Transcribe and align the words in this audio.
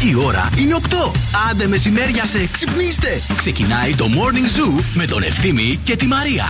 Η 0.00 0.14
ώρα 0.14 0.50
είναι 0.58 0.76
8. 0.80 1.10
Άντε 1.50 1.66
μεσημέρια 1.66 2.24
σε 2.24 2.48
ξυπνήστε. 2.52 3.22
Ξεκινάει 3.36 3.94
το 3.94 4.06
Morning 4.14 4.58
Zoo 4.58 4.82
με 4.94 5.06
τον 5.06 5.22
Ευθύμη 5.22 5.80
και 5.84 5.96
τη 5.96 6.06
Μαρία. 6.06 6.44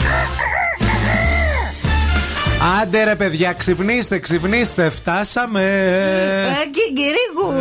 Άντε 2.82 3.04
ρε 3.04 3.14
παιδιά, 3.14 3.52
ξυπνήστε, 3.52 4.18
ξυπνήστε, 4.18 4.90
φτάσαμε. 4.90 5.62
Γκυγκυρίγου. 6.70 7.54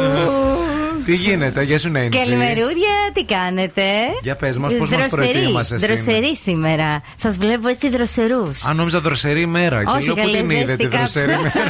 Τι 1.06 1.16
γίνεται, 1.16 1.62
γεια 1.64 1.80
σου 1.80 1.90
Νέιντσι. 1.90 2.20
Καλημερούδια, 2.20 2.94
τι 3.14 3.24
κάνετε; 3.24 3.82
Για 4.22 4.36
πες 4.36 4.58
μας, 4.58 4.74
πώς 4.76 4.90
μας 4.90 5.06
προετοίμασες 5.12 5.82
Δροσερή 5.82 6.36
σήμερα. 6.36 7.02
Σας 7.16 7.38
βλέπω 7.38 7.68
έτσι 7.68 7.90
δροσερούς. 7.90 8.64
Αν 8.66 8.76
νόμιζα 8.76 9.00
δροσερή 9.02 9.42
ημέρα. 9.42 9.84
Και 9.84 9.90
Όχι, 9.98 10.06
λέω 10.06 10.16
καλέ, 10.16 10.38
πού 10.38 10.48
την 10.48 10.50
είδε 10.50 10.66
ζέστη 10.66 10.88
τη 10.88 10.98
δροσερή 10.98 11.32
κάψα. 11.32 11.40
ημέρα. 11.40 11.70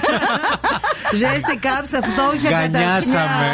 Ζέστη 1.13 1.57
κάψα, 1.57 1.99
φτώχεια 2.01 2.49
Γκανιάσαμε. 2.59 3.47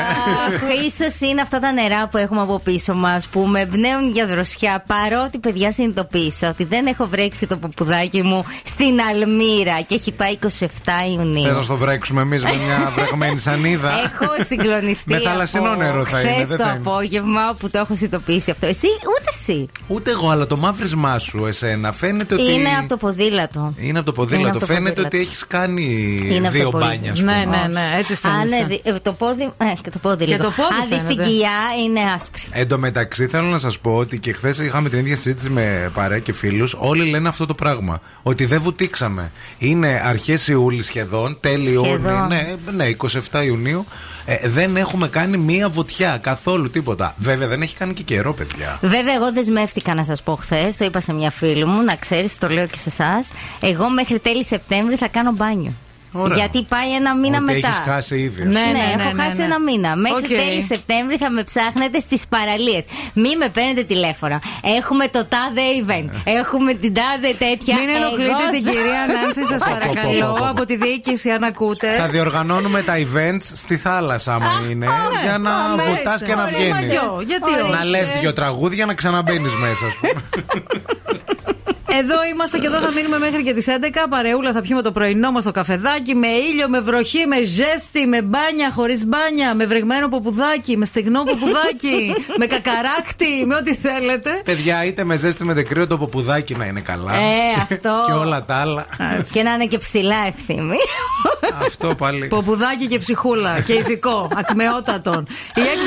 Αχ, 0.48 0.84
ίσως 0.86 1.30
είναι 1.30 1.42
αυτά 1.42 1.60
τα 1.60 1.72
νερά 1.72 2.08
που 2.08 2.18
έχουμε 2.18 2.42
από 2.42 2.60
πίσω 2.60 2.94
μας 2.94 3.28
που 3.28 3.40
με 3.40 3.60
εμπνέουν 3.60 4.12
για 4.12 4.26
δροσιά. 4.28 4.84
Παρότι, 4.88 5.40
παιδιά, 5.40 5.72
συνειδητοποίησα 5.72 6.50
ότι 6.50 6.64
δεν 6.64 6.86
έχω 6.86 7.08
βρέξει 7.08 7.48
το 7.48 7.58
ποπουδάκι 7.58 8.22
μου 8.24 8.46
στην 8.66 9.00
Αλμύρα 9.10 9.82
και 9.88 9.96
έχει 9.96 10.12
πάει 10.12 10.38
27 10.60 10.66
Ιουνίου. 11.14 11.44
Θες 11.48 11.56
να 11.56 11.62
στο 11.62 11.76
βρέξουμε 11.76 12.22
εμείς 12.22 12.44
με 12.44 12.52
μια 12.66 12.92
βρεγμένη 12.96 13.38
σανίδα; 13.38 13.92
Έχω 13.92 14.34
συγκλονιστεί. 14.46 15.12
Με 15.14 15.20
θαλασσινό 15.20 15.71
από 15.72 15.82
νερό 15.84 16.06
θα 16.06 16.22
είναι, 16.22 16.32
χθες 16.34 16.48
δεν 16.48 16.58
το 16.58 16.64
θα 16.64 16.70
είναι. 16.70 16.80
απόγευμα 16.80 17.56
που 17.60 17.70
το 17.70 17.78
έχω 17.78 17.96
συνειδητοποιήσει 17.96 18.52
αυτό. 18.52 18.66
Εσύ, 18.66 18.88
ούτε 18.88 19.30
εσύ. 19.40 19.70
Ούτε 19.88 20.12
εγώ, 20.12 20.30
αλλά 20.30 20.48
το 20.48 20.58
μαύρισμά 20.58 21.20
σου 21.20 21.46
εσένα 21.46 21.92
φαίνεται 21.92 22.34
ότι. 22.34 22.44
Είναι 22.54 22.70
από 22.80 22.88
το 22.90 22.98
ποδήλατο. 22.98 23.74
Είναι 23.78 24.00
από 24.00 24.12
το 24.14 24.22
Είναι 24.22 24.28
ποδήλατο. 24.30 24.58
από 24.58 24.60
το 24.60 24.66
Φαίνεται 24.66 24.90
ποδήλατο. 24.90 25.18
ότι 25.18 25.18
έχεις 25.26 25.48
κάνει 25.48 26.18
Είναι 26.22 26.38
από 26.48 26.50
δύο 26.50 26.64
το 26.64 26.70
ποδήλατο. 26.70 26.78
μπάνια, 26.96 27.12
ας 27.12 27.20
πούμε. 27.20 27.32
Ναι, 27.38 27.46
ναι, 27.46 27.68
ναι, 27.72 27.98
έτσι 27.98 28.14
Α, 28.14 28.16
φαίνεται. 28.16 28.56
ναι, 28.58 28.66
δι- 28.66 28.88
ε, 28.88 28.94
το 29.02 29.14
πόδι. 29.14 29.44
Ε, 29.44 29.74
και 29.82 29.90
το 29.90 29.98
πόδι 30.00 30.26
Και 30.26 30.32
λίγο. 30.32 30.44
το 30.44 30.52
πόδι 30.56 30.74
Αν 30.82 30.88
δεις 30.90 30.98
την 30.98 31.08
φαίνεται. 31.08 31.24
κοιλιά 31.30 31.50
είναι 31.86 32.00
άσπρη. 32.16 32.42
Εν 32.52 32.68
τω 32.68 32.78
μεταξύ, 32.78 33.28
θέλω 33.28 33.48
να 33.48 33.58
σας 33.58 33.80
πω 33.80 33.96
ότι 33.96 34.20
και 34.20 34.34
χθες 34.34 34.58
είχαμε 34.60 34.90
την 34.90 35.00
ίδια 35.00 35.16
συζήτηση 35.16 35.50
με 35.50 35.92
παρέα 35.94 36.20
και 36.20 36.34
φίλους. 36.34 36.76
Όλοι 36.80 37.10
λένε 37.10 37.28
αυτό 37.28 37.46
το 37.46 37.54
πράγμα. 37.54 38.02
Ότι 38.24 38.46
δεν 38.46 38.62
βουτήξαμε. 38.62 39.32
Είναι 39.58 40.02
αρχές 40.06 40.48
Ιούλη 40.48 40.84
σχεδόν, 40.84 41.38
τέλη 41.40 41.72
Ιούνιου. 41.72 42.00
Σχεδόν. 42.04 42.28
Ναι, 42.28 42.56
ναι, 42.76 42.86
27 43.32 43.44
Ιουνίου. 43.46 43.86
Ε, 44.32 44.50
δεν 44.50 44.78
έχουμε 44.78 45.08
κάνει 45.08 45.38
μία 45.38 45.70
βουτιά 45.70 46.18
καθόλου 46.22 46.70
τίποτα. 46.70 47.16
Βέβαια, 47.18 47.48
δεν 47.48 47.62
έχει 47.62 47.76
κάνει 47.76 47.94
και 47.94 48.04
καιρό, 48.04 48.34
παιδιά. 48.34 48.78
Βέβαια, 48.82 49.14
εγώ 49.14 49.34
δεσμεύτηκα 49.34 49.94
να 49.94 50.04
σας 50.04 50.24
πω 50.24 50.36
χθες, 50.36 50.78
το 50.78 50.86
είπα 50.86 51.00
σε 51.00 51.14
μια 51.14 51.32
φίλη 51.32 51.66
μου, 51.66 51.82
να 51.82 51.96
ξέρεις, 51.96 52.38
το 52.38 52.50
λέω 52.50 52.68
και 52.68 52.78
σε 52.78 52.90
εσάς. 52.90 53.32
Εγώ 53.62 53.90
μέχρι 53.90 54.20
τέλη 54.20 54.46
Σεπτέμβρη 54.46 54.96
θα 54.96 55.08
κάνω 55.08 55.32
μπάνιο. 55.32 55.74
Ωραία. 56.14 56.38
Γιατί 56.38 56.64
πάει 56.64 56.90
ένα 56.96 57.16
μήνα 57.16 57.36
ότι 57.38 57.54
μετά. 57.54 57.68
έχεις 57.68 57.82
χάσει 57.86 58.16
ήδη. 58.20 58.42
ας 58.42 58.48
Ναι, 58.48 58.54
πούμε. 58.54 58.66
Ναι, 58.66 58.72
ναι, 58.72 59.02
έχω 59.04 59.12
ναι, 59.16 59.24
χάσει 59.24 59.38
ναι. 59.38 59.44
ένα 59.44 59.60
μήνα. 59.60 59.96
Μέχρι 59.96 60.18
Οκ. 60.18 60.28
τέλη 60.28 60.62
Σεπτέμβρη 60.64 61.18
θα 61.18 61.30
με 61.30 61.44
ψάχνετε 61.44 62.00
στις 62.00 62.22
παραλίες. 62.30 62.84
Μη 63.14 63.36
με 63.38 63.50
παίρνετε 63.50 63.84
τηλέφωνα. 63.84 64.42
Έχουμε 64.78 65.08
το 65.08 65.26
τάδε 65.34 65.62
event. 65.82 66.10
Έχουμε 66.24 66.74
την 66.74 66.94
τάδε 66.94 67.30
τέτοια. 67.46 67.76
Μην 67.80 67.90
ενοχλείτε 67.96 68.32
Εγώ 68.42 68.50
την 68.56 68.64
θα- 68.66 68.72
κυρία 68.72 69.02
Νάνση, 69.14 69.44
σας 69.54 69.62
παρακαλώ, 69.72 70.38
από 70.50 70.66
τη 70.66 70.76
διοίκηση, 70.78 71.30
αν 71.30 71.44
ακούτε. 71.44 71.88
Θα 71.98 72.08
διοργανώνουμε 72.08 72.82
τα 72.82 72.94
events 73.06 73.46
στη 73.64 73.78
θάλασσα, 73.78 74.34
άμα 74.34 74.52
είναι. 74.72 74.88
για 75.24 75.38
να 75.38 75.54
Αμέ, 75.56 75.84
βουτάς 75.84 76.24
και 76.24 76.36
να 76.36 76.44
ωραία, 76.44 76.56
βγαίνεις. 76.58 76.74
μαγιό, 76.74 77.22
Γιατί 77.26 77.52
Ωραία. 77.54 77.64
όχι; 77.66 77.74
Να 77.78 77.84
λες 77.86 78.10
δύο 78.20 78.34
τραγούδια 78.34 78.86
να 78.86 78.94
ξαναμπαίνεις 78.94 79.54
μέσα, 79.56 79.86
ας 79.86 79.94
πούμε. 80.00 80.22
Εδώ 82.00 82.16
είμαστε 82.34 82.58
και 82.58 82.68
εδώ 82.68 82.78
θα 82.78 82.92
μείνουμε 82.92 83.18
μέχρι 83.20 83.44
και 83.44 83.54
τις 83.54 83.66
11. 83.70 84.06
Παρεούλα 84.10 84.52
θα 84.52 84.62
πιούμε 84.62 84.82
το 84.82 84.92
πρωινό 84.92 85.32
μας 85.32 85.44
το 85.44 85.52
καφεδάκι 85.52 86.16
με 86.16 86.28
ήλιο, 86.28 86.70
με 86.70 86.80
βροχή, 86.80 87.28
με 87.28 87.44
ζέστη, 87.44 88.06
με 88.08 88.22
μπάνια, 88.22 88.72
χωρίς 88.74 89.06
μπάνια, 89.06 89.56
με 89.56 89.66
βρεγμένο 89.66 90.10
ποπουδάκι, 90.10 90.78
με 90.78 90.86
στεγνό 90.86 91.24
ποπουδάκι, 91.24 92.16
με 92.40 92.46
κακαράκτη, 92.46 93.46
με 93.46 93.56
ό,τι 93.56 93.76
θέλετε. 93.76 94.42
Παιδιά, 94.46 94.86
είτε 94.86 95.04
με 95.04 95.16
ζέστη 95.16 95.44
με 95.44 95.54
κρύο 95.62 95.88
το 95.88 95.98
ποπουδάκι 95.98 96.56
να 96.56 96.66
είναι 96.66 96.82
καλά. 96.82 97.14
Ε, 97.14 97.62
αυτό. 97.62 98.04
και 98.08 98.12
όλα 98.12 98.46
τα 98.46 98.56
άλλα. 98.56 98.86
Και 99.34 99.44
να 99.44 99.54
είναι 99.54 99.66
και 99.66 99.78
ψηλά 99.78 100.28
ευθύμη. 100.28 100.78
Αυτό 101.62 101.96
πάλι. 101.96 102.28
Ποπουδάκι 102.28 102.88
και 102.88 103.00
ψυχούλα 103.00 103.62
και 103.62 103.74
ηθικό, 103.74 104.30
ακμεότατον. 104.36 105.28
Η 105.56 105.62
ΕΚ 105.62 105.80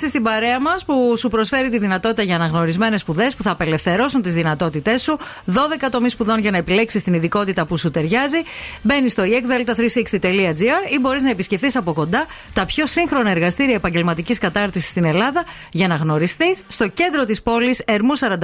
360 0.00 0.08
στην 0.08 0.22
παρέα 0.22 0.60
μας 0.60 0.84
που 0.84 1.14
σου 1.16 1.28
προσφέρει 1.28 1.68
τη 1.68 1.78
δυνατότητα 1.78 2.22
για 2.22 2.34
αναγνωρισμένες 2.34 3.00
σπουδές 3.00 3.34
που 3.34 3.42
θα 3.42 3.50
απελευθερώσουν 3.50 4.22
τις 4.22 4.34
δυνατότητές 4.34 5.02
σου. 5.02 5.18
12 5.46 5.88
τομείς 5.90 6.12
σπουδών 6.12 6.38
για 6.38 6.50
να 6.50 6.56
επιλέξεις 6.56 7.02
την 7.02 7.14
ειδικότητα 7.14 7.64
που 7.66 7.76
σου 7.76 7.90
ταιριάζει. 7.90 8.38
Μπαίνεις 8.82 9.12
στο 9.12 9.22
ekdelta360.gr 9.22 10.92
ή 10.94 10.98
μπορείς 11.00 11.22
να 11.22 11.30
επισκεφθείς 11.30 11.76
από 11.76 11.92
κοντά 11.92 12.26
τα 12.52 12.64
πιο 12.64 12.86
σύγχρονα 12.86 13.30
εργαστήρια 13.30 13.74
επαγγελματικής 13.74 14.38
κατάρτισης 14.38 14.88
στην 14.88 15.04
Ελλάδα 15.04 15.44
για 15.70 15.88
να 15.88 15.94
γνωριστείς 15.94 16.62
στο 16.66 16.88
κέντρο 16.88 17.24
της 17.24 17.42
πόλης 17.42 17.82
Ερμού 17.84 18.12
45 18.18 18.38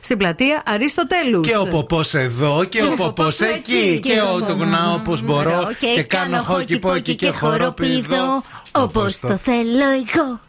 στην 0.00 0.18
πλατεία 0.18 0.62
Αρίστοτέλου. 0.66 1.40
Και 1.40 1.56
ο 1.56 1.66
ποπός 1.66 2.14
εδώ 2.14 2.64
και 2.64 2.82
ο 2.82 2.94
ποπός 2.96 3.40
εκεί. 3.40 4.00
Και 4.02 4.20
ο 4.20 4.42
τουγνά 4.42 4.92
όπως 4.92 5.22
μπορώ. 5.22 5.68
Και 5.78 5.93
κάνω 6.02 6.42
χόκι 6.42 6.78
πόκι 6.78 7.14
και 7.14 7.30
χοροπηδώ. 7.30 8.42
Όπως 8.72 9.20
το 9.20 9.36
θέλω 9.36 9.84
εγώ. 9.84 10.40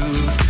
Truth. 0.00 0.49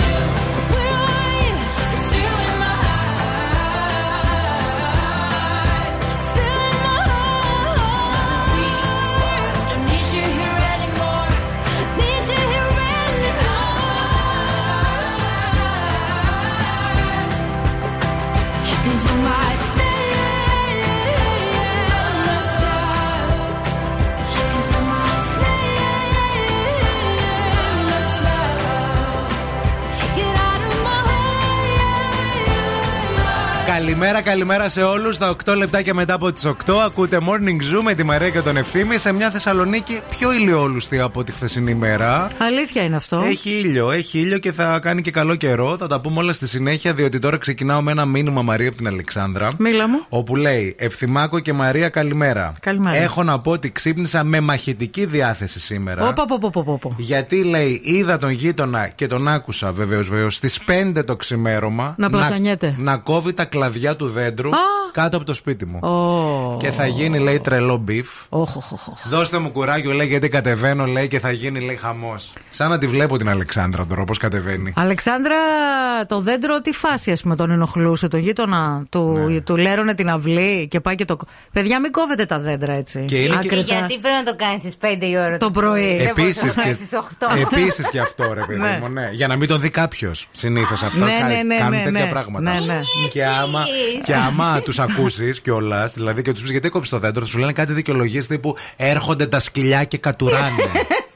Καλημέρα, 34.01 34.29
καλημέρα 34.29 34.69
σε 34.69 34.83
όλους. 34.83 35.15
Στα 35.15 35.35
8 35.45 35.55
λεπτάκια 35.57 35.93
μετά 35.93 36.13
από 36.13 36.31
τις 36.31 36.45
8 36.45 36.53
ακούτε 36.85 37.17
Morning 37.21 37.75
Zoo 37.75 37.81
με 37.83 37.93
τη 37.93 38.03
Μαρία 38.03 38.29
και 38.29 38.41
τον 38.41 38.57
Ευθύμη 38.57 38.97
σε 38.97 39.11
μια 39.11 39.31
Θεσσαλονίκη 39.31 40.01
πιο 40.09 40.33
ηλιόλουστη 40.33 40.99
από 40.99 41.23
τη 41.23 41.31
χθεσινή 41.31 41.73
μέρα. 41.73 42.27
Αλήθεια 42.37 42.83
είναι 42.83 42.95
αυτό. 42.95 43.23
Έχει 43.25 43.49
ήλιο, 43.49 43.91
έχει 43.91 44.19
ήλιο 44.19 44.37
και 44.37 44.51
θα 44.51 44.79
κάνει 44.79 45.01
και 45.01 45.11
καλό 45.11 45.35
καιρό. 45.35 45.77
Θα 45.77 45.87
τα 45.87 46.01
πούμε 46.01 46.19
όλα 46.19 46.33
στη 46.33 46.47
συνέχεια, 46.47 46.93
διότι 46.93 47.19
τώρα 47.19 47.37
ξεκινάω 47.37 47.81
με 47.81 47.91
ένα 47.91 48.05
μήνυμα 48.05 48.41
Μαρία 48.41 48.67
από 48.67 48.77
την 48.77 48.87
Αλεξάνδρα. 48.87 49.51
Μίλα 49.57 49.87
μου. 49.87 50.05
Όπου 50.09 50.35
λέει 50.35 50.75
Ευθυμάκο 50.77 51.39
και 51.39 51.53
Μαρία, 51.53 51.89
καλημέρα. 51.89 52.51
Καλημέρα. 52.61 52.97
Έχω 52.97 53.23
να 53.23 53.39
πω 53.39 53.51
ότι 53.51 53.71
ξύπνησα 53.71 54.23
με 54.23 54.39
μαχητική 54.39 55.05
διάθεση 55.05 55.59
σήμερα. 55.59 56.07
Όπα, 56.07 56.21
όπα, 56.23 56.35
όπα, 56.35 56.49
όπα, 56.53 56.71
όπα. 56.71 56.95
Γιατί 56.97 57.43
λέει, 57.43 57.81
είδα 57.83 58.17
τον 58.17 58.29
γείτονα 58.29 58.87
και 58.87 59.07
τον 59.07 59.27
άκουσα 59.27 59.71
βεβαίως 59.71 60.09
βεβαίως 60.09 60.35
στις 60.35 60.59
5 60.95 61.03
το 61.05 61.15
ξημέρωμα 61.15 61.95
Να 61.97 62.09
πλατσανιέται. 62.09 62.75
να, 62.77 62.97
κόβει 62.97 63.33
τα 63.33 63.45
κλαδιά 63.45 63.90
του 63.95 64.07
δέντρου 64.09 64.49
Α! 64.49 64.57
κάτω 64.91 65.17
από 65.17 65.25
το 65.25 65.33
σπίτι 65.33 65.65
μου. 65.65 65.79
Ω. 65.79 66.57
Και 66.59 66.71
θα 66.71 66.87
γίνει, 66.87 67.19
λέει, 67.19 67.39
τρελό 67.39 67.77
beef. 67.77 68.09
Όχ, 68.29 68.55
όχ, 68.55 68.71
όχ, 68.71 68.87
όχ. 68.87 69.07
Δώστε 69.09 69.37
μου 69.37 69.51
κουράγιο, 69.51 69.91
λέει, 69.91 70.07
γιατί 70.07 70.29
κατεβαίνω, 70.29 70.85
λέει, 70.85 71.07
και 71.07 71.19
θα 71.19 71.31
γίνει, 71.31 71.59
λέει, 71.59 71.75
χαμός. 71.75 72.33
Σαν 72.49 72.69
να 72.69 72.77
τη 72.77 72.87
βλέπω 72.87 73.17
την 73.17 73.29
Αλεξάνδρα 73.29 73.85
τώρα, 73.85 74.03
πώ 74.03 74.15
κατεβαίνει. 74.15 74.73
Αλεξάνδρα, 74.75 75.35
το 76.05 76.19
δέντρο 76.19 76.61
τι 76.61 76.71
φάση, 76.71 77.11
ας 77.11 77.21
πούμε, 77.21 77.35
τον 77.35 77.51
ενοχλούσε, 77.51 78.07
το 78.07 78.17
γείτονα. 78.17 78.83
Του, 78.89 79.25
Ναι. 79.29 79.41
του 79.41 79.57
λέρωνε 79.57 79.93
την 79.93 80.09
αυλή 80.09 80.67
και 80.67 80.79
πάει 80.79 80.95
και 80.95 81.05
το. 81.05 81.17
Παιδιά, 81.53 81.79
μην 81.79 81.91
κόβετε 81.91 82.25
τα 82.25 82.39
δέντρα 82.39 82.73
έτσι. 82.73 83.05
Και 83.07 83.15
είναι 83.17 83.27
και- 83.27 83.35
Άκρητα. 83.47 83.61
Γιατί 83.75 83.99
πρέπει 83.99 84.15
να 84.15 84.31
το 84.31 84.35
κάνεις 84.35 84.61
στις 84.61 84.77
5 84.77 85.05
η 85.05 85.17
ώρα 85.17 85.37
Το 85.37 85.51
πρωί. 85.51 85.97
Δεν 85.97 86.13
μπορείς 86.15 86.37
Επίσης 86.37 86.41
να 86.43 86.47
το 86.47 86.53
και, 86.53 86.61
κάνει 86.61 86.73
στις 86.73 86.89
8. 86.93 87.27
επίσης 87.51 87.89
και 87.89 87.99
αυτό, 87.99 88.33
ρε 88.33 88.41
παιδί 88.47 88.59
Ναι. 88.67 88.79
μου, 88.81 88.89
ναι. 88.89 89.09
Για 89.11 89.27
να 89.27 89.35
μην 89.35 89.47
το 89.47 89.57
δει 89.57 89.69
κάποιος. 89.69 90.27
Συνήθως 90.31 90.83
αυτό 90.83 91.05
Ναι, 91.05 91.11
κα- 91.19 91.27
ναι, 91.27 91.41
ναι, 91.43 91.57
κάνουν 91.57 91.77
ναι, 91.77 91.83
τέτοια 91.83 92.05
ναι. 92.05 92.09
πράγματα. 92.11 92.51
Ναι, 92.51 92.59
ναι. 92.59 92.79
Και 93.11 93.25
άμα, 93.25 93.65
και 94.03 94.15
άμα 94.15 94.61
τους 94.61 94.79
ακούσεις 94.79 95.41
κιόλας, 95.41 95.93
δηλαδή 95.93 96.21
και 96.21 96.31
τους 96.31 96.41
πεις 96.41 96.51
γιατί 96.51 96.69
κόψεις 96.69 96.91
το 96.91 96.99
δέντρο, 96.99 97.21
θα 97.21 97.27
σου 97.27 97.37
λένε 97.39 97.53
κάτι 97.53 97.73
δικαιολογίες 97.73 98.27
τύπου 98.27 98.55
Έρχονται 98.75 99.27
τα 99.27 99.39
σκυλιά 99.39 99.83
και 99.83 99.97
κατουράνε. 99.97 100.63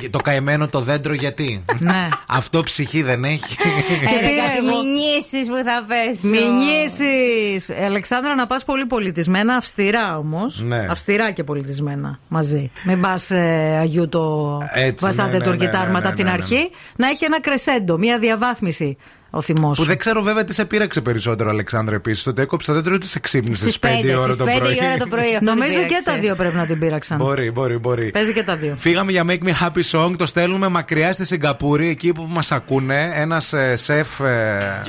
και 0.00 0.10
το 0.10 0.18
καημένο 0.18 0.68
το 0.68 0.80
δέντρο 0.80 1.12
γιατί; 1.14 1.64
Ναι. 1.78 2.08
Αυτό 2.28 2.62
ψυχή 2.62 3.02
δεν 3.02 3.24
έχει. 3.24 3.56
Και 3.56 4.14
Ε, 4.14 4.28
πήρα 4.28 4.46
κάτι 4.46 4.56
εγώ- 4.66 4.82
μηνύσεις 4.82 5.46
που 5.48 5.54
θα 5.64 5.84
πέσουν. 5.88 6.30
Μην 6.30 6.56
νιήσεις. 6.56 7.70
Αλεξάνδρα, 7.84 8.34
να 8.34 8.46
πας 8.46 8.64
πολύ 8.64 8.86
πολιτισμένα, 8.86 9.54
αυστηρά 9.54 10.18
όμως. 10.18 10.62
Ναι. 10.62 10.86
Αυστηρά 10.90 11.30
και 11.30 11.44
πολιτισμένα 11.44 12.18
μαζί. 12.28 12.70
Μην 12.84 13.00
πας 13.00 13.30
ε, 13.30 13.76
αγιού 13.80 14.08
το 14.08 14.58
Έτσι, 14.72 15.04
βαστάτε 15.04 15.30
ναι, 15.30 15.38
ναι, 15.38 15.44
τουρκιτάρματα 15.44 15.86
ναι, 15.92 16.00
ναι, 16.00 16.06
από 16.06 16.16
την 16.16 16.24
ναι, 16.24 16.30
ναι. 16.30 16.36
αρχή. 16.36 16.70
Να 16.96 17.08
έχει 17.08 17.24
ένα 17.24 17.40
κρεσέντο, 17.40 17.98
μια 17.98 18.18
διαβάθμιση 18.18 18.96
ο 19.30 19.40
θυμός 19.40 19.78
Που 19.78 19.84
δεν 19.84 19.98
ξέρω 19.98 20.22
βέβαια 20.22 20.44
τι 20.44 20.54
σε 20.54 20.64
πείραξε 20.64 21.00
περισσότερο, 21.00 21.50
Αλεξάνδρα, 21.50 21.94
επίσης. 21.94 22.22
Το 22.22 22.30
ότι 22.30 22.42
έκοψε 22.42 22.66
το 22.66 22.72
δέντρο 22.72 22.92
ή 22.92 22.96
ότι 22.96 23.06
σε 23.06 23.20
ξύπνησε 23.20 23.62
Στις 23.62 23.74
στις 23.74 23.90
5 23.90 24.14
5, 24.14 24.18
ώρα 24.18 24.24
στις 24.24 24.36
το 24.36 24.44
5 24.44 24.58
πρωί. 24.58 24.74
η 24.74 24.78
ώρα 24.84 24.96
το 24.96 25.06
πρωί 25.06 25.34
αυτό 25.36 25.44
Νομίζω 25.50 25.70
την 25.70 25.80
και 25.80 25.86
πείραξε. 25.86 26.10
τα 26.10 26.18
δύο 26.18 26.36
πρέπει 26.36 26.56
να 26.56 26.66
την 26.66 26.78
πείραξαν. 26.78 27.18
Μπορεί, 27.18 27.50
μπορεί, 27.50 27.78
μπορεί. 27.78 28.10
Παίζει 28.10 28.32
και 28.32 28.42
τα 28.42 28.56
δύο. 28.56 28.74
Φύγαμε 28.78 29.10
για 29.12 29.24
Make 29.28 29.42
Me 29.42 29.52
Happy 29.66 29.82
Song, 29.92 30.12
το 30.18 30.26
στέλνουμε 30.26 30.68
μακριά 30.68 31.12
στη 31.12 31.24
Σιγκαπούρη, 31.24 31.88
εκεί 31.88 32.12
που 32.12 32.26
μας 32.34 32.52
ακούνε. 32.52 33.10
Ένας 33.14 33.54
σεφ 33.74 34.20
ε, 34.20 34.82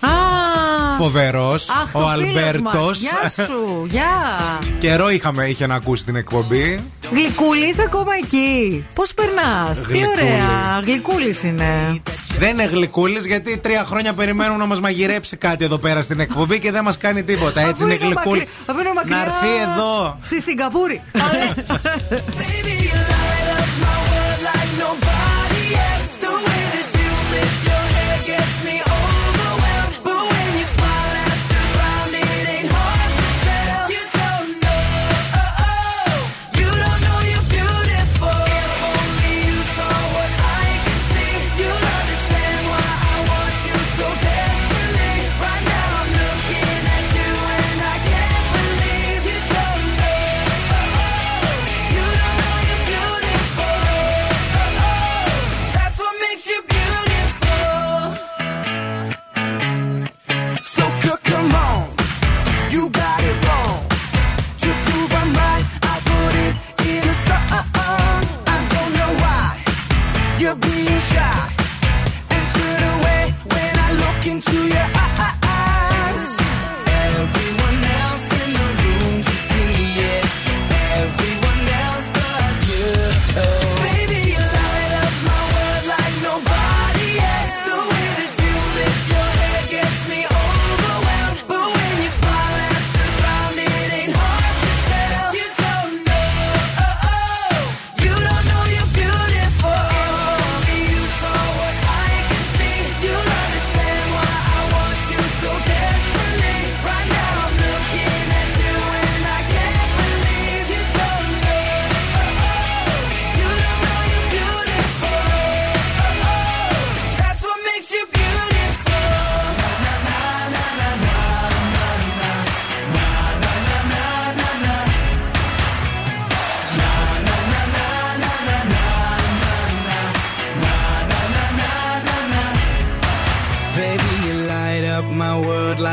Α! 0.00 0.69
Φοβερός, 0.98 1.68
Αχ, 1.68 1.94
ο 1.94 2.00
το 2.00 2.08
φίλος 2.08 2.12
Αλμπέρτος. 2.12 2.62
μας. 2.74 2.98
Γεια 2.98 3.44
σου, 3.44 3.86
γεια. 3.88 4.38
Καιρό 4.78 5.10
είχαμε, 5.10 5.44
είχε 5.44 5.66
να 5.66 5.74
ακούσει 5.74 6.04
την 6.04 6.16
εκπομπή. 6.16 6.80
Γλυκούλη 7.12 7.74
ακόμα 7.86 8.12
εκεί. 8.22 8.84
Πώς 8.94 9.14
περνάς, 9.14 9.78
τι 9.80 9.92
Γλυκούλη. 9.92 10.12
ωραία. 10.12 10.80
Γλυκούλης 10.84 11.42
είναι. 11.42 12.00
Δεν 12.38 12.50
είναι 12.50 12.64
γλυκούλης, 12.64 13.26
γιατί 13.26 13.58
τρία 13.58 13.84
χρόνια 13.84 14.12
περιμένουμε 14.12 14.56
να 14.58 14.66
μας 14.66 14.80
μαγειρέψει 14.80 15.36
κάτι 15.36 15.64
εδώ 15.64 15.78
πέρα 15.78 16.02
στην 16.02 16.20
εκπομπή 16.20 16.58
και 16.58 16.70
δεν 16.70 16.82
μας 16.84 16.98
κάνει 16.98 17.22
τίποτα. 17.22 17.60
Έτσι 17.60 17.72
Αφού 17.82 17.84
είναι 17.92 17.94
γλυκούλη. 18.04 18.38
μακρι- 18.38 18.48
αφού 18.66 18.80
είναι 18.80 18.92
μακριά 18.94 19.16
Να 19.16 19.22
έρθει 19.22 19.70
εδώ. 19.72 20.18
Στη 20.22 20.40
Σιγκαπούρη. 20.40 21.00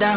This 0.00 0.08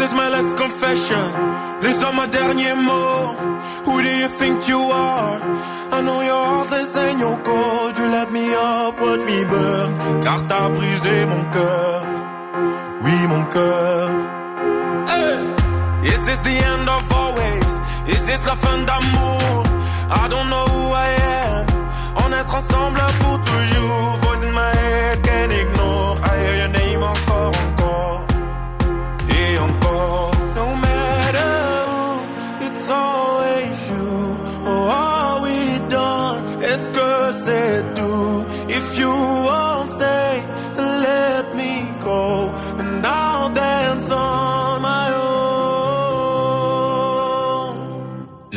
is 0.00 0.12
my 0.14 0.28
last 0.30 0.56
confession. 0.56 1.32
These 1.80 2.02
are 2.02 2.12
my 2.12 2.26
derniers 2.26 2.76
mots. 2.76 3.82
Who 3.86 4.02
do 4.02 4.08
you 4.08 4.26
think 4.26 4.66
you 4.66 4.80
are? 4.80 5.40
I 5.92 6.00
know 6.00 6.20
your 6.22 6.44
heartless 6.44 6.96
and 6.96 7.20
your 7.20 7.38
cold. 7.38 7.98
You 7.98 8.08
let 8.08 8.32
me 8.32 8.52
up, 8.52 9.00
watch 9.00 9.24
me 9.24 9.44
burn. 9.44 10.22
Car 10.24 10.44
t'as 10.48 10.68
brisé 10.70 11.24
mon 11.26 11.44
cœur. 11.52 12.04
Oui, 13.04 13.26
mon 13.28 13.44
cœur. 13.44 14.39
fin 18.62 18.78
d'amour. 18.86 19.64
I 20.10 20.28
don't 20.28 20.48
know 20.48 20.66
who 20.74 20.92
I 20.92 21.08
am. 21.44 21.66
On 22.16 22.28
en 22.28 22.32
être 22.32 22.54
ensemble. 22.54 23.19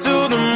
to 0.00 0.28
the 0.28 0.55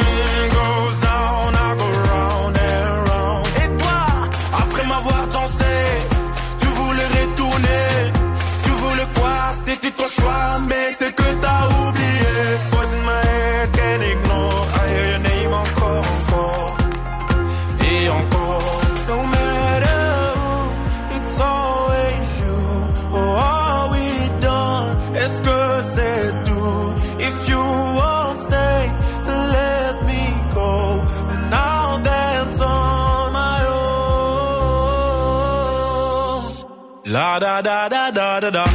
da 37.39 37.61
da 37.61 37.89
da 37.89 38.11
da 38.11 38.39
da 38.39 38.49
da. 38.51 38.70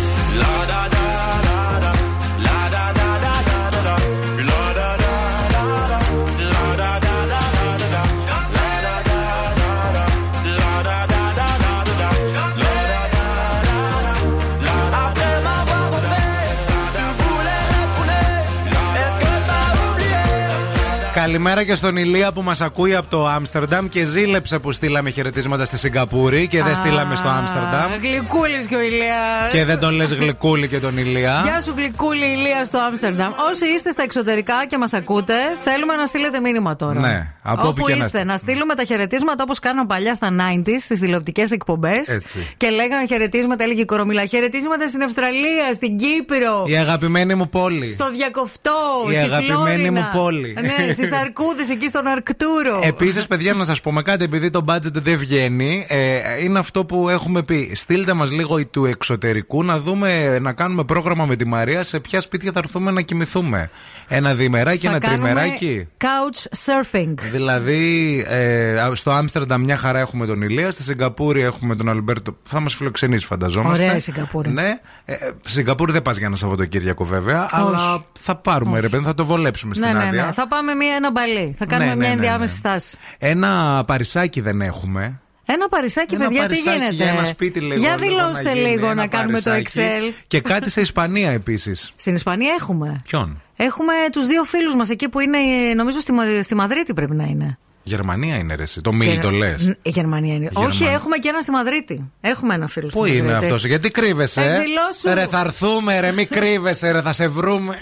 Καλημέρα 21.47 21.71
και 21.71 21.77
στον 21.77 21.97
Ηλία 21.97 22.33
που 22.33 22.43
μας 22.43 22.61
ακούει 22.61 22.95
από 22.95 23.11
το 23.11 23.27
Άμστερνταμ 23.27 23.89
και 23.89 24.05
ζήλεψε 24.05 24.59
που 24.59 24.73
στείλαμε 24.73 25.11
χαιρετίσματα 25.11 25.65
στη 25.65 25.79
Σιγκαπούρη 25.79 26.47
και 26.49 26.63
δεν 26.63 26.75
στείλαμε 26.75 27.17
στο 27.17 27.29
Άμστερνταμ. 27.29 27.91
Γλυκούλης 28.03 28.67
και 28.67 28.75
ο 28.77 28.81
Ηλίας. 28.81 29.53
Και 29.53 29.65
δεν 29.65 29.79
τον 29.79 29.95
λες 29.95 30.13
γλυκούλη 30.13 30.69
και 30.69 30.79
τον 30.79 30.99
Ηλία. 30.99 31.41
Γεια 31.45 31.61
σου, 31.61 31.75
γλυκούλη 31.77 32.25
Ηλία 32.27 32.65
στο 32.65 32.79
Άμστερνταμ. 32.79 33.33
Όσοι 33.51 33.67
είστε 33.75 33.91
στα 33.91 34.03
εξωτερικά 34.03 34.67
και 34.69 34.79
μας 34.79 34.93
ακούτε, 34.93 35.35
θέλουμε 35.65 35.95
να 35.95 36.07
στείλετε 36.07 36.41
μήνυμα 36.41 36.77
τώρα. 36.77 37.01
Ναι, 37.01 37.33
από 37.43 37.61
όπου 37.61 37.69
Όπου 37.69 37.87
και 37.87 37.91
να 37.91 38.05
είστε, 38.05 38.19
είστε. 38.19 38.25
να 38.25 38.37
στείλουμε 38.37 38.75
τα 38.75 38.85
χαιρετίσματα 38.85 39.43
όπως 39.43 39.59
κάναν 39.59 39.87
παλιά 39.87 40.15
στα 40.15 40.29
90s 40.31 40.77
στις 40.79 41.01
τηλεοπτικές 41.01 41.51
εκπομπές. 41.51 42.09
Έτσι. 42.09 42.55
Και 42.57 42.69
λέγανε 42.71 43.07
χαιρετίσματα, 43.07 43.65
έλεγε 43.65 43.81
η 43.81 43.85
Κορομιλά. 43.85 44.25
Χαιρετίσματα 44.25 44.89
στην 44.89 45.03
Αυστραλία, 45.03 45.73
στην 45.75 45.97
Κύπρο. 45.97 46.65
Η 46.67 46.77
αγαπημένη 46.77 47.35
μου 47.35 47.49
πόλη. 47.49 47.91
Στο 47.91 48.11
Διακοφτό, 48.11 48.71
Η 49.11 49.15
στη 49.15 49.23
αγαπημένη 49.23 49.53
Φλόρινα. 49.53 49.91
μου 49.91 50.09
πόλη. 50.13 50.57
Ναι, 50.61 50.93
στις 50.93 51.13
Αρκούδε, 51.39 51.73
εκεί 51.73 51.89
στον 51.89 52.07
Αρκτούρο. 52.07 52.81
Επίσης, 52.83 53.27
παιδιά, 53.27 53.55
να 53.55 53.65
σας 53.65 53.81
πούμε 53.81 54.03
κάτι, 54.03 54.25
επειδή 54.25 54.51
το 54.51 54.65
budget 54.69 54.93
δεν 54.93 55.17
βγαίνει, 55.17 55.87
ε, 55.89 56.43
είναι 56.43 56.59
αυτό 56.59 56.85
που 56.85 57.09
έχουμε 57.09 57.43
πει. 57.43 57.73
Στείλτε 57.75 58.13
μας 58.13 58.31
λίγο 58.31 58.67
του 58.67 58.85
εξωτερικού 58.85 59.65
να 59.65 59.79
δούμε, 59.81 60.39
να 60.39 60.53
κάνουμε 60.53 60.85
πρόγραμμα 60.85 61.25
με 61.27 61.37
τη 61.37 61.45
Μαρία 61.47 61.83
σε 61.85 62.01
ποια 62.01 62.21
σπίτια 62.21 62.53
θα 62.53 62.59
έρθουμε 62.59 62.91
να 62.91 63.01
κοιμηθούμε. 63.01 63.71
Ένα 64.09 64.35
διημεράκι, 64.35 64.87
Θα 64.87 64.91
ένα 64.91 64.99
κάνουμε 64.99 65.29
τριμεράκι; 65.29 65.89
Couch 65.99 66.57
surfing. 66.67 67.15
Δηλαδή, 67.31 68.25
ε, 68.29 68.91
στο 68.93 69.11
Άμστερνταμ 69.11 69.63
μια 69.63 69.77
χαρά 69.77 69.99
έχουμε 69.99 70.27
τον 70.27 70.43
Ηλία, 70.43 70.71
στη 70.71 70.83
Σιγκαπούρη 70.83 71.41
έχουμε 71.41 71.77
τον 71.77 71.89
Αλμπέρτο. 71.89 72.37
Θα 72.43 72.61
μας 72.61 72.75
φιλοξενήσει, 72.75 73.27
φανταζόμαστε. 73.27 73.85
Ωραία 73.85 73.97
η 73.97 74.01
Σιγκαπούρη. 74.01 74.51
Ναι. 74.51 74.79
Ε, 75.05 75.13
ε, 75.13 75.31
Σιγκαπούρη 75.47 75.93
δεν 75.93 76.03
πας 76.03 76.17
για 76.17 76.27
ένα 76.27 76.37
Σαββατοκύριακο, 76.37 77.05
βέβαια. 77.05 77.47
Αλλά 77.51 78.05
θα 78.19 78.35
πάρουμε, 78.37 78.81
ρε 78.81 78.89
παιδί, 78.89 79.05
θα 79.05 79.15
το 79.15 79.25
βολέψουμε 79.25 79.75
στην 79.75 79.87
Ναι, 79.87 79.93
ναι, 79.93 80.05
άδεια. 80.09 80.25
ναι. 80.25 80.33
Θα 80.33 80.49
πάμε 80.49 80.75
μια, 80.75 80.95
ένα 80.95 81.11
μπαλί. 81.21 81.55
Θα 81.59 81.67
κάνουμε 81.67 81.89
Ναι, 81.89 81.95
ναι, 81.95 82.01
μια 82.01 82.09
ναι, 82.09 82.15
ενδιάμεση 82.15 82.53
ναι. 82.53 82.59
στάση. 82.59 82.97
Ένα 83.19 83.83
παρισάκι 83.87 84.41
δεν 84.41 84.61
έχουμε. 84.61 85.21
Ένα 85.49 85.69
παρισάκι, 85.69 86.15
Ένα 86.15 86.25
παιδιά, 86.27 86.41
παρισάκι 86.43 86.69
τι 86.69 86.75
γίνεται; 86.77 86.95
Για 86.95 87.09
ένα 87.09 87.25
σπίτι 87.25 87.61
λίγο. 87.61 87.81
Για 87.81 87.97
λίγο 88.01 88.09
δηλώστε 88.11 88.53
γίνει, 88.53 88.69
λίγο 88.69 88.85
ένα 88.87 88.95
να 88.95 89.07
κάνουμε 89.07 89.41
το 89.41 89.51
παρισάκι. 89.51 90.11
Excel. 90.11 90.23
Και 90.27 90.41
κάτι 90.41 90.71
σε 90.71 90.81
Ισπανία 90.81 91.31
επίσης. 91.31 91.93
Στην 91.97 92.15
Ισπανία 92.15 92.55
έχουμε. 92.59 93.03
Ποιον; 93.09 93.43
Έχουμε 93.57 93.93
τους 94.13 94.27
δύο 94.27 94.45
φίλους 94.45 94.75
μας 94.75 94.91
εκεί 94.91 95.09
που 95.09 95.21
είναι, 95.21 95.39
ε, 95.71 95.75
νομίζω, 95.75 96.01
στη, 96.01 96.13
Μα- 96.13 96.43
στη 96.43 96.55
Μαδρίτη 96.55 96.93
πρέπει 96.95 97.15
να 97.15 97.25
είναι. 97.25 97.59
Γερμανία 97.83 98.37
είναι 98.37 98.55
ρε. 98.55 98.63
εσύ. 98.63 98.81
Το 98.81 98.93
Μίλ 98.93 99.21
το 99.21 99.31
λες. 99.31 99.63
Ν- 99.67 99.71
Η 99.83 99.89
Γερμανία 99.91 100.35
είναι. 100.35 100.43
Γερμανία. 100.45 100.69
Όχι, 100.69 100.85
έχουμε 100.85 101.17
και 101.17 101.29
ένα 101.29 101.41
στη 101.41 101.51
Μαδρίτη. 101.51 102.11
Έχουμε 102.21 102.55
ένα 102.55 102.67
φίλο 102.67 102.89
στη 102.89 102.99
Πού 102.99 103.05
Μαδρίτη. 103.05 103.25
είναι 103.27 103.37
αυτός, 103.37 103.65
γιατί 103.65 103.91
κρύβεσαι. 103.91 104.41
ε; 104.41 104.45
Εκδηλώσου. 104.55 105.15
Ρε, 105.21 105.27
θα 105.27 105.41
έρθουμε, 105.41 106.01
ρε, 106.01 106.13
μη 106.13 106.25
κρύβεσαι, 106.27 106.91
ρε, 106.91 107.01
θα 107.03 107.13
σε 107.13 107.29
βρούμε. 107.29 107.79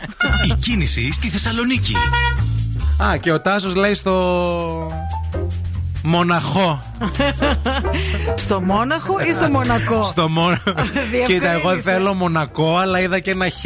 Η 0.51 0.55
κίνηση 0.61 1.13
στη 1.13 1.29
Θεσσαλονίκη. 1.29 1.95
Α, 3.03 3.17
και 3.17 3.33
ο 3.33 3.41
Τάσος 3.41 3.75
λέει 3.75 3.95
στο. 3.95 4.91
Μοναχό. 6.07 6.83
Στο 8.35 8.61
Μόναχο 8.61 9.19
ή 9.29 9.33
στο 9.33 9.49
Μονακό; 9.49 10.03
Στο 10.03 10.29
μόνο. 10.29 10.57
Διευκρίνησε. 10.65 11.27
Κοίτα, 11.27 11.51
εγώ 11.51 11.81
θέλω 11.81 12.15
Μονακό, 12.15 12.77
αλλά 12.77 13.01
είδα 13.01 13.19
και 13.19 13.31
ένα 13.31 13.47
χ. 13.49 13.65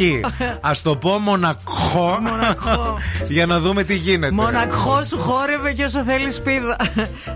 Α 0.61 0.71
το 0.83 0.95
πω 0.95 1.19
Μονακό. 1.19 2.17
Μονακό. 2.21 2.97
για 3.27 3.45
να 3.45 3.59
δούμε 3.59 3.83
τι 3.83 3.95
γίνεται. 3.95 4.33
Μονακό 4.33 5.03
σου 5.03 5.19
χόρευε 5.19 5.73
και 5.73 5.83
όσο 5.83 6.03
θέλεις 6.03 6.35
σπίδα. 6.35 6.75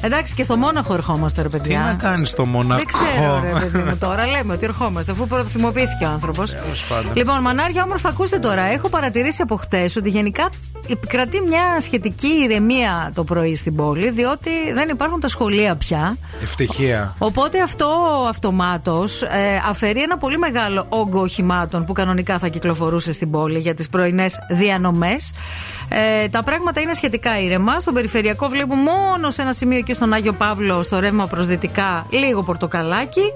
Εντάξει, 0.02 0.34
και 0.34 0.44
στο 0.44 0.56
Μόναχο 0.56 0.94
ερχόμαστε, 0.94 1.42
ρε 1.42 1.50
Τι 1.50 1.58
παιδιά. 1.58 1.80
να 1.80 1.94
κάνεις 1.94 2.30
στο 2.30 2.46
Μονακό. 2.46 2.76
Δεν 2.76 2.86
ξέρω, 2.86 3.42
ρε 3.44 3.60
παιδί 3.60 3.78
μου 3.90 3.98
τώρα. 3.98 4.26
Λέμε 4.28 4.54
ότι 4.54 4.66
ερχόμαστε, 4.66 5.12
αφού 5.12 5.28
προθυμοποιήθηκε 5.28 6.06
ο 6.06 6.10
άνθρωπος. 6.10 6.56
πάντων. 6.90 7.12
Λοιπόν, 7.16 7.42
μανάρια, 7.42 7.84
όμορφα, 7.84 8.10
ακούστε 8.10 8.38
τώρα. 8.40 8.62
Έχω 8.62 8.90
παρατηρήσει 8.90 9.42
από 9.42 9.56
χτες 9.56 9.96
ότι 9.96 10.10
γενικά 10.10 10.50
επικρατεί 10.90 11.42
μια 11.42 11.64
σχετική 11.82 12.28
ηρεμία 12.28 13.12
το 13.14 13.24
πρωί 13.24 13.56
στην 13.56 13.76
πόλη, 13.76 14.10
διότι 14.12 14.50
δεν 14.74 14.90
υπάρχουν 14.94 15.20
τα 15.20 15.28
σχολεία 15.28 15.76
πια. 15.76 16.18
Ευτυχία. 16.42 17.16
Οπότε 17.18 17.62
αυτό 17.62 17.88
αυτομάτως 18.30 19.22
ε, 19.22 19.62
αφαιρεί 19.70 20.02
ένα 20.02 20.18
πολύ 20.18 20.38
μεγάλο 20.38 20.86
όγκο 20.90 21.22
οχημάτων 21.22 21.86
που 21.86 21.94
κανονικά 21.94 22.40
θα 22.40 22.48
κυκλοφορούσε 22.48 23.12
στην 23.12 23.32
πόλη 23.32 23.60
για 23.60 23.74
τις 23.74 23.90
πρωινές 23.90 24.40
διανομές. 24.50 25.32
Ε, 25.90 26.28
τα 26.28 26.44
πράγματα 26.44 26.82
είναι 26.82 26.94
σχετικά 26.94 27.40
ήρεμα. 27.40 27.80
Στον 27.80 27.94
περιφερειακό 27.94 28.48
βλέπουμε 28.48 28.82
μόνο 28.82 29.30
σε 29.30 29.42
ένα 29.42 29.54
σημείο 29.54 29.78
εκεί 29.78 29.94
στον 29.94 30.14
Άγιο 30.14 30.34
Παύλο, 30.34 30.82
στο 30.82 31.00
ρεύμα 31.00 31.28
προς 31.28 31.46
δυτικά, 31.46 32.06
λίγο 32.10 32.44
πορτοκαλάκι. 32.44 33.34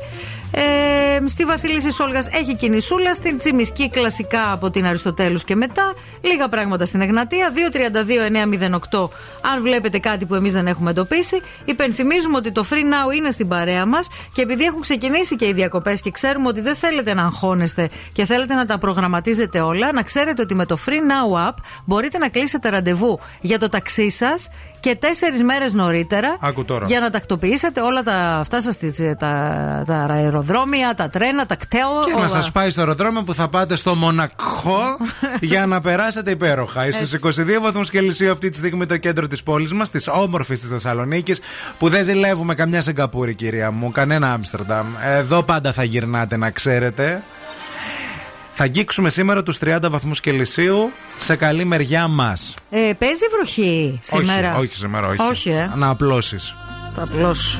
Ε, 0.51 1.27
στη 1.27 1.45
Βασιλίση 1.45 1.91
Σόλγας 1.91 2.27
έχει 2.27 2.55
κινησούλα. 2.55 3.13
Στην 3.13 3.37
Τσιμισκή 3.37 3.89
κλασικά 3.89 4.51
από 4.51 4.69
την 4.69 4.85
Αριστοτέλους 4.85 5.43
και 5.43 5.55
μετά. 5.55 5.93
Λίγα 6.21 6.49
πράγματα 6.49 6.85
στην 6.85 7.01
Εγνατία. 7.01 7.51
232-908. 8.91 9.09
Αν 9.53 9.61
βλέπετε 9.61 9.99
κάτι 9.99 10.25
που 10.25 10.35
εμείς 10.35 10.53
δεν 10.53 10.67
έχουμε 10.67 10.89
εντοπίσει. 10.89 11.41
Υπενθυμίζουμε 11.65 12.37
ότι 12.37 12.51
το 12.51 12.65
Free 12.69 12.73
Now 12.73 13.15
είναι 13.15 13.31
στην 13.31 13.47
παρέα 13.47 13.85
μας 13.85 14.07
και 14.33 14.41
επειδή 14.41 14.63
έχουν 14.63 14.81
ξεκινήσει 14.81 15.35
και 15.35 15.45
οι 15.45 15.53
διακοπές 15.53 16.01
και 16.01 16.11
ξέρουμε 16.11 16.47
ότι 16.47 16.61
δεν 16.61 16.75
θέλετε 16.75 17.13
να 17.13 17.23
αγχώνεστε 17.23 17.89
και 18.11 18.25
θέλετε 18.25 18.53
να 18.53 18.65
τα 18.65 18.77
προγραμματίζετε 18.77 19.59
όλα, 19.59 19.91
να 19.93 20.01
ξέρετε 20.01 20.41
ότι 20.41 20.55
με 20.55 20.65
το 20.65 20.77
Free 20.85 20.89
Now 20.91 21.49
app 21.49 21.55
μπορείτε 21.85 22.17
να 22.17 22.29
κλείσετε 22.29 22.69
ραντεβού 22.69 23.19
για 23.41 23.59
το 23.59 23.69
ταξί 23.69 24.09
σας 24.09 24.47
και 24.79 24.95
τέσσερις 24.95 25.43
μέρες 25.43 25.73
νωρίτερα 25.73 26.37
Άκου 26.39 26.65
τώρα. 26.65 26.85
για 26.85 26.99
να 26.99 27.09
τακτοποιήσετε 27.09 27.81
όλα 27.81 28.03
τα 28.03 28.13
αυτά 28.13 28.61
σας, 28.61 28.77
τα, 29.17 29.83
τα 29.85 30.05
αεροδρόμια, 30.37 30.93
τα 30.93 31.09
τρένα, 31.09 31.45
τα 31.45 31.55
κτέλ. 31.55 31.81
Και 32.05 32.13
όλα. 32.15 32.21
να 32.21 32.27
σας 32.27 32.51
πάει 32.51 32.69
στο 32.69 32.79
αεροδρόμιο 32.79 33.23
που 33.23 33.33
θα 33.33 33.47
πάτε 33.47 33.75
στο 33.75 33.95
Μονακό 33.95 34.97
για 35.41 35.65
να 35.65 35.81
περάσετε 35.81 36.31
υπέροχα. 36.31 36.91
Στους 36.91 37.39
22 37.39 37.61
βαθμούς 37.61 37.89
Κελσίου 37.89 38.31
αυτή 38.31 38.49
τη 38.49 38.57
στιγμή 38.57 38.85
το 38.85 38.97
κέντρο 38.97 39.27
της 39.27 39.43
πόλης 39.43 39.73
μας, 39.73 39.89
της 39.89 40.07
όμορφης 40.07 40.59
της 40.59 40.69
Θεσσαλονίκης, 40.69 41.39
που 41.77 41.89
δεν 41.89 42.03
ζηλεύουμε 42.03 42.55
καμιά 42.55 42.81
Σιγκαπούρη, 42.81 43.33
κυρία 43.33 43.71
μου, 43.71 43.91
κανένα 43.91 44.31
Άμστερνταμ. 44.31 44.87
Εδώ 45.03 45.43
πάντα 45.43 45.73
θα 45.73 45.83
γυρνάτε, 45.83 46.37
να 46.37 46.49
ξέρετε. 46.49 47.23
Θα 48.59 48.63
αγγίξουμε 48.63 49.09
σήμερα 49.09 49.43
τους 49.43 49.57
30 49.61 49.89
βαθμούς 49.89 50.19
Κελσίου 50.19 50.91
σε 51.19 51.35
καλή 51.35 51.65
μεριά 51.65 52.07
μας. 52.07 52.53
Ε, 52.69 52.91
παίζει 52.97 53.25
βροχή 53.35 53.99
σήμερα; 54.01 54.51
Όχι, 54.51 54.65
όχι 54.65 54.75
σήμερα, 54.75 55.07
όχι. 55.07 55.21
Όχι, 55.21 55.49
ε. 55.49 55.71
Να 55.75 55.89
απλώσεις. 55.89 56.55
Θα 56.95 57.03
απλώσω. 57.03 57.59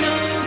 no. 0.00 0.37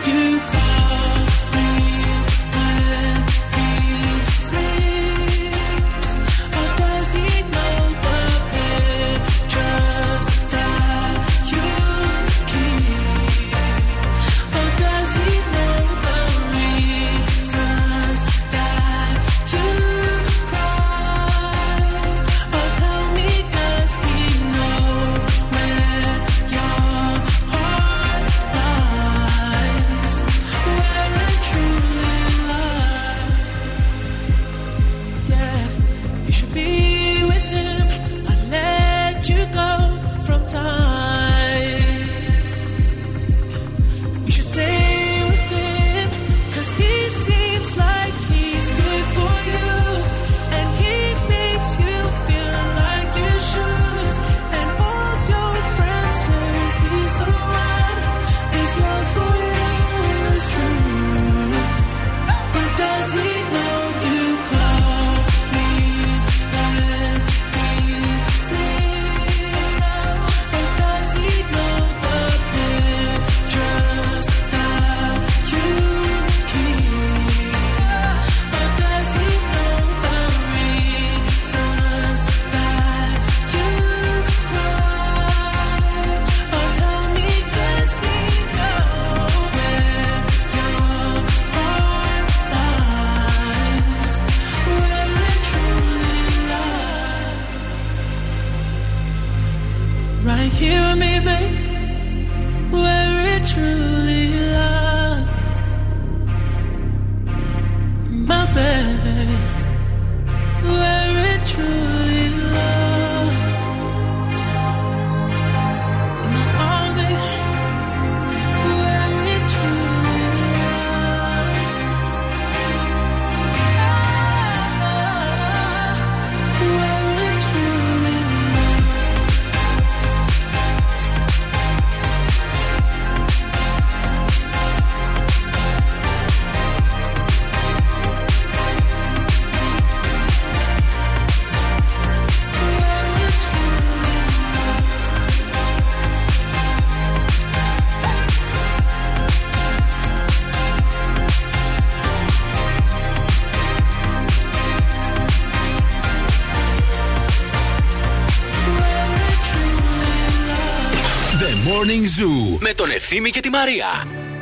Morning 161.91 162.03
Zoo 162.03 162.57
με 162.59 162.73
τον 162.75 162.89
Ευθύμη 162.89 163.29
και 163.29 163.39
τη 163.39 163.49
Μαρία. 163.49 163.87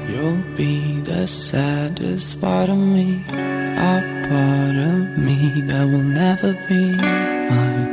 You'll 0.07 0.57
be 0.57 1.01
the 1.09 1.23
saddest 1.25 2.29
part 2.41 2.69
of 2.75 2.81
me, 2.95 3.07
a 3.93 3.95
part 4.29 4.77
of 4.91 4.99
me 5.25 5.39
that 5.69 5.85
will 5.91 6.09
never 6.23 6.51
be 6.67 6.81
mine. 7.51 7.87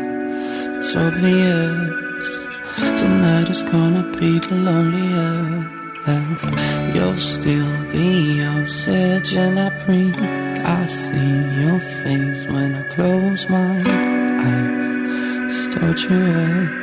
It's 0.77 0.92
obvious 1.07 1.75
tonight 3.01 3.48
is 3.55 3.62
gonna 3.72 4.05
be 4.20 4.31
the 4.46 4.57
loneliest. 4.68 6.44
You're 6.94 7.22
still 7.35 7.72
the 7.94 8.11
oxygen 8.57 9.53
I 9.66 9.68
breathe. 9.83 10.22
I 10.79 10.83
see 11.01 11.35
your 11.62 11.81
face 12.01 12.40
when 12.53 12.70
I 12.81 12.83
close 12.94 13.42
my 13.57 13.75
eyes. 14.51 15.48
It's 15.48 15.62
torturous. 15.75 16.83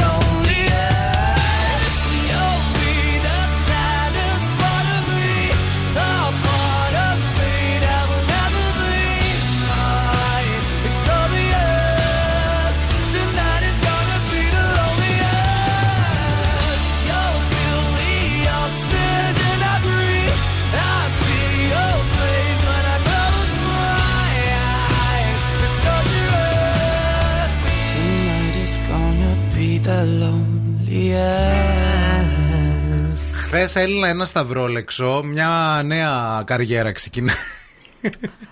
loneliest. 33.71 33.79
Χθε 33.79 33.81
έλυνα 33.81 34.07
ένα 34.07 34.25
σταυρόλεξο, 34.25 35.21
μια 35.25 35.81
νέα 35.85 36.43
καριέρα 36.45 36.91
ξεκινάει. 36.91 37.35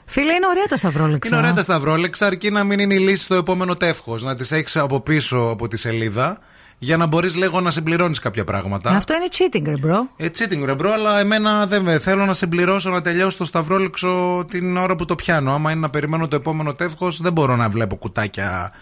Φίλε, 0.06 0.34
είναι 0.34 0.48
ωραία 0.50 0.66
τα 0.70 0.78
σταυρόλεξα. 0.78 1.30
Είναι 1.30 1.38
ωραία 1.38 1.54
τα 1.54 1.62
σταυρόλεξα, 1.62 2.26
αρκεί 2.26 2.52
να 2.52 2.64
μην 2.64 2.80
είναι 2.80 2.94
η 2.94 3.00
λύση 3.00 3.24
στο 3.24 3.36
επόμενο 3.36 3.76
τεύχος. 3.76 4.24
Να 4.24 4.36
τις 4.36 4.52
έχεις 4.52 4.76
από 4.76 5.00
πίσω 5.00 5.38
από 5.38 5.68
τη 5.68 5.78
σελίδα 5.78 6.40
για 6.78 6.98
να 6.98 7.06
μπορείς 7.06 7.36
λίγο 7.36 7.62
να 7.62 7.72
συμπληρώνεις 7.72 8.20
κάποια 8.20 8.44
πράγματα. 8.44 8.90
Αυτό 8.90 9.14
είναι 9.14 9.28
cheating, 9.32 9.64
ρε 9.66 9.74
bro. 9.84 10.00
Ε, 10.18 10.28
cheating 10.38 10.66
ρε 10.66 10.76
bro, 10.76 10.92
αλλά 10.94 11.20
εμένα 11.20 11.66
δεν 11.68 11.82
με. 11.82 12.00
Θέλω 12.00 12.26
να 12.26 12.34
συμπληρώσω 12.34 12.90
να 12.90 13.02
τελειώσω 13.02 13.38
το 13.38 13.46
σταυρόλεξο 13.46 14.46
την 14.50 14.78
ώρα 14.78 14.96
που 14.96 15.06
το 15.06 15.16
πιάνω. 15.16 15.54
Άμα 15.54 15.72
είναι 15.72 15.80
να 15.80 15.90
περιμένω 15.90 16.28
το 16.28 16.36
επόμενο 16.36 16.74
τεύχος, 16.74 17.22
δεν 17.22 17.34
μπορώ 17.34 17.56
να 17.56 17.70
βλέπω 17.70 17.96
κουτάκια 17.96 18.74
ε, 18.74 18.78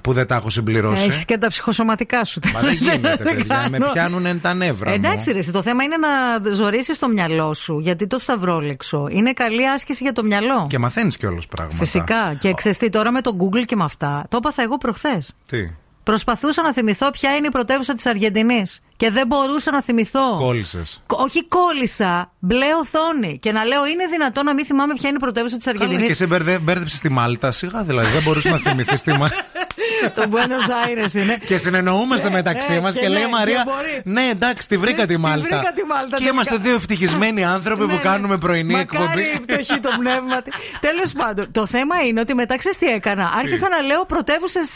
που 0.00 0.12
δεν 0.12 0.26
τα 0.26 0.34
έχω 0.34 0.50
συμπληρώσει. 0.50 1.02
Έχεις 1.04 1.24
και 1.24 1.38
τα 1.38 1.46
ψυχοσωματικά 1.46 2.24
σου. 2.24 2.40
Μα 2.54 2.60
δεν 2.60 2.72
γίνεται, 2.72 3.16
Δεν 3.16 3.36
παιδιά. 3.36 3.66
Με 3.70 3.78
κάνω. 3.78 3.92
πιάνουν 3.92 4.40
τα 4.40 4.54
νεύρα. 4.54 4.88
μου. 4.88 4.94
Εντάξει, 4.94 5.32
ρε, 5.32 5.38
εσύ, 5.38 5.50
το 5.52 5.62
θέμα 5.62 5.82
είναι 5.82 5.96
να 5.96 6.52
ζωρίσει 6.54 6.98
το 6.98 7.08
μυαλό 7.08 7.54
σου. 7.54 7.78
Γιατί 7.78 8.06
το 8.06 8.18
σταυρόλεξο 8.18 9.06
είναι 9.10 9.32
καλή 9.32 9.68
άσκηση 9.68 10.02
για 10.02 10.12
το 10.12 10.22
μυαλό. 10.22 10.66
Και 10.68 10.78
μαθαίνεις 10.78 11.16
κιόλας 11.16 11.46
πράγματα. 11.46 11.76
Φυσικά. 11.76 12.34
Και 12.40 12.52
ξεστή 12.54 12.90
τώρα 12.90 13.10
με 13.10 13.20
το 13.20 13.36
Google 13.40 13.64
και 13.64 13.76
με 13.76 13.84
αυτά. 13.84 14.24
Το 14.28 14.36
έπαθα 14.36 14.62
εγώ 14.62 14.76
προχθές. 14.76 15.32
Τι; 15.48 15.70
Προσπαθούσα 16.02 16.62
να 16.62 16.72
θυμηθώ 16.72 17.10
ποια 17.10 17.36
είναι 17.36 17.46
η 17.46 17.50
πρωτεύουσα 17.50 17.94
της 17.94 18.06
Αργεντινής. 18.06 18.80
Και 18.96 19.10
δεν 19.10 19.26
μπορούσα 19.26 19.70
να 19.70 19.82
θυμηθώ. 19.82 20.34
Κόλλησες. 20.36 21.02
Κ- 21.06 21.12
Όχι 21.20 21.44
κόλλησα, 21.48 22.32
μπλε 22.38 22.64
οθόνη. 22.80 23.38
Και 23.38 23.52
να 23.52 23.64
λέω, 23.64 23.86
είναι 23.86 24.06
δυνατόν 24.06 24.44
να 24.44 24.54
μην 24.54 24.64
θυμάμαι 24.64 24.94
ποια 24.94 25.08
είναι 25.08 25.18
η 25.18 25.20
πρωτεύουσα 25.20 25.56
της 25.56 25.64
Καλά, 25.64 25.78
Αργεντινής. 25.80 26.08
και 26.08 26.14
σε 26.14 26.26
μπέρδεψες 26.60 26.98
στη 26.98 27.08
Μάλτα. 27.08 27.50
Σιγά 27.52 27.82
δηλαδή, 27.82 28.10
δεν 28.12 28.22
μπορούσες 28.22 28.52
να 28.52 28.58
θυμηθείς 28.58 29.02
τη 29.02 29.10
Μάλτα. 29.10 29.36
Το 30.16 30.22
Buenos 30.30 30.68
Aires 30.86 31.14
είναι. 31.14 31.38
Και 31.46 31.56
συνεννοούμαστε 31.56 32.26
Ε, 32.26 32.30
μεταξύ 32.30 32.72
ε, 32.72 32.80
μας 32.80 32.94
και 32.94 33.00
και, 33.00 33.08
λέει 33.08 33.18
η 33.18 33.22
λέει, 33.22 33.30
Μαρία. 33.32 33.54
και 33.56 33.70
μπορεί. 33.70 34.00
Ναι, 34.04 34.22
εντάξει, 34.30 34.68
τη 34.68 34.76
βρήκα 34.76 35.02
Ε, 35.02 35.06
τη 35.06 35.12
τη 35.14 35.20
Μάλτα. 35.20 35.40
βρήκα 35.42 35.72
τη 35.72 35.84
Μάλτα, 35.84 36.04
Και 36.06 36.10
τελικά. 36.14 36.30
είμαστε 36.30 36.56
δύο 36.56 36.74
ευτυχισμένοι 36.74 37.44
άνθρωποι 37.44 37.80
Ναι, 37.80 37.86
που 37.88 37.94
ναι. 37.96 38.02
κάνουμε 38.02 38.38
πρωινή 38.38 38.72
Μακάρι 38.72 39.02
εκπομπή. 39.02 39.22
η 39.22 39.40
πτωχή 39.46 39.80
το 39.80 39.90
πνεύμα. 39.98 40.36
Τέλος 40.80 41.12
πάντων, 41.12 41.52
το 41.52 41.66
θέμα 41.66 42.00
είναι 42.06 42.20
ότι 42.20 42.34
μετά 42.34 42.56
ξέρεις 42.56 42.78
τι 42.78 42.86
έκανα. 42.86 43.30
Άρχισα 43.38 43.68
να 43.68 43.80
λέω 43.80 44.04
πρωτεύουσες 44.06 44.68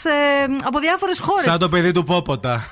από 0.63 0.79
διάφορες 0.79 1.19
χώρες. 1.19 1.43
Σαν 1.43 1.59
το 1.59 1.69
παιδί 1.69 1.91
του 1.91 2.03
Πόποτα. 2.03 2.63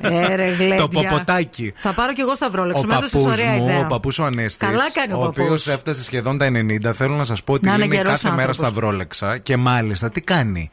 Ε, 0.00 0.34
ρε, 0.34 0.44
γλέντια. 0.46 0.76
Το 0.76 0.88
ποποτάκι. 0.88 1.72
Θα 1.76 1.92
πάρω 1.92 2.12
κι 2.12 2.20
εγώ 2.20 2.34
σταυρόλεξο. 2.34 2.82
Ο 2.84 2.86
Με 2.86 2.94
έδωσες 2.94 3.20
παππούς 3.20 3.38
ωραία 3.38 3.52
μου, 3.52 3.68
ιδέα. 3.68 3.78
ο 3.78 3.86
παππούς 3.86 4.18
ο 4.18 4.24
Ανέστη. 4.24 4.66
Καλά 4.66 4.90
κάνει 4.92 5.12
ο 5.12 5.16
Ο 5.18 5.24
οποίος 5.24 5.46
παππούς. 5.48 5.66
έφτασε 5.66 6.02
σχεδόν 6.02 6.38
τα 6.38 6.46
90. 6.46 6.92
Θέλω 6.92 7.14
να 7.14 7.24
σας 7.24 7.42
πω 7.42 7.52
ότι 7.52 7.64
Να 7.66 7.72
είναι 7.74 7.82
λύνει 7.82 7.96
γερός 7.96 8.10
κάθε 8.12 8.30
μέρα 8.30 8.48
άνθρωπος. 8.48 8.56
σταυρόλεξα. 8.72 9.38
Και 9.38 9.56
μάλιστα 9.56 10.10
τι 10.10 10.20
κάνει; 10.20 10.70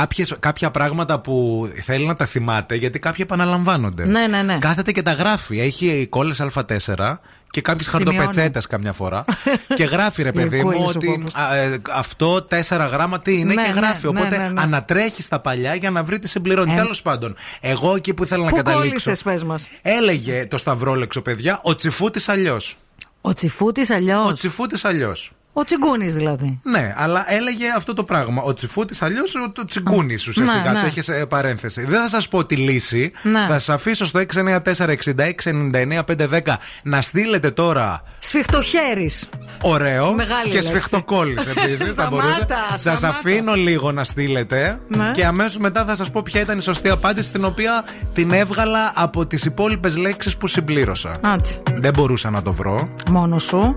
Κάποιες, 0.00 0.34
κάποια 0.40 0.70
πράγματα 0.70 1.20
που 1.20 1.68
θέλει 1.84 2.06
να 2.06 2.16
τα 2.16 2.26
θυμάται, 2.26 2.74
γιατί 2.74 2.98
κάποια 2.98 3.24
επαναλαμβάνονται. 3.24 4.04
Ναι, 4.06 4.26
ναι, 4.26 4.42
ναι. 4.42 4.58
Κάθεται 4.58 4.92
και 4.92 5.02
τα 5.02 5.12
γράφει. 5.12 5.60
Έχει 5.60 6.06
κόλλες 6.10 6.40
Α4 6.42 7.18
και 7.50 7.60
κάποιες 7.60 7.88
Σημειώνει. 7.90 8.16
χαρτοπετσέτες 8.16 8.66
καμιά 8.66 8.92
φορά. 8.92 9.24
και 9.78 9.84
γράφει 9.84 10.22
ρε 10.22 10.32
παιδί 10.32 10.62
μου 10.62 10.70
Λυκούλης 10.70 10.88
ο 10.88 10.92
ότι 10.96 11.06
πάπος. 11.06 11.34
α, 11.34 11.54
ε, 11.56 11.78
αυτό 11.92 12.42
τέσσερα 12.42 12.86
γράμμα 12.86 13.18
τι 13.18 13.38
είναι 13.38 13.54
Ναι, 13.54 13.64
και 13.64 13.72
ναι, 13.72 13.78
γράφει. 13.80 14.02
ναι, 14.12 14.18
Οπότε 14.20 14.38
ναι, 14.38 14.48
ναι. 14.48 14.60
ανατρέχει 14.60 15.22
στα 15.22 15.40
παλιά 15.40 15.74
για 15.74 15.90
να 15.90 16.04
βρει 16.04 16.18
τι 16.18 16.28
συμπληρώνει. 16.28 16.72
Ε, 16.72 16.76
Τέλος 16.76 17.02
πάντων, 17.02 17.36
εγώ 17.60 17.94
εκεί 17.96 18.14
που 18.14 18.24
ήθελα 18.24 18.44
να 18.44 18.50
Πού 18.50 18.56
καταλήξω. 18.56 18.88
κόλλησες, 18.88 19.22
πες 19.22 19.44
μας. 19.44 19.68
Έλεγε 19.82 20.46
το 20.46 20.56
σταυρόλεξο, 20.56 21.20
παιδιά, 21.20 21.60
ο 21.62 21.74
τσιφούτης 21.74 22.28
αλλιώς. 22.28 22.76
Ο 23.20 23.32
τσιφούτης 23.32 23.90
αλλιώς. 23.90 24.28
Ο 24.28 24.32
τσιφούτης 24.32 24.84
αλλιώς. 24.84 25.32
Ο 25.58 25.64
τσιγκούνης 25.64 26.14
δηλαδή. 26.14 26.60
Ναι, 26.62 26.92
αλλά 26.96 27.24
έλεγε 27.32 27.64
αυτό 27.76 27.94
το 27.94 28.04
πράγμα. 28.04 28.42
Ο 28.42 28.54
τσιφούτης 28.54 29.02
αλλιώς 29.02 29.34
ο 29.58 29.64
τσιγκούνης 29.66 30.26
ουσιαστικά. 30.28 30.72
ναι. 30.72 30.80
Το 30.80 30.86
έχεις 30.86 31.04
σε 31.04 31.26
παρένθεση. 31.26 31.84
Δεν 31.84 32.00
θα 32.00 32.08
σας 32.08 32.28
πω 32.28 32.44
τη 32.44 32.56
λύση. 32.56 33.12
Ναι. 33.22 33.38
Θα 33.48 33.58
σας 33.58 33.68
αφήσω 33.68 34.06
στο 34.06 34.18
694-6699-510 34.18 36.56
να 36.82 37.00
στείλετε 37.00 37.50
τώρα 37.50 38.02
Σφιχτοχέρι. 38.18 39.10
ωραίο 39.62 40.12
Μεγάλη 40.14 40.42
και 40.42 40.48
λέξη. 40.52 40.68
σφιχτοκόλλης 40.68 41.46
επίσης. 41.46 41.90
Σταμάτα, 41.90 42.56
Σας 42.70 42.80
σταμάτα. 42.80 43.08
αφήνω 43.08 43.54
λίγο 43.54 43.92
να 43.92 44.04
στείλετε 44.04 44.80
Ναι. 44.88 45.10
και 45.14 45.26
αμέσως 45.26 45.58
μετά 45.58 45.84
θα 45.84 45.94
σας 45.96 46.10
πω 46.10 46.22
ποια 46.22 46.40
ήταν 46.40 46.58
η 46.58 46.62
σωστή 46.62 46.88
απάντηση, 46.88 47.32
την 47.32 47.44
οποία 47.44 47.84
την 48.14 48.32
έβγαλα 48.32 48.92
από 48.94 49.26
τις 49.26 49.44
υπόλοιπες 49.44 49.96
λέξεις 49.96 50.36
που 50.36 50.46
συμπλήρωσα. 50.46 51.18
Άτσι. 51.22 51.62
Δεν 51.74 51.92
μπορούσα 51.96 52.30
να 52.30 52.42
το 52.42 52.52
βρω. 52.52 52.88
Μόνος 53.10 53.42
σου. 53.42 53.76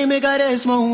dime 0.00 0.20
que 0.20 0.26
eres 0.28 0.64
muy 0.64 0.92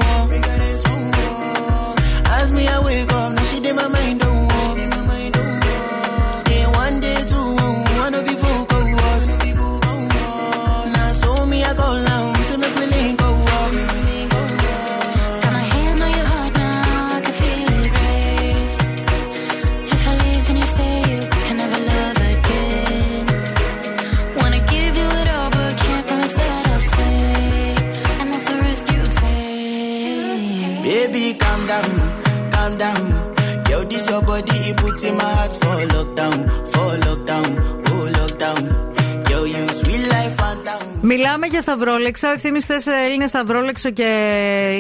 Μιλάμε 41.16 41.46
για 41.46 41.60
σταυρόλεξα. 41.60 42.28
Ο 42.28 42.32
ευθύνη 42.32 42.60
θε 42.60 42.74
Έλληνες 43.04 43.28
σταυρόλεξο 43.28 43.90
και 43.90 44.08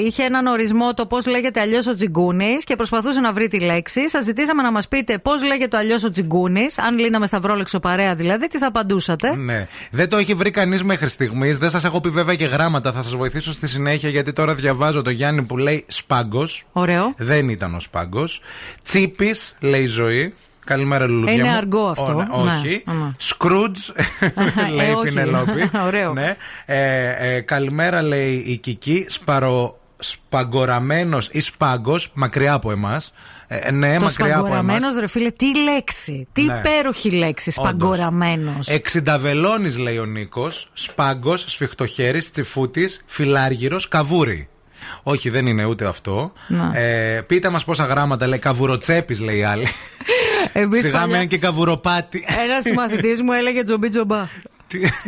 είχε 0.04 0.22
έναν 0.22 0.46
ορισμό 0.46 0.94
το 0.94 1.06
πώς 1.06 1.26
λέγεται 1.26 1.60
αλλιώς 1.60 1.86
ο 1.86 1.94
τσιγκούνη 1.94 2.56
και 2.64 2.76
προσπαθούσε 2.76 3.20
να 3.20 3.32
βρει 3.32 3.48
τη 3.48 3.60
λέξη. 3.60 4.08
Σας 4.08 4.24
ζητήσαμε 4.24 4.62
να 4.62 4.72
μας 4.72 4.88
πείτε 4.88 5.18
πώς 5.18 5.42
λέγεται 5.44 5.76
αλλιώς 5.76 6.04
ο 6.04 6.10
τσιγκούνη, 6.10 6.66
αν 6.86 6.98
λύναμε 6.98 7.26
σταυρόλεξο 7.26 7.78
παρέα 7.78 8.14
δηλαδή, 8.14 8.46
τι 8.46 8.58
θα 8.58 8.66
απαντούσατε; 8.66 9.36
Ναι. 9.36 9.66
Δεν 9.90 10.08
το 10.08 10.16
έχει 10.16 10.34
βρει 10.34 10.50
κανείς 10.50 10.82
μέχρι 10.82 11.08
στιγμής. 11.08 11.58
Δεν 11.58 11.70
σας 11.70 11.84
έχω 11.84 12.00
πει 12.00 12.08
βέβαια 12.08 12.34
και 12.34 12.46
γράμματα. 12.46 12.92
Θα 12.92 13.02
σας 13.02 13.14
βοηθήσω 13.14 13.52
στη 13.52 13.66
συνέχεια 13.66 14.08
γιατί 14.08 14.32
τώρα 14.32 14.54
διαβάζω 14.54 15.02
το 15.02 15.10
Γιάννη 15.10 15.42
που 15.42 15.56
λέει 15.56 15.84
Σπάγκος. 15.88 16.66
Ωραίο. 16.72 17.14
Δεν 17.16 17.48
ήταν 17.48 17.74
ο 17.74 17.80
Σπάγκος. 17.80 18.40
Τσίπης 18.84 19.56
λέει 19.60 19.86
ζωή. 19.86 20.34
Καλημέρα, 20.64 21.06
Λουλουδιά. 21.06 21.32
Είναι 21.32 21.42
μου. 21.42 21.56
αργό 21.56 21.86
αυτό. 21.86 22.12
Ω, 22.12 22.14
ναι, 22.14 22.24
Ναι. 22.52 22.52
όχι. 22.58 22.82
Ναι. 22.86 23.10
Σκρούτζ 23.16 23.88
λέει 24.76 24.86
Ε, 24.86 24.90
η 24.90 24.94
όχι. 24.94 25.08
Πινελόπη. 25.08 25.70
Ωραίο. 25.86 26.12
Ναι. 26.12 26.36
Ε, 26.66 27.34
ε, 27.34 27.40
καλημέρα, 27.40 28.02
λέει 28.02 28.32
η 28.34 28.56
Κική. 28.56 29.06
Σπαρο. 29.08 29.78
σπαγκοραμένος 29.98 31.28
ή 31.32 31.40
σπάγκος, 31.40 32.10
μακριά 32.14 32.52
από 32.52 32.70
εμάς. 32.70 33.12
Ε, 33.46 33.70
ναι, 33.70 33.96
το 33.96 34.04
μακριά 34.04 34.36
από 34.36 34.46
εμάς. 34.46 34.56
σπαγκοραμένος, 34.56 34.94
ρε 35.00 35.06
φίλε, 35.06 35.30
τι 35.30 35.58
λέξη. 35.58 36.26
Τι 36.32 36.42
Ναι. 36.42 36.54
υπέροχη 36.64 37.10
λέξη, 37.10 37.50
σπαγκοραμένος. 37.50 38.68
Εξινταβελώνη, 38.68 39.72
λέει 39.72 39.98
ο 39.98 40.04
Νίκος. 40.04 40.70
Σπάγκος, 40.72 41.44
σφιχτοχέρι, 41.46 42.18
τσιφούτης, 42.18 43.02
φιλάργυρος, 43.06 43.88
καβούρι. 43.88 44.48
Όχι, 45.02 45.28
δεν 45.30 45.46
είναι 45.46 45.64
ούτε 45.64 45.86
αυτό. 45.86 46.32
Να. 46.46 46.78
Ε, 46.78 47.20
πείτε 47.26 47.48
μας 47.50 47.64
πόσα 47.64 47.84
γράμματα 47.84 48.26
λέει. 48.26 48.38
Καβουροτσέπης, 48.38 49.20
λέει 49.20 49.38
η 49.38 49.42
άλλη. 49.42 49.66
Εμείς 50.56 50.80
Σιγά 50.84 50.92
παλιά- 50.98 51.06
με 51.16 51.18
αν 51.18 51.26
και 51.28 51.38
καβουροπάτι. 51.38 52.24
Ένας 52.44 52.62
συμμαθητής 52.62 53.22
μου 53.22 53.32
έλεγε 53.32 53.62
τζομπί 53.62 53.88
τζομπά. 53.88 54.26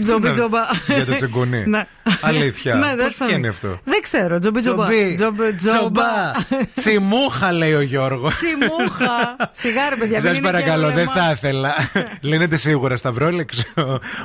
Τζομπί 0.02 0.26
Ναι, 0.29 0.33
τζομπά. 0.33 0.61
Για 0.87 1.05
το 1.07 1.14
τσιγκουνί. 1.14 1.64
Ναι. 1.66 1.87
Αλήθεια. 2.20 2.74
Ναι, 2.74 2.87
Πώς 2.87 2.96
δεν 2.96 3.11
ξέρω. 3.11 3.31
και 3.31 3.37
είναι 3.37 3.48
αυτό; 3.48 3.79
Δεν 3.85 4.00
ξέρω, 4.02 4.38
τζομπί 4.38 4.61
τζομπά. 4.61 4.87
Τζομπί. 4.87 5.14
Τζομπί 5.14 5.52
τζομπά. 5.55 6.31
Τσιμούχα, 6.74 7.52
λέει 7.52 7.72
ο 7.72 7.81
Γιώργος. 7.81 8.35
Τσιμούχα. 8.35 9.37
Σιγά 9.50 9.88
ρε 9.88 9.96
παιδιά, 9.96 10.20
μην 10.20 10.31
Σα 10.31 10.37
είναι 10.38 10.46
παρακαλώ, 10.46 10.87
και 10.88 10.94
δεν 10.94 11.05
ρεύμα. 11.05 11.22
θα 11.22 11.31
ήθελα. 11.31 11.74
Λύνεται 12.20 12.57
σίγουρα 12.57 12.96
σταυρόλεξο. 12.96 13.62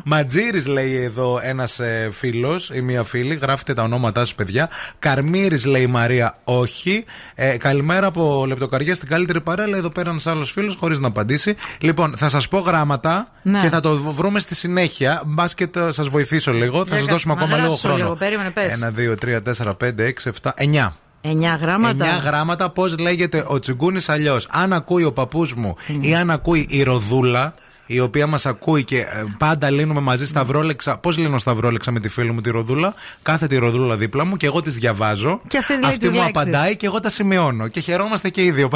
Ματζήρη 0.06 0.64
λέει 0.66 0.96
εδώ 0.96 1.40
ένας 1.44 1.80
φίλος 2.12 2.70
ή 2.74 2.82
μία 2.82 3.04
φίλη. 3.04 3.36
Γράφετε 3.42 3.74
τα 3.74 3.84
ονόματά 3.84 4.20
σας, 4.20 4.36
παιδιά. 4.36 4.70
Καρμύρης 5.00 5.66
λέει 5.66 5.82
η 5.82 5.88
Μαρία, 5.88 6.38
όχι. 6.44 7.06
Ε, 7.36 7.58
καλημέρα 7.58 8.08
από 8.08 8.44
λεπτοκαριά 8.48 8.96
στην 8.96 9.08
καλύτερη 9.08 9.42
παρέα. 9.42 9.68
Λέει 9.68 9.80
εδώ 9.80 9.90
πέρα 9.90 10.10
ένας 10.10 10.28
άλλος 10.28 10.52
φίλος, 10.52 10.76
χωρίς 10.80 11.00
να 11.00 11.08
απαντήσει. 11.08 11.56
Λοιπόν, 11.80 12.14
θα 12.18 12.30
σας 12.30 12.48
πω 12.48 12.60
γράμματα 12.60 13.28
Ναι. 13.42 13.60
και 13.62 13.70
θα 13.70 13.80
το 13.80 13.98
βρούμε 14.00 14.40
στη 14.40 14.56
συνέχεια. 14.56 15.22
Μπα 15.34 15.46
και 15.46 15.68
σας 15.90 16.08
βοηθήσω 16.08 16.54
λίγο. 16.54 16.78
Θα 16.80 16.86
Για 16.86 16.98
σας 16.98 17.06
κα- 17.06 17.12
δώσουμε 17.14 17.34
να 17.34 17.40
ακόμα 17.40 17.56
λίγο 17.56 17.68
γράψω 17.68 17.88
χρόνο. 17.88 18.04
λίγο, 18.04 18.16
περίμενε, 18.16 18.50
πες. 18.50 18.74
Ένα, 18.74 18.90
δύο, 18.90 19.16
τρία, 19.18 19.42
τέσσερα, 19.42 19.74
πέντε, 19.76 20.06
έξι, 20.06 20.30
εφτά, 20.30 20.54
εννιά. 20.56 20.94
Εννιά 21.22 21.56
γράμματα. 21.62 22.06
Εννιά 22.06 22.22
γράμματα, 22.26 22.70
πώς 22.70 22.98
λέγεται 22.98 23.44
ο 23.48 23.60
τσιγκούνης 23.60 24.10
αλλιώς. 24.10 24.48
Αν 24.52 24.74
ακούει 24.74 25.04
ο 25.04 25.12
παππούς 25.12 25.54
μου 25.54 25.76
ή 26.02 26.16
αν 26.16 26.30
ακούει 26.32 26.66
η 26.70 26.84
Ροδούλα, 26.84 27.54
η 27.86 28.00
οποία 28.00 28.28
μας 28.28 28.46
ακούει 28.46 28.84
και 28.84 28.98
ε, 29.00 29.06
πάντα 29.38 29.70
λύνουμε 29.70 30.00
μαζί 30.00 30.26
σταυρόλεξα. 30.26 30.98
Πώς 30.98 31.18
λύνω 31.18 31.38
σταυρόλεξα 31.38 31.92
με 31.92 32.00
τη 32.00 32.10
φίλη 32.10 32.32
μου 32.32 32.42
τη 32.42 32.50
Ροδούλα; 32.50 32.94
Κάθεται 33.22 33.56
η 33.56 33.58
Ροδούλα 33.58 33.96
δίπλα 33.96 34.26
μου 34.26 34.38
και 34.38 34.46
εγώ 34.46 34.62
τη 34.62 34.70
διαβάζω. 34.70 35.42
Και 35.48 35.58
αυτή 35.58 35.80
λέει 35.80 35.98
τις 35.98 36.10
μου 36.10 36.16
λέξεις. 36.16 36.30
απαντάει 36.36 36.76
και 36.78 36.86
εγώ 36.86 37.00
τα 37.00 37.10
σημειώνω. 37.10 37.68
Και 37.68 37.80
χαιρόμαστε 37.80 38.30
και 38.30 38.44
οι 38.44 38.52
δύο. 38.52 38.70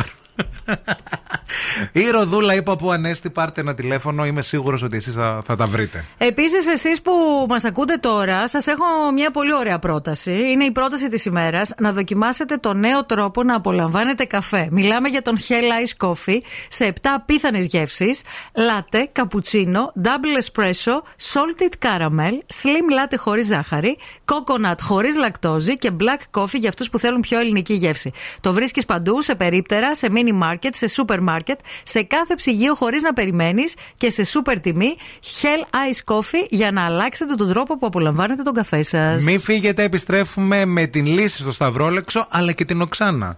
η 1.92 2.10
Ροδούλα 2.10 2.56
είπα 2.56 2.76
που 2.76 2.92
ανέστη, 2.92 3.30
πάρτε 3.30 3.62
ένα 3.62 3.74
τηλέφωνο. 3.74 4.26
Είμαι 4.26 4.42
σίγουρος 4.42 4.84
ότι 4.84 4.96
εσείς 4.96 5.14
θα, 5.14 5.42
θα 5.46 5.56
τα 5.56 5.66
βρείτε. 5.66 6.06
Επίσης, 6.18 6.68
εσείς 6.68 7.02
που 7.02 7.12
μας 7.50 7.66
ακούτε 7.66 7.96
τώρα, 7.96 8.48
σας 8.48 8.68
έχω 8.68 8.84
μια 9.14 9.32
πολύ 9.32 9.54
ωραία 9.54 9.80
πρόταση. 9.80 10.52
Είναι 10.52 10.64
η 10.64 10.72
πρόταση 10.72 11.10
της 11.10 11.26
ημέρας 11.26 11.74
να 11.80 11.92
δοκιμάσετε 11.92 12.58
το 12.58 12.74
νέο 12.74 13.06
τρόπο 13.06 13.44
να 13.44 13.56
απολαμβάνετε 13.56 14.26
καφέ. 14.26 14.68
Μιλάμε 14.72 15.08
για 15.08 15.22
τον 15.22 15.38
Hell 15.38 16.08
Ice 16.08 16.08
Coffee 16.08 16.40
σε 16.68 16.94
7 17.02 17.08
απίθανες 17.16 17.66
γεύσεις: 17.66 18.22
latte, 18.54 19.04
cappuccino, 19.20 19.82
double 20.04 20.38
espresso, 20.42 20.94
salted 21.34 21.88
caramel, 21.88 22.34
slim 22.62 22.88
latte 22.98 23.16
χωρίς 23.18 23.48
ζάχαρη, 23.48 23.98
coconut 24.26 24.80
χωρίς 24.82 25.16
λακτόζη 25.16 25.78
και 25.78 25.92
black 26.00 26.40
coffee 26.40 26.58
για 26.60 26.70
αυτούς 26.70 26.90
που 26.90 27.00
θέλουν 27.00 27.22
πιο 27.22 27.40
ελληνική 27.40 27.74
γεύση. 27.74 28.12
Το 28.42 28.54
βρίσκεις 28.54 28.86
παντού, 28.86 29.22
σε 29.22 29.36
περίπτερα, 29.36 29.96
σε 29.96 30.08
mini 30.12 30.25
market, 30.44 30.70
σε 30.72 30.90
super 30.98 31.20
market, 31.30 31.56
σε 31.84 32.04
κάθε 32.04 32.36
ψυγείο 32.36 32.76
χωρίς 32.76 33.02
να 33.02 33.14
περιμένεις 33.14 33.74
και 33.98 34.10
σε 34.10 34.26
super 34.34 34.56
τιμή. 34.62 34.96
Hell 35.42 35.76
Ice 35.76 36.14
Coffee 36.14 36.46
για 36.50 36.72
να 36.72 36.86
αλλάξετε 36.86 37.36
τον 37.36 37.50
τρόπο 37.50 37.78
που 37.78 37.86
απολαμβάνετε 37.86 38.42
τον 38.42 38.54
καφέ 38.54 38.82
σας. 38.82 39.24
Μην 39.24 39.40
φύγετε, 39.40 39.84
επιστρέφουμε 39.84 40.66
με 40.66 40.88
την 40.88 41.06
λύση 41.06 41.38
στο 41.38 41.52
Σταυρόλεξο 41.52 42.28
αλλά 42.30 42.52
και 42.52 42.66
την 42.66 42.82
Οξάνα. 42.82 43.38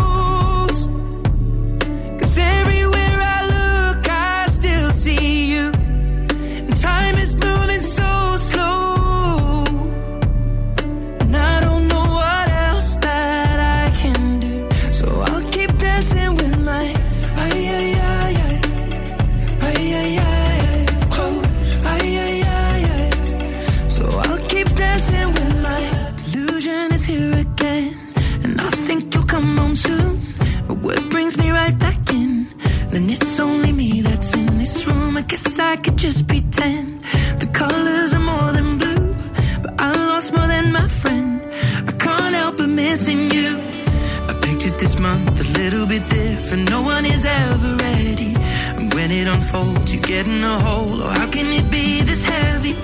Unfolds, 50.11 50.27
you 50.27 50.27
get 50.27 50.27
in 50.27 50.43
a 50.43 50.59
hole. 50.59 51.01
Oh, 51.01 51.09
how 51.09 51.29
can 51.29 51.47
it 51.47 51.69
be 51.71 52.01
this 52.01 52.23
heavy? 52.23 52.75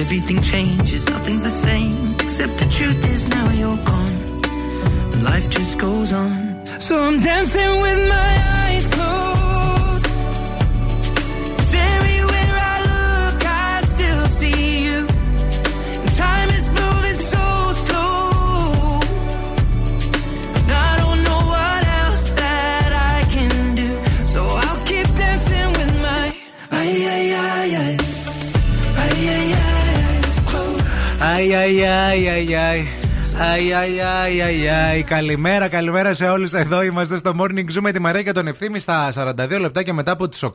Everything 0.00 0.42
changes, 0.42 1.08
nothing's 1.08 1.42
the 1.42 1.50
same. 1.50 2.14
Except 2.20 2.58
the 2.58 2.66
truth 2.66 3.04
is 3.10 3.28
now 3.28 3.50
you're 3.50 3.76
gone. 3.84 4.42
Life 5.22 5.50
just 5.50 5.78
goes 5.78 6.12
on. 6.12 6.66
So 6.78 7.02
I'm 7.02 7.20
dancing 7.20 7.80
with 7.80 8.08
my 8.08 8.50
eyes 8.50 8.55
Αϊ, 31.66 31.86
αϊ, 31.86 32.28
αϊ, 32.28 32.28
αϊ, 32.28 32.56
αϊ. 32.56 32.86
Αϊ, 33.38 33.74
αϊ, 33.74 34.00
αϊ, 34.00 34.42
αϊ, 34.42 34.68
αϊ. 34.68 35.02
Καλημέρα, 35.02 35.68
καλημέρα 35.68 36.14
σε 36.14 36.28
όλους. 36.28 36.52
Εδώ 36.52 36.82
είμαστε 36.82 37.18
στο 37.18 37.32
Morning 37.40 37.64
Zoom 37.74 37.80
με 37.80 37.92
τη 37.92 38.00
Μαρία 38.00 38.22
και 38.22 38.32
τον 38.32 38.46
Ευθύμη 38.46 38.78
στα 38.78 39.12
42 39.14 39.60
λεπτά 39.60 39.82
και 39.82 39.92
μετά 39.92 40.12
από 40.12 40.28
τις 40.28 40.44
8. 40.44 40.50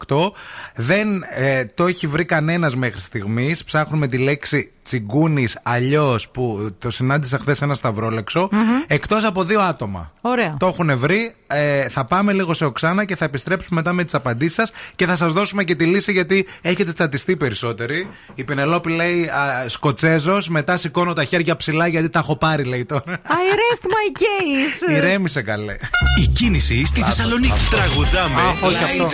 Δεν 0.76 1.24
ε, 1.36 1.66
το 1.66 1.86
έχει 1.86 2.08
βρει 2.08 2.26
κανένας 2.26 2.76
μέχρι 2.76 3.02
στιγμής. 3.02 3.64
Ψάχνουμε 3.64 4.08
τη 4.08 4.18
λέξη 4.18 4.72
Τσιγκούνης 4.84 5.60
αλλιώς 5.64 6.30
που 6.30 6.76
το 6.80 6.90
συνάντησα 6.90 7.38
χθες 7.38 7.62
ένα 7.62 7.76
σταυρόλεξο. 7.76 8.50
Εκτός 8.88 9.24
από 9.24 9.44
δύο 9.44 9.62
άτομα. 9.62 10.12
Ωραία. 10.22 10.54
Το 10.58 10.68
έχουν 10.68 10.98
βρει. 10.98 11.36
Ε, 11.54 11.90
θα 11.90 12.06
πάμε 12.06 12.34
λίγο 12.34 12.54
σε 12.54 12.66
οξάνα 12.66 13.06
και 13.06 13.16
θα 13.16 13.26
επιστρέψουμε 13.26 13.82
μετά 13.82 13.94
με 13.94 14.04
τις 14.04 14.14
απαντήσεις 14.14 14.56
σας 14.56 14.72
και 14.96 15.06
θα 15.06 15.16
σας 15.16 15.34
δώσουμε 15.34 15.64
και 15.64 15.76
τη 15.76 15.86
λύση 15.86 16.12
γιατί 16.12 16.48
έχετε 16.62 16.94
τσατιστεί 16.94 17.36
περισσότεροι. 17.36 18.08
Η 18.36 18.44
Πενελόπη 18.44 18.92
λέει 18.92 19.30
Σκοτσέζος, 19.66 20.50
μετά 20.50 20.78
σηκώνω 20.78 21.14
τα 21.14 21.24
χέρια 21.24 21.56
ψηλά 21.56 21.88
γιατί 21.88 22.10
τα 22.10 22.20
έχω 22.20 22.36
πάρει, 22.36 22.64
λέει 22.64 22.86
τώρα. 22.86 23.04
I 23.08 23.54
rest 23.62 23.86
my 23.86 24.20
case. 24.22 24.92
Ηρέμησε 24.98 25.42
καλέ. 25.42 25.76
Η 26.22 26.28
κίνηση 26.28 26.86
στη 26.86 27.02
Θεσσαλονίκη. 27.02 27.54
Τραγουδάμε. 27.70 28.42
Αχ, 28.42 28.64
όχι 28.64 28.84
αυτό. 28.84 29.10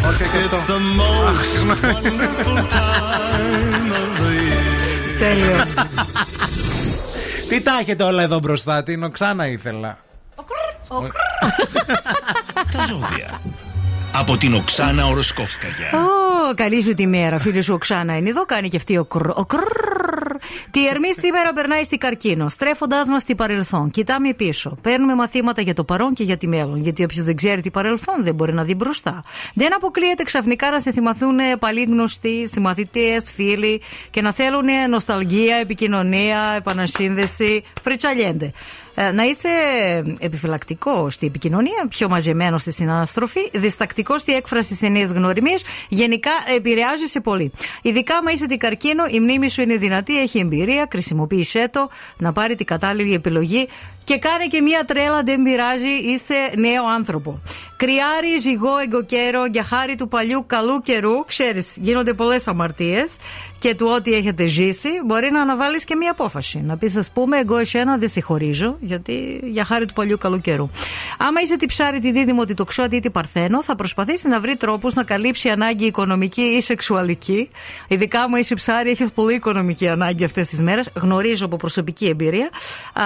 Light 0.00 0.04
a 0.04 0.12
cigarette. 0.12 0.12
Αχ, 0.12 0.14
Όχι, 0.14 0.22
όχι 0.22 0.48
It's 0.48 0.54
αυτό. 0.56 0.74
the 0.74 0.80
most 1.00 1.52
wonderful 1.68 2.58
time 2.76 3.90
of 4.00 4.10
the 4.20 4.32
year. 4.48 5.18
Τέλειο. 5.18 5.56
Τι 7.48 7.60
τα 7.60 7.72
έχετε 7.80 8.02
όλα 8.02 8.22
εδώ 8.22 8.38
μπροστά, 8.38 8.82
την 8.82 9.02
οξάνα 9.02 9.46
ήθελα. 9.48 9.98
Τα 12.72 12.86
ζώδια. 12.88 13.40
Από 14.14 14.36
την 14.36 14.54
Οξάνα 14.54 15.06
Οροσκόφσκαγια. 15.06 15.90
Ω, 16.50 16.54
καλή 16.54 16.82
σου 16.82 16.94
τη 16.94 17.06
μέρα, 17.06 17.38
φίλη 17.38 17.60
σου 17.60 17.74
Οξάνα 17.74 18.16
είναι 18.16 18.28
εδώ, 18.28 18.44
κάνει 18.44 18.68
και 18.68 18.76
αυτή 18.76 18.96
ο 18.96 19.04
κρρ. 19.04 19.60
Ο 20.42 20.64
κρρ. 20.64 20.70
Τι 20.70 20.86
Ερμή 20.88 21.12
σήμερα 21.18 21.52
περνάει 21.52 21.84
στην 21.84 21.98
καρκίνο, 21.98 22.48
στρέφοντάς 22.48 23.06
μας 23.06 23.22
στη 23.22 23.34
παρελθόν. 23.34 23.90
Κοιτάμε 23.90 24.34
πίσω. 24.34 24.78
Παίρνουμε 24.80 25.14
μαθήματα 25.14 25.62
για 25.62 25.74
το 25.74 25.84
παρόν 25.84 26.14
και 26.14 26.22
για 26.22 26.36
τη 26.36 26.46
μέλλον. 26.46 26.76
Γιατί 26.76 27.04
όποιος 27.04 27.24
δεν 27.24 27.36
ξέρει 27.36 27.60
τι 27.60 27.70
παρελθόν 27.70 28.24
δεν 28.24 28.34
μπορεί 28.34 28.52
να 28.52 28.64
δει 28.64 28.74
μπροστά. 28.74 29.24
Δεν 29.54 29.74
αποκλείεται 29.74 30.22
ξαφνικά 30.22 30.70
να 30.70 30.80
σε 30.80 30.92
θυμαθούν 30.92 31.38
παλιοί 31.58 31.86
γνωστοί, 31.88 32.48
συμμαθητέ, 32.52 33.22
φίλοι 33.34 33.80
και 34.10 34.20
να 34.20 34.32
θέλουν 34.32 34.66
νοσταλγία, 34.90 35.56
επικοινωνία, 35.56 36.54
επανασύνδεση. 36.56 37.62
Πριτσαλιέντε. 37.82 38.52
Ε, 38.94 39.10
να 39.10 39.22
είσαι 39.22 39.48
επιφυλακτικό 40.18 41.10
στη 41.10 41.26
επικοινωνία, 41.26 41.86
πιο 41.88 42.08
μαζεμένο 42.08 42.58
στη 42.58 42.72
συναναστροφή, 42.72 43.50
διστακτικός 43.52 44.20
στη 44.20 44.34
έκφραση 44.34 44.74
σε 44.74 44.88
νέε 44.88 45.04
γνωριμίε. 45.04 45.54
Γενικά 45.88 46.30
επηρεάζει 46.56 47.06
σε 47.06 47.20
πολύ. 47.20 47.52
Ειδικά 47.82 48.16
άμα 48.16 48.30
είσαι 48.30 48.46
την 48.46 48.58
καρκίνο, 48.58 49.04
η 49.10 49.20
μνήμη 49.20 49.50
σου 49.50 49.60
είναι 49.60 49.76
δυνατή, 49.76 50.20
έχει 50.20 50.38
εμπειρία, 50.38 50.88
χρησιμοποίησέ 50.90 51.68
το 51.70 51.88
να 52.16 52.32
πάρει 52.32 52.54
την 52.54 52.66
κατάλληλη 52.66 53.14
επιλογή 53.14 53.68
και 54.04 54.18
κάνε 54.18 54.46
και 54.46 54.60
μία 54.60 54.84
τρέλα, 54.84 55.22
δεν 55.22 55.42
πειράζει, 55.42 55.88
είσαι 55.88 56.34
νέο 56.56 56.86
άνθρωπο. 56.94 57.42
Κρυάρι, 57.76 58.38
ζυγό, 58.40 58.78
εγκοκέρο, 58.78 59.44
για 59.46 59.64
χάρη 59.64 59.94
του 59.94 60.08
παλιού 60.08 60.44
καλού 60.46 60.80
καιρού, 60.82 61.24
ξέρεις, 61.24 61.76
γίνονται 61.80 62.14
πολλές 62.14 62.48
αμαρτίες 62.48 63.16
και 63.58 63.74
του 63.74 63.86
ό,τι 63.96 64.14
έχετε 64.14 64.46
ζήσει, 64.46 64.88
μπορεί 65.06 65.30
να 65.30 65.40
αναβάλεις 65.40 65.84
και 65.84 65.94
μία 65.94 66.10
απόφαση. 66.10 66.60
Να 66.60 66.76
πεις, 66.76 66.96
ας 66.96 67.10
πούμε, 67.10 67.38
εγώ 67.38 67.56
εσένα 67.56 67.96
δεν 67.96 68.08
σε 68.08 68.20
χωρίζω, 68.20 68.76
γιατί 68.80 69.40
για 69.44 69.64
χάρη 69.64 69.86
του 69.86 69.92
παλιού 69.92 70.18
καλού 70.18 70.38
καιρού. 70.38 70.70
Άμα 71.18 71.40
είσαι 71.40 71.56
τη 71.56 71.66
ψάρι, 71.66 71.98
τη 71.98 72.12
δίδυμο, 72.12 72.44
τη 72.44 72.54
τοξότη 72.54 72.96
ή 72.96 73.00
τη 73.00 73.10
παρθένο, 73.10 73.62
θα 73.62 73.74
προσπαθήσει 73.74 74.28
να 74.28 74.40
βρει 74.40 74.56
τρόπους 74.56 74.94
να 74.94 75.04
καλύψει 75.04 75.48
ανάγκη 75.48 75.84
οικονομική 75.84 76.42
ή 76.42 76.60
σεξουαλική. 76.60 77.50
Ειδικά 77.88 78.22
άμα 78.22 78.38
είσαι 78.38 78.54
ψάρι, 78.54 78.90
έχεις 78.90 79.12
πολύ 79.12 79.34
οικονομική 79.34 79.88
ανάγκη 79.88 80.24
αυτές 80.24 80.46
τις 80.46 80.60
μέρες. 80.60 80.88
Γνωρίζω 80.94 81.44
από 81.44 81.56
προσωπική 81.56 82.06
εμπειρία. 82.06 82.50
Α, 82.92 83.02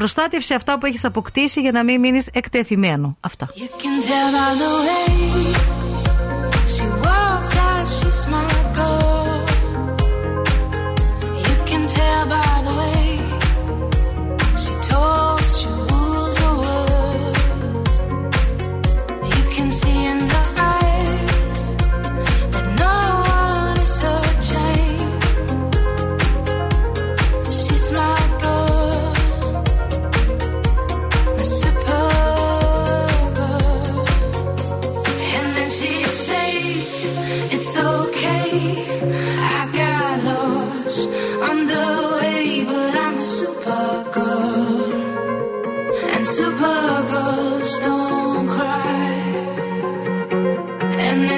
προστάτευσε 0.00 0.54
αυτά 0.54 0.78
που 0.78 0.86
έχεις 0.86 1.04
αποκτήσει 1.04 1.60
για 1.60 1.72
να 1.72 1.84
μην 1.84 2.00
μείνεις 2.00 2.26
εκτεθειμένο. 2.32 3.16
Αυτά. 3.20 3.48
You 3.54 3.68
can 3.82 3.96
tell 4.08 4.28
by 4.36 4.50
the 4.62 4.70
way 4.86 5.04
she 6.74 6.86
walks 7.04 7.50
like 7.58 7.86
she's 7.96 8.49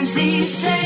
and 0.03 0.09
she 0.09 0.45
said 0.47 0.82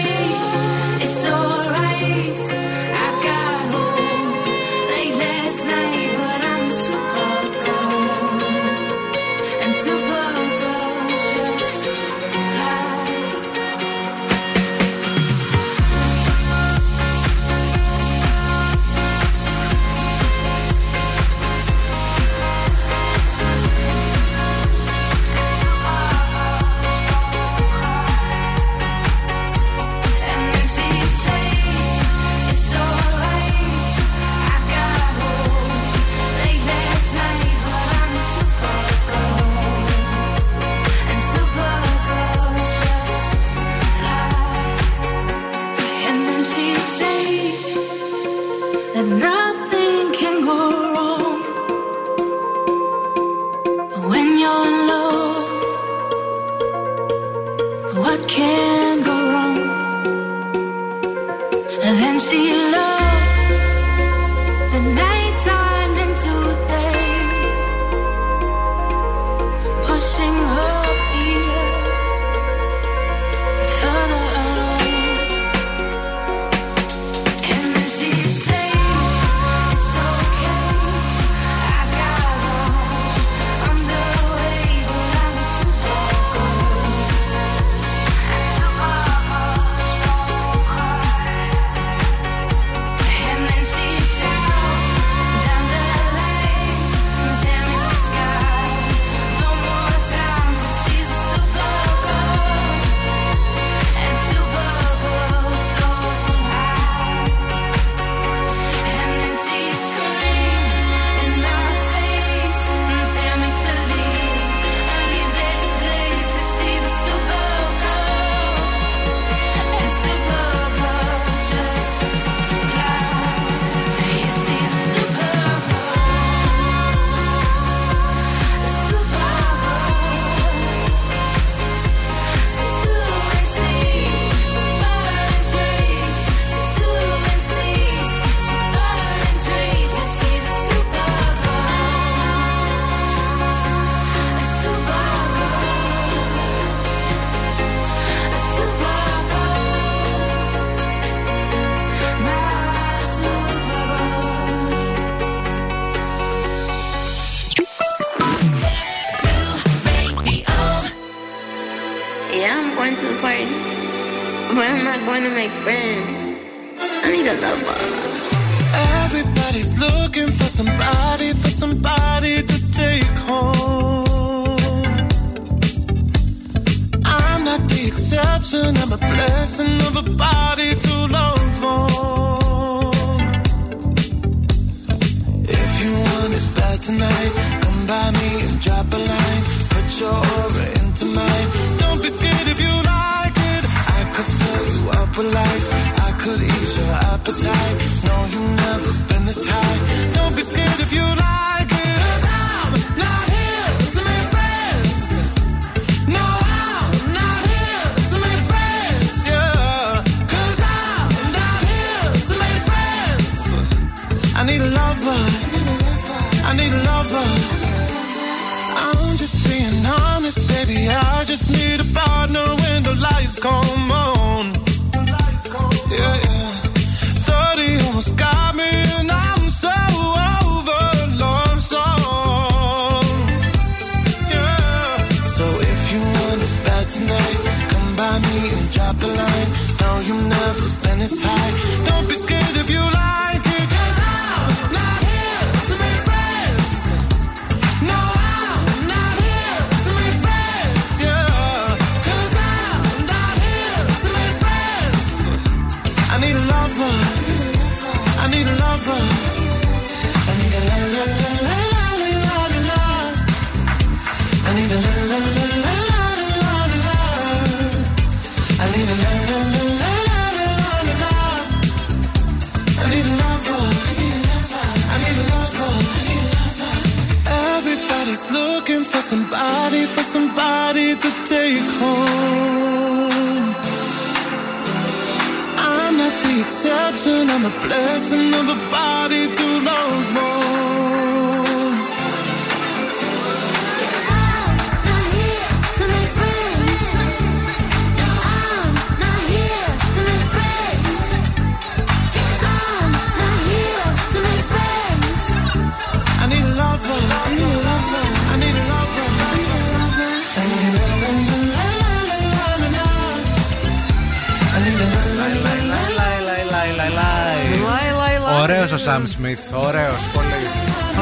Ωραίος 318.48 318.72
ο 318.72 318.76
Σαμ 318.76 319.04
Σμιθ. 319.06 319.40
Ωραίος, 319.52 320.10
πολύ. 320.14 320.26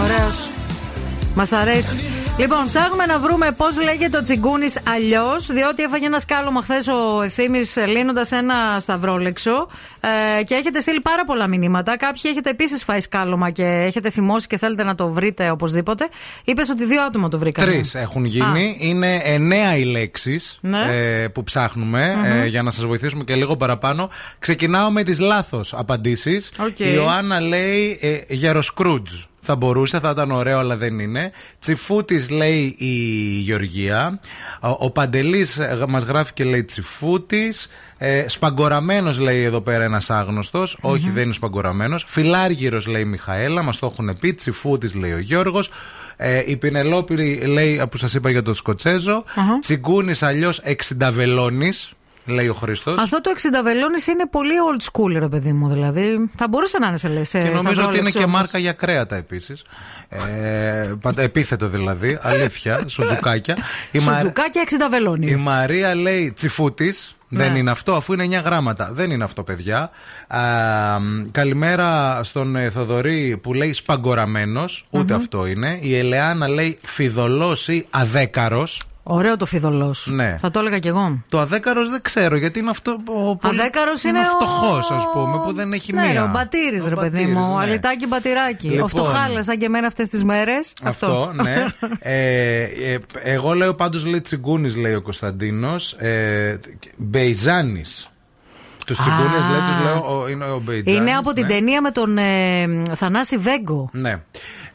Ωραίος. 0.05 0.51
Μας 1.35 1.53
αρέσει. 1.53 2.01
Λοιπόν, 2.39 2.67
ψάχνουμε 2.67 3.07
να 3.07 3.19
βρούμε 3.19 3.53
πώς 3.57 3.81
λέγεται 3.83 4.17
ο 4.17 4.23
τσιγκούνης 4.23 4.79
αλλιώς, 4.89 5.47
διότι 5.47 5.83
έφαγε 5.83 6.07
ένα 6.07 6.19
σκάλωμα 6.19 6.63
χθες 6.63 6.89
ο 6.89 7.23
ευθύνη 7.23 7.61
λύνοντας 7.89 8.33
ένα 8.33 8.55
σταυρόλεξο 8.81 9.69
ε, 10.39 10.43
και 10.43 10.55
έχετε 10.55 10.81
στείλει 10.81 11.01
πάρα 11.01 11.25
πολλά 11.25 11.47
μηνύματα. 11.47 11.97
Κάποιοι 11.97 12.23
έχετε 12.25 12.51
επίσης 12.51 12.85
φάει 12.85 13.01
σκάλωμα 13.01 13.51
και 13.51 13.65
έχετε 13.65 14.11
θυμώσει 14.11 14.47
και 14.47 14.59
θέλετε 14.59 14.83
να 14.85 14.95
το 14.95 15.09
βρείτε 15.09 15.51
οπωσδήποτε. 15.51 16.09
Είπες 16.45 16.69
ότι 16.71 16.85
δύο 16.85 17.03
άτομα 17.03 17.29
το 17.29 17.39
βρήκαν. 17.39 17.67
Τρεις 17.67 17.95
έχουν 17.95 18.25
γίνει. 18.25 18.77
Είναι 18.81 19.21
εννέα 19.25 19.77
οι 19.77 19.85
λέξεις 19.85 20.59
Ναι. 20.61 20.81
ε, 20.91 21.29
που 21.29 21.43
ψαχνουμε 21.43 22.17
ε, 22.25 22.47
για 22.47 22.63
να 22.63 22.71
σας 22.71 22.85
βοηθήσουμε 22.85 23.25
και 23.25 23.35
λίγο 23.35 23.57
παραπάνω. 23.57 24.11
Ξεκινάω 24.39 24.91
με 24.91 25.03
τις 25.03 25.19
λάθος 25.21 25.75
απαντήσεις. 25.75 26.51
Οκ. 26.59 26.79
Η 26.79 26.93
Ιωάννα 26.95 27.41
λέει 27.41 27.99
ε, 28.01 28.35
γεροσκρούτζ. 28.35 29.13
Θα 29.47 29.57
μπορούσε, 29.57 30.01
θα 30.01 30.11
ήταν 30.11 30.31
ωραίο, 30.31 30.59
αλλά 30.59 30.77
δεν 30.77 30.99
είναι. 30.99 31.31
Τσιφούτης 31.59 32.31
λέει 32.31 32.75
η 32.79 32.93
Γεωργία. 33.41 34.21
Ο, 34.61 34.69
ο 34.69 34.91
Παντελής 34.91 35.61
μας 35.89 36.03
γράφει 36.03 36.33
και 36.33 36.45
λέει 36.45 36.65
τσιφούτης. 36.65 37.69
Ε, 37.99 38.29
Σπαγκοραμένος 38.29 39.19
λέει 39.19 39.43
εδώ 39.43 39.61
πέρα 39.61 39.85
ένας 39.85 40.11
Όχι, 40.81 41.11
δεν 41.11 41.23
είναι 41.23 41.33
σπαγκοραμένος. 41.33 42.05
Φιλάργυρος 42.09 42.87
λέει 42.87 43.03
η 43.03 43.05
Μιχαέλα, 43.05 43.63
μας 43.63 43.79
το 43.79 43.87
έχουν 43.87 44.17
πει. 44.21 44.35
Τσιφούτης 44.35 44.95
λέει 44.95 45.13
ο 45.13 45.19
Γιώργος. 45.19 45.71
Ε, 46.17 46.43
η 46.47 46.57
Πινελόπη 46.57 47.37
λέει 47.47 47.83
που 47.91 47.97
σας 47.97 48.15
είπα 48.15 48.31
για 48.31 48.43
τον 48.43 48.55
σκοτσεζο 48.55 49.25
Τσιγκούνης 49.61 50.23
αλλιώς 50.23 50.59
εξινταβελώνης. 50.59 51.94
Λέει 52.27 52.49
ο 52.49 52.55
Χρήστος. 52.55 52.99
Αυτό 53.01 53.21
το 53.21 53.31
60 53.37 53.63
βελόνι 53.63 53.97
είναι 54.13 54.27
πολύ 54.31 54.53
old 54.73 54.83
school, 54.93 55.19
ρε 55.19 55.29
παιδί 55.29 55.53
μου. 55.53 55.69
Δηλαδή, 55.69 56.31
θα 56.37 56.49
μπορούσε 56.49 56.79
να 56.79 56.87
είναι 56.87 56.97
σε 56.97 57.09
λε. 57.09 57.21
Και 57.21 57.39
νομίζω 57.39 57.85
ότι 57.87 57.99
είναι 57.99 58.11
και 58.11 58.27
μάρκα 58.27 58.59
για 58.59 58.73
κρέατα 58.73 59.17
επίσης. 59.17 59.63
Ε, 60.09 60.93
παντα- 61.01 61.23
επίθετο 61.23 61.69
δηλαδή, 61.69 62.19
αλήθεια, 62.23 62.81
σουτζουκάκια. 62.87 63.57
Η 63.93 63.99
Μα- 63.99 64.13
Σουτζουκάκια 64.13 64.63
60 64.63 64.89
βελόνι. 64.91 65.27
Η 65.31 65.37
Μαρία 65.37 65.95
λέει 65.95 66.33
τσιφούτης. 66.33 67.17
Δεν 67.29 67.53
Ναι. 67.53 67.59
είναι 67.59 67.71
αυτό, 67.71 67.95
αφού 67.95 68.13
είναι 68.13 68.25
9 68.25 68.41
γράμματα. 68.45 68.91
Δεν 68.93 69.11
είναι 69.11 69.25
αυτό, 69.25 69.43
παιδιά. 69.43 69.91
Α, 70.29 70.41
καλημέρα 71.31 72.21
στον 72.25 72.57
ε, 72.57 72.71
Θοδωρή 72.71 73.39
που 73.43 73.55
λέει 73.55 73.73
σπαγκοραμένος. 73.73 74.87
Ούτε 74.91 75.15
αυτό 75.15 75.47
είναι. 75.47 75.79
Η 75.81 75.97
Ελεάνα 75.99 76.49
λέει 76.49 76.79
φιδωλός 76.85 77.69
ή 77.69 77.87
αδέκαρος. 77.91 78.83
Ωραίο 79.07 79.37
το 79.37 79.47
φιδωλός. 79.47 80.09
Ναι. 80.13 80.37
Θα 80.41 80.51
το 80.51 80.59
έλεγα 80.59 80.79
κι 80.79 80.89
εγώ. 80.89 81.23
Το 81.29 81.41
αδέκαρος 81.41 81.91
δεν 81.91 82.03
ξέρω 82.03 82.37
γιατί 82.37 82.59
είναι 82.59 82.71
αυτό. 82.71 82.97
Ο 83.05 83.37
πολύ- 83.37 83.61
Αδέκαρος 83.61 84.03
είναι 84.05 84.19
ο- 84.19 84.23
φτωχός, 84.23 84.91
ας 84.91 85.09
πούμε, 85.13 85.39
που 85.45 85.53
δεν 85.55 85.73
έχει 85.73 85.93
Ναι, 85.93 86.09
μία. 86.09 86.25
ο 86.25 86.27
μπατήρης, 86.29 86.85
Ο 86.85 86.89
ρε 86.89 86.95
παιδί 86.95 87.11
Μπατήρης, 87.17 87.35
μου. 87.35 87.57
ναι. 87.57 87.63
Αλιτάκι 87.63 88.07
μπατηράκι. 88.07 88.69
Ο 88.69 88.71
Λοιπόν. 88.73 88.89
φτωχάλα, 88.89 89.43
σαν 89.43 89.59
και 89.59 89.65
εμένα 89.67 89.87
αυτές 89.87 90.09
τις 90.09 90.25
μέρες. 90.25 90.73
Αυτό, 90.83 91.33
ναι. 91.43 91.65
ε, 91.99 92.63
ε, 92.63 92.99
εγώ 93.23 93.53
λέω 93.55 93.75
πάντως 93.75 94.05
λέει 94.07 94.21
τσιγκούνης, 94.21 94.77
λέει 94.77 94.95
ο 94.95 95.03
Κωνσταντίνος. 95.03 95.93
Ε, 95.93 96.59
Μπεϊζάνης. 96.97 98.09
Τους 98.87 98.99
τσιγκούνες 98.99 99.49
λέει, 99.51 99.61
τους 99.61 99.85
λέω 99.85 100.21
ο, 100.21 100.29
είναι 100.29 100.45
ο 100.45 100.59
Μπεϊζάνης. 100.65 101.01
Είναι 101.01 101.13
από 101.13 101.33
την 101.33 101.47
ταινία 101.47 101.81
με 101.81 101.91
τον 101.91 102.19
ε, 102.19 102.67
Θανάση 102.95 103.37
Βέγκο. 103.37 103.89
Ναι. 103.93 104.21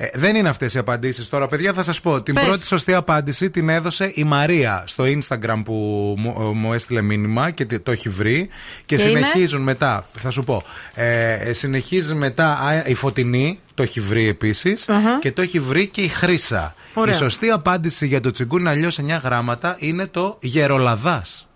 Ε, 0.02 0.10
δεν 0.14 0.36
είναι 0.36 0.50
αυτές 0.50 0.74
οι 0.74 0.78
απαντήσεις 0.78 1.30
τώρα, 1.30 1.47
παιδιά. 1.47 1.74
Θα 1.74 1.84
σας 1.84 2.02
πω. 2.02 2.22
Την 2.22 2.34
Πες. 2.34 2.43
πρώτη 2.43 2.66
σωστή 2.66 2.93
απάντηση 2.93 3.50
την 3.50 3.70
έδωσε 3.70 4.12
η 4.14 4.24
Μαρία 4.24 4.84
στο 4.88 5.04
Instagram 5.04 5.62
που 5.66 5.74
μου, 6.18 6.36
ε, 6.39 6.43
μου 6.43 6.74
έστειλε 6.74 7.02
μήνυμα 7.02 7.52
και 7.52 7.66
το 7.66 7.91
έχει 7.91 8.10
βρει. 8.10 8.50
Και, 8.86 8.95
Και 8.95 9.02
συνεχίζουν 9.02 9.62
μετά. 9.62 10.08
Θα 10.20 10.30
σου 10.30 10.43
πω. 10.43 10.64
Ε, 10.93 11.34
ε, 11.34 11.54
συνεχίζει 11.54 12.14
μετά 12.14 12.47
α, 12.47 12.84
η 12.86 12.93
Φωτεινή. 12.93 13.60
Το 13.74 13.84
έχει 13.84 14.00
βρει 14.00 14.28
επίσης, 14.28 14.86
Και 15.20 15.32
το 15.32 15.41
έχει 15.41 15.60
βρει 15.60 15.88
και 15.88 16.02
η 16.02 16.08
Χρύσα. 16.08 16.76
Ωραία. 16.93 17.14
Η 17.14 17.18
σωστή 17.18 17.50
απάντηση 17.50 18.08
για 18.08 18.22
το 18.22 18.32
τσιγκούνι 18.32 18.70
αλλιώς 18.70 19.00
9 19.00 19.20
γράμματα 19.24 19.76
είναι 19.80 20.06
το 20.06 20.38
γερολαδάς. 20.41 21.49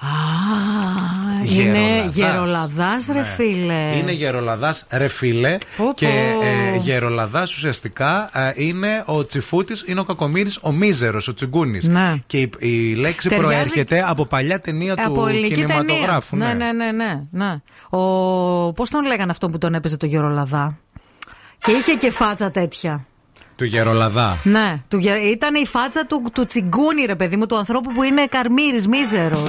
Α, 0.00 0.06
είναι 1.44 2.04
Γερολαδάς. 2.06 2.14
γερολαδά, 2.16 2.96
ρε 3.12 3.18
Ναι. 3.18 3.24
φίλε. 3.24 3.96
Είναι 3.96 4.12
γερολαδάς 4.12 4.86
ρε 4.90 5.08
φίλε. 5.08 5.58
Πω, 5.76 5.92
Και 5.94 6.06
πω. 6.06 6.46
ε, 6.46 6.76
γερολαδάς 6.76 7.54
ουσιαστικά 7.56 8.30
ε, 8.32 8.52
είναι 8.54 9.02
ο 9.06 9.24
τσιφούτης, 9.26 9.84
είναι 9.86 10.00
ο 10.00 10.04
κακομήρη, 10.04 10.50
ο 10.60 10.72
μίζερος, 10.72 11.28
ο 11.28 11.34
τσιγκούνης. 11.34 11.86
Ναι. 11.86 12.14
Και 12.26 12.38
η, 12.40 12.50
η 12.58 12.94
λέξη 12.94 13.28
Ταιριάζει- 13.28 13.52
προέρχεται 13.54 14.04
από 14.08 14.26
παλιά 14.26 14.60
ταινία 14.60 14.94
Από 14.98 15.12
του 15.20 15.26
ελληνική 15.26 15.54
κινηματογράφου. 15.54 16.36
ταινία. 16.36 16.54
Ναι, 16.54 16.72
ναι, 16.72 16.84
ναι, 16.92 17.04
ναι. 17.04 17.20
ναι. 17.30 17.60
Ο... 17.98 18.72
Πώς 18.72 18.90
τον 18.90 19.04
λέγανε 19.06 19.30
αυτό 19.30 19.46
που 19.46 19.58
τον 19.58 19.74
έπαιζε 19.74 19.96
το 19.96 20.06
γερολαδά; 20.06 20.78
Και 21.58 21.70
είχε 21.72 21.92
και 21.94 22.10
φάτσα 22.10 22.50
τέτοια. 22.50 23.06
Του 23.56 23.64
γερολαδά. 23.64 24.38
Ναι, 24.42 24.76
του, 24.88 24.96
γε- 24.98 25.22
ήταν 25.24 25.54
η 25.54 25.66
φάτσα 25.66 26.06
του, 26.06 26.22
του 26.32 26.44
τσιγκούνι, 26.44 27.04
ρε 27.04 27.14
παιδί 27.16 27.36
μου, 27.36 27.46
του 27.46 27.56
ανθρώπου 27.56 27.92
που 27.92 28.02
είναι 28.02 28.26
καρμύρη, 28.26 28.84
μίζερο. 28.88 29.42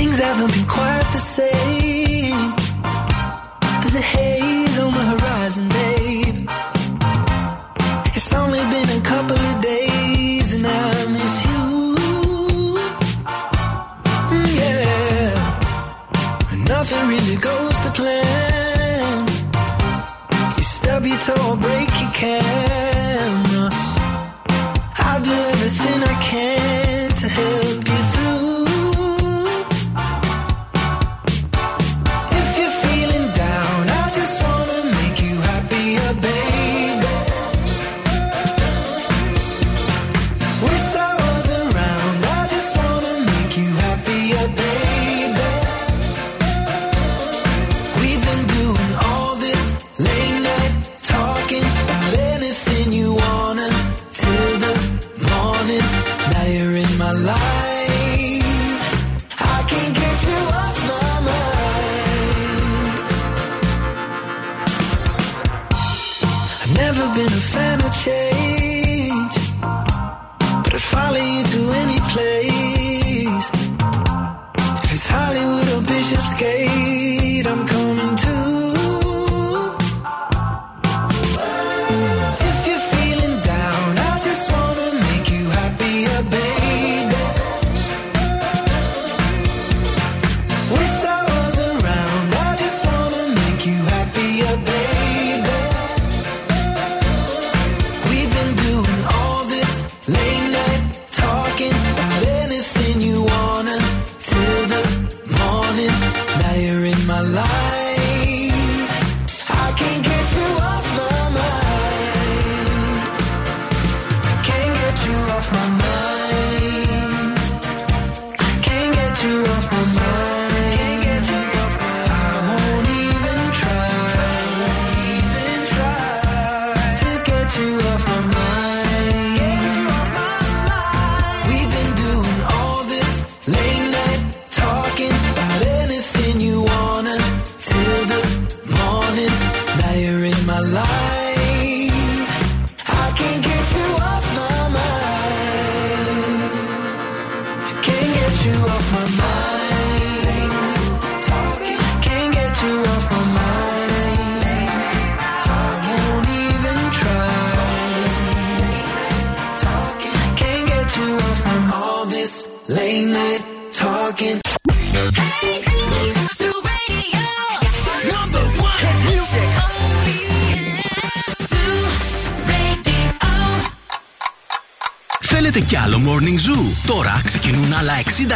Things 0.00 0.18
haven't 0.26 0.52
been 0.56 0.68
quite 0.78 1.08
the 1.16 1.22
same. 1.38 2.42
There's 3.80 3.96
a 4.04 4.06
haze 4.14 4.76
on 4.84 4.90
the 4.98 5.04
horizon, 5.12 5.64
babe. 5.78 6.38
It's 8.16 8.30
only 8.42 8.62
been 8.72 8.90
a 9.00 9.02
couple 9.12 9.40
of 9.50 9.54
days 9.72 10.46
and 10.56 10.64
I 10.86 10.90
miss 11.14 11.34
you. 11.48 11.62
Mm, 14.32 14.48
yeah. 14.62 15.32
Nothing 16.72 17.04
really 17.12 17.38
goes 17.48 17.76
to 17.84 17.90
plan. 17.98 18.47
You 20.98 21.04
stub 21.04 21.28
your 21.28 21.36
toe 21.36 21.56
break 21.56 21.88
your 22.00 22.10
can. 22.12 23.70
I'll 24.96 25.22
do 25.22 25.30
everything 25.30 26.02
I 26.02 26.20
can 26.20 27.10
to 27.10 27.28
help 27.28 27.67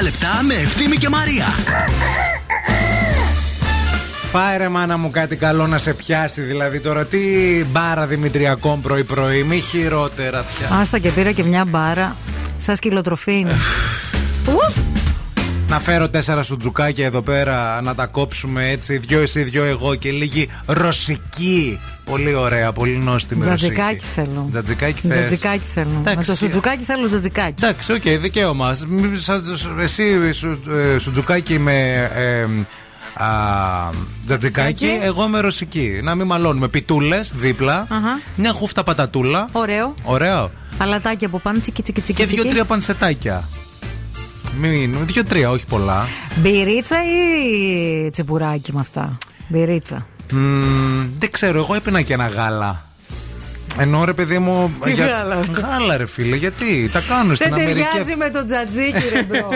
λεπτά 0.01 0.41
με 0.47 0.55
Ευθύμη 0.55 0.97
και 0.97 1.09
Μαρία. 1.09 1.47
Φάερε 4.31 4.69
μάνα 4.69 4.97
μου 4.97 5.11
κάτι 5.11 5.37
καλό 5.37 5.67
να 5.67 5.79
σε 5.79 5.95
πιάσει 5.95 6.41
δηλαδή 6.41 6.81
τώρα 6.81 7.05
τι 7.05 7.19
μπάρα 7.65 8.07
Δημητριακών 8.07 8.81
πρωί 8.81 9.05
πρωί 9.05 9.43
μη 9.43 9.61
χειρότερα 9.61 10.45
πια 10.55 10.77
Άστα 10.81 10.99
και 10.99 11.09
πήρα 11.11 11.33
και 11.33 11.43
μια 11.43 11.65
μπάρα. 11.65 12.17
Σαν 12.57 12.77
σκυλοτροφή 12.77 13.39
είναι. 13.39 13.55
Ουφ! 15.77 15.79
Να 15.87 15.93
φέρω 15.93 16.09
τέσσερα 16.09 16.43
σουτζουκάκια 16.43 17.07
εδώ 17.07 17.21
πέρα 17.21 17.81
να 17.83 17.95
τα 17.95 18.07
κόψουμε 18.07 18.71
έτσι 18.71 18.97
δυο 18.99 19.21
εσύ 19.21 19.43
δυο 19.43 19.65
εγώ 19.65 19.95
και 19.95 20.11
λίγη 20.11 20.49
ρωσική 20.67 21.81
Πολύ 22.05 22.35
ωραία, 22.35 22.73
πολύ 22.73 22.97
νόστιμη 22.97 23.45
ρωσική 23.47 23.73
Τζατζικάκι 23.73 24.05
θέλω. 24.07 24.49
Τζατζικάκι 24.51 25.01
θες 25.09 25.17
Τζατζικάκι 25.17 25.65
θέλω. 25.67 25.89
Εντάξει, 25.99 26.09
Με 26.09 26.15
το 26.15 26.21
κύριε. 26.23 26.35
σουτζουκάκι 26.35 26.85
θέλω 26.85 27.07
τζατζικάκι. 27.07 27.65
Εντάξει, 27.65 27.93
οκ, 27.93 28.03
δικαίωμα. 28.21 28.77
Μη- 28.89 29.19
σας- 29.19 29.69
Εσύ 29.81 30.33
σου, 30.33 30.61
ε, 30.95 30.99
σουτζουκάκι 30.99 31.59
με 31.59 31.93
ε, 32.15 32.43
α, 33.23 33.27
τζατζικάκι, 34.27 34.75
Τζατζικάκι. 34.75 35.05
εγώ 35.07 35.27
με 35.29 35.41
ρωσική. 35.41 36.01
Να 36.03 36.15
μην 36.15 36.27
μαλώνουμε. 36.27 36.69
Πιτούλες 36.69 37.33
δίπλα. 37.35 37.79
Αχα. 37.81 38.21
Μια 38.37 38.53
χούφτα 38.53 38.83
πατατούλα. 38.83 39.49
Ωραίο. 39.53 39.95
Ωραίο. 40.03 40.51
Αλατάκι 40.79 41.25
από 41.25 41.39
πάνω, 41.39 41.61
τσικι 41.61 41.83
τσικι 41.83 42.01
τσικι. 42.01 42.21
Και 42.21 42.27
τσικι. 42.27 42.41
δύο-τρία 42.41 42.65
πανσετάκια. 42.65 43.49
Μην, 44.61 44.97
δύο-τρία, 45.07 45.51
όχι 45.51 45.67
πολλά. 45.67 46.07
Μπυρίτσα 46.37 46.97
ή 47.03 48.11
τσιπουράκι 48.11 48.73
με 48.73 48.81
αυτά; 48.81 49.19
Μπυρίτσα. 49.49 50.07
Μμμ, 50.33 51.09
δεν 51.19 51.31
ξέρω, 51.31 51.59
εγώ 51.59 51.75
έπινα 51.75 52.03
και 52.03 52.13
ένα 52.13 52.27
γάλα. 52.27 52.87
Ενώ 53.79 54.05
ρε 54.05 54.13
παιδί 54.13 54.39
μου. 54.39 54.73
Τι 54.85 54.93
γάλα; 54.93 55.41
Γάλα, 55.53 55.97
ρε 55.97 56.07
φίλε, 56.07 56.37
γιατί; 56.37 56.91
Τα 56.93 57.01
κάνω 57.09 57.35
στην 57.35 57.51
Δεν 57.51 57.61
Αμερική. 57.61 57.85
ταιριάζει 57.85 58.17
με 58.17 58.31
το 58.31 58.45
τζατζίκι, 58.45 59.09
ρε 59.15 59.23
bro. 59.23 59.49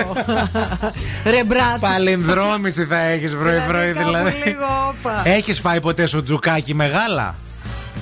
ρε 1.33 1.45
brat. 1.45 1.81
Παλινδρόμηση 1.81 2.85
θα 2.85 2.99
έχεις 2.99 3.33
πρωί-πρωί 3.35 3.93
κάπου 3.93 4.05
δηλαδή. 4.09 4.43
λίγο, 4.45 4.95
όπα. 4.99 5.23
Έχεις 5.25 5.61
φάει 5.61 5.81
ποτέ 5.81 6.07
σουτζουκάκι 6.07 6.23
με 6.23 6.75
γάλα. 6.75 7.35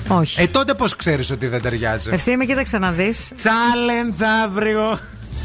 Όχι. 0.07 0.41
Ε, 0.41 0.47
τότε 0.47 0.73
πώς 0.73 0.95
ξέρεις 0.95 1.31
ότι 1.31 1.47
δεν 1.47 1.61
ταιριάζει; 1.61 2.09
Ευθύμη, 2.13 2.45
κοίταξε 2.45 2.77
να 2.77 2.91
δεις. 2.91 3.31
Challenge 3.43 4.23
αύριο. 4.43 4.99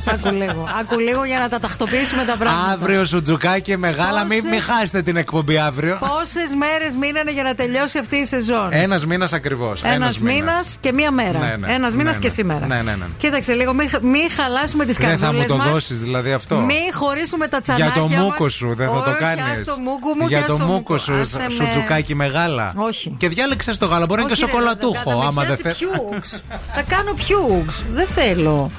Άκου 0.06 0.30
λίγο. 0.34 0.68
Άκου 0.80 0.98
λίγο 0.98 1.24
για 1.24 1.38
να 1.38 1.48
τα 1.48 1.58
τακτοποιήσουμε 1.60 2.24
τα 2.24 2.36
πράγματα. 2.36 2.72
Αύριο 2.72 3.04
σουτζουκάκι 3.04 3.76
με 3.76 3.90
γάλα. 3.90 4.24
Μην 4.24 4.42
Πόσες- 4.42 4.44
μη 4.66 4.72
χάσετε 4.72 5.02
την 5.02 5.16
εκπομπή 5.16 5.58
αύριο. 5.58 5.98
Πόσες 6.00 6.54
μέρες 6.56 6.94
μείνανε 6.94 7.30
για 7.32 7.42
να 7.42 7.54
τελειώσει 7.54 7.98
αυτή 7.98 8.16
η 8.16 8.24
σεζόν; 8.24 8.68
Ένας 8.70 9.06
μήνας 9.06 9.32
ακριβώς. 9.32 9.82
Ένας 9.84 10.20
μήνας 10.20 10.76
και 10.80 10.92
μία 10.92 11.10
μέρα. 11.10 11.38
Ναι, 11.38 11.56
ναι. 11.56 11.72
Ένας 11.74 11.90
Ναι, 11.92 11.98
μήνας 11.98 12.14
ναι. 12.14 12.20
και 12.22 12.28
σήμερα. 12.28 12.66
Ναι, 12.66 12.82
ναι, 12.82 12.94
ναι. 12.94 13.04
Κοίταξε 13.18 13.52
λίγο, 13.52 13.72
μην, 13.72 13.88
μην 14.02 14.30
χαλάσουμε 14.36 14.84
τις 14.84 14.96
Δεν 14.96 15.06
θα 15.08 15.16
καρδούλε 15.16 15.40
μου 15.40 15.46
το 15.48 15.56
μας. 15.56 15.70
δώσεις 15.70 15.98
δηλαδή 16.00 16.32
αυτό. 16.32 16.56
Μην 16.56 16.76
χωρίσουμε 16.92 17.46
τα 17.46 17.60
Για 17.64 17.74
τσανάκια 17.76 18.00
το 18.02 18.08
μας. 18.08 18.18
μούκο 18.18 18.48
σου, 18.48 18.74
δεν 18.76 18.88
θα 18.88 19.02
το 19.02 19.10
Όχι, 19.10 19.18
κάνεις. 19.18 19.44
ας 19.60 19.64
το 19.64 19.76
μούκο 19.76 20.08
μου 20.08 20.26
Για 20.28 20.38
και 20.38 20.44
ας 20.44 20.50
το 20.50 20.56
το 20.56 20.64
μούκο 20.64 20.98
σου, 20.98 21.14
Άσε 21.20 21.38
με. 21.42 21.48
σουτζουκάκι 21.50 22.14
μεγάλα. 22.14 22.72
Όχι. 22.76 23.14
Και 23.18 23.28
διάλεξες 23.28 23.78
το 23.78 23.86
γάλα, 23.86 24.06
μπορεί 24.08 24.20
να 24.22 24.26
είναι 24.28 24.36
και 24.36 24.44
Όχι, 24.44 24.52
ρε, 24.52 24.58
σοκολατούχο. 24.58 25.10
θα 25.10 25.16
με 25.18 25.24
Άμα 25.26 25.42
δεν 25.44 25.56
πιάσει 25.58 25.62
θε. 25.62 25.86
πιούξ. 25.86 26.42
Θα 26.74 26.82
κάνω 26.88 27.12
πιούξ. 27.14 27.84
Δεν 27.94 28.06
θέλω. 28.06 28.70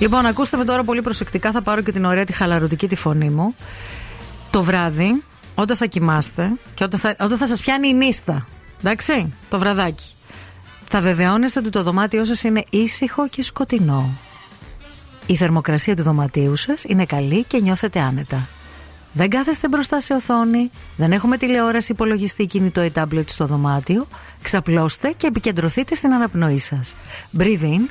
Λοιπόν, 0.00 0.26
ακούστε 0.26 0.56
με 0.56 0.64
τώρα 0.64 0.84
πολύ 0.84 1.02
προσεκτικά. 1.02 1.50
Θα 1.50 1.62
πάρω 1.62 1.80
και 1.80 1.92
την 1.92 2.04
ωραία 2.04 2.24
τη 2.24 2.32
χαλαρωτική 2.32 2.88
τη 2.88 2.96
φωνή 2.96 3.30
μου. 3.30 3.54
Το 4.50 4.62
βράδυ, 4.62 5.22
όταν 5.54 5.76
θα 5.76 5.86
κοιμάστε 5.86 6.50
και 6.74 6.84
όταν 6.84 7.00
θα, 7.00 7.16
όταν 7.20 7.38
θα 7.38 7.46
σας 7.46 7.60
πιάνει 7.60 7.88
η 7.88 7.92
νύστα, 7.92 8.46
εντάξει, 8.80 9.32
το 9.48 9.58
βραδάκι, 9.58 10.12
θα 10.88 11.00
βεβαιώνεστε 11.00 11.58
ότι 11.58 11.70
το 11.70 11.82
δωμάτιό 11.82 12.24
σας 12.24 12.42
είναι 12.42 12.62
ήσυχο 12.70 13.28
και 13.28 13.42
σκοτεινό. 13.42 14.18
Η 15.26 15.36
θερμοκρασία 15.36 15.96
του 15.96 16.02
δωματίου 16.02 16.56
σας 16.56 16.84
είναι 16.84 17.04
καλή 17.04 17.44
και 17.44 17.60
νιώθετε 17.60 18.00
άνετα. 18.00 18.48
Δεν 19.12 19.28
κάθεστε 19.28 19.68
μπροστά 19.68 20.00
σε 20.00 20.14
οθόνη, 20.14 20.70
δεν 20.96 21.12
έχουμε 21.12 21.36
τηλεόραση, 21.36 21.92
υπολογιστή, 21.92 22.46
κινητό 22.46 22.82
ή 22.82 22.90
τάμπλετ 22.90 23.28
στο 23.28 23.46
δωμάτιο. 23.46 24.06
Ξαπλώστε 24.42 25.14
και 25.16 25.26
επικεντρωθείτε 25.26 25.94
στην 25.94 26.12
αναπνοή 26.12 26.58
σας. 26.58 26.94
Breathe 27.38 27.62
in, 27.62 27.88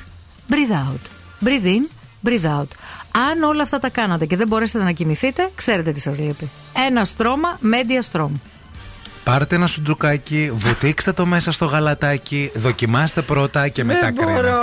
breathe 0.50 0.72
out. 0.72 1.04
Breathe 1.44 1.66
in, 1.66 1.99
breathe 2.26 2.60
out. 2.60 2.68
Αν 3.30 3.42
όλα 3.42 3.62
αυτά 3.62 3.78
τα 3.78 3.88
κάνατε 3.90 4.26
και 4.26 4.36
δεν 4.36 4.48
μπορέσετε 4.48 4.84
να 4.84 4.92
κοιμηθείτε, 4.92 5.50
ξέρετε 5.54 5.92
τι 5.92 6.00
σας 6.00 6.18
λείπει. 6.18 6.50
Ένα 6.88 7.04
στρώμα, 7.04 7.58
media 7.62 7.98
στρώμα. 8.00 8.36
Πάρτε 9.24 9.54
ένα 9.54 9.66
σουτζουκάκι, 9.66 10.50
βουτήξτε 10.54 11.12
το 11.12 11.26
μέσα 11.26 11.52
στο 11.52 11.64
γαλατάκι, 11.66 12.50
δοκιμάστε 12.54 13.22
πρώτα 13.22 13.68
και 13.68 13.84
μετά 13.84 14.12
μπορώ. 14.12 14.32
κρίνετε. 14.32 14.54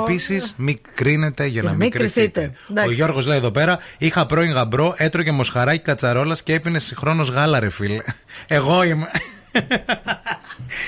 Επίσης, 0.00 0.54
μην 0.56 0.78
κρίνετε 0.94 1.46
για 1.46 1.62
να 1.62 1.68
μην 1.68 1.78
μην 1.78 1.90
κρυθείτε. 1.90 2.40
κρυθείτε. 2.40 2.56
Εντάξει. 2.70 2.90
Ο 2.90 2.92
Γιώργος 2.92 3.26
λέει 3.26 3.36
εδώ 3.36 3.50
πέρα: 3.50 3.78
Είχα 3.98 4.26
πρώην 4.26 4.52
γαμπρό, 4.52 4.94
έτρωγε 4.96 5.30
μοσχαράκι 5.30 5.82
κατσαρόλας 5.82 6.42
και 6.42 6.54
έπινε 6.54 6.78
συγχρόνως 6.78 7.28
γάλα, 7.28 7.60
ρε 7.60 7.70
φίλε. 7.70 8.02
Εγώ 8.46 8.82
είμαι. 8.82 9.10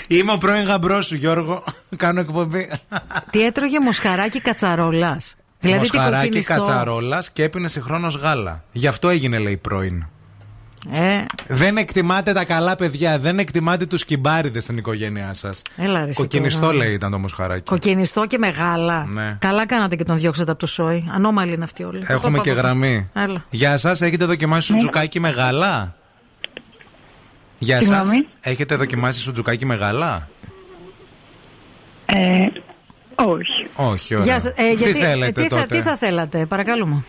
Είμαι 0.09 0.33
ο 0.33 0.39
πρώην 0.39 0.65
γαμπρός 0.65 1.07
σου, 1.07 1.15
Γιώργο. 1.15 1.65
Κάνω 1.97 2.21
εκπομπή. 2.21 2.71
τι 3.31 3.45
έτρωγε 3.45 3.81
μοσχαράκι 3.81 4.41
κατσαρόλας; 4.41 5.35
Δηλαδή 5.65 5.89
τι 5.89 5.97
μοσχαράκι 5.97 6.23
κοκκινιστό. 6.25 6.55
κατσαρόλας 6.55 7.31
και 7.31 7.43
έπινε 7.43 7.69
συγχρόνω 7.69 8.09
γάλα. 8.21 8.65
Γι' 8.73 8.87
αυτό 8.87 9.09
έγινε, 9.09 9.39
λέει 9.39 9.57
πρώην. 9.57 10.05
Ε, 10.91 11.25
Δεν 11.49 11.77
εκτιμάτε 11.77 12.33
τα 12.33 12.45
καλά 12.45 12.77
παιδιά, 12.77 13.19
δεν 13.19 13.39
εκτιμάτε 13.39 13.87
τους 13.87 14.05
κυμπάριδε 14.05 14.61
στην 14.61 14.77
οικογένειά 14.77 15.33
σας. 15.35 15.63
Έλα, 15.77 15.99
ρε, 16.05 16.09
εσύ 16.09 16.21
Κοκκινιστό 16.21 16.61
τώρα. 16.61 16.75
λέει 16.77 16.93
ήταν 16.93 17.11
το 17.11 17.19
μοσχαράκι. 17.19 17.63
κοκκινιστό 17.63 18.27
και 18.27 18.39
μεγάλα. 18.39 19.07
Ναι. 19.07 19.37
Καλά 19.41 19.67
κάνατε 19.67 19.97
και 19.97 20.05
τον 20.05 20.19
διώξατε 20.19 20.51
από 20.51 20.61
το 20.61 20.67
σόι. 20.67 21.05
Ανώμαλοι 21.15 21.53
είναι 21.53 21.65
αυτοί 21.65 21.85
όλοι. 21.85 22.05
Έχουμε 22.07 22.39
και 22.39 22.51
γραμμή. 22.51 23.09
Έλα. 23.15 23.45
Γεια 23.51 23.77
σα, 23.77 23.91
έχετε 23.91 24.25
δοκιμάσει 24.25 24.67
σουτζουκάκι 24.67 25.21
με 25.21 25.29
γάλα; 25.29 25.95
Γεια 27.59 27.77
σα. 27.77 27.83
Συγγνώμη. 27.83 28.27
Έχετε 28.41 28.77
δοκιμάσει 28.77 29.21
σουτζουκάκι 29.21 29.65
με 29.67 29.75
γάλα; 29.75 30.29
Ε, 32.07 32.47
όχι. 33.15 33.67
Όχι, 33.77 34.15
ωραία. 34.15 34.27
Γεια 34.27 34.41
σας. 34.41 34.53
Ε, 34.57 34.69
Τι 34.69 34.75
γιατί- 34.75 34.93
θέλετε 34.99 35.41
ε, 35.41 35.45
τι, 35.45 35.49
θα, 35.55 35.61
τότε; 35.61 35.77
τι 35.77 35.83
θα 35.83 35.97
θέλατε, 35.97 36.47
παρακαλούμε. 36.47 37.05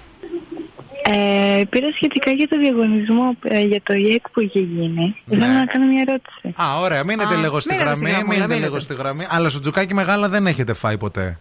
Ε, 1.07 1.63
πήρα 1.69 1.87
σχετικά 1.95 2.31
για 2.31 2.47
το 2.47 2.57
διαγωνισμό 2.59 3.35
ε, 3.43 3.59
για 3.59 3.79
το 3.83 3.93
ΙΕΚ 3.93 4.29
που 4.29 4.41
είχε 4.41 4.59
γίνει. 4.59 5.15
Ήθελα 5.25 5.53
να 5.59 5.65
κάνω 5.65 5.85
μια 5.85 6.03
ερώτηση. 6.07 6.61
Α, 6.61 6.79
ωραία. 6.79 7.03
Μείνετε 7.03 7.33
Α, 7.33 7.37
λίγο 7.37 7.59
στη 7.59 7.71
μείνετε 7.73 7.93
στη 7.93 7.99
γραμμή. 7.99 8.15
γραμμούλα, 8.15 8.33
Μείνετε 8.33 8.53
μείνετε. 8.53 8.67
λίγο 8.69 8.79
στη 8.79 8.93
γραμμή. 8.93 9.25
Αλλά 9.29 9.49
σουτζουκάκι 9.49 9.93
με 9.93 10.01
γάλα 10.03 10.29
δεν 10.29 10.47
έχετε 10.47 10.73
φάει 10.73 10.97
ποτέ. 10.97 11.39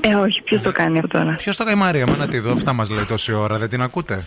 Ε, 0.00 0.14
όχι, 0.14 0.42
ποιος 0.42 0.62
το 0.62 0.72
κάνει 0.72 0.98
αυτό 0.98 1.18
τώρα. 1.18 1.34
Ποιος 1.34 1.56
το 1.56 1.64
κάνει, 1.64 1.76
η 1.76 1.80
Μάρια, 1.80 2.06
μα 2.06 2.16
να 2.16 2.28
τη 2.28 2.38
δω. 2.38 2.52
Αυτά 2.52 2.72
μας 2.72 2.90
λέει 2.90 3.04
τόση 3.08 3.32
ώρα, 3.34 3.56
δεν 3.56 3.68
την 3.68 3.82
ακούτε; 3.82 4.26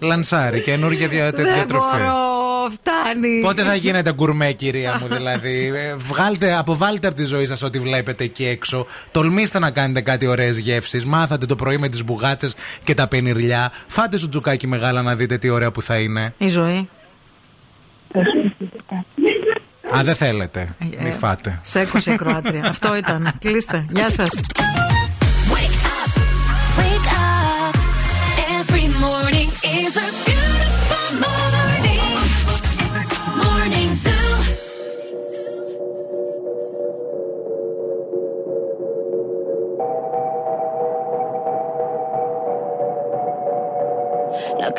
Λανσάρι, 0.00 0.60
καινούργια 0.60 1.08
δια, 1.08 1.30
Δεν 1.30 1.44
διατροφή. 1.54 1.96
Μπορώ, 2.62 2.70
φτάνει. 2.70 3.40
Πότε 3.40 3.62
θα 3.62 3.74
γίνετε 3.74 4.12
γκουρμέ, 4.12 4.52
κυρία 4.52 4.98
μου, 5.00 5.06
δηλαδή; 5.06 5.72
Ε, 5.74 5.94
Βγάλτε, 5.94 6.54
αποβάλτε 6.56 7.06
από 7.06 7.16
τη 7.16 7.24
ζωή 7.24 7.46
σας 7.46 7.62
ό,τι 7.62 7.78
βλέπετε 7.78 8.24
εκεί 8.24 8.46
έξω. 8.46 8.86
Τολμήστε 9.10 9.58
να 9.58 9.70
κάνετε 9.70 10.00
κάτι 10.00 10.26
ωραίες 10.26 10.58
γεύσεις. 10.58 11.04
Μάθατε 11.04 11.46
το 11.46 11.56
πρωί 11.56 11.78
με 11.78 11.88
τις 11.88 12.04
μπουγάτσες 12.04 12.54
και 12.84 12.94
τα 12.94 13.08
πενιρλιά. 13.08 13.72
Φάτε 13.86 14.18
σου 14.18 14.28
τζουκάκι 14.28 14.66
μεγάλα 14.66 15.02
να 15.02 15.14
δείτε 15.14 15.38
τι 15.38 15.48
ωραία 15.48 15.70
που 15.70 15.82
θα 15.82 15.98
είναι. 15.98 16.34
Η 16.38 16.48
ζωή. 16.48 16.88
Α, 19.96 20.02
δεν 20.02 20.14
θέλετε. 20.14 20.74
Ε, 20.98 21.02
Μη 21.04 21.12
φάτε. 21.12 21.58
Σε 21.62 21.80
έκουσε 21.80 22.12
η 22.12 22.16
Κροάτρια. 22.16 22.64
Αυτό 22.68 22.96
ήταν. 22.96 23.32
Κλείστε. 23.38 23.86
Γεια 23.90 24.10
σας. 24.10 24.40
Wake 25.54 27.08
up. 27.16 27.32
Every 28.58 28.86
morning 29.04 29.48
is 29.80 29.92
a 30.06 30.21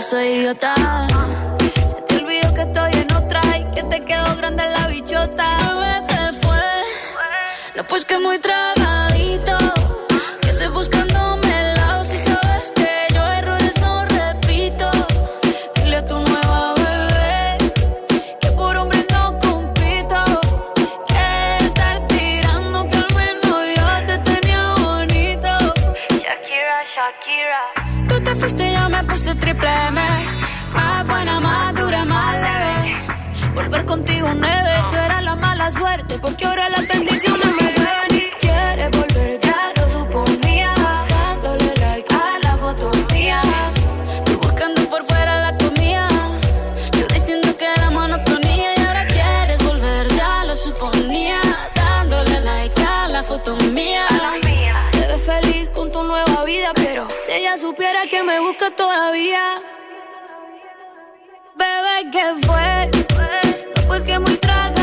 soy 0.00 0.26
idiota. 0.26 0.74
Se 1.74 2.00
te 2.02 2.16
olvidó 2.16 2.54
que 2.54 2.62
estoy 2.62 2.92
en 2.92 3.12
otra 3.12 3.40
y 3.58 3.64
que 3.72 3.82
te 3.82 4.04
quedó 4.04 4.36
grande 4.36 4.64
la 4.66 4.86
bichota. 4.86 5.44
Bebé, 5.74 6.06
te 6.06 6.32
fue. 6.46 6.60
No, 7.76 7.84
pues 7.84 8.04
que 8.04 8.18
muy 8.18 8.38
tragadito. 8.38 8.97
Suerte 35.70 36.18
porque 36.18 36.46
ahora 36.46 36.68
las 36.68 36.86
bendiciones 36.86 37.46
me 37.46 37.72
llueven 37.72 38.12
y 38.12 38.30
quiere 38.38 38.88
volver, 38.88 39.38
ya 39.40 39.72
lo 39.76 39.90
suponía. 39.90 40.74
Dándole 41.08 41.74
like 41.76 42.14
a 42.14 42.38
la 42.42 42.56
foto 42.56 42.90
mía. 43.12 43.42
Tú 44.24 44.38
buscando 44.38 44.82
por 44.88 45.04
fuera 45.04 45.40
la 45.40 45.58
comida. 45.58 46.08
Yo 46.98 47.06
diciendo 47.08 47.56
que 47.56 47.66
era 47.66 47.90
monotonía 47.90 48.74
y 48.76 48.80
ahora 48.86 49.06
quieres 49.06 49.62
volver, 49.64 50.08
ya 50.14 50.44
lo 50.44 50.56
suponía. 50.56 51.40
Dándole 51.74 52.40
like 52.40 52.82
a 52.82 53.08
la 53.08 53.22
foto 53.22 53.56
mía. 53.56 54.06
Te 54.92 55.06
ves 55.06 55.22
feliz 55.22 55.70
con 55.70 55.92
tu 55.92 56.02
nueva 56.02 56.44
vida, 56.44 56.72
pero 56.74 57.08
si 57.20 57.32
ella 57.32 57.56
supiera 57.58 58.06
que 58.06 58.22
me 58.22 58.40
busca 58.40 58.70
todavía. 58.70 59.60
Bebé, 61.56 62.10
¿qué 62.12 62.46
fue? 62.46 62.90
No, 63.76 63.88
pues 63.88 64.04
que 64.04 64.18
muy 64.18 64.36
tragadito. 64.36 64.77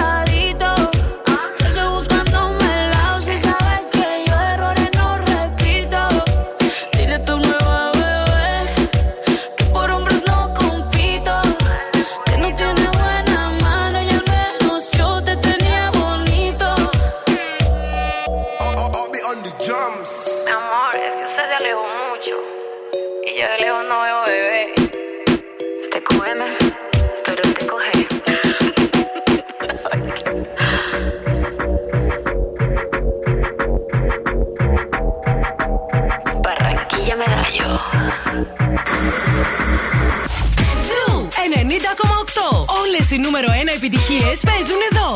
Όλες 42.82 43.10
οι 43.10 43.18
νούμερο 43.18 43.48
1 43.48 43.52
επιτυχίες 43.74 44.40
παίζουν 44.48 44.80
εδώ. 44.90 45.08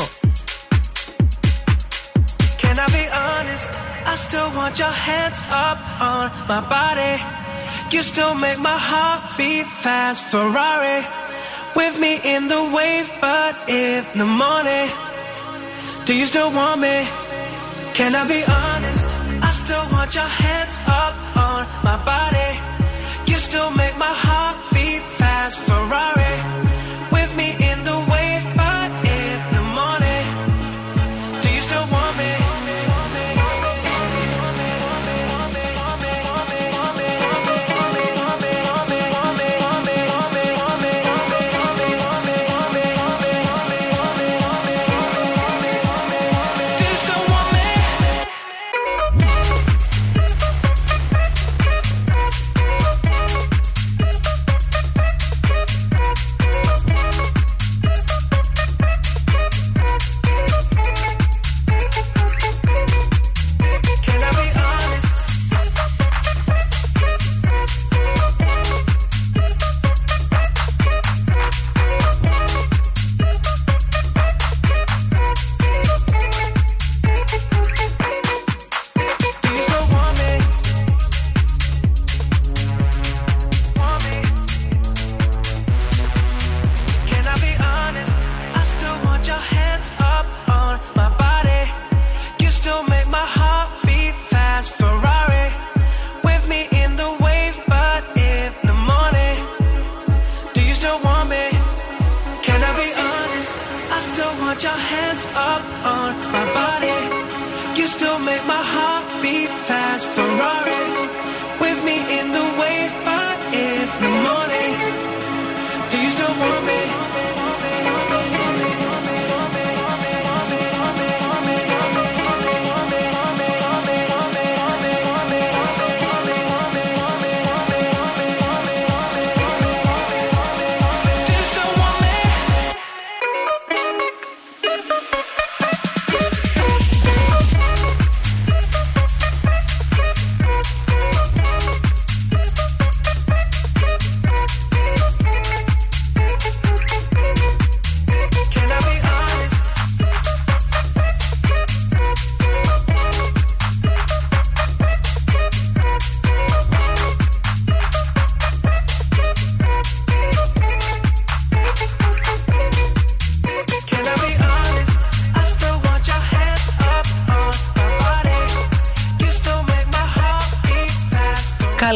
Can 2.62 2.76
I 2.84 2.86
be 2.98 3.04
honest? 3.24 3.72
I 4.12 4.14
still 4.26 4.50
want 4.58 4.74
your 4.82 4.96
hands 5.08 5.40
up 5.68 5.80
on 6.12 6.24
my 6.50 6.60
body. 6.76 7.14
You 7.92 8.02
still 8.10 8.34
make 8.44 8.58
my 8.70 8.78
heart 8.90 9.22
beat 9.38 9.68
fast. 9.84 10.20
Ferrari 10.32 10.98
with 11.78 11.94
me 12.04 12.12
in 12.34 12.42
the 12.52 12.62
wave, 12.76 13.08
but 13.26 13.54
in 13.82 14.00
the 14.20 14.28
morning. 14.42 14.88
Do 16.06 16.12
you 16.20 16.26
still 16.32 16.50
want 16.58 16.78
me? 16.86 16.96
Can 17.98 18.10
I 18.20 18.24
be 18.34 18.40
honest? 18.62 19.08
I 19.48 19.50
still 19.62 19.86
want 19.94 20.10
your 20.18 20.30
hands 20.44 20.76
up 21.02 21.14
on 21.46 21.60
my 21.88 21.96
body. 22.12 22.50
You 23.30 23.36
still 23.48 23.70
make 23.82 23.96
my 24.06 24.14
heart 24.24 24.56
beat 24.74 25.04
fast. 25.18 25.56
Ferrari 25.66 25.87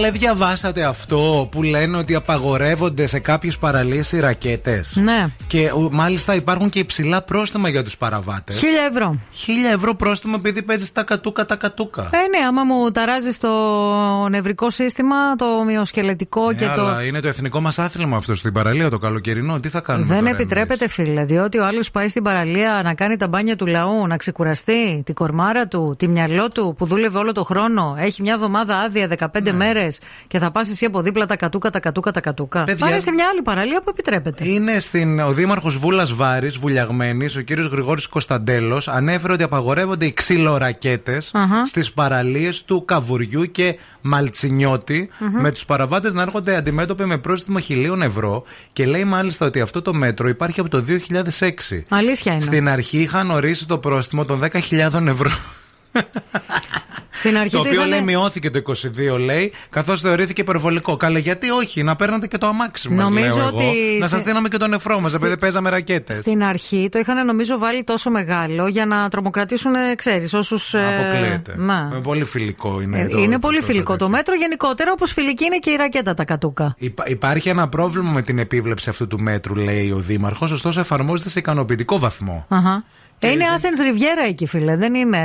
Fast. 0.04 0.10
Καλέ, 0.10 0.18
διαβάσατε 0.18 0.84
αυτό 0.84 1.48
που 1.52 1.64
λένε 1.64 1.98
ότι 1.98 2.16
απαγορεύονται 2.16 3.08
σε 3.08 3.20
κάποιες 3.20 3.58
παραλίες 3.58 4.12
οι 4.12 4.20
ρακέτες; 4.20 4.96
Ναι. 4.96 5.28
Και 5.54 5.72
ο, 5.76 5.90
μάλιστα 5.92 6.36
υπάρχουν 6.36 6.70
και 6.70 6.80
υψηλά 6.80 7.22
πρόστιμα 7.22 7.70
για 7.70 7.84
τους 7.84 7.98
παραβάτες. 7.98 8.58
Χίλια 8.58 8.82
ευρώ. 8.92 9.16
Χίλια 9.32 9.70
ευρώ 9.70 9.96
πρόστιμο 9.96 10.36
επειδή 10.40 10.62
παίζεις 10.62 10.92
τα 10.92 11.04
κατούκα 11.04 11.46
τα 11.46 11.56
κατούκα. 11.56 12.02
Ε, 12.02 12.18
ναι, 12.40 12.46
άμα 12.48 12.64
μου 12.64 12.92
ταράζεις 12.92 13.38
το 13.38 13.50
νευρικό 14.30 14.70
σύστημα, 14.70 15.16
το 15.36 15.46
μυοσκελετικό 15.66 16.54
και 16.54 16.64
Ε, 16.66 16.72
το. 16.76 16.82
αλλά 16.88 17.04
είναι 17.04 17.20
το 17.20 17.28
εθνικό 17.28 17.62
μας 17.62 17.80
άθλημα 17.80 18.18
αυτό 18.18 18.36
στην 18.36 18.54
παραλία, 18.54 18.90
το 18.90 18.98
καλοκαιρινό. 18.98 19.60
Τι 19.60 19.70
θα 19.70 19.80
κάνουμε. 19.82 20.06
Δεν 20.08 20.18
τώρα 20.18 20.30
επιτρέπεται, 20.30 20.88
φίλε, 20.88 21.24
διότι 21.24 21.58
ο 21.60 21.66
άλλος 21.66 21.92
πάει 21.92 22.08
στην 22.08 22.24
παραλία 22.24 22.82
να 22.84 22.94
κάνει 22.94 23.18
τα 23.18 23.28
μπάνια 23.28 23.56
του 23.56 23.66
λαού, 23.66 24.08
να 24.08 24.18
ξεκουραστεί, 24.18 25.02
την 25.06 25.14
κορμάρα 25.14 25.68
του, 25.68 25.96
τη 26.00 26.08
μυαλό 26.08 26.48
του 26.50 26.76
που 26.78 26.86
δούλευε 26.86 27.18
όλο 27.18 27.32
το 27.32 27.44
χρόνο. 27.44 27.96
Έχει 28.00 28.22
μια 28.22 28.34
εβδομάδα 28.34 28.78
άδεια, 28.78 29.08
15 29.20 29.28
μέρε. 29.34 29.52
μέρες 29.54 30.00
και 30.28 30.38
θα 30.40 30.52
πας 30.52 30.70
εσύ 30.70 30.86
από 30.86 31.02
δίπλα 31.02 31.26
τα 31.26 31.36
κατούκα, 31.36 31.70
τα 31.70 31.80
κατούκα, 31.80 32.12
τα 32.12 32.20
κατούκα. 32.20 32.64
Παιδιά- 32.64 32.86
Πάρε 32.86 33.00
σε 33.00 33.12
μια 33.12 33.26
άλλη 33.32 33.42
παραλία 33.42 33.82
που 33.82 33.90
επιτρέπεται. 33.90 34.48
Είναι 34.48 34.80
στην, 34.80 35.20
ο 35.20 35.32
Δήμαρχος 35.44 35.78
Βούλας 35.78 36.14
Βάρης, 36.14 36.58
βουλιαγμένης, 36.58 37.36
ο 37.36 37.42
κύριος 37.42 37.68
Γρηγόρης 37.68 38.08
Κωνσταντέλος, 38.08 38.88
ανέφερε 38.88 39.34
ότι 39.34 39.44
απαγορεύονται 39.44 40.06
οι 40.06 40.12
ξυλορακέτες 40.12 41.32
Αχα. 41.34 41.66
στις 41.66 41.92
παραλίες 41.92 42.64
του 42.64 42.86
Καβουριού 42.86 43.52
και 43.52 43.78
Μαλτσινιώτη, 44.02 45.10
Μμμ. 45.20 45.42
με 45.42 45.52
τους 45.52 45.66
παραβάτες 45.66 46.14
να 46.14 46.22
έρχονται 46.22 46.56
αντιμέτωποι 46.56 47.06
με 47.06 47.18
πρόστιμο 47.18 47.60
χιλίων 47.60 48.02
ευρώ. 48.02 48.44
Και 48.74 48.86
λέει 48.86 49.04
μάλιστα 49.04 49.46
ότι 49.46 49.62
αυτό 49.62 49.82
το 49.82 49.94
μέτρο 49.94 50.28
υπάρχει 50.28 50.60
από 50.60 50.70
το 50.70 50.82
2006. 50.82 51.84
Αλήθεια 51.90 52.34
είναι. 52.34 52.42
Στην 52.42 52.70
αρχή 52.70 52.98
είχαν 52.98 53.32
ορίσει 53.32 53.68
το 53.68 53.78
πρόστιμο 53.78 54.26
των 54.26 54.40
10.000 54.40 55.08
ευρώ. 55.08 55.30
Στην 57.16 57.38
αρχή 57.38 57.50
το 57.50 57.58
το 57.58 57.60
οποίο 57.68 57.72
είχανε- 57.74 57.90
λέει 57.96 58.02
μειώθηκε 58.02 58.50
το 58.50 58.58
22, 58.58 59.18
λέει, 59.20 59.52
καθώς 59.70 60.02
θεωρήθηκε 60.02 60.42
υπερβολικό. 60.42 60.98
Καλά, 60.98 61.20
γιατί 61.20 61.50
όχι, 61.50 61.84
να 61.84 61.96
παίρνατε 61.96 62.28
και 62.28 62.38
το 62.38 62.48
αμάξι 62.48 62.90
μας. 62.90 62.98
Νομίζω 63.04 63.36
λέω 63.36 63.46
ότι 63.46 63.64
εγώ. 63.64 64.00
Να 64.00 64.08
σε- 64.08 64.18
σα 64.18 64.24
δίναμε 64.24 64.48
και 64.48 64.58
το 64.58 64.68
νεφρό 64.68 65.00
μας, 65.00 65.08
Στη- 65.08 65.16
επειδή 65.16 65.38
παίζαμε 65.38 65.70
ρακέτες. 65.70 66.16
Στην 66.16 66.44
αρχή 66.44 66.88
το 66.92 67.00
είχαν 67.00 67.26
νομίζω 67.26 67.58
βάλει 67.58 67.84
τόσο 67.84 68.10
μεγάλο 68.10 68.68
για 68.68 68.86
να 68.86 69.10
τρομοκρατήσουν, 69.10 69.72
ξέρεις, 69.96 70.34
όσους. 70.34 70.74
Αποκλείεται. 70.76 71.54
να. 71.58 71.92
Ε, 71.96 72.00
Πολύ 72.04 72.24
φιλικό 72.26 72.82
είναι. 72.82 73.00
Ε, 73.00 73.08
το- 73.08 73.18
είναι 73.18 73.34
το- 73.34 73.40
πολύ 73.40 73.60
το- 73.60 73.66
φιλικό 73.66 73.96
το 73.96 74.10
μέτρο. 74.10 74.36
Γενικότερα, 74.36 74.92
όπως 74.92 75.12
φιλική 75.12 75.46
είναι 75.46 75.58
και 75.58 75.70
η 75.70 75.76
ρακέτα 75.76 76.14
τα 76.14 76.24
κατούκα. 76.26 76.76
Υπά- 76.78 77.10
υπάρχει 77.10 77.50
ένα 77.50 77.68
πρόβλημα 77.70 78.12
με 78.12 78.22
την 78.22 78.40
επίβλεψη 78.40 78.90
αυτού 78.90 79.08
του 79.08 79.20
μέτρου, 79.20 79.56
λέει 79.56 79.92
ο 79.92 79.98
Δήμαρχος, 79.98 80.52
ωστόσο 80.52 80.80
εφαρμόζεται 80.80 81.30
σε 81.30 81.40
ικανοποιητικό 81.40 82.00
βαθμό. 82.00 82.46
Αχα. 82.50 82.84
Ε, 83.28 83.32
είναι 83.32 83.44
Athens 83.58 83.82
Riviera 83.92 84.28
εκεί, 84.30 84.46
φίλε. 84.46 84.76
Δεν 84.76 84.94
είναι 84.94 85.20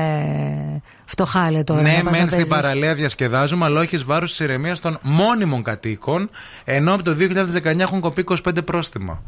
φτωχάλε 1.05 1.63
τώρα. 1.63 1.83
ναι, 1.83 1.89
να 1.89 1.95
πας 1.95 2.05
να 2.05 2.11
μεν 2.11 2.21
στην 2.21 2.31
παίζεις. 2.31 2.49
παραλία 2.49 2.95
διασκεδάζουμε, 2.95 3.65
αλλά 3.65 3.81
όχι 3.81 3.95
εις 3.95 4.05
βάρος 4.05 4.31
της 4.31 4.41
ηρεμίας 4.41 4.81
των 4.81 4.99
μόνιμων 5.03 5.63
κατοίκων, 5.63 6.31
ενώ 6.65 6.95
από 6.95 7.03
το 7.03 7.17
2019 7.65 7.79
έχουν 7.79 8.01
κοπεί 8.01 8.25
25 8.45 8.65
πρόστιμα. 8.65 9.23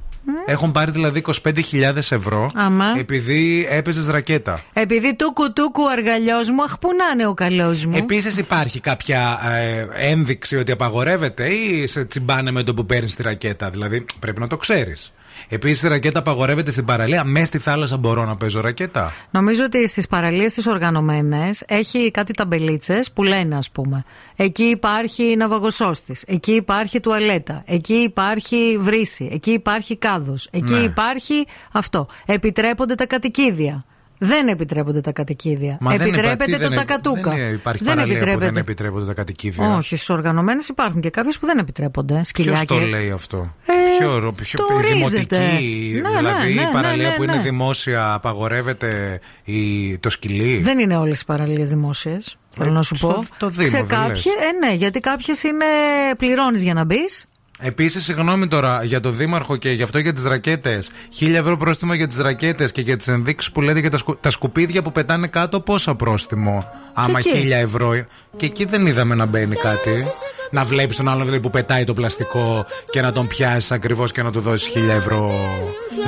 Έχουν 0.46 0.72
πάρει 0.72 0.90
δηλαδή 0.90 1.22
25.000 1.44 1.96
ευρώ 1.96 2.50
Αμά. 2.54 2.84
επειδή 2.98 3.66
έπαιζες 3.70 4.06
ρακέτα. 4.06 4.58
Επειδή 4.72 5.14
τούκου 5.16 5.52
τούκου 5.52 5.82
ο 5.82 5.90
αργαλιός 5.90 6.50
μου, 6.50 6.62
αχ, 6.62 6.78
πού 6.78 6.88
να 6.96 7.04
είναι 7.14 7.26
ο 7.26 7.34
καλός 7.34 7.86
μου. 7.86 7.96
Επίσης 7.96 8.36
υπάρχει 8.36 8.80
κάποια 8.80 9.40
ε, 9.60 9.86
ένδειξη 10.10 10.56
ότι 10.56 10.72
απαγορεύεται 10.72 11.48
ή 11.48 11.86
σε 11.86 12.04
τσιμπάνε 12.04 12.50
με 12.50 12.62
το 12.62 12.74
που 12.74 12.86
παίρνεις 12.86 13.14
τη 13.14 13.22
ρακέτα. 13.22 13.70
Δηλαδή 13.70 14.04
πρέπει 14.20 14.40
να 14.40 14.46
το 14.46 14.56
ξέρεις. 14.56 15.12
Επίσης 15.52 15.82
η 15.82 15.88
ρακέτα 15.88 16.18
απαγορεύεται 16.18 16.70
στην 16.70 16.84
παραλία. 16.84 17.24
Μέσα 17.24 17.46
στη 17.46 17.58
θάλασσα 17.58 17.96
μπορώ 17.96 18.24
να 18.24 18.36
παίζω 18.36 18.60
ρακέτα. 18.60 19.12
Νομίζω 19.30 19.64
ότι 19.64 19.88
στις 19.88 20.06
παραλίες 20.06 20.52
τις 20.52 20.66
οργανωμένες 20.66 21.62
έχει 21.66 22.10
κάτι 22.10 22.32
ταμπελίτσες 22.32 23.12
που 23.12 23.22
λένε, 23.22 23.56
ας 23.56 23.70
πούμε. 23.70 24.04
Εκεί 24.36 24.62
υπάρχει 24.62 25.34
ναυαγοσώστης. 25.36 26.24
Εκεί 26.26 26.52
υπάρχει 26.52 27.00
τουαλέτα. 27.00 27.62
Εκεί 27.66 27.94
υπάρχει 27.94 28.76
βρύση. 28.80 29.28
Εκεί 29.32 29.50
υπάρχει 29.50 29.96
κάδος. 29.96 30.48
Εκεί 30.50 30.72
Ναι. 30.72 30.78
υπάρχει 30.80 31.44
αυτό. 31.72 32.06
Επιτρέπονται 32.26 32.94
τα 32.94 33.06
κατοικίδια. 33.06 33.84
Δεν 34.22 34.48
επιτρέπονται 34.48 35.00
τα 35.00 35.12
κατοικίδια. 35.12 35.76
Μα 35.80 35.90
δεν 35.90 36.00
Επιτρέπεται 36.00 36.32
υπά- 36.32 36.46
τι 36.46 36.52
το 36.52 36.68
δεν- 36.68 36.78
τακατούκα. 36.78 37.30
Δεν 37.30 37.52
υπάρχει 37.54 37.84
Δεν 37.84 37.94
παραλία 37.94 38.14
που 38.14 38.20
επιτρέπεται. 38.22 38.44
δεν 38.52 38.56
επιτρέπονται 38.62 39.04
τα 39.06 39.12
κατοικίδια. 39.14 39.76
Όχι, 39.76 39.96
στις 39.96 40.10
οργανωμένες 40.10 40.68
υπάρχουν 40.68 41.00
και 41.00 41.10
κάποιες 41.10 41.38
που 41.38 41.46
δεν 41.46 41.58
επιτρέπονται. 41.58 42.14
Ποιος 42.14 42.28
Σκυλιά 42.28 42.64
το 42.66 42.78
και- 42.78 42.84
λέει 42.84 43.10
αυτό; 43.10 43.54
Ε, 43.66 43.72
ποιο, 43.98 44.32
ποιο, 44.42 44.58
το 44.58 44.66
η 44.70 44.74
ορίζεται. 44.74 45.38
δημοτική, 45.38 46.00
Ναι, 46.02 46.08
δηλαδή 46.16 46.44
ναι, 46.54 46.60
η 46.60 46.64
ναι, 46.64 46.70
παραλία 46.72 47.08
ναι, 47.08 47.14
που 47.14 47.22
είναι 47.22 47.34
ναι. 47.36 47.42
δημόσια 47.42 48.12
απαγορεύεται 48.12 49.20
η, 49.44 49.98
το 49.98 50.10
σκυλί; 50.10 50.56
Δεν 50.58 50.78
είναι 50.78 50.96
όλες 50.96 51.20
οι 51.20 51.24
παραλίες 51.24 51.68
δημόσιες. 51.68 52.36
Θέλω 52.50 52.70
να 52.70 52.82
σου 52.82 52.96
στο- 52.96 53.06
πω. 53.08 53.24
το 53.38 53.48
Δήμο, 53.48 53.68
Σε 53.68 53.76
δεν 53.76 53.86
κάποιε, 53.86 54.08
λες. 54.08 54.24
ε, 54.26 54.66
ναι, 54.66 54.74
γιατί 54.74 55.00
κάποιες 55.00 55.42
είναι 55.42 55.64
πληρώνεις 56.16 56.62
για 56.62 56.74
να 56.74 56.84
μπεις. 56.84 57.24
Επίσης, 57.62 58.04
συγγνώμη 58.04 58.46
τώρα 58.46 58.84
για 58.84 59.00
το 59.00 59.10
Δήμαρχο 59.10 59.56
και 59.56 59.70
γι' 59.70 59.82
αυτό 59.82 59.98
για 59.98 60.12
τις 60.12 60.24
ρακέτες. 60.24 60.90
Χίλια 61.12 61.38
ευρώ 61.38 61.56
πρόστιμο 61.56 61.94
για 61.94 62.06
τις 62.06 62.18
ρακέτες 62.18 62.72
και 62.72 62.80
για 62.80 62.96
τις 62.96 63.08
ενδείξεις 63.08 63.52
που 63.52 63.60
λέτε 63.60 63.80
για 63.80 63.90
τα, 63.90 63.96
σκου- 63.96 64.20
τα 64.20 64.30
σκουπίδια 64.30 64.82
που 64.82 64.92
πετάνε 64.92 65.26
κάτω, 65.26 65.60
πόσα 65.60 65.94
πρόστιμο; 65.94 66.64
Άμα 66.94 67.18
εκεί. 67.18 67.28
χίλια 67.36 67.56
ευρώ. 67.58 67.92
Και 68.36 68.46
εκεί 68.46 68.64
δεν 68.64 68.86
είδαμε 68.86 69.14
να 69.14 69.26
μπαίνει 69.26 69.56
κάτι. 69.56 70.08
Να 70.50 70.64
βλέπεις 70.64 70.96
τον 70.96 71.08
άλλον 71.08 71.22
δηλαδή, 71.24 71.40
που 71.42 71.50
πετάει 71.50 71.84
το 71.84 71.92
πλαστικό 71.94 72.66
και 72.90 73.00
να 73.00 73.12
τον 73.12 73.26
πιάσεις 73.26 73.70
ακριβώς 73.72 74.12
και 74.12 74.22
να 74.22 74.30
του 74.32 74.40
δώσεις 74.40 74.68
χίλια 74.68 74.94
ευρώ. 74.94 75.34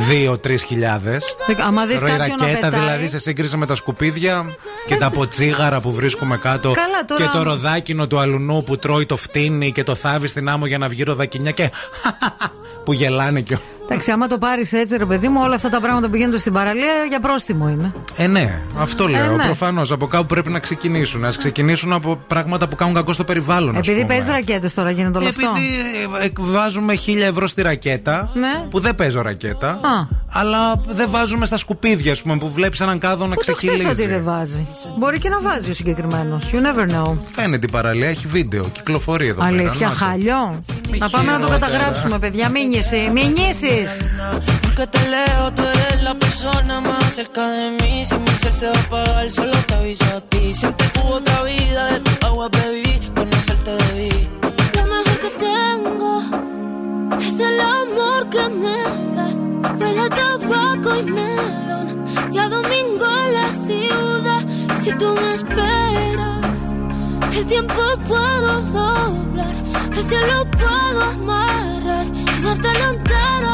Δύο-τρει 0.09 0.59
χιλιάδες. 0.59 1.35
Άμα 1.67 1.87
δεις 1.87 2.01
Τώρα 2.01 2.15
η 2.15 2.19
κάποιον 2.19 2.37
να 2.41 2.47
ρακέτα 2.47 2.69
πετάει. 2.69 2.81
δηλαδή 2.81 3.09
σε 3.09 3.19
σύγκριση 3.19 3.57
με 3.57 3.67
τα 3.67 3.75
σκουπίδια 3.75 4.45
και 4.87 4.97
τα 4.97 5.11
ποτσίγαρα 5.11 5.81
που 5.81 5.93
βρίσκουμε 5.93 6.37
κάτω 6.37 6.73
Καλά, 6.73 7.05
τώρα- 7.07 7.23
και 7.25 7.37
το 7.37 7.43
ροδάκινο 7.43 8.07
του 8.07 8.19
αλουνού 8.19 8.65
που 8.65 8.77
τρώει 8.79 9.07
το 9.07 9.17
φτύνι 9.17 9.73
και 9.73 9.83
το 9.83 9.95
θάβει 9.95 10.27
στην 10.27 10.49
άμμο 10.49 10.67
για 10.67 10.79
να 10.79 10.89
βγει 10.89 11.03
ροδακινιά 11.43 11.51
και 11.51 11.71
που 12.85 12.93
γελάνε 12.93 13.41
και 13.41 13.59
Εντάξει, 13.93 14.11
άμα 14.11 14.27
το 14.27 14.39
πάρεις 14.39 14.73
έτσι, 14.73 14.97
ρε 14.97 15.05
παιδί 15.07 15.29
μου, 15.29 15.41
όλα 15.45 15.55
αυτά 15.55 15.69
τα 15.69 15.81
πράγματα 15.81 16.09
που 16.09 16.17
γίνονται 16.17 16.39
στην 16.39 16.53
παραλία 16.53 16.93
για 17.09 17.21
πρόστιμο 17.21 17.69
είναι. 17.69 17.93
Ε, 18.17 18.27
ναι, 18.27 18.61
αυτό 18.79 19.09
λέω. 19.09 19.25
Ε, 19.33 19.37
ναι. 19.37 19.45
Προφανώς 19.45 19.93
από 19.93 20.07
κάπου 20.07 20.27
πρέπει 20.27 20.51
να 20.51 20.59
ξεκινήσουν. 20.59 21.25
Α 21.25 21.33
ξεκινήσουν 21.39 21.93
από 21.93 22.17
πράγματα 22.27 22.69
που 22.69 22.77
κάνουν 22.77 22.95
κακό 22.95 23.13
στο 23.13 23.25
περιβάλλον. 23.25 23.77
ας 23.77 23.89
Επειδή 23.89 24.01
πούμε. 24.03 24.15
παίζει 24.15 24.31
ρακέτες 24.31 24.75
τώρα 24.75 24.91
γίνεται 24.91 25.19
όλο 25.19 25.29
αυτό. 25.29 25.47
Επειδή 25.47 26.25
ε, 26.25 26.29
βάζουμε 26.53 26.95
χίλια 26.95 27.27
ευρώ 27.27 27.47
στη 27.47 27.63
ρακέτα, 27.63 28.31
Ναι. 28.35 28.67
που 28.71 28.81
δεν 28.81 28.95
παίζω 28.95 29.23
ρακέτα, 29.23 29.69
Α. 29.71 30.07
αλλά 30.29 30.75
δεν 30.89 31.11
βάζουμε 31.11 31.47
στα 31.47 31.57
σκουπίδια, 31.57 32.13
ας 32.13 32.23
πούμε, 32.23 32.37
που 32.39 32.53
βλέπεις 32.53 32.81
έναν 32.81 32.99
κάδο 32.99 33.27
να 33.27 33.35
Πού 33.35 33.43
το 33.45 33.53
ξέρεις 33.55 33.75
ξεχυλίζει. 33.81 34.03
ότι 34.03 34.13
δεν 34.13 34.25
βάζει. 34.25 34.67
Μπορεί 34.99 35.19
και 35.19 35.29
να 35.29 35.41
βάζει 35.41 35.71
ο 35.71 35.73
συγκεκριμένος. 35.73 36.51
You 36.53 36.57
never 36.57 36.91
know. 37.07 37.17
Φαίνεται 37.31 37.67
η 37.67 37.71
παραλία, 37.71 38.09
έχει 38.09 38.27
βίντεο, 38.27 38.65
κυκλοφορεί 38.73 39.27
εδώ 39.27 39.41
πέρα. 39.41 39.47
Αλήθεια, 39.47 39.87
να 39.87 39.93
το. 39.93 40.05
χάλιο. 40.05 40.63
Να 40.99 41.09
πάμε 41.09 41.31
να 41.33 41.39
το 41.41 41.45
χειρότερα. 41.47 41.71
καταγράψουμε, 41.73 42.19
παιδιά. 42.19 42.49
Μην 42.49 42.69
νιέσει. 42.69 42.97
Porque 44.63 44.87
te 44.87 45.09
leo, 45.09 45.53
tú 45.55 45.63
eres 45.63 46.03
la 46.03 46.15
persona 46.15 46.81
más 46.81 47.15
cerca 47.15 47.49
de 47.49 47.71
mí. 47.73 48.07
Si 48.07 48.15
mi 48.15 48.31
ser 48.43 48.55
se 48.55 48.69
va 48.69 48.77
a 48.77 48.81
apagar, 48.81 49.31
solo 49.31 49.57
te 49.67 49.75
aviso 49.75 50.05
a 50.05 50.21
ti. 50.21 50.55
Siente 50.55 50.85
que 50.93 51.01
hubo 51.01 51.15
otra 51.15 51.43
vida, 51.43 51.93
de 51.93 52.01
tu 52.01 52.27
agua 52.27 52.49
bebí, 52.49 53.01
conocerte 53.15 53.73
debí. 53.73 54.31
Lo 54.77 54.83
mejor 54.87 55.19
que 55.25 55.31
tengo 55.49 56.21
es 57.19 57.41
el 57.41 57.61
amor 57.61 58.29
que 58.31 58.49
me 58.49 58.79
das. 59.17 59.41
Huele 59.81 60.01
a 60.01 60.09
tabaco 60.09 60.97
y 61.01 61.03
melón, 61.03 62.05
ya 62.31 62.49
domingo 62.49 63.07
en 63.25 63.35
la 63.35 63.53
ciudad. 63.53 64.43
Si 64.81 64.93
tú 64.93 65.13
me 65.21 65.35
esperas 65.35 66.42
el 67.37 67.47
tiempo 67.47 67.75
puedo 68.07 68.63
doblar, 68.63 69.55
el 69.97 70.05
cielo 70.05 70.47
puedo 70.51 71.03
amarrar 71.03 72.07
y 72.15 72.43
dártelo 72.43 72.91
entero. 72.91 73.53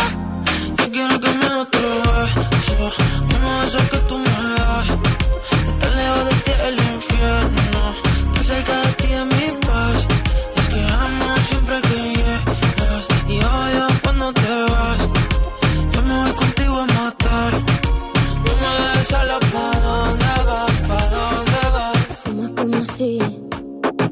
Yo 0.78 0.90
quiero 0.90 1.20
que 1.20 1.28
me 1.28 1.46
beso, 2.50 2.92
uno 3.36 3.60
de 3.60 3.66
esos 3.66 3.82
que 3.90 3.98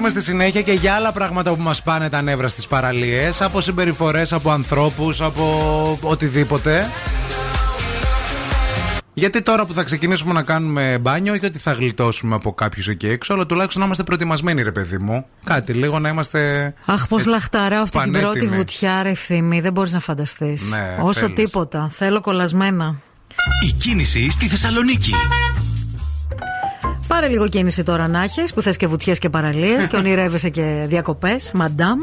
μιλήσουμε 0.00 0.20
στη 0.22 0.30
συνέχεια 0.30 0.62
και 0.62 0.72
για 0.72 0.94
άλλα 0.94 1.12
πράγματα 1.12 1.54
που 1.54 1.60
μας 1.62 1.82
πάνε 1.82 2.08
τα 2.08 2.22
νεύρα 2.22 2.48
στις 2.48 2.66
παραλίες. 2.66 3.42
Από 3.42 3.60
συμπεριφορές, 3.60 4.32
από 4.32 4.50
ανθρώπους, 4.50 5.20
από 5.20 5.98
οτιδήποτε. 6.02 6.90
Γιατί 9.14 9.42
τώρα 9.42 9.66
που 9.66 9.72
θα 9.74 9.82
ξεκινήσουμε 9.82 10.32
να 10.32 10.42
κάνουμε 10.42 10.98
μπάνιο, 11.00 11.32
όχι 11.32 11.46
ότι 11.46 11.58
θα 11.58 11.72
γλιτώσουμε 11.72 12.34
από 12.34 12.52
κάποιους 12.54 12.88
εκεί 12.88 13.06
έξω, 13.08 13.34
αλλά 13.34 13.46
τουλάχιστον 13.46 13.80
να 13.80 13.86
είμαστε 13.86 14.04
προετοιμασμένοι, 14.04 14.62
ρε 14.62 14.72
παιδί 14.72 14.98
μου. 14.98 15.26
Κάτι 15.44 15.72
λίγο 15.72 15.98
να 15.98 16.08
είμαστε. 16.08 16.74
Αχ, 16.84 17.08
πώς 17.08 17.18
έτσι, 17.18 17.30
λαχταράω 17.32 17.82
αυτή 17.82 18.00
την 18.00 18.12
πρώτη 18.12 18.26
πανέτοιμοι. 18.26 18.56
βουτιά, 18.56 19.02
ρε 19.02 19.10
ευθύμη. 19.10 19.60
Δεν 19.60 19.72
μπορείς 19.72 19.92
να 19.92 20.00
φανταστείς. 20.00 20.70
Ναι, 20.70 20.96
Όσο 21.00 21.20
θέλεις. 21.20 21.34
τίποτα. 21.34 21.88
Θέλω 21.90 22.20
κολλασμένα. 22.20 22.94
Η 23.68 23.72
κίνηση 23.72 24.30
στη 24.30 24.48
Θεσσαλονίκη. 24.48 25.12
Πάρε 27.06 27.28
λίγο 27.28 27.48
κίνηση 27.48 27.82
τώρα 27.82 28.08
να 28.08 28.22
έχεις, 28.22 28.52
που 28.52 28.62
θες 28.62 28.76
και 28.76 28.86
βουτιές 28.86 29.18
και 29.18 29.28
παραλίες 29.28 29.86
και 29.86 29.96
ονειρεύεσαι 30.02 30.48
και 30.48 30.84
διακοπές, 30.86 31.50
μαντάμ. 31.54 31.98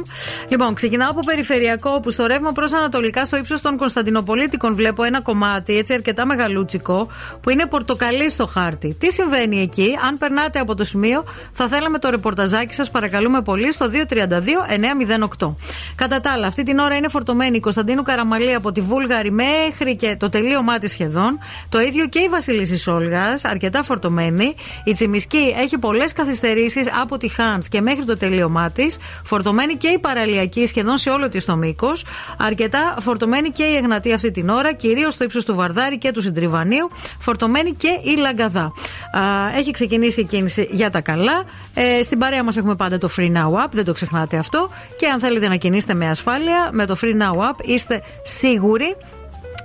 Λοιπόν, 0.47 0.73
ξεκινάω 0.73 1.09
από 1.09 1.19
περιφερειακό, 1.23 1.89
όπου 1.89 2.09
στο 2.09 2.25
ρεύμα 2.25 2.51
προς 2.51 2.73
Ανατολικά, 2.73 3.25
στο 3.25 3.37
ύψος 3.37 3.61
των 3.61 3.77
Κωνσταντινοπολίτικων, 3.77 4.75
βλέπω 4.75 5.03
ένα 5.03 5.21
κομμάτι 5.21 5.77
έτσι 5.77 5.93
αρκετά 5.93 6.25
μεγαλούτσικο, 6.25 7.07
που 7.41 7.49
είναι 7.49 7.65
πορτοκαλί 7.65 8.29
στο 8.29 8.45
χάρτη. 8.47 8.95
Τι 8.99 9.11
συμβαίνει 9.11 9.61
εκεί, 9.61 9.97
αν 10.07 10.17
περνάτε 10.17 10.59
από 10.59 10.75
το 10.75 10.83
σημείο, 10.83 11.23
θα 11.51 11.67
θέλαμε 11.67 11.99
το 11.99 12.09
ρεπορταζάκι 12.09 12.73
σας, 12.73 12.91
παρακαλούμε 12.91 13.41
πολύ, 13.41 13.73
στο 13.73 13.89
232-908. 15.39 15.55
Κατά 15.95 16.19
τα 16.19 16.31
άλλα, 16.31 16.47
αυτή 16.47 16.63
την 16.63 16.79
ώρα 16.79 16.95
είναι 16.95 17.07
φορτωμένη 17.07 17.55
η 17.55 17.59
Κωνσταντίνου 17.59 18.01
Καραμαλή 18.01 18.53
από 18.53 18.71
τη 18.71 18.81
Βούλγαρη 18.81 19.31
μέχρι 19.31 19.95
και 19.95 20.15
το 20.19 20.29
τελείωμά 20.29 20.77
της 20.77 20.91
σχεδόν. 20.91 21.39
Το 21.69 21.79
ίδιο 21.79 22.07
και 22.07 22.19
η 22.19 22.27
Βασιλίση 22.27 22.89
Όλγας, 22.89 23.45
αρκετά 23.45 23.83
φορτωμένη. 23.83 24.55
Η 24.89 24.93
Τσιμισκή 24.93 25.55
έχει 25.57 25.77
πολλές 25.77 26.13
καθυστερήσεις 26.13 26.87
από 27.01 27.17
τη 27.17 27.27
Χάντ 27.27 27.63
και 27.69 27.81
μέχρι 27.81 28.05
το 28.05 28.17
τελείωμά 28.17 28.71
της. 28.71 28.97
Φορτωμένη 29.23 29.75
και 29.75 29.87
η 29.87 29.99
παραλιακή 29.99 30.65
σχεδόν 30.65 30.97
σε 30.97 31.09
όλο 31.09 31.29
της 31.29 31.45
το 31.45 31.55
μήκος. 31.55 32.05
Αρκετά 32.37 32.97
φορτωμένη 32.99 33.49
και 33.49 33.63
η 33.63 33.75
Εγνατή 33.75 34.13
αυτή 34.13 34.31
την 34.31 34.49
ώρα, 34.49 34.73
κυρίως 34.73 35.13
στο 35.13 35.23
ύψος 35.23 35.45
του 35.45 35.55
Βαρδάρη 35.55 35.97
και 35.97 36.11
του 36.11 36.21
Συντριβανίου. 36.21 36.89
Φορτωμένη 37.19 37.73
και 37.73 37.99
η 38.03 38.15
Λαγκαδά. 38.17 38.63
Α, 38.63 38.73
έχει 39.57 39.71
ξεκινήσει 39.71 40.21
η 40.21 40.23
κίνηση 40.23 40.67
για 40.71 40.89
τα 40.89 41.01
καλά. 41.01 41.43
Ε, 41.73 42.03
στην 42.03 42.19
παρέα 42.19 42.43
μας 42.43 42.57
έχουμε 42.57 42.75
πάντα 42.75 42.97
το 42.97 43.09
Free 43.17 43.31
Now 43.31 43.63
App, 43.63 43.69
δεν 43.71 43.85
το 43.85 43.93
ξεχνάτε 43.93 44.37
αυτό. 44.37 44.69
Και 44.97 45.07
αν 45.07 45.19
θέλετε 45.19 45.47
να 45.47 45.55
κινήσετε 45.55 45.93
με 45.93 46.09
ασφάλεια, 46.09 46.69
με 46.71 46.85
το 46.85 46.95
Free 47.01 47.21
Now 47.21 47.37
App 47.37 47.65
είστε 47.65 48.01
σίγουροι 48.23 48.95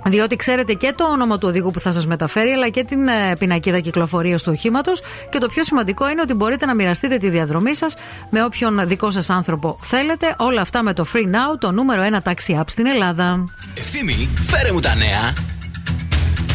διότι 0.09 0.35
ξέρετε 0.35 0.73
και 0.73 0.93
το 0.95 1.03
όνομα 1.03 1.37
του 1.37 1.47
οδηγού 1.47 1.71
που 1.71 1.79
θα 1.79 1.91
σας 1.91 2.07
μεταφέρει, 2.07 2.49
αλλά 2.49 2.69
και 2.69 2.83
την 2.83 3.07
ε, 3.07 3.35
πινακίδα 3.39 3.79
κυκλοφορίας 3.79 4.43
του 4.43 4.51
οχήματος. 4.55 5.01
Και 5.29 5.37
το 5.37 5.47
πιο 5.47 5.63
σημαντικό 5.63 6.09
είναι 6.09 6.21
ότι 6.21 6.33
μπορείτε 6.33 6.65
να 6.65 6.75
μοιραστείτε 6.75 7.17
τη 7.17 7.29
διαδρομή 7.29 7.75
σας 7.75 7.95
με 8.29 8.43
όποιον 8.43 8.87
δικό 8.87 9.11
σας 9.11 9.29
άνθρωπο 9.29 9.77
θέλετε. 9.81 10.35
Όλα 10.37 10.61
αυτά 10.61 10.83
με 10.83 10.93
το 10.93 11.05
Free 11.13 11.25
Now, 11.25 11.59
το 11.59 11.71
νούμερο 11.71 12.03
1 12.23 12.29
taxi 12.29 12.59
app 12.59 12.63
στην 12.65 12.85
Ελλάδα. 12.85 13.43
Ευθύμη, 13.77 14.29
φέρε 14.41 14.71
μου 14.71 14.79
τα 14.79 14.95
νέα. 14.95 15.33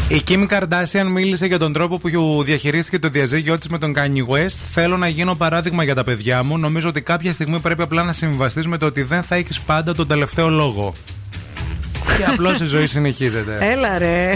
Η 0.07 0.21
Kim 0.27 0.47
Kardashian 0.47 1.07
μίλησε 1.11 1.45
για 1.45 1.59
τον 1.59 1.73
τρόπο 1.73 1.97
που 1.97 2.43
διαχειρίστηκε 2.43 2.99
το 2.99 3.09
διαζύγιο 3.09 3.57
της 3.57 3.67
με 3.67 3.77
τον 3.77 3.93
Kanye 3.97 4.33
West. 4.33 4.57
Θέλω 4.71 4.97
να 4.97 5.07
γίνω 5.07 5.35
παράδειγμα 5.35 5.83
για 5.83 5.95
τα 5.95 6.03
παιδιά 6.03 6.43
μου. 6.43 6.57
Νομίζω 6.57 6.89
ότι 6.89 7.01
κάποια 7.01 7.33
στιγμή 7.33 7.59
πρέπει 7.59 7.81
απλά 7.81 8.03
να 8.03 8.13
συμβιβαστεί 8.13 8.67
με 8.67 8.77
το 8.77 8.85
ότι 8.85 9.01
δεν 9.01 9.23
θα 9.23 9.35
έχεις 9.35 9.59
πάντα 9.59 9.95
τον 9.95 10.07
τελευταίο 10.07 10.49
λόγο. 10.49 10.93
Και 12.17 12.25
απλώς 12.31 12.59
η 12.59 12.65
ζωή 12.65 12.87
συνεχίζεται. 12.87 13.57
Έλα 13.59 13.97
ρε. 13.97 14.33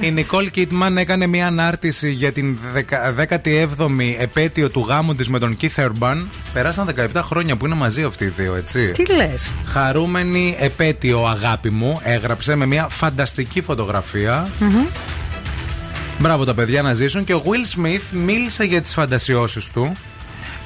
Η 0.00 0.10
Νικόλ 0.10 0.50
Κίτμαν 0.50 0.98
έκανε 0.98 1.26
μια 1.26 1.46
ανάρτηση 1.46 2.10
για 2.10 2.32
την 2.32 2.58
17η 3.28 4.16
επέτειο 4.18 4.70
του 4.70 4.86
γάμου 4.88 5.14
τη 5.14 5.30
με 5.30 5.38
τον 5.38 5.56
Keith 5.60 5.84
Urban. 5.84 6.24
Περάσαν 6.52 6.94
17 7.14 7.20
χρόνια 7.22 7.56
που 7.56 7.66
είναι 7.66 7.74
μαζί 7.74 8.02
αυτοί 8.02 8.24
οι 8.24 8.32
δύο, 8.36 8.54
έτσι. 8.54 8.90
Τι 8.90 9.14
λες; 9.14 9.50
Χαρούμενη 9.66 10.56
επέτειο, 10.58 11.24
αγάπη 11.26 11.70
μου, 11.70 12.00
έγραψε 12.02 12.54
με 12.54 12.66
μια 12.66 12.88
φανταστική 12.88 13.62
φωτογραφία. 13.62 14.48
Μπράβο 16.18 16.44
τα 16.44 16.54
παιδιά 16.54 16.82
να 16.82 16.94
ζήσουν. 16.94 17.24
Και 17.24 17.34
ο 17.34 17.42
Will 17.44 17.78
Smith 17.78 18.02
μίλησε 18.12 18.64
για 18.64 18.80
τις 18.80 18.92
φαντασιώσεις 18.92 19.68
του 19.68 19.92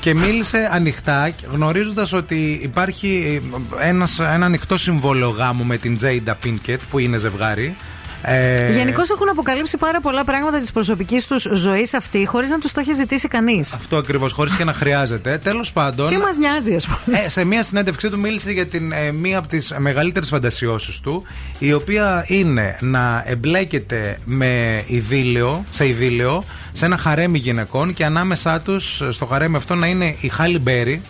και 0.01 0.15
μίλησε 0.15 0.69
ανοιχτά, 0.73 1.31
γνωρίζοντας 1.53 2.12
ότι 2.12 2.61
υπάρχει 2.62 3.41
ένας, 3.81 4.19
ένα 4.19 4.47
ανοιχτό 4.47 4.77
συμβόλαιο 4.77 5.29
γάμου 5.29 5.65
με 5.65 5.77
την 5.77 5.99
Jada 6.03 6.35
Pinkett, 6.45 6.79
που 6.91 6.99
είναι 6.99 7.19
ζευγάρι. 7.19 7.77
Ε, 8.23 8.73
Γενικώ 8.73 9.03
έχουν 9.11 9.28
αποκαλύψει 9.28 9.77
πάρα 9.77 10.01
πολλά 10.01 10.24
πράγματα 10.24 10.59
της 10.59 10.73
προσωπικής 10.73 11.27
τους 11.27 11.49
ζωής 11.53 11.95
αυτή, 11.95 12.27
χωρίς 12.27 12.51
να 12.51 12.59
τους 12.59 12.73
το 12.73 12.81
έχει 12.81 12.93
ζητήσει 12.93 13.28
κανείς. 13.28 13.73
Αυτό 13.73 13.97
ακριβώς, 13.97 14.32
χωρίς 14.32 14.57
και 14.57 14.65
να 14.65 14.73
χρειάζεται. 14.73 15.39
Τέλος 15.39 15.73
πάντων. 15.73 16.09
Τι 16.09 16.16
μας 16.16 16.36
νοιάζει, 16.36 16.74
ας 16.74 16.86
πούμε. 16.86 17.19
Ε, 17.19 17.28
σε 17.28 17.45
μια 17.45 17.62
συνέντευξή 17.62 18.09
του 18.11 18.19
μίλησε 18.19 18.51
για 18.51 18.66
την, 18.66 18.93
ε, 18.93 19.12
μία 19.12 19.39
από 19.39 19.49
τις 19.49 19.74
μεγαλύτερες 19.78 20.28
φαντασιώσεις 20.28 21.01
του, 21.01 21.23
η 21.59 21.73
οποία 21.73 22.24
είναι 22.27 22.77
να 22.81 23.23
εμπλέκεται 23.27 24.19
με 24.24 24.82
ειδήλιο, 24.86 25.65
σε 25.70 25.86
ειδήλιο, 25.89 26.45
σε 26.73 26.85
ένα 26.85 26.97
χαρέμι 26.97 27.39
γυναικών 27.39 27.95
και 27.95 28.05
ανάμεσά 28.05 28.61
τους 28.61 29.03
στο 29.11 29.27
χαρέμι 29.27 29.57
αυτό 29.57 29.74
να 29.74 29.86
είναι 29.86 30.16
η 30.20 30.28
Χάλι 30.28 30.59
Μπέρι, 30.59 31.03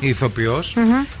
η 0.00 0.08
ηθοποιός, 0.08 0.76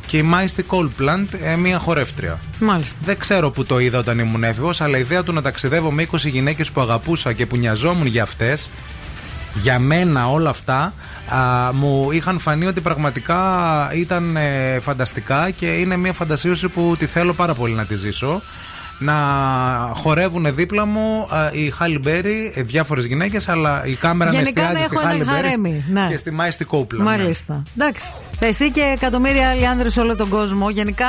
και 0.06 0.16
η 0.16 0.22
Μάιστη 0.22 0.62
Κόλπλαντ, 0.62 1.28
ε, 1.42 1.56
μία 1.56 1.78
χορεύτρια. 1.78 2.38
Μάλιστα. 2.60 2.98
Δεν 3.04 3.18
ξέρω 3.18 3.50
που 3.50 3.64
το 3.64 3.78
είδα 3.78 3.98
όταν 3.98 4.18
ήμουν 4.18 4.44
έφηβος, 4.44 4.80
αλλά 4.80 4.96
η 4.96 5.00
ιδέα 5.00 5.22
του 5.22 5.32
να 5.32 5.42
ταξιδεύω 5.42 5.90
με 5.90 6.02
20 6.02 6.28
γυναίκες 6.28 6.70
που 6.70 6.80
αγαπούσα 6.80 7.32
και 7.32 7.46
που 7.46 7.56
νοιαζόμουν 7.56 8.06
για 8.06 8.22
αυτές, 8.22 8.68
για 9.54 9.78
μένα 9.78 10.30
όλα 10.30 10.50
αυτά, 10.50 10.94
α, 11.28 11.72
μου 11.72 12.10
είχαν 12.10 12.38
φανεί 12.38 12.66
ότι 12.66 12.80
πραγματικά 12.80 13.40
ήταν 13.94 14.36
ε, 14.36 14.78
φανταστικά 14.78 15.50
και 15.50 15.66
είναι 15.66 15.96
μια 15.96 16.12
φαντασίωση 16.12 16.68
που 16.68 16.94
τη 16.98 17.06
θέλω 17.06 17.32
πάρα 17.32 17.54
πολύ 17.54 17.74
να 17.74 17.84
τη 17.84 17.96
ζήσω. 17.96 18.42
Να 19.02 19.14
χορεύουν 19.94 20.54
δίπλα 20.54 20.84
μου 20.84 21.26
α, 21.30 21.50
η 21.52 21.70
Χάλι 21.70 21.98
Μπέρι, 21.98 22.52
ε, 22.54 22.62
διάφορες 22.62 23.04
γυναίκες, 23.04 23.48
αλλά 23.48 23.82
η 23.84 23.94
κάμερα 23.94 24.30
Γενικά 24.30 24.62
να 24.62 24.66
να 24.66 24.70
εστιάζει 24.70 24.88
στη 24.88 24.96
έχω 24.96 25.06
Χάλι 25.06 25.20
ένα 25.20 25.32
Μπέρι 25.32 25.46
χαρέμι. 25.46 25.84
Ναι. 25.88 26.06
και 26.10 26.16
στη 26.16 26.30
Μάιστη 26.30 26.64
Κόπλα. 26.64 27.04
Μάλιστα. 27.04 27.62
Εντάξει. 27.78 28.12
Εσύ 28.38 28.70
και 28.70 28.80
εκατομμύρια 28.80 29.48
άλλοι 29.48 29.66
άνδρες 29.66 29.92
σε 29.92 30.00
όλο 30.00 30.16
τον 30.16 30.28
κόσμο. 30.28 30.70
Γενικά. 30.70 31.06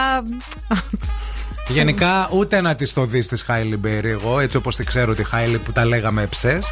Γενικά, 1.67 2.29
ούτε 2.31 2.61
να 2.61 2.75
τη 2.75 2.93
το 2.93 3.05
δεις 3.05 3.27
τη 3.27 3.43
Χάιλι 3.45 3.77
Μπέρι, 3.77 4.09
εγώ, 4.09 4.39
έτσι 4.39 4.57
όπως 4.57 4.75
τη 4.75 4.83
ξέρω 4.83 5.15
τη 5.15 5.23
Χάιλι 5.23 5.57
που 5.57 5.71
τα 5.71 5.85
λέγαμε 5.85 6.27
ψες. 6.27 6.67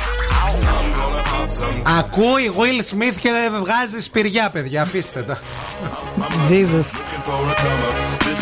Ακούει 1.99 2.51
Will 2.57 2.93
Smith 2.93 3.15
και 3.19 3.29
βγάζει 3.61 4.01
σπηριά, 4.01 4.49
παιδιά. 4.49 4.81
Αφήστε 4.81 5.21
τα. 5.21 5.39
Jesus. 6.49 6.99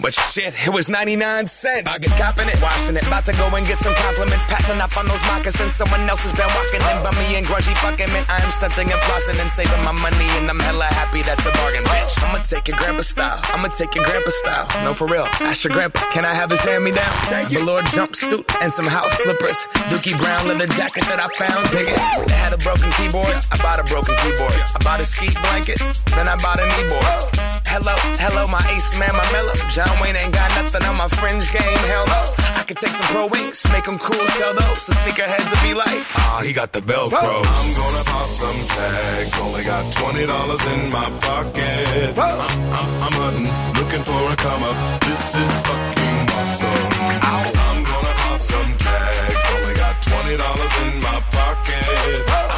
But 0.00 0.14
shit, 0.14 0.54
it 0.54 0.70
was 0.70 0.88
99 0.88 1.48
cents. 1.48 1.90
I 1.90 1.98
get 1.98 2.14
copping 2.14 2.46
it, 2.46 2.54
washing 2.62 2.94
it. 2.94 3.02
About 3.02 3.26
to 3.26 3.32
go 3.34 3.50
and 3.50 3.66
get 3.66 3.80
some 3.82 3.94
compliments. 3.98 4.44
Passing 4.46 4.78
up 4.78 4.96
on 4.96 5.10
those 5.10 5.22
moccasins. 5.26 5.74
Someone 5.74 6.06
else 6.06 6.22
has 6.22 6.30
been 6.30 6.46
walking 6.54 6.78
in 6.86 6.98
by 7.02 7.10
me 7.18 7.34
and 7.34 7.44
grungy 7.44 7.74
fucking 7.82 8.06
man. 8.14 8.22
I 8.30 8.38
am 8.38 8.50
stunting 8.54 8.86
and 8.86 9.00
flossing 9.10 9.42
and 9.42 9.50
saving 9.50 9.82
my 9.82 9.90
money. 9.90 10.28
And 10.38 10.46
I'm 10.46 10.60
hella 10.62 10.86
happy 10.86 11.22
that's 11.26 11.42
a 11.42 11.50
bargain, 11.58 11.82
bitch. 11.82 12.14
I'ma 12.22 12.38
take 12.46 12.68
your 12.70 12.78
grandpa 12.78 13.02
style. 13.02 13.40
I'ma 13.50 13.68
take 13.74 13.94
your 13.98 14.04
grandpa 14.06 14.30
style. 14.30 14.66
No, 14.86 14.94
for 14.94 15.10
real. 15.10 15.26
Ask 15.42 15.66
your 15.66 15.74
grandpa, 15.74 15.98
can 16.14 16.24
I 16.24 16.32
have 16.32 16.50
his 16.50 16.60
hand 16.60 16.84
me 16.84 16.94
down? 16.94 17.50
Velour 17.50 17.82
jumpsuit 17.90 18.46
and 18.62 18.72
some 18.72 18.86
house 18.86 19.10
slippers. 19.18 19.66
Dookie 19.90 20.14
brown 20.14 20.46
leather 20.46 20.70
jacket 20.78 21.10
that 21.10 21.18
I 21.18 21.26
found. 21.34 21.66
Dig 21.74 21.90
it. 21.90 21.98
They 22.30 22.38
had 22.38 22.54
a 22.54 22.60
broken 22.62 22.86
keyboard. 22.94 23.34
I 23.50 23.58
bought 23.58 23.82
a 23.82 23.84
broken 23.90 24.14
keyboard. 24.22 24.54
I 24.54 24.78
bought 24.78 25.00
a 25.02 25.04
ski 25.04 25.26
blanket. 25.50 25.82
Then 26.14 26.30
I 26.30 26.38
bought 26.38 26.62
a 26.62 26.66
kneeboard. 26.70 27.58
Hello, 27.68 27.92
hello, 28.16 28.46
my 28.48 28.64
ace 28.72 28.96
man, 28.98 29.12
my 29.12 29.26
mellow. 29.30 29.52
John 29.68 29.87
Wayne 30.02 30.16
ain't 30.16 30.32
got 30.32 30.50
nothing 30.56 30.84
on 30.84 30.96
my 30.96 31.08
fringe 31.08 31.50
game. 31.52 31.78
Hell 31.92 32.06
no. 32.06 32.20
I 32.60 32.62
could 32.66 32.76
take 32.76 32.92
some 32.94 33.06
pro 33.14 33.26
wings, 33.26 33.64
make 33.72 33.84
them 33.84 33.98
cool, 33.98 34.24
sell 34.38 34.54
those. 34.54 34.86
The 34.86 34.94
sneakerheads 35.00 35.48
will 35.50 35.64
be 35.68 35.74
like, 35.74 36.04
ah, 36.16 36.42
he 36.44 36.52
got 36.52 36.72
the 36.72 36.80
Velcro. 36.80 37.42
I'm 37.44 37.70
gonna 37.74 38.04
pop 38.04 38.28
some 38.28 38.60
tags. 38.76 39.38
Only 39.40 39.64
got 39.64 39.84
twenty 39.92 40.26
dollars 40.26 40.64
in 40.66 40.90
my 40.90 41.08
pocket. 41.20 42.18
I'm, 42.18 42.40
I'm, 42.78 42.88
I'm 43.04 43.14
hunting, 43.20 43.48
looking 43.78 44.02
for 44.02 44.20
a 44.32 44.36
come 44.36 44.62
up. 44.62 44.76
This 45.02 45.34
is 45.34 45.52
fucking 45.66 46.24
awesome. 46.36 46.90
I'm 47.22 47.84
gonna 47.84 48.14
pop 48.22 48.40
some 48.42 48.70
tags. 48.76 49.44
Only 49.56 49.74
got 49.74 49.94
twenty 50.02 50.36
dollars 50.36 50.74
in 50.84 51.00
my 51.00 51.18
pocket. 51.32 52.28
I'm, 52.28 52.57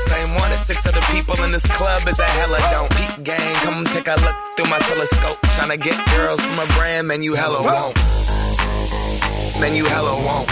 same 0.09 0.33
one 0.35 0.51
as 0.51 0.65
six 0.65 0.85
other 0.87 1.01
people 1.11 1.35
in 1.43 1.51
this 1.51 1.65
club 1.77 2.07
is 2.07 2.19
a 2.19 2.23
hella 2.23 2.59
don't. 2.71 2.89
Peep 2.97 3.23
gang, 3.23 3.55
come 3.65 3.85
take 3.85 4.07
a 4.07 4.15
look 4.21 4.35
through 4.55 4.69
my 4.69 4.79
telescope. 4.79 5.37
Tryna 5.55 5.79
get 5.81 5.97
girls 6.15 6.39
from 6.41 6.59
a 6.59 6.65
brand, 6.77 7.07
man, 7.07 7.23
you 7.23 7.33
hella 7.35 7.61
won't. 7.61 7.95
Man, 9.59 9.75
you 9.75 9.85
hella 9.85 10.15
won't. 10.25 10.49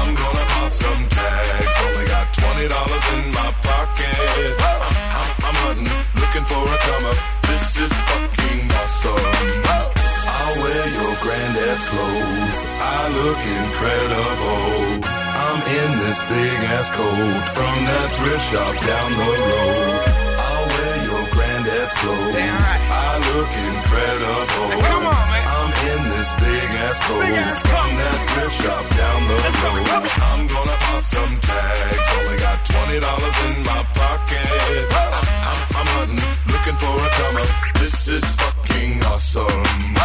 I'm 0.00 0.14
gonna 0.14 0.44
pop 0.54 0.72
some 0.72 1.08
tags. 1.08 1.76
Only 1.86 2.06
got 2.06 2.26
twenty 2.34 2.68
dollars 2.68 3.04
in 3.14 3.30
my 3.32 3.52
pocket. 3.62 4.16
I'm, 4.58 4.82
I'm, 5.20 5.30
I'm 5.46 5.56
hunting, 5.64 5.88
looking 6.20 6.44
for 6.44 6.62
a 6.64 6.78
come 6.86 7.04
up. 7.06 7.16
This 7.48 7.76
is 7.76 7.92
fucking 7.92 8.70
awesome. 8.72 9.99
Wear 10.58 10.86
your 10.98 11.14
granddad's 11.22 11.84
clothes. 11.84 12.58
I 12.82 13.00
look 13.18 13.40
incredible. 13.60 15.06
I'm 15.46 15.60
in 15.78 15.90
this 16.02 16.20
big 16.26 16.58
ass 16.74 16.88
coat 16.90 17.42
from 17.54 17.76
that 17.90 18.08
thrift 18.18 18.44
shop 18.50 18.74
down 18.84 19.10
the 19.20 19.30
road 19.48 20.19
I'll 21.89 21.89
wear 21.89 21.89
your 21.89 21.89
granddad's 21.89 21.95
clothes. 22.01 22.35
I 22.35 23.17
look 23.29 23.51
incredible. 23.69 24.69
Come 24.89 25.05
on, 25.05 25.25
man. 25.31 25.45
I'm 25.55 25.71
in 25.91 26.01
this 26.13 26.29
big 26.43 26.69
ass 26.85 26.97
coat 27.05 27.25
from 27.71 27.89
that 28.01 28.19
thrift 28.29 28.55
shop 28.61 28.85
down 29.01 29.19
the 29.29 29.37
road. 29.65 30.05
I'm 30.29 30.41
gonna 30.47 30.77
pop 30.85 31.03
some 31.15 31.33
tags. 31.41 32.07
Only 32.17 32.37
got 32.37 32.57
twenty 32.65 32.99
dollars 32.99 33.37
in 33.47 33.55
my 33.69 33.81
pocket. 33.97 34.45
I'm, 34.91 35.25
I'm, 35.49 35.59
I'm 35.79 35.87
hunting, 35.95 36.31
looking 36.51 36.77
for 36.81 36.93
a 36.93 37.09
come 37.17 37.37
up. 37.43 37.49
This 37.81 38.07
is 38.07 38.25
fucking 38.41 39.03
awesome. 39.03 39.63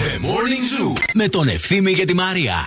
The 0.00 0.18
Morning 0.20 0.64
Zoo 0.72 0.92
με 1.14 1.28
τον 1.28 1.48
Ευθύμη 1.48 1.94
και 1.94 2.04
τη 2.04 2.14
Μαρία. 2.14 2.66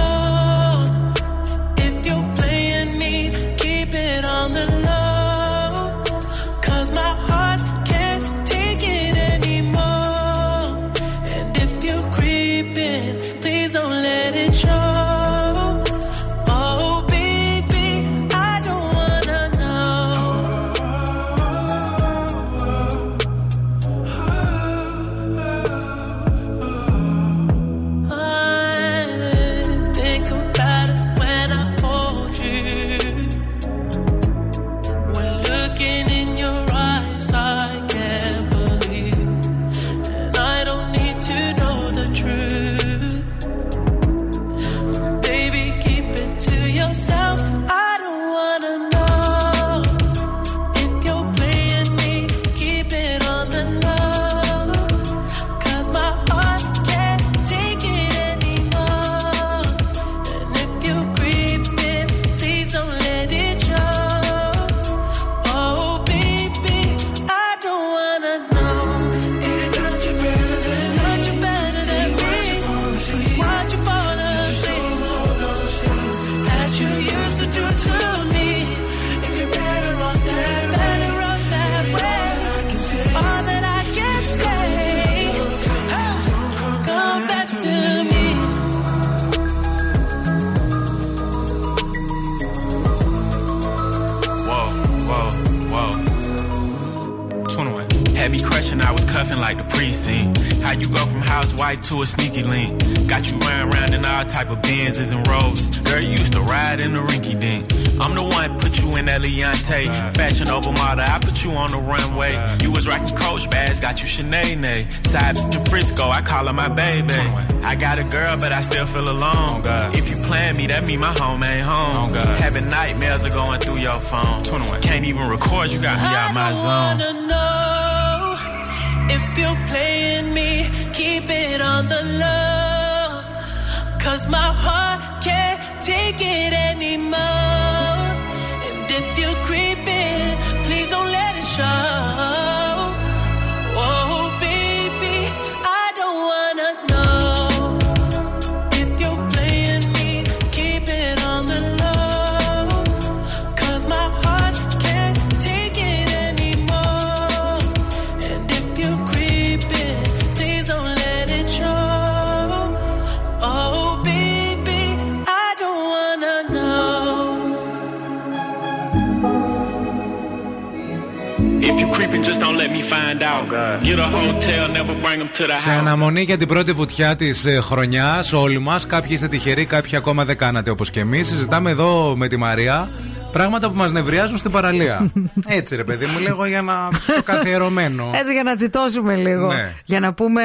Σε 175.55 175.69
house. 175.69 175.77
αναμονή 175.79 176.21
για 176.21 176.37
την 176.37 176.47
πρώτη 176.47 176.71
βουτιά 176.71 177.15
της 177.15 177.45
χρονιάς, 177.61 178.33
όλοι 178.33 178.59
μας, 178.59 178.87
κάποιοι 178.87 179.09
είστε 179.13 179.27
τυχεροί, 179.27 179.65
κάποιοι 179.65 179.95
ακόμα 179.95 180.25
δεν 180.25 180.37
κάνατε 180.37 180.69
όπως 180.69 180.89
και 180.91 180.99
εμείς. 180.99 181.27
Συζητάμε 181.27 181.69
εδώ 181.69 182.13
με 182.17 182.27
τη 182.27 182.37
Μαρία 182.37 182.89
πράγματα 183.31 183.69
που 183.69 183.75
μας 183.75 183.91
νευριάζουν 183.91 184.37
στην 184.37 184.51
παραλία. 184.51 185.11
Έτσι, 185.47 185.75
ρε 185.75 185.83
παιδί 185.83 186.05
μου, 186.05 186.19
λέγω 186.19 186.45
για 186.45 186.61
να. 186.61 186.73
το 187.15 187.23
καθιερωμένο. 187.23 188.09
Έτσι 188.19 188.33
για 188.33 188.43
να 188.43 188.55
τσιτώσουμε 188.55 189.15
λίγο. 189.15 189.47
Ναι. 189.47 189.71
Για 189.85 189.99
να 189.99 190.13
πούμε 190.13 190.41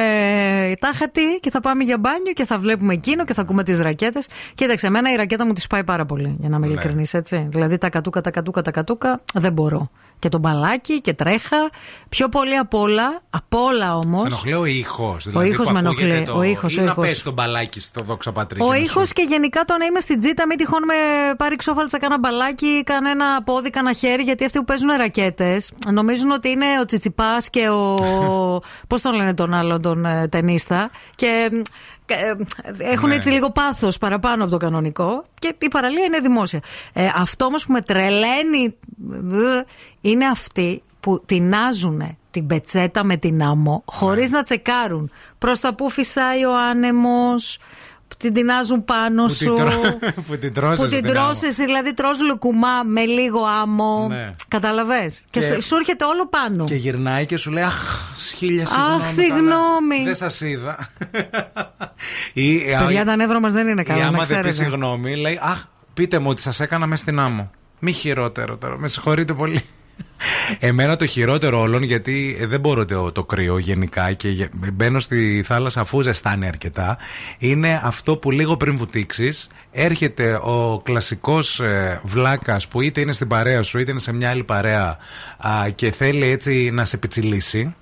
τάχα 0.79 1.09
τι 1.09 1.39
και 1.39 1.49
θα 1.51 1.59
πάμε 1.59 1.83
για 1.83 1.97
μπάνιο 1.97 2.33
και 2.33 2.45
θα 2.45 2.59
βλέπουμε 2.59 2.93
εκείνο 2.93 3.25
και 3.25 3.33
θα 3.33 3.41
ακούμε 3.41 3.63
τις 3.63 3.79
ρακέτες. 3.79 4.27
Κοίταξε, 4.53 4.87
εμένα 4.87 5.11
η 5.11 5.15
ρακέτα 5.15 5.45
μου 5.45 5.53
τη 5.53 5.61
πάει 5.69 5.83
πάρα 5.83 6.05
πολύ, 6.05 6.35
για 6.39 6.49
να 6.49 6.55
είμαι 6.57 6.65
Ναι. 6.67 6.71
ειλικρινής, 6.73 7.13
έτσι. 7.13 7.47
Δηλαδή 7.49 7.77
τα 7.77 7.89
κατούκα, 7.89 8.21
τα 8.21 8.31
κατούκα, 8.31 8.61
τα 8.61 8.71
κατούκα 8.71 9.21
δεν 9.33 9.53
μπορώ. 9.53 9.89
Και 10.19 10.29
το 10.29 10.37
μπαλάκι 10.37 11.01
και 11.01 11.13
τρέχα. 11.13 11.69
Πιο 12.09 12.29
πολύ 12.29 12.55
απ' 12.57 12.73
όλα, 12.73 13.21
απ' 13.29 13.55
όλα 13.55 13.95
όμω. 13.97 14.19
Σε 14.19 14.25
ενοχλεί 14.25 14.53
ο 14.53 14.65
ήχος. 14.65 15.27
Ο 15.35 15.41
ήχος 15.41 15.71
με 15.71 15.79
ενοχλεί, 15.79 16.27
ο 16.35 16.41
ήχος, 16.43 16.75
Ή 16.75 16.79
ο 16.79 16.83
να 16.83 16.91
ήχος. 16.91 17.05
πέσει 17.07 17.23
τον 17.23 17.33
μπαλάκι 17.33 17.79
στο 17.79 18.03
δόξα 18.03 18.31
πατρί. 18.31 18.61
Ο 18.61 18.73
ήχος 18.73 19.13
και 19.13 19.25
γενικά 19.27 19.63
το 19.63 19.77
να 19.77 19.85
είμαι 19.85 19.99
στην 19.99 20.19
τζίτα, 20.19 20.47
μην 20.47 20.57
τυχόν 20.57 20.83
με 20.83 20.93
πάρει 21.37 21.55
ξόφαλτσα 21.55 21.97
κανένα 21.99 22.19
μπαλάκι, 22.19 22.83
κανένα 22.85 23.43
πόδι, 23.43 23.69
κανένα 23.69 23.95
χέρι, 23.95 24.21
γιατί 24.23 24.45
αυτοί 24.45 24.57
που 24.57 24.65
παίζουν 24.65 24.89
ρακέτες 24.97 25.71
νομίζουν 25.91 26.31
ότι 26.31 26.49
είναι 26.49 26.65
ο 26.81 26.85
Τσιτσιπάς 26.85 27.49
και 27.49 27.69
ο. 27.69 27.95
Πώς 28.89 29.01
τον 29.01 29.15
λένε 29.15 29.33
τον 29.33 29.53
άλλον, 29.53 29.81
τον 29.81 30.05
ε, 30.05 30.27
ταινίστα. 30.27 30.89
Και 31.15 31.49
ε, 32.05 32.13
ε, 32.15 32.33
έχουν 32.91 33.09
Ναι. 33.09 33.15
έτσι 33.15 33.29
λίγο 33.29 33.51
πάθος 33.51 33.97
παραπάνω 33.97 34.41
από 34.43 34.51
το 34.51 34.57
κανονικό. 34.57 35.23
Και 35.39 35.55
η 35.59 35.67
παραλία 35.67 36.03
είναι 36.03 36.19
δημόσια. 36.19 36.59
Ε, 36.93 37.07
αυτό 37.15 37.45
όμως 37.45 37.65
που 37.65 37.71
με 37.71 37.81
τρελαίνει 37.81 38.75
ε, 39.31 39.61
είναι 40.09 40.25
αυτοί 40.25 40.81
που 40.99 41.23
τεινάζουν 41.25 42.17
την 42.31 42.47
πετσέτα 42.47 43.03
με 43.03 43.17
την 43.17 43.43
άμμο 43.43 43.83
χωρίς 43.85 44.29
να 44.29 44.43
τσεκάρουν 44.43 45.11
προς 45.37 45.59
τα 45.59 45.73
που 45.75 45.89
φυσάει 45.89 46.45
ο 46.45 46.57
άνεμος 46.69 47.57
που 48.07 48.15
την 48.17 48.33
τεινάζουν 48.33 48.85
πάνω 48.85 49.23
Που 49.23 49.29
σου 49.33 49.53
την 49.53 49.55
τρώ- 49.55 49.99
που 50.27 50.37
την 50.37 50.53
τρώσεις 50.53 50.83
που 50.85 50.89
την 50.91 51.03
την 51.03 51.17
άμμο. 51.17 51.25
τρως 51.27 51.41
εσύ, 51.43 51.65
δηλαδή 51.65 51.93
τρως 51.93 52.21
λουκουμά 52.21 52.83
με 52.85 53.05
λίγο 53.05 53.39
άμμο 53.61 54.07
Ναι. 54.09 54.35
καταλαβες; 54.47 55.21
Και, 55.29 55.39
Και- 55.39 55.53
σου, 55.53 55.61
σου 55.63 55.75
έρχεται 55.75 56.05
όλο 56.05 56.27
πάνω 56.27 56.65
Και 56.65 56.75
γυρνάει 56.75 57.25
και 57.25 57.37
σου 57.37 57.51
λέει 57.51 57.63
Αχ, 57.63 57.99
χίλια 58.35 58.65
συγγνώμη. 58.65 59.03
Αχ, 59.03 59.09
συγγνώμη. 59.11 59.95
καλά. 59.95 60.03
Δεν 60.03 60.15
σας 60.15 60.41
είδα. 60.41 60.89
Ή, 62.33 62.57
Παιδιά 62.85 63.05
τα 63.05 63.15
νεύρα 63.15 63.39
μας 63.39 63.53
δεν 63.53 63.67
είναι 63.67 63.81
Ή 63.81 63.83
καλά 63.83 63.99
να 64.01 64.07
άμα 64.07 64.17
δεν 64.17 64.21
πει 64.27 64.33
ξέρετε 64.33 64.51
συγγνώμη, 64.63 65.15
λέει 65.15 65.39
Αχ, 65.41 65.63
πείτε 65.93 66.19
μου 66.19 66.29
ότι 66.29 66.41
σας 66.41 66.59
έκανα 66.59 66.85
μες 66.87 66.99
στην 66.99 67.19
άμμο. 67.19 67.49
Μη 67.79 67.91
χειρότερο 67.91 68.57
τώρα. 68.57 68.77
Με 68.77 68.87
συγχωρείτε 68.87 69.33
πολύ. 69.33 69.65
Εμένα 70.59 70.95
το 70.95 71.05
χειρότερο 71.05 71.59
όλων, 71.59 71.83
γιατί 71.83 72.37
ε, 72.39 72.45
δεν 72.45 72.59
μπορώ 72.59 72.85
το, 72.85 73.11
το 73.11 73.23
κρύο 73.23 73.57
γενικά 73.57 74.13
και 74.13 74.29
γε- 74.29 74.49
μπαίνω 74.73 74.99
στη 74.99 75.43
θάλασσα 75.45 75.81
αφού 75.81 76.01
ζεστάνει 76.01 76.47
αρκετά, 76.47 76.97
είναι 77.37 77.81
αυτό 77.83 78.17
που 78.17 78.31
λίγο 78.31 78.57
πριν 78.57 78.77
βουτήξεις, 78.77 79.47
έρχεται 79.71 80.33
ο 80.33 80.81
κλασικός 80.83 81.59
ε, 81.59 82.01
βλάκας 82.03 82.67
που 82.67 82.81
είτε 82.81 83.01
είναι 83.01 83.13
στην 83.13 83.27
παρέα 83.27 83.61
σου 83.63 83.79
είτε 83.79 83.91
είναι 83.91 83.99
σε 83.99 84.13
μια 84.13 84.29
άλλη 84.29 84.43
παρέα 84.43 84.97
α, 85.37 85.69
και 85.75 85.91
θέλει 85.91 86.25
έτσι 86.29 86.69
να 86.73 86.85
σε 86.85 86.97
πιτσιλήσει. 86.97 87.75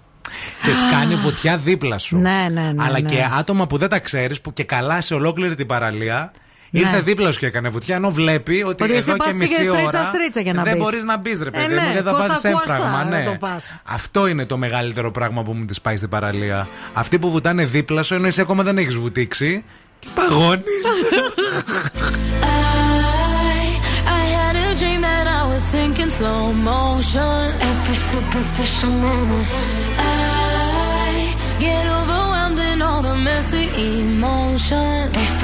Και 0.63 0.69
κάνει 0.91 1.15
βουτιά 1.15 1.57
δίπλα 1.57 1.97
σου. 1.97 2.17
Ναι, 2.17 2.45
ναι, 2.51 2.61
ναι, 2.61 2.83
Αλλά 2.83 2.99
ναι. 2.99 3.09
και 3.09 3.25
άτομα 3.37 3.67
που 3.67 3.77
δεν 3.77 3.89
τα 3.89 3.99
ξέρεις, 3.99 4.41
που 4.41 4.53
και 4.53 4.63
καλά 4.63 5.01
σε 5.01 5.13
ολόκληρη 5.13 5.55
την 5.55 5.65
παραλία, 5.67 6.31
Ναι. 6.33 6.43
Ήρθε 6.79 6.99
δίπλα 7.01 7.31
σου 7.31 7.39
και 7.39 7.45
έκανε 7.45 7.69
βουτιά, 7.69 7.95
ενώ 7.95 8.09
βλέπει 8.09 8.63
ότι, 8.63 8.83
Ότι 8.83 8.93
εδώ 8.93 8.95
εσύ 8.95 9.11
και 9.11 9.15
πας 9.17 9.33
μισή 9.33 9.55
και 9.55 9.69
ώρα 9.69 9.79
στρίτσα 9.79 10.05
στρίτσα 10.05 10.41
για 10.41 10.53
να 10.53 10.63
δεν 10.63 10.73
μπεις. 10.73 10.81
μπορείς 10.83 11.03
να 11.03 11.17
μπεις, 11.17 11.39
ρε 11.39 11.47
Ε, 11.47 11.51
παιδί 11.51 11.73
ναι, 11.73 11.81
μου, 11.81 11.93
δεν 11.93 12.03
θα 12.03 12.11
κόστα 12.11 12.27
πάθει 12.27 12.49
κουάστα 12.51 12.73
έμφραγμα. 12.75 13.03
να 13.03 13.17
Ναι. 13.17 13.23
το 13.23 13.35
πας. 13.39 13.77
Αυτό 13.83 14.27
είναι 14.27 14.45
το 14.45 14.57
μεγαλύτερο 14.57 15.11
πράγμα 15.11 15.43
που 15.43 15.53
μου 15.53 15.65
της 15.65 15.81
πάει 15.81 15.97
στην 15.97 16.09
παραλία. 16.09 16.67
Αυτοί 16.93 17.19
που 17.19 17.31
βουτάνε 17.31 17.65
δίπλα 17.65 18.03
σου, 18.03 18.13
ενώ 18.13 18.27
εσύ 18.27 18.41
ακόμα 18.41 18.63
δεν 18.63 18.77
έχεις 18.77 18.95
βουτήξει 18.95 19.63
και 19.99 20.07
παγώνεις. 20.15 20.63
I, 22.41 23.67
I 24.19 24.23
had 24.37 24.55
a 24.67 24.69
dream 24.79 25.01
that 25.09 25.25
I 25.39 25.41
was 25.51 25.61
sinking 25.73 26.11
slow 26.19 26.43
motion. 26.71 27.41
Every 27.71 27.97
superficial 28.11 28.93
moment. 29.07 29.47
I 29.97 31.35
get 31.65 31.83
overwhelmed 31.99 32.59
in 32.71 32.77
all 32.87 33.01
the 33.09 33.15
messy 33.29 33.65
emotions. 33.99 35.13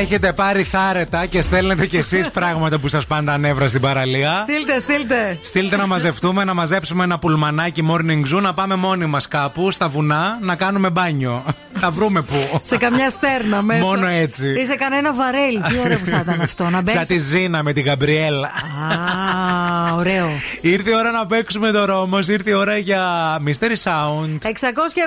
Έχετε 0.00 0.32
πάρει 0.32 0.62
θάρετα 0.62 1.26
και 1.26 1.42
στέλνετε 1.42 1.86
κι 1.86 1.96
εσείς 1.96 2.30
πράγματα 2.38 2.78
που 2.78 2.88
σας 2.88 3.06
πάντα 3.06 3.38
νεύρα 3.38 3.68
στην 3.68 3.80
παραλία. 3.80 4.34
Στείλτε, 4.36 4.78
στείλτε. 4.78 5.38
Στείλτε 5.42 5.76
να 5.76 5.86
μαζευτούμε, 5.86 6.44
να 6.44 6.54
μαζέψουμε 6.54 7.04
ένα 7.04 7.18
πουλμανάκι 7.18 7.88
morning 7.90 8.36
zoo, 8.36 8.40
να 8.42 8.54
πάμε 8.54 8.74
μόνοι 8.74 9.06
μας 9.06 9.28
κάπου 9.28 9.70
στα 9.70 9.88
βουνά 9.88 10.38
να 10.40 10.54
κάνουμε 10.56 10.90
μπάνιο. 10.90 11.44
Θα 11.80 11.90
βρούμε 11.90 12.22
πού. 12.22 12.60
Σε 12.62 12.76
καμιά 12.76 13.10
στέρνα 13.10 13.62
μέσα. 13.62 13.80
Μόνο 13.80 14.06
έτσι. 14.06 14.60
Ή 14.60 14.64
σε 14.64 14.74
κανένα 14.74 15.14
βαρέλι. 15.14 15.60
Τι 15.68 15.78
ωραίο 15.84 15.98
που 15.98 16.04
θα 16.06 16.18
ήταν 16.22 16.40
αυτό. 16.40 16.64
Να 16.64 16.70
Σαν 16.70 16.82
μπαίνεις. 16.82 17.06
τη 17.06 17.18
Ζήνα 17.18 17.62
με 17.62 17.72
την 17.72 17.84
Γαμπριέλα. 17.84 18.46
Α, 18.48 19.94
ωραίο. 19.94 20.26
Ήρθε 20.60 20.90
η 20.90 20.94
ώρα 20.94 21.10
να 21.10 21.26
παίξουμε 21.26 21.70
το 21.70 21.84
Ρόμος, 21.84 22.28
ήρθε 22.28 22.50
η 22.50 22.52
ώρα 22.52 22.76
για 22.76 23.02
Mystery 23.46 23.82
Sound. 23.84 24.38
600 24.42 24.48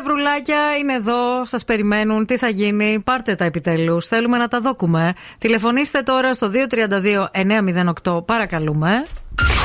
ευρουλάκια 0.01 0.57
είναι 0.79 0.93
εδώ, 0.93 1.45
σας 1.45 1.63
περιμένουν. 1.63 2.25
Τι 2.25 2.37
θα 2.37 2.47
γίνει, 2.49 3.01
πάρτε 3.03 3.35
τα 3.35 3.45
επιτέλους. 3.45 4.07
Θέλουμε 4.07 4.37
να 4.37 4.47
τα 4.47 4.59
δόκουμε. 4.81 5.13
Τηλεφωνήστε 5.37 6.01
τώρα 6.01 6.33
στο 6.33 6.51
232-908, 8.03 8.25
παρακαλούμε. 8.25 9.05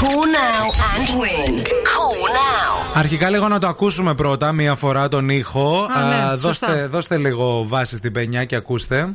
Call 0.00 0.06
now 0.06 0.66
and 0.92 1.20
win. 1.20 1.58
Call 1.58 2.26
now. 2.28 2.90
Αρχικά 2.94 3.30
λίγο 3.30 3.48
να 3.48 3.58
το 3.58 3.66
ακούσουμε 3.66 4.14
πρώτα, 4.14 4.52
μία 4.52 4.74
φορά 4.74 5.08
τον 5.08 5.28
ήχο. 5.28 5.88
Α, 5.96 6.06
ναι, 6.08 6.14
Α, 6.14 6.36
σωστά. 6.38 6.66
δώστε, 6.66 6.86
δώστε 6.86 7.16
λίγο 7.16 7.64
βάση 7.66 7.96
στην 7.96 8.12
πενιά 8.12 8.44
και 8.44 8.56
ακούστε. 8.56 9.08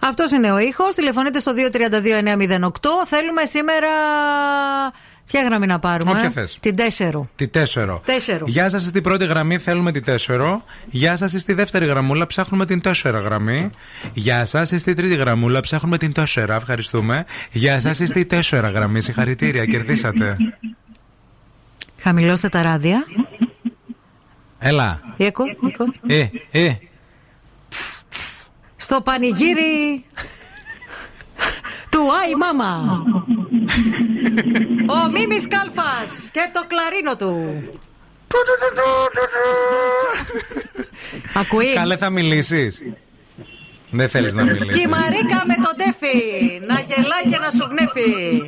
Αυτός 0.00 0.30
είναι 0.30 0.52
ο 0.52 0.58
ήχος. 0.58 0.94
Τηλεφωνείτε 0.94 1.38
στο 1.38 1.52
232-908. 1.54 3.06
Θέλουμε 3.06 3.44
σήμερα. 3.44 3.88
Ποια 5.26 5.42
γραμμή 5.42 5.66
να 5.66 5.78
πάρουμε, 5.78 6.10
Όποια 6.10 6.30
θες. 6.30 6.58
Την 6.60 6.76
4. 6.76 7.28
Τη 7.36 7.48
4. 7.48 8.00
Τέσσερο. 8.04 8.44
Γεια 8.46 8.68
σας 8.68 8.82
στην 8.82 9.02
πρώτη 9.02 9.26
γραμμή, 9.26 9.58
θέλουμε 9.58 9.92
τη 9.92 10.00
4. 10.00 10.64
Γεια 10.90 11.16
σας 11.16 11.30
στη 11.30 11.52
δεύτερη 11.52 11.86
γραμμούλα, 11.86 12.26
ψάχνουμε 12.26 12.66
την 12.66 12.80
4 12.80 13.20
γραμμή. 13.24 13.70
Γεια 14.12 14.44
σας 14.44 14.68
στη 14.68 14.94
τρίτη 14.94 15.14
γραμμούλα, 15.14 15.60
ψάχνουμε 15.60 15.98
την 15.98 16.12
4. 16.12 16.54
Ευχαριστούμε. 16.56 17.24
Γεια 17.52 17.80
σας 17.80 17.96
στη 17.96 18.26
4 18.30 18.70
γραμμή, 18.74 19.00
συγχαρητήρια, 19.00 19.64
κερδίσατε. 19.64 20.36
Χαμηλώστε 22.00 22.48
τα 22.48 22.62
ράδια. 22.62 23.04
Έλα. 24.58 25.00
Ήκο, 25.16 25.44
ήκο. 25.66 25.92
Ε, 26.06 26.26
ε. 26.50 26.74
Στο 28.76 29.00
πανηγύρι 29.00 30.04
του 31.96 32.06
Άι 32.22 32.34
Μάμα. 32.42 33.02
Ο 34.88 35.10
Μίμης 35.10 35.48
Κάλφας 35.48 36.30
και 36.32 36.40
το 36.52 36.60
κλαρίνο 36.70 37.16
του. 37.16 37.62
Ακούει. 41.34 41.74
Καλέ, 41.74 41.96
θα 41.96 42.10
μιλήσεις. 42.10 42.82
Δεν 43.90 44.08
θέλεις 44.08 44.34
να 44.34 44.42
Και 44.42 44.50
η 44.50 44.52
μιλήσεις. 44.58 44.86
Μαρίκα 44.86 45.42
με 45.46 45.54
τον 45.54 45.76
Τέφι 45.76 46.22
να 46.66 46.74
γελάει 46.80 47.24
και 47.30 47.38
να 47.38 47.50
σου 47.50 47.68
γνέφει. 47.70 48.42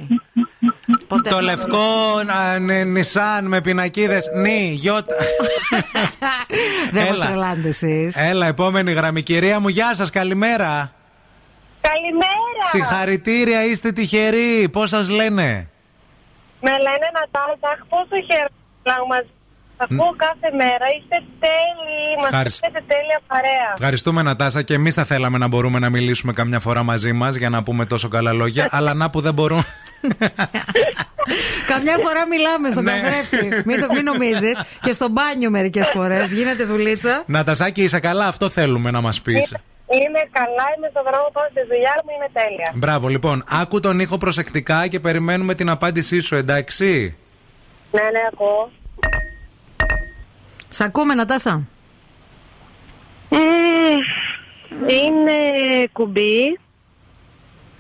Ποτέ. 1.07 1.31
Το 1.31 1.41
λευκό 1.41 1.87
α, 2.27 2.59
νε- 2.59 2.87
Νισάν 2.87 3.45
με 3.47 3.61
πινακίδες. 3.61 4.25
Νι, 4.35 4.73
γιώτα. 4.81 5.15
Δεν 6.93 7.03
μας 7.07 7.15
Έλα. 7.15 7.27
τρελάνετε 7.27 7.69
εσείς. 7.69 8.17
Έλα, 8.17 8.47
επόμενη 8.47 8.93
γραμμή. 8.93 9.23
Κυρία 9.23 9.61
μου, 9.61 9.69
γεια 9.69 9.95
σας, 9.95 10.11
καλημέρα. 10.11 10.93
Καλημέρα. 11.91 12.61
Συγχαρητήρια, 12.71 13.65
είστε 13.65 13.93
τυχεροί. 13.93 14.69
Πώς 14.73 14.89
σας 14.91 15.09
λένε; 15.09 15.71
Με 16.61 16.71
λένε 16.71 17.07
Νατάσα, 17.19 17.69
αχ, 17.73 17.81
πόσο 17.89 18.17
χαίρομαι 18.29 18.49
που 19.03 19.07
μαζί. 19.09 19.29
Θα 19.81 19.87
ακούω 19.91 20.15
κάθε 20.17 20.57
μέρα, 20.57 20.87
είστε 20.99 21.17
τέλειοι, 21.41 22.17
μας 22.17 22.25
Ευχαριστώ. 22.25 22.67
είστε 22.67 22.83
τέλεια 22.87 23.21
παρέα. 23.27 23.73
Ευχαριστούμε, 23.73 24.23
Νατάσα, 24.23 24.63
και 24.63 24.75
εμείς 24.75 24.95
θα 24.95 25.05
θέλαμε 25.05 25.39
να 25.39 25.49
μπορούμε 25.49 25.79
να 25.79 25.91
μιλήσουμε 25.91 26.33
καμιά 26.33 26.61
φορά 26.61 26.83
μαζί 26.83 27.13
μας 27.13 27.35
για 27.35 27.49
να 27.49 27.63
πούμε 27.63 27.87
τόσο 27.87 28.09
καλά 28.09 28.33
λόγια. 28.33 28.69
αλλά 28.77 28.95
να 28.95 29.11
που 29.11 29.21
δεν 29.21 29.35
μπορούμε. 29.35 29.63
Καμιά 31.73 31.97
φορά 31.99 32.27
μιλάμε 32.27 32.71
στον 32.71 32.85
Ναι. 32.85 33.01
καθρέφτη. 33.01 33.63
Μην, 33.65 33.81
το, 33.81 33.87
μην 33.95 34.05
νομίζεις. 34.05 34.63
Και 34.85 34.93
στο 34.93 35.09
μπάνιο 35.09 35.51
μερικές 35.51 35.89
φορές 35.89 36.33
γίνεται 36.33 36.65
δουλίτσα. 36.65 37.23
Νατασάκη, 37.27 37.83
είσαι 37.83 38.01
καλά, 38.01 38.27
αυτό 38.27 38.49
θέλουμε 38.49 38.91
να 38.91 39.01
μας 39.01 39.21
πεις. 39.23 39.55
Είμαι 39.91 40.21
καλά, 40.33 40.65
είμαι 40.77 40.89
στον 40.91 41.03
δρόμο 41.03 41.29
πάω 41.33 41.45
στη 41.51 41.61
δουλειά 41.71 41.95
μου, 42.05 42.11
είμαι 42.17 42.29
τέλεια. 42.33 42.73
Μπράβο, 42.75 43.09
λοιπόν, 43.09 43.45
άκου 43.49 43.81
τον 43.81 44.01
ήχο 44.01 44.19
προσεκτικά 44.19 44.87
και 44.87 45.01
περιμένουμε 45.01 45.55
την 45.55 45.69
απάντησή 45.69 46.21
σου, 46.21 46.35
εντάξει; 46.35 47.17
Ναι, 47.91 48.01
ναι, 48.03 48.21
ακούω. 48.33 48.71
Σ' 50.69 50.81
ακούμε, 50.81 51.15
Νατάσα. 51.15 51.63
Μμμ, 53.31 53.99
είναι 54.89 55.33
κουμπί 55.93 56.59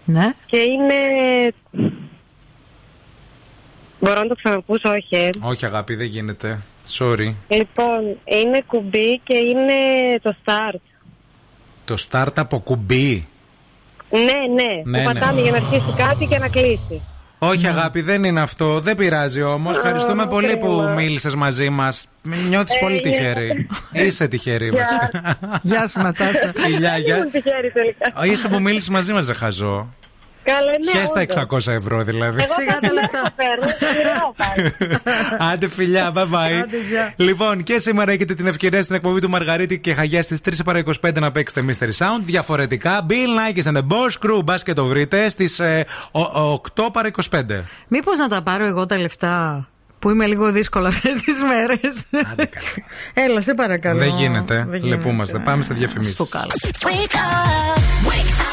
Ναι. 0.04 0.34
και 0.46 0.56
είναι... 0.56 0.94
Μπορώ 4.00 4.20
να 4.20 4.26
το 4.28 4.34
ξανακούσω, 4.34 4.90
όχι. 4.90 5.16
ε; 5.16 5.28
Όχι, 5.42 5.66
αγάπη, 5.66 5.94
δεν 5.94 6.06
γίνεται. 6.06 6.60
Sorry. 6.98 7.34
Λοιπόν, 7.48 8.18
είναι 8.24 8.62
κουμπί 8.66 9.18
και 9.24 9.36
είναι 9.36 9.72
το 10.22 10.36
start. 10.44 10.80
Το 11.94 12.04
start 12.10 12.32
από 12.36 12.58
κουμπί. 12.58 13.28
Ναι, 14.10 14.20
ναι, 14.20 14.64
Ναι, 14.84 15.02
που 15.02 15.08
ναι. 15.08 15.14
πατάμε 15.14 15.40
για 15.40 15.50
να 15.50 15.56
αρχίσει 15.56 15.94
κάτι 15.96 16.26
και 16.26 16.38
να 16.38 16.48
κλείσει. 16.48 17.02
Όχι, 17.38 17.66
αγάπη, 17.66 18.00
δεν 18.00 18.24
είναι 18.24 18.40
αυτό. 18.40 18.80
Δεν 18.80 18.96
πειράζει 18.96 19.42
όμως. 19.42 19.76
Ευχαριστούμε 19.76 20.26
πολύ 20.26 20.46
κρίμα. 20.46 20.60
που 20.66 20.92
μίλησες 20.96 21.34
μαζί 21.34 21.68
μας. 21.70 22.06
Νιώθεις 22.48 22.74
Ε, 22.74 22.78
πολύ 22.80 22.92
είναι. 22.92 23.02
τυχερή. 23.02 23.66
Είσαι 23.92 24.28
τυχερή, 24.28 24.68
Γεια. 24.68 24.84
βασικά. 24.84 25.38
Γεια 25.62 25.86
σου, 25.88 26.00
Νατάσα. 26.02 26.52
Φιλιά, 26.56 26.96
γεια. 26.98 27.16
Ήμουν 27.16 27.30
τυχερή 27.30 27.70
τελικά. 27.70 28.24
Είσαι 28.24 28.48
που 28.48 28.60
μίλησες 28.60 28.88
μαζί 28.88 29.12
μας, 29.12 29.26
δεν 29.26 29.34
χαζό. 29.36 29.94
Καλά, 30.52 30.70
ναι, 30.84 31.00
Χες 31.00 31.10
τα 31.12 31.42
όντως. 31.50 31.66
600 31.66 31.72
ευρώ 31.72 32.02
δηλαδή. 32.02 32.42
Εγώ 32.42 32.52
Σιγά 32.58 32.78
τα 32.80 32.92
λεφτά. 32.92 33.22
παίρνω, 33.36 33.66
σιγουρό 33.78 34.34
πάλι. 34.36 34.96
Άντε 35.52 35.68
φιλιά, 35.68 36.12
bye 36.14 36.22
bye. 36.22 36.62
Άντε, 36.62 36.76
γεια. 36.90 37.12
λοιπόν, 37.16 37.62
και 37.62 37.78
σήμερα 37.78 38.12
έχετε 38.12 38.34
την 38.34 38.46
ευκαιρία 38.46 38.82
στην 38.82 38.94
εκπομπή 38.96 39.20
του 39.20 39.28
Μαργαρίτη 39.30 39.78
και 39.78 39.94
Χαγιά 39.94 40.22
στις 40.22 40.38
3 40.44 40.52
παρα 40.64 40.82
25 41.02 41.12
να 41.20 41.30
παίξετε 41.32 41.64
Mystery 41.68 42.04
Sound. 42.06 42.20
Διαφορετικά, 42.24 43.06
Bill 43.08 43.12
Nikes 43.12 43.72
and 43.72 43.76
the 43.76 43.82
Boss 43.82 44.26
Crew, 44.30 44.44
μπας 44.44 44.62
και 44.62 44.72
το 44.72 44.84
βρείτε 44.84 45.28
στις 45.28 45.60
8 46.12 46.90
παρα 46.92 47.10
25. 47.30 47.40
Μήπως 47.88 48.18
να 48.18 48.28
τα 48.28 48.42
πάρω 48.42 48.66
εγώ 48.66 48.86
τα 48.86 48.98
λεφτά 48.98 49.68
που 49.98 50.10
είμαι 50.10 50.26
λίγο 50.26 50.50
δύσκολα 50.50 50.88
αυτές 50.88 51.20
τις 51.20 51.34
μέρες; 51.42 52.04
Έλα, 53.26 53.40
σε 53.40 53.54
παρακαλώ. 53.54 53.98
Δεν 53.98 54.08
γίνεται. 54.08 54.64
Δεν 54.68 54.80
γίνεται. 54.80 54.96
Λυπούμαστε. 54.96 55.38
Πάμε 55.38 55.62
σε 55.62 55.74
διαφημίσεις. 55.74 56.14
Στο 56.14 56.24
κάλο. 56.26 56.50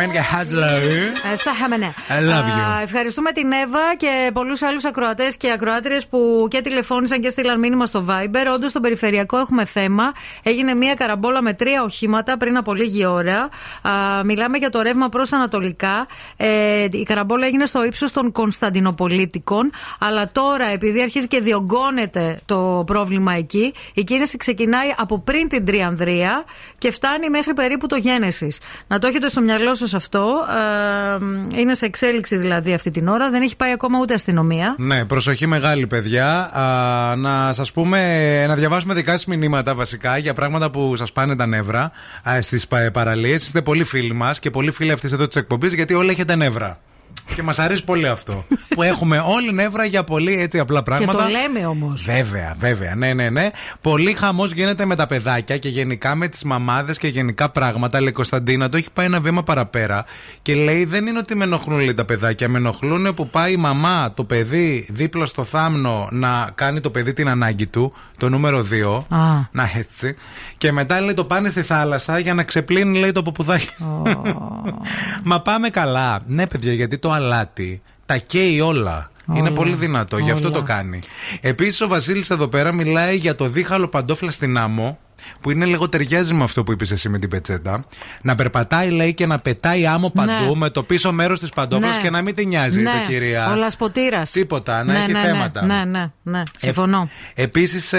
Τραγούδι 0.00 0.08
από 0.08 0.08
Playman 0.08 0.12
και 0.12 0.20
Hello. 0.32 1.32
Ε, 1.32 1.36
Σάχαμε, 1.36 1.76
ναι. 1.76 1.92
I 2.08 2.12
love 2.12 2.44
you. 2.44 2.76
Α, 2.76 2.80
Ευχαριστούμε 2.82 3.32
την 3.32 3.52
Εύα 3.52 3.94
και 3.96 4.30
πολλούς 4.32 4.62
άλλους 4.62 4.84
ακροατές 4.84 5.36
και 5.36 5.52
ακροάτριες 5.52 6.06
που 6.06 6.46
και 6.50 6.60
τηλεφώνησαν 6.60 7.20
και 7.20 7.30
στείλαν 7.30 7.58
μήνυμα 7.58 7.86
στο 7.86 8.04
Viber. 8.08 8.52
Όντως, 8.54 8.70
στον 8.70 8.82
περιφερειακό 8.82 9.38
έχουμε 9.38 9.64
θέμα. 9.64 10.12
Έγινε 10.42 10.74
μία 10.74 10.94
καραμπόλα 10.94 11.42
με 11.42 11.54
τρία 11.54 11.82
οχήματα 11.82 12.36
πριν 12.36 12.56
από 12.56 12.74
λίγη 12.74 13.04
ώρα. 13.04 13.48
Α, 13.82 13.90
μιλάμε 14.24 14.58
για 14.58 14.70
το 14.70 14.82
ρεύμα 14.82 15.08
προς 15.08 15.32
Ανατολικά. 15.32 16.06
Ε, 16.36 16.84
η 16.90 17.02
καραμπόλα 17.02 17.46
έγινε 17.46 17.66
στο 17.66 17.84
ύψος 17.84 18.12
των 18.12 18.32
Κωνσταντινοπολίτικων. 18.32 19.70
Αλλά 19.98 20.28
τώρα, 20.32 20.64
επειδή 20.64 21.02
αρχίζει 21.02 21.26
και 21.26 21.40
διωγγώνεται 21.40 22.40
το 22.46 22.82
πρόβλημα 22.86 23.32
εκεί, 23.32 23.74
η 23.94 24.04
κίνηση 24.04 24.36
ξεκινάει 24.36 24.94
από 24.96 25.18
πριν 25.20 25.48
την 25.48 25.64
Τριανδρία 25.64 26.44
και 26.78 26.90
φτάνει 26.90 27.30
μέχρι 27.30 27.54
περίπου 27.54 27.86
το 27.86 27.96
Γένεσης. 27.96 28.58
Να 28.86 28.98
το 28.98 29.06
έχετε 29.06 29.28
στο 29.28 29.40
μυαλό 29.40 29.74
σας 29.74 29.89
αυτό. 29.94 30.32
Ε, 31.54 31.58
είναι 31.60 31.74
σε 31.74 31.86
εξέλιξη 31.86 32.36
δηλαδή 32.36 32.72
αυτή 32.72 32.90
την 32.90 33.08
ώρα. 33.08 33.30
Δεν 33.30 33.42
έχει 33.42 33.56
πάει 33.56 33.72
ακόμα 33.72 33.98
ούτε 34.00 34.14
αστυνομία. 34.14 34.74
Ναι, 34.78 35.04
προσοχή 35.04 35.46
μεγάλη, 35.46 35.86
παιδιά. 35.86 36.56
Α, 36.58 37.16
να 37.16 37.52
σας 37.52 37.72
πούμε, 37.72 38.46
να 38.46 38.54
διαβάσουμε 38.54 38.94
δικά 38.94 39.12
σας 39.12 39.26
μηνύματα 39.26 39.74
βασικά 39.74 40.18
για 40.18 40.34
πράγματα 40.34 40.70
που 40.70 40.96
σας 40.96 41.12
πάνε 41.12 41.36
τα 41.36 41.46
νεύρα 41.46 41.90
στις 42.40 42.66
παραλίες. 42.92 43.46
Είστε 43.46 43.62
πολύ 43.62 43.84
φίλοι 43.84 44.12
μας 44.12 44.38
και 44.38 44.50
πολύ 44.50 44.70
φίλοι 44.70 44.92
αυτής 44.92 45.12
εδώ 45.12 45.26
της 45.26 45.36
εκπομπής 45.36 45.72
γιατί 45.72 45.94
όλοι 45.94 46.10
έχετε 46.10 46.36
νεύρα. 46.36 46.78
Και 47.34 47.42
μας 47.42 47.58
αρέσει 47.58 47.84
πολύ 47.84 48.08
αυτό. 48.08 48.44
που 48.74 48.82
έχουμε 48.82 49.18
όλοι 49.26 49.52
νεύρα 49.52 49.84
για 49.84 50.04
πολύ 50.04 50.40
έτσι 50.40 50.58
απλά 50.58 50.82
πράγματα. 50.82 51.12
Και 51.12 51.18
το 51.18 51.28
λέμε 51.28 51.66
όμως. 51.66 52.04
Βέβαια, 52.04 52.54
βέβαια. 52.58 52.94
Ναι, 52.94 53.12
ναι, 53.12 53.30
ναι. 53.30 53.50
Πολύ 53.80 54.12
χαμός 54.12 54.52
γίνεται 54.52 54.84
με 54.84 54.96
τα 54.96 55.06
παιδάκια 55.06 55.58
και 55.58 55.68
γενικά 55.68 56.14
με 56.14 56.28
τις 56.28 56.42
μαμάδες 56.42 56.98
και 56.98 57.08
γενικά 57.08 57.50
πράγματα. 57.50 57.98
Λέει 58.00 58.08
η 58.08 58.12
Κωνσταντίνα, 58.12 58.68
το 58.68 58.76
έχει 58.76 58.90
πάει 58.92 59.06
ένα 59.06 59.20
βήμα 59.20 59.42
παραπέρα 59.42 60.04
και 60.42 60.54
λέει: 60.54 60.84
Δεν 60.84 61.06
είναι 61.06 61.18
ότι 61.18 61.34
με 61.34 61.44
ενοχλούν 61.44 61.78
λέει, 61.78 61.94
τα 61.94 62.04
παιδάκια. 62.04 62.48
Με 62.48 62.58
ενοχλούν 62.58 63.14
που 63.14 63.28
πάει 63.28 63.52
η 63.52 63.56
μαμά, 63.56 64.12
το 64.14 64.24
παιδί, 64.24 64.88
δίπλα 64.90 65.26
στο 65.26 65.44
θάμνο 65.44 66.08
να 66.10 66.50
κάνει 66.54 66.80
το 66.80 66.90
παιδί 66.90 67.12
την 67.12 67.28
ανάγκη 67.28 67.66
του, 67.66 67.92
το 68.18 68.28
νούμερο 68.28 68.66
2. 69.08 69.16
Α. 69.16 69.18
Να 69.52 69.70
έτσι. 69.76 70.16
Και 70.58 70.72
μετά 70.72 71.00
λέει 71.00 71.14
το 71.14 71.24
πάνε 71.24 71.48
στη 71.48 71.62
θάλασσα 71.62 72.18
για 72.18 72.34
να 72.34 72.42
ξεπλύνει 72.42 72.98
λέει 72.98 73.12
το 73.12 73.22
ποπουδάκι. 73.22 73.68
Μα 75.30 75.40
πάμε 75.40 75.68
καλά. 75.68 76.20
Ναι, 76.26 76.46
παιδιά, 76.46 76.72
γιατί 76.72 76.98
το 77.00 77.10
αλάτι 77.12 77.82
τα 78.06 78.16
καίει 78.16 78.60
όλα. 78.60 79.10
Είναι 79.28 79.40
Όλα. 79.40 79.52
πολύ 79.52 79.74
δυνατό, 79.74 80.18
γι' 80.18 80.30
αυτό 80.30 80.48
Όλα. 80.48 80.56
το 80.56 80.62
κάνει. 80.62 80.98
Επίσης, 81.40 81.80
ο 81.80 81.88
Βασίλης 81.88 82.30
εδώ 82.30 82.48
πέρα 82.48 82.72
μιλάει 82.72 83.16
για 83.16 83.34
το 83.34 83.48
δίχαλο 83.48 83.88
παντόφλα 83.88 84.30
στην 84.30 84.58
άμμο. 84.58 84.98
Που 85.40 85.50
είναι 85.50 85.64
λίγο 85.64 85.88
ταιριάζει 85.88 86.34
με 86.34 86.42
αυτό 86.42 86.62
που 86.64 86.72
είπες 86.72 86.90
εσύ 86.90 87.08
με 87.08 87.18
την 87.18 87.28
πετσέτα. 87.28 87.84
Να 88.22 88.34
περπατάει, 88.34 88.90
λέει, 88.90 89.14
και 89.14 89.26
να 89.26 89.38
πετάει 89.38 89.86
άμμο 89.86 90.10
παντού 90.10 90.30
Ναι. 90.48 90.54
με 90.56 90.70
το 90.70 90.82
πίσω 90.82 91.12
μέρος 91.12 91.40
της 91.40 91.50
παντόφλας 91.50 91.96
Ναι. 91.96 92.02
και 92.02 92.10
να 92.10 92.22
μην 92.22 92.34
την 92.34 92.48
νοιάζει, 92.48 92.80
ναι, 92.80 92.90
το 92.90 93.12
κυρία. 93.12 93.50
Ο 93.52 93.54
Λασποτήρα. 93.54 94.22
Τίποτα, 94.32 94.84
να 94.84 94.92
ναι, 94.92 94.98
έχει 94.98 95.12
ναι, 95.12 95.18
θέματα. 95.20 95.64
Ναι, 95.64 95.82
ναι, 95.86 96.10
ναι. 96.22 96.42
Συμφωνώ. 96.56 97.08
Επίσης, 97.34 97.92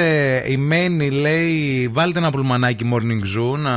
η 0.47 0.57
Μένη 0.57 1.09
λέει: 1.09 1.87
Βάλτε 1.91 2.19
ένα 2.19 2.29
πουλμανάκι 2.31 2.89
morning 2.93 3.37
zoo 3.37 3.57
να 3.57 3.71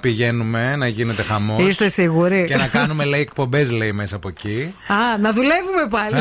πηγαίνουμε, 0.00 0.76
να 0.76 0.86
γίνεται 0.86 1.22
χαμός. 1.22 1.62
Είστε 1.68 1.88
σίγουροι. 1.88 2.44
Και 2.48 2.56
να 2.56 2.66
κάνουμε, 2.66 3.04
λέει, 3.04 3.20
εκπομπές, 3.20 3.70
λέει, 3.70 3.92
μέσα 3.92 4.16
από 4.16 4.28
εκεί. 4.28 4.74
Α, 4.88 5.18
να 5.20 5.32
δουλεύουμε 5.32 5.86
πάλι. 5.90 6.14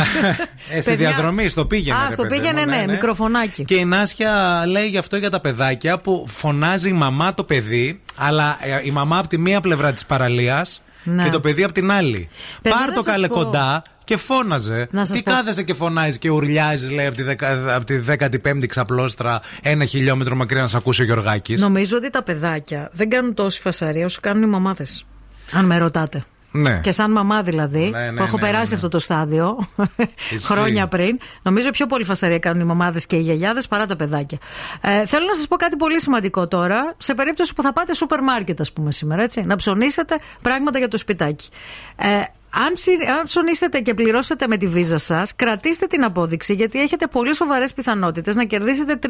Ε, 0.69 0.81
στη 0.81 0.89
Παιδιά- 0.91 1.07
διαδρομή, 1.10 1.48
στο 1.48 1.65
πήγαινε. 1.65 1.98
Α, 1.98 2.06
ρε 2.07 2.11
στο 2.14 2.22
παιδί 2.23 2.35
πήγαινε, 2.39 2.61
μου, 2.61 2.69
ναι, 2.69 2.85
μικροφωνάκι. 2.88 3.64
Και 3.65 3.76
η 3.76 3.85
Νάσια 3.85 4.64
λέει 4.68 4.88
γι' 4.88 4.98
αυτό 4.98 5.18
για 5.18 5.30
τα 5.30 5.39
παιδάκια 5.39 5.99
που 5.99 6.26
φωνάζει 6.58 6.90
η 6.90 6.94
μαμά 6.94 7.34
το 7.34 7.44
παιδί, 7.44 8.02
αλλά 8.16 8.58
ε, 8.62 8.80
η 8.84 8.92
μαμά 8.92 9.18
από 9.18 9.28
τη 9.28 9.38
μία 9.40 9.62
πλευρά 9.62 9.94
της 9.94 10.06
παραλίας 10.06 10.82
Ναι. 11.04 11.24
και 11.24 11.30
το 11.30 11.40
παιδί 11.40 11.64
από 11.64 11.74
την 11.74 11.92
άλλη. 11.92 12.30
Παιδιά, 12.62 12.78
Πάρ 12.80 12.88
να 12.90 12.94
το 12.96 13.02
σας 13.02 13.14
καλέ 13.14 13.28
πω. 13.28 13.34
κοντά 13.34 13.82
και 14.04 14.18
φώναζε. 14.18 14.88
Να 14.92 15.06
σας 15.06 15.18
Τι 15.18 15.24
πω. 15.24 15.32
κάθεσαι 15.32 15.64
και 15.64 15.74
φωνάζεις 15.74 16.18
και 16.18 16.30
ουρλιάζεις, 16.30 16.92
λέει, 16.92 17.06
από 17.06 17.16
τη, 17.16 17.24
δεκα, 17.24 17.76
από 17.76 17.86
τη 17.86 18.00
15η 18.08 18.66
ξαπλώστρα 18.68 19.42
ένα 19.62 19.86
χιλιόμετρο 19.86 20.36
μακριά 20.36 20.62
να 20.62 20.68
σε 20.68 20.78
ακούσει 20.78 21.02
ο 21.02 21.06
Γιωργάκης. 21.06 21.62
Νομίζω 21.62 21.98
ότι 21.98 22.10
τα 22.10 22.24
παιδάκια 22.24 22.90
δεν 22.94 23.10
κάνουν 23.10 23.34
τόση 23.34 23.62
φασαρία 23.62 24.06
όσο 24.06 24.20
κάνουν 24.22 24.44
οι 24.44 24.48
μαμάδες. 24.48 25.06
Αν 25.52 25.66
με 25.66 25.78
ρωτάτε. 25.78 26.24
Ναι. 26.52 26.80
Και 26.84 26.91
σαν 26.91 27.11
μαμά 27.11 27.41
δηλαδή, 27.41 27.90
Ναι, 27.90 27.99
ναι, 27.99 28.18
που 28.18 28.24
έχω 28.24 28.38
ναι, 28.38 28.41
περάσει 28.41 28.61
ναι, 28.64 28.69
ναι. 28.69 28.76
αυτό 28.76 28.88
το 28.88 28.99
στάδιο 28.99 29.68
χρόνια 30.49 30.88
πριν, 30.88 31.19
νομίζω 31.41 31.69
πιο 31.69 31.86
πολύ 31.86 32.03
φασαρία 32.03 32.40
κάνουν 32.40 32.61
οι 32.61 32.65
μαμάδες 32.65 33.06
και 33.06 33.15
οι 33.15 33.19
γιαγιάδες 33.19 33.68
παρά 33.68 33.86
τα 33.86 33.95
παιδάκια. 33.95 34.38
Ε, 34.82 35.06
θέλω 35.06 35.26
να 35.26 35.34
σας 35.34 35.48
πω 35.48 35.56
κάτι 35.56 35.76
πολύ 35.76 36.02
σημαντικό 36.02 36.48
τώρα, 36.48 36.95
σε 36.98 37.14
περίπτωση 37.14 37.53
που 37.53 37.61
θα 37.61 37.74
πάτε 37.74 37.95
σούπερ 37.95 38.22
μάρκετ, 38.22 38.61
ας 38.61 38.72
πούμε, 38.74 38.91
σήμερα, 38.91 39.24
έτσι, 39.24 39.41
να 39.41 39.56
ψωνίσετε 39.56 40.19
πράγματα 40.41 40.78
για 40.78 40.88
το 40.88 40.98
σπιτάκι. 40.98 41.49
Ε, 41.95 42.06
αν, 42.49 42.74
ψη- 42.74 43.10
αν 43.19 43.26
ψωνίσετε 43.26 43.80
και 43.80 43.94
πληρώσετε 43.94 44.48
με 44.48 44.57
τη 44.57 44.68
βίζα 44.68 44.98
σας, 44.98 45.36
κρατήστε 45.36 45.86
την 45.86 46.03
απόδειξη 46.03 46.53
γιατί 46.53 46.82
έχετε 46.82 47.07
πολύ 47.07 47.36
σοβαρές 47.36 47.74
πιθανότητες 47.74 48.36
να 48.36 48.44
κερδίσετε 48.44 48.99
3.000 49.02 49.10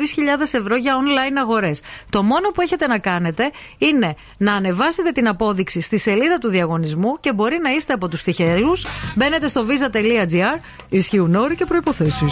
ευρώ 0.51 0.76
για 0.76 0.95
online 0.95 1.35
αγορές. 1.39 1.81
Το 2.09 2.23
μόνο 2.23 2.49
που 2.49 2.61
έχετε 2.61 2.88
να 2.88 2.99
κάνετε 2.99 3.51
είναι 3.77 4.15
να 4.38 4.53
ανεβάσετε 4.53 5.11
την 5.11 5.27
απόδειξη 5.27 5.80
στη 5.81 5.97
σελίδα 5.97 6.38
του 6.38 6.49
διαγωνισμού 6.49 7.19
και 7.19 7.34
μπορεί 7.34 7.59
να 7.61 7.69
είστε 7.72 7.93
από 7.93 8.07
τους 8.07 8.22
τυχερούς. 8.22 8.85
Μπαίνετε 9.15 9.47
στο 9.47 9.65
visa.gr, 9.68 10.59
ισχύουν 10.89 11.35
όροι 11.35 11.55
και 11.55 11.65
προποθέσει. 11.65 12.26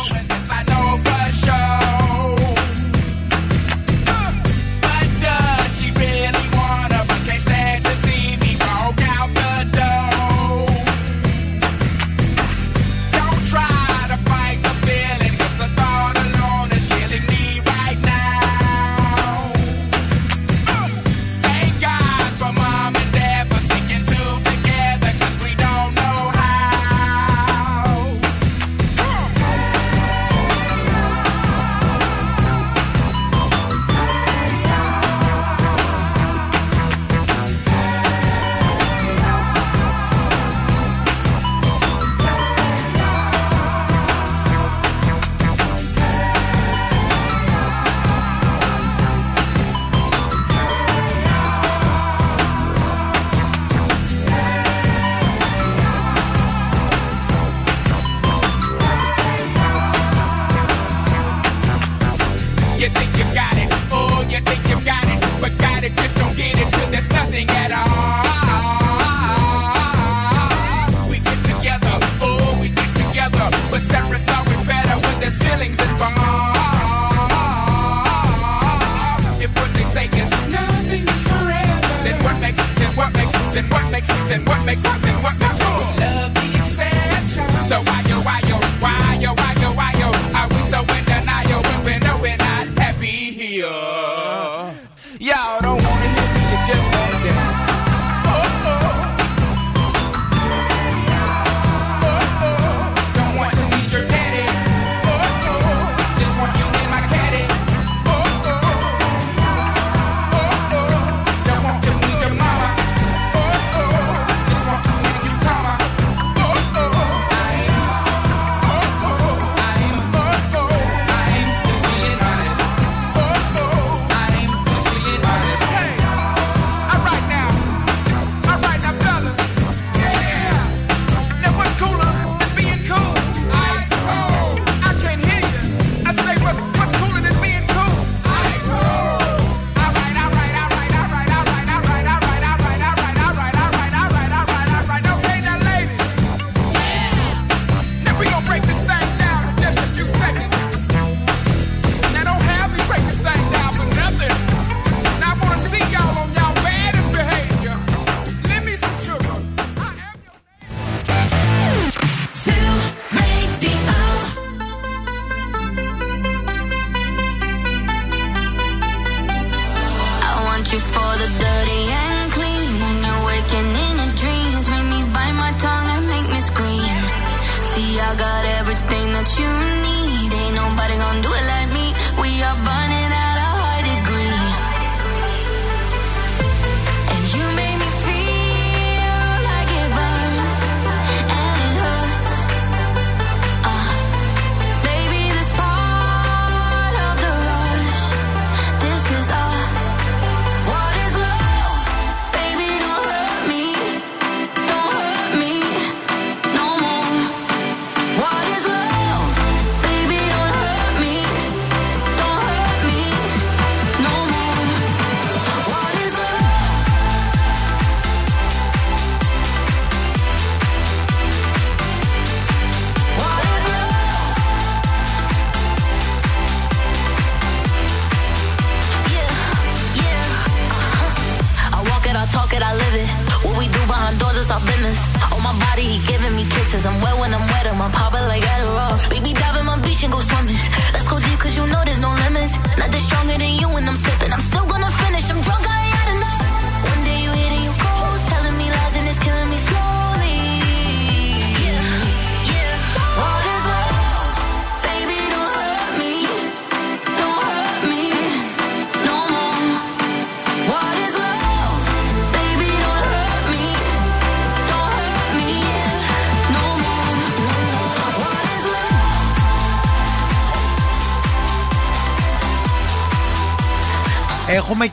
makes 84.27 84.45
what 84.45 84.65
makes 84.65 84.85
up, 84.85 85.01
then 85.01 85.21
what 85.23 85.44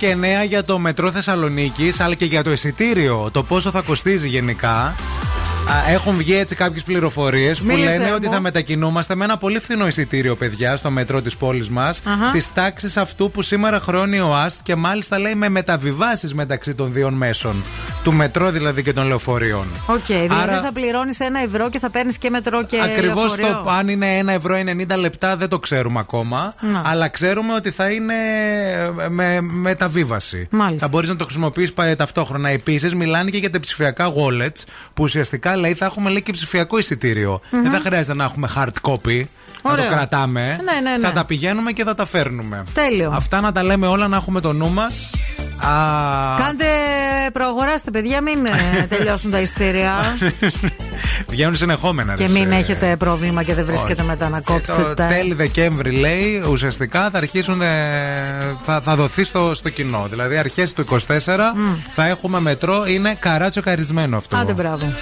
και 0.03 0.15
νέα 0.15 0.43
για 0.45 0.65
το 0.65 0.79
μετρό 0.79 1.11
Θεσσαλονίκης, 1.11 2.01
αλλά 2.01 2.15
και 2.15 2.25
για 2.25 2.43
το 2.43 2.53
εισιτήριο. 2.53 3.29
Το 3.33 3.43
πόσο 3.43 3.71
θα 3.71 3.81
κοστίζει 3.81 4.29
γενικά. 4.29 4.75
Α, 4.77 4.95
Έχουν 5.91 6.17
βγει 6.17 6.35
έτσι 6.37 6.55
κάποιες 6.55 6.83
πληροφορίες 6.83 7.59
που 7.59 7.67
Μίλησε 7.67 7.85
λένε 7.91 8.05
μου. 8.05 8.13
ότι 8.15 8.27
θα 8.29 8.41
μετακινούμαστε 8.41 9.15
με 9.15 9.25
ένα 9.25 9.37
πολύ 9.37 9.59
φθηνό 9.61 9.87
εισιτήριο, 9.87 10.37
παιδιά, 10.37 10.77
στο 10.77 10.91
μετρό 10.91 11.23
της 11.23 11.37
πόλης 11.37 11.69
μας. 11.69 12.01
Αχα. 12.05 12.31
Της 12.33 12.53
τάξης 12.53 12.97
αυτού 12.97 13.31
που 13.31 13.43
σήμερα 13.43 13.81
χρεώνει 13.81 14.19
ο 14.21 14.35
ΟΑΣΘ 14.35 14.61
και 14.63 14.75
μάλιστα 14.75 15.19
λέει 15.19 15.35
με 15.35 15.49
μεταβιβάσεις 15.49 16.35
μεταξύ 16.35 16.75
των 16.75 16.93
δύο 16.93 17.11
μέσων. 17.11 17.63
Του 18.03 18.13
μετρό 18.13 18.51
δηλαδή 18.51 18.83
και 18.83 18.93
των 18.93 19.07
λεωφορείων. 19.07 19.67
Οκ, 19.87 20.05
δηλαδή 20.07 20.35
Άρα- 20.43 20.61
θα 20.61 20.73
πληρώνεις 20.73 21.21
ένα 21.21 21.41
ευρώ 21.41 21.69
και 21.69 21.79
θα 21.79 21.91
παίρνεις 21.91 22.19
και 22.19 22.31
μετρό 22.31 22.65
και. 22.65 22.81
Ακριβώς 22.83 23.39
λεωφορείο. 23.39 23.63
το 23.65 23.71
αν 23.71 23.89
είναι 23.89 24.19
1 24.19 24.29
ευρώ 24.33 24.57
ή 24.57 24.65
90 24.91 24.97
λεπτά 24.97 25.37
δεν 25.37 25.49
το 25.49 25.59
ξέρουμε 25.59 25.99
ακόμα. 25.99 26.55
Να. 26.61 26.83
Αλλά 26.85 27.09
ξέρουμε 27.09 27.55
ότι 27.55 27.71
θα 27.71 27.91
είναι 27.91 28.15
με 29.09 29.41
μεταβίβαση. 29.41 30.49
Μάλιστα. 30.51 30.87
Θα 30.87 30.89
μπορείς 30.93 31.09
να 31.09 31.17
το 31.17 31.25
χρησιμοποιήσει 31.25 31.73
ταυτόχρονα. 31.97 32.49
Επίσης, 32.49 32.95
μιλάνε 32.95 33.31
και 33.31 33.39
για 33.39 33.51
τα 33.51 33.61
ψηφιακά 33.61 34.13
wallets 34.13 34.63
που 34.95 35.03
ουσιαστικά 35.03 35.57
λέει 35.57 35.75
θα 35.75 35.85
έχουμε 35.85 36.11
λέει 36.11 36.23
και 36.23 36.33
ψηφιακό 36.33 36.79
εισιτήριο. 36.79 37.41
Μμμ. 37.51 37.63
Δεν 37.63 37.71
θα 37.71 37.81
χρειάζεται 37.81 38.15
να 38.17 38.25
έχουμε 38.25 38.49
hard 38.57 38.91
copy. 38.91 39.23
Να 39.65 39.73
Ωραίο. 39.73 39.85
το 39.85 39.91
κρατάμε. 39.91 40.47
Ναι, 40.65 40.91
ναι, 40.91 40.97
ναι. 40.97 41.07
Θα 41.07 41.13
τα 41.13 41.25
πηγαίνουμε 41.25 41.73
και 41.73 41.85
θα 41.85 41.95
τα 41.95 42.05
φέρνουμε. 42.07 42.65
Τέλειο. 42.75 43.11
Αυτά 43.15 43.41
να 43.41 43.53
τα 43.53 43.63
λέμε 43.63 43.87
όλα, 43.87 44.09
να 44.09 44.17
έχουμε 44.17 44.41
το 44.41 44.53
νου 44.53 44.71
μας. 44.71 45.11
Κάντε, 46.39 46.65
προαγοράστε 47.33 47.91
παιδιά, 47.91 48.21
μην 48.23 48.47
ε, 48.47 48.87
τελειώσουν 48.97 49.31
τα 49.31 49.41
ειστήρια. 49.41 49.93
Βγαίνουν 51.29 51.57
συνεχόμενα. 51.57 52.15
και 52.15 52.27
ρε, 52.27 52.33
μην 52.33 52.49
σε- 52.49 52.55
έχετε 52.59 52.97
πρόβλημα 52.97 53.43
και 53.43 53.55
δεν 53.55 53.65
βρίσκετε 53.65 54.01
Όχι. 54.01 54.11
μετά 54.11 54.29
να 54.29 54.43
Το 54.43 54.53
κόψετε. 54.53 55.07
τέλη 55.09 55.35
Δεκέμβρη 55.35 55.91
λέει 55.91 56.45
ουσιαστικά 56.51 57.11
θα 57.11 57.19
αρχίσουν 57.19 57.61
ε, 57.63 57.69
θα, 58.63 58.81
θα 58.81 58.95
δοθεί 58.97 59.25
στο, 59.25 59.55
στο 59.55 59.69
κοινό. 59.71 60.07
Δηλαδή 60.11 60.37
αρχές 60.37 60.73
του 60.73 60.85
24 60.91 60.97
θα 61.95 62.07
έχουμε 62.07 62.41
μετρό. 62.41 62.85
Είναι 62.87 63.17
καράτσο 63.19 63.61
καρισμένο 63.63 64.17
αυτό. 64.17 64.37
Άντε 64.37 64.53
μπράβο. 64.53 64.93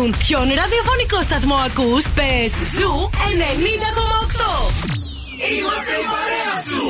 ρωτούν 0.00 0.14
ποιον 0.18 0.42
ραδιοφωνικό 0.42 1.22
σταθμό 1.22 1.54
ακούς, 1.54 2.04
πες 2.14 2.50
Zoo 2.74 3.10
90,8. 3.12 4.72
Είμαστε 5.58 5.92
η 6.02 6.06
παρέα 6.12 6.54
σου. 6.68 6.82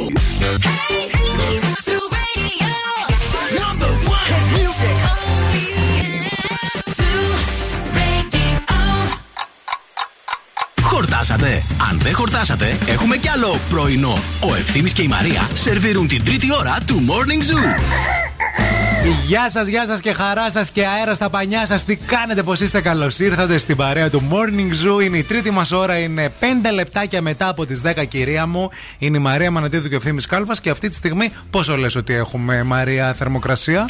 Hey, 0.90 1.56
Zoo 1.86 2.04
Radio, 2.16 2.72
number 3.60 3.92
one 4.18 4.36
music. 4.54 4.98
Χορτάσατε. 10.82 11.62
Αν 11.90 11.98
δεν 11.98 12.14
χορτάσατε, 12.14 12.78
έχουμε 12.86 13.16
κι 13.16 13.28
άλλο 13.28 13.58
πρωινό. 13.70 14.18
Ο 14.40 14.54
Ευθύμης 14.54 14.92
και 14.92 15.02
η 15.02 15.08
Μαρία 15.08 15.48
σερβίρουν 15.54 16.08
την 16.08 16.24
τρίτη 16.24 16.52
ώρα 16.52 16.78
του 16.86 17.04
Morning 17.08 17.42
Zoo. 17.50 18.19
Γεια 19.26 19.50
σας, 19.50 19.68
γεια 19.68 19.86
σας 19.86 20.00
και 20.00 20.12
χαρά 20.12 20.50
σας 20.50 20.70
και 20.70 20.86
αέρα 20.86 21.14
στα 21.14 21.30
πανιά 21.30 21.66
σας. 21.66 21.84
Τι 21.84 21.96
κάνετε, 21.96 22.42
πώ 22.42 22.52
είστε, 22.52 22.80
καλώς 22.80 23.18
ήρθατε 23.18 23.58
στην 23.58 23.76
παρέα 23.76 24.10
του 24.10 24.22
Morning 24.30 24.70
Zoo. 24.98 25.04
Είναι 25.04 25.18
η 25.18 25.22
τρίτη 25.22 25.50
μας 25.50 25.72
ώρα, 25.72 25.98
είναι 25.98 26.32
5 26.40 26.44
λεπτάκια 26.72 27.22
μετά 27.22 27.48
από 27.48 27.66
τις 27.66 27.80
10, 27.84 28.04
κυρία 28.08 28.46
μου. 28.46 28.68
Είναι 28.98 29.16
η 29.16 29.20
Μαρία 29.20 29.50
Μανατίδου 29.50 29.88
και 29.88 29.96
ο 29.96 30.00
Φίμης 30.00 30.26
Κάλφας. 30.26 30.60
Και 30.60 30.70
αυτή 30.70 30.88
τη 30.88 30.94
στιγμή, 30.94 31.32
πόσο 31.50 31.76
λες 31.76 31.94
ότι 31.96 32.14
έχουμε, 32.14 32.62
Μαρία, 32.62 33.12
θερμοκρασία; 33.12 33.88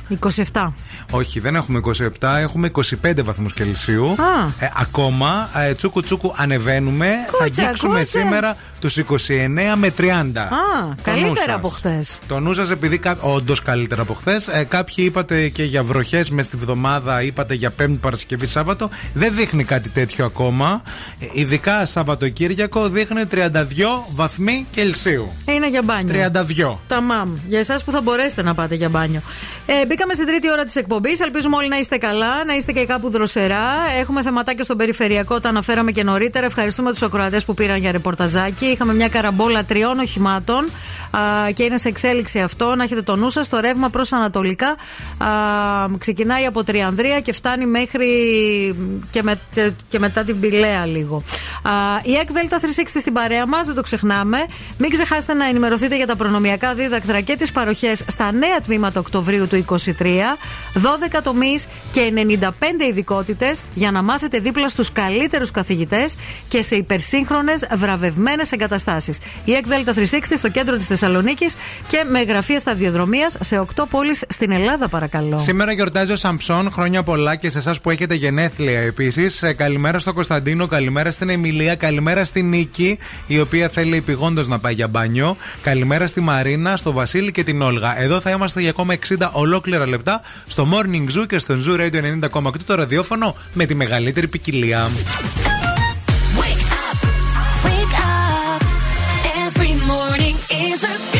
27. 0.53 0.73
Όχι, 1.11 1.41
δεν 1.41 1.55
έχουμε 1.55 1.79
27, 2.21 2.37
έχουμε 2.39 2.71
25 3.03 3.23
βαθμούς 3.23 3.53
Κελσίου. 3.55 4.07
Α. 4.11 4.65
Ε, 4.65 4.71
ακόμα, 4.77 5.49
ε, 5.69 5.75
τσούκου 5.75 6.01
τσούκου 6.03 6.35
ανεβαίνουμε. 6.37 7.07
θα 7.07 7.45
Κούτσα, 7.45 7.63
αγγίξουμε 7.63 7.99
κούτσα. 7.99 8.19
σήμερα 8.19 8.57
τους 8.81 8.97
29 8.97 9.77
με 9.77 9.91
30. 9.91 10.41
Α, 10.43 10.47
Το 10.81 10.87
νου 10.87 10.95
καλύτερα 11.03 11.35
σας. 11.35 11.55
από 11.55 11.69
χτε. 11.69 12.01
Το 12.29 12.41
νου 12.41 12.53
σας, 12.53 12.71
επειδή. 12.71 12.99
Κά... 12.99 13.17
Όντως 13.21 13.63
καλύτερα 13.63 14.03
από 14.03 14.15
χθες. 14.15 14.49
Ε, 14.49 14.65
κάποιοι 14.65 15.00
είπατε 15.05 15.49
και 15.49 15.63
για 15.63 15.83
βροχές 15.85 16.31
μες 16.31 16.45
στη 16.45 16.57
βδομάδα, 16.57 17.23
είπατε 17.23 17.55
για 17.55 17.71
Πέμπτη 17.71 17.99
Παρασκευή 17.99 18.47
Σάββατο. 18.47 18.91
Δεν 19.15 19.35
δείχνει 19.35 19.65
κάτι 19.65 19.89
τέτοιο 19.89 20.25
ακόμα. 20.25 20.83
Ε, 21.21 21.27
ειδικά 21.33 21.87
Σαββατοκύριακο 21.87 22.89
δείχνει 22.89 23.23
32 23.31 23.47
βαθμοί 24.15 24.67
Κελσίου. 24.71 25.33
Είναι 25.49 25.69
για 25.69 25.83
μπάνιο. 25.83 26.31
32. 26.33 26.79
Τα 26.89 27.01
μαμ. 27.01 27.37
Για 27.49 27.59
εσάς 27.59 27.85
που 27.85 27.91
θα 27.91 28.01
μπορέσετε 28.01 28.43
να 28.43 28.55
πάτε 28.55 28.75
για 28.75 28.89
μπάνιο. 28.89 29.21
Ε, 29.67 29.87
μπήκαμε 29.87 30.15
στην 30.15 30.27
τρίτη 30.27 30.51
ώρα 30.51 30.65
της 30.65 30.77
εκπομπής. 30.77 31.21
Ελπίζουμε 31.21 31.57
όλοι 31.57 31.69
να 31.69 31.79
είστε 31.79 31.97
καλά, 31.97 32.45
να 32.45 32.55
είστε 32.55 32.73
και 32.73 32.85
κάπου 32.87 33.11
δροσερά. 33.11 33.65
Έχουμε 34.01 34.23
θεματάκια 34.23 34.65
στον 34.65 34.77
περιφερειακό, 34.77 35.41
τα 35.41 35.49
αναφέραμε 35.49 35.93
και 35.93 36.03
νωρίτερα. 36.03 36.47
Ευχαριστούμε 36.47 36.91
τους 36.91 37.03
ακροατές 37.03 37.45
που 37.45 37.55
πήραν 37.55 37.79
για 37.79 37.93
ρεπορταζάκι. 37.93 38.67
Είχαμε 38.67 38.95
μια 38.95 39.09
καραμπόλα 39.09 39.65
τριών 39.65 39.99
οχημάτων 39.99 40.71
α, 41.11 41.51
και 41.55 41.63
είναι 41.63 41.77
σε 41.77 41.89
εξέλιξη 41.89 42.41
αυτό. 42.41 42.75
Να 42.75 42.83
έχετε 42.83 43.03
το 43.03 43.17
νου 43.17 43.31
σας. 43.31 43.49
Το 43.49 43.61
ρεύμα 43.61 43.89
προς 43.89 44.13
Ανατολικά 44.13 44.77
α, 45.19 45.29
ξεκινάει 45.99 46.45
από 46.45 46.65
Τριανδρία 46.65 47.21
και 47.21 47.33
φτάνει 47.33 47.67
μέχρι 47.67 48.09
και, 49.11 49.23
με, 49.23 49.41
και 49.89 49.99
μετά 49.99 50.23
την 50.23 50.41
Πηλαία 50.41 50.87
λίγο. 50.87 51.23
Α, 51.63 51.71
η 52.03 52.15
ΕΚ 52.15 52.33
ΔΕΛΤΑ 52.33 52.61
360 52.61 52.67
στην 52.87 53.13
παρέα 53.13 53.47
μας, 53.47 53.67
δεν 53.67 53.75
το 53.75 53.83
ξεχνάμε. 53.83 54.39
Μην 54.79 54.91
ξεχάσετε 54.91 55.35
να 55.35 55.47
ενημερωθείτε 55.47 55.97
για 55.97 56.07
τα 56.07 56.17
προνομιακά 56.17 56.75
δίδακτρα 56.75 57.21
και 57.21 57.37
τις 57.37 57.53
παροχές 57.53 58.03
στα 58.07 58.33
νέα 58.33 58.61
τμήματα 58.61 59.01
Οκτωβρίου 59.01 59.47
του 59.49 59.65
23. 59.69 59.79
12 60.75 61.21
τομείς 61.23 61.67
και 61.91 62.13
95 62.49 62.51
ειδικότητες 62.91 63.63
για 63.75 63.91
να 63.91 64.03
μάθετε 64.03 64.39
δίπλα 64.39 64.69
στους 64.69 64.93
καλύτερους 64.93 65.51
καθηγητές 65.51 66.15
και 66.49 66.63
σε 66.63 66.77
υπερσύγχρονες 66.77 67.67
βραβευμένες 67.75 68.53
εγκαταστάσεις. 68.53 69.19
Η 69.45 69.53
ΕΚ 69.53 69.67
ΔΕΛΤΑ 69.67 69.93
360 69.93 70.37
στο 70.37 70.49
κέντρο 70.49 70.77
της 70.77 70.87
Θεσσαλονίκης 70.87 71.55
και 71.87 72.05
με 72.11 72.23
γραφεία 72.23 72.61
σταδιοδρομίας 72.61 73.37
σε 73.41 73.59
8 73.59 73.85
πόλεις 73.91 74.25
στην 74.29 74.51
Ελλάδα, 74.51 74.80
παρακαλώ. 74.89 75.39
Σήμερα 75.39 75.73
γιορτάζει 75.73 76.13
ο 76.13 76.17
Σαμψόν, 76.17 76.71
χρόνια 76.73 77.03
πολλά 77.03 77.37
και 77.37 77.51
σε 77.51 77.59
εσάς 77.59 77.81
που 77.81 77.91
έχετε 77.91 78.15
γενέθλια 78.15 78.81
επίσης. 78.81 79.43
Καλημέρα 79.57 79.99
στο 79.99 80.13
Κωνσταντίνο, 80.13 80.67
καλημέρα 80.67 81.11
στην 81.11 81.29
Εμιλία, 81.29 81.75
καλημέρα 81.75 82.25
στη 82.25 82.43
Νίκη, 82.43 82.99
η 83.27 83.41
οποία 83.41 83.69
θέλει 83.69 83.97
επιγόντως 83.97 84.49
να 84.49 84.59
πάει 84.59 84.75
για 84.75 84.89
μπάνιο. 84.89 85.37
Καλημέρα 85.63 86.07
στη 86.07 86.21
Μαρίνα, 86.21 86.77
στο 86.77 86.93
Βασίλη 86.93 87.33
και 87.33 87.45
την 87.45 87.63
Όλγα. 87.63 88.01
Εδώ 88.01 88.21
θα 88.21 88.31
είμαστε 88.31 88.61
για 88.61 88.71
ακόμα 88.71 88.95
60 89.09 89.31
ολόκληρα 89.33 89.87
λεπτά 89.87 90.21
στο 90.47 90.69
Morning 90.73 91.19
Zoo 91.19 91.27
και 91.27 91.39
στο 91.39 91.55
Zoo 91.67 91.81
Radio 91.81 92.29
90,8 92.31 92.53
το 92.67 92.75
ραδιόφωνο 92.75 93.37
με 93.53 93.67
τη 93.67 93.75
μεγαλύτερη 93.75 94.29
ποικιλία. 94.29 94.91
Wake 97.67 97.95
up. 98.05 98.61
Every 99.47 99.73
morning 99.93 100.37
is 100.67 100.81
a 100.93 101.20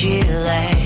she 0.00 0.22
lay 0.22 0.79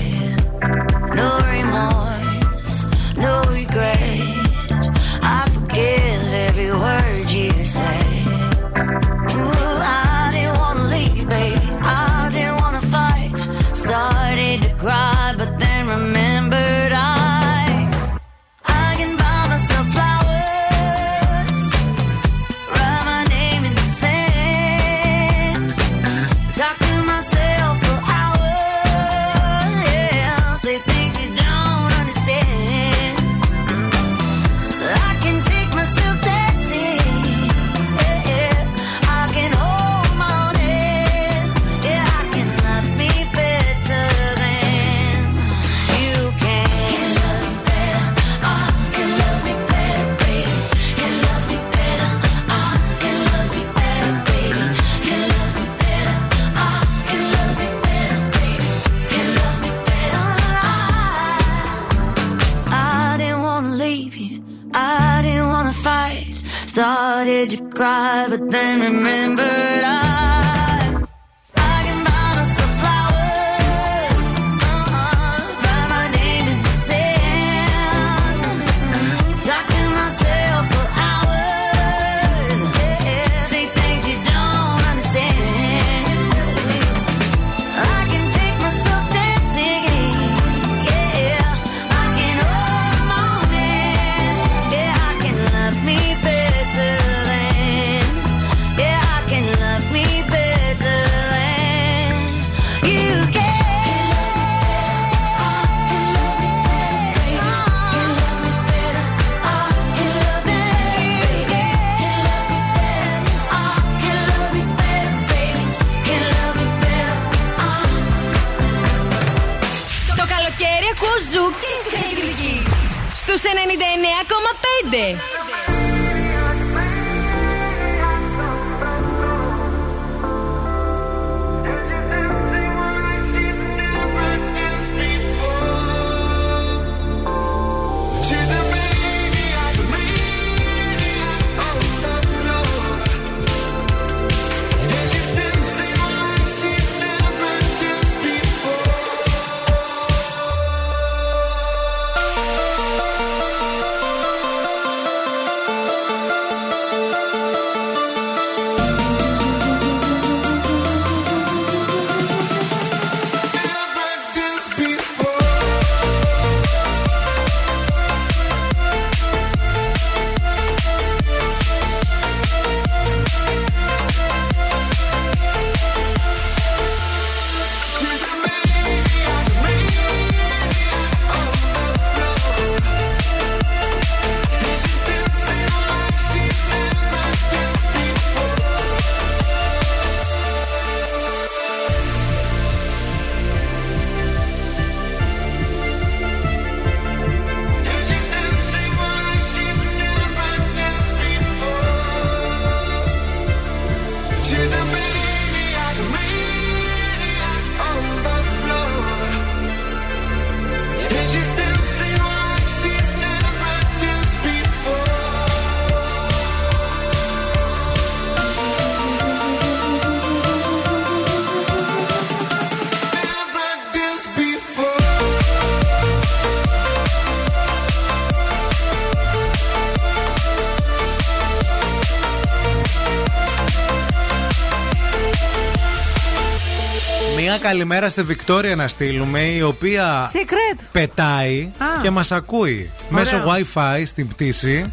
καλημέρα 237.65 238.09
στη 238.09 238.21
Βικτόρια 238.23 238.75
να 238.75 238.87
στείλουμε, 238.87 239.39
η 239.39 239.61
οποία 239.61 240.31
Secret. 240.33 240.79
πετάει 240.91 241.71
Α. 241.77 242.01
και 242.01 242.09
μας 242.09 242.31
ακούει 242.31 242.91
μέσω 243.09 243.37
Wi-Fi 243.45 244.03
στην 244.05 244.27
πτήση. 244.27 244.91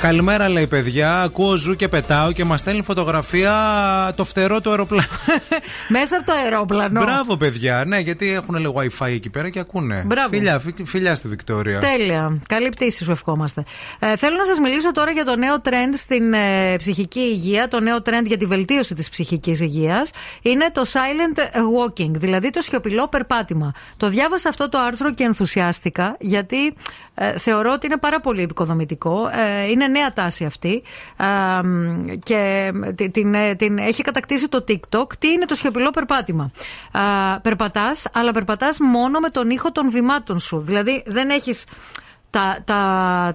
Καλημέρα 0.00 0.48
λέει 0.48 0.66
παιδιά, 0.66 1.22
ακούω 1.22 1.56
ζου 1.56 1.74
και 1.76 1.88
πετάω 1.88 2.32
και 2.32 2.44
μας 2.44 2.60
στέλνει 2.60 2.82
φωτογραφία 2.82 3.52
το 4.16 4.24
φτερό 4.24 4.60
του 4.60 4.70
αεροπλάνου. 4.70 5.08
Μέσα 5.92 6.16
από 6.16 6.26
το 6.26 6.32
αερόπλανο. 6.32 7.00
Μπράβο 7.00 7.36
παιδιά, 7.36 7.84
ναι 7.86 7.98
γιατί 7.98 8.30
έχουν 8.32 8.54
λέει 8.54 8.72
Wi-Fi 8.76 9.06
εκεί 9.06 9.30
πέρα 9.30 9.50
και 9.50 9.58
ακούνε. 9.58 10.02
Μπράβο. 10.06 10.28
Φιλιά, 10.28 10.58
φι- 10.58 10.86
φιλιά 10.86 11.14
στη 11.14 11.28
Βικτόρια. 11.28 11.78
Τέλεια. 11.78 12.38
Καλή 12.48 12.68
πτήση 12.68 13.04
σου 13.04 13.10
ευχόμαστε. 13.10 13.64
Ε, 13.98 14.16
θέλω 14.16 14.36
να 14.36 14.44
σας 14.44 14.58
μιλήσω 14.58 14.92
τώρα 14.92 15.10
για 15.10 15.24
το 15.24 15.36
νέο 15.36 15.56
trend 15.64 15.94
στην 15.96 16.32
ε, 16.32 16.76
ψυχική 16.76 17.20
υγεία, 17.20 17.68
το 17.68 17.80
νέο 17.80 17.96
trend 17.96 18.24
για 18.24 18.36
τη 18.36 18.46
βελτίωση 18.46 18.94
της 18.94 19.08
ψυχικής 19.08 19.60
υγείας. 19.60 20.10
Είναι 20.42 20.70
το 20.72 20.82
silent 20.92 21.38
walking, 21.78 22.10
δηλαδή 22.10 22.50
το 22.50 22.60
σιωπηλό 22.60 23.08
περπάτημα. 23.08 23.72
Το 23.96 24.08
διάβασα 24.08 24.48
αυτό 24.48 24.68
το 24.68 24.78
άρθρο 24.78 25.14
και 25.14 25.24
ενθουσιάστηκα, 25.24 26.16
γιατί 26.20 26.74
ε, 27.14 27.38
θεωρώ 27.38 27.72
ότι 27.72 27.86
είναι 27.86 27.96
πάρα 27.96 28.20
πολύ 28.20 28.42
επικοδομητικό. 28.42 29.30
Ε, 29.64 29.70
είναι 29.70 29.86
νέα 29.86 30.12
τάση 30.12 30.44
αυτή 30.44 30.82
ε, 31.16 31.62
μ, 31.66 32.04
και 32.22 32.72
την, 32.94 33.10
την, 33.12 33.34
ε, 33.34 33.54
την 33.54 33.78
έχει 33.78 34.02
κατακτήσει 34.02 34.48
το 34.48 34.64
TikTok. 34.68 35.06
Τι 35.18 35.28
είναι 35.28 35.44
το 35.44 35.54
σιωπηλό 35.54 35.81
περπάτημα. 35.90 36.50
Ε, 36.94 36.98
περπατάς, 37.42 38.06
αλλά 38.12 38.32
περπατάς 38.32 38.78
μόνο 38.80 39.18
με 39.18 39.28
τον 39.28 39.50
ήχο 39.50 39.72
των 39.72 39.90
βημάτων 39.90 40.38
σου. 40.38 40.60
Δηλαδή 40.60 41.02
δεν 41.06 41.30
έχεις 41.30 41.64
τα, 42.30 42.58
τα, 42.64 42.74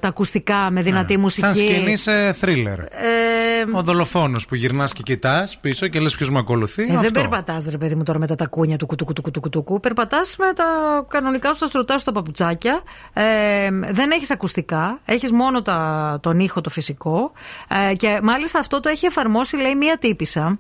τα 0.02 0.08
ακουστικά 0.08 0.72
με 0.72 0.82
δυνατή 0.82 1.18
μουσική. 1.18 1.46
Σαν 1.48 1.56
σκηνή 1.56 1.96
σε 1.96 2.34
θρίλερ. 2.34 2.80
Ε, 2.80 2.86
Ο 3.74 3.82
δολοφόνος 3.82 4.46
που 4.48 4.56
γυρνάς 4.56 4.94
και 4.94 5.02
κοιτάς 5.04 5.58
πίσω 5.62 5.88
και 5.88 6.00
λες 6.00 6.16
ποιος 6.16 6.30
με 6.30 6.40
ακολουθεί. 6.40 6.82
ε, 6.84 6.86
δεν 6.86 6.98
αυτό. 6.98 7.12
περπατάς, 7.12 7.66
ρε 7.70 7.78
παιδί 7.78 7.96
μου, 7.96 8.04
τώρα 8.04 8.20
με 8.20 8.28
τα 8.28 8.36
τακούνια 8.36 8.78
του 8.78 8.86
κουτουκουτουκουτουκού. 8.86 9.80
Περπατάς 9.80 10.36
με 10.38 10.54
τα 10.54 10.66
κανονικά 11.08 11.54
σου 11.54 11.60
τα 11.60 11.66
στρωτά 11.66 11.98
σου 11.98 12.06
τα 12.06 12.12
παπουτσάκια. 12.12 12.82
Ε, 13.14 13.24
δεν 13.92 14.12
έχεις 14.12 14.32
ακουστικά. 14.32 15.00
Έχεις 15.06 15.32
μόνο 15.32 15.62
τα, 15.62 16.20
τον 16.22 16.40
ήχο 16.40 16.62
το 16.62 16.70
φυσικό. 16.70 17.32
Ε, 17.90 17.96
και 17.96 18.20
μάλιστα 18.24 18.60
αυτό 18.60 18.80
το 18.80 18.90
έχει 18.90 19.06
εφαρμόσει, 19.06 19.56
λέει, 19.58 19.76
μία 19.76 19.98
τύπησα. 19.98 20.60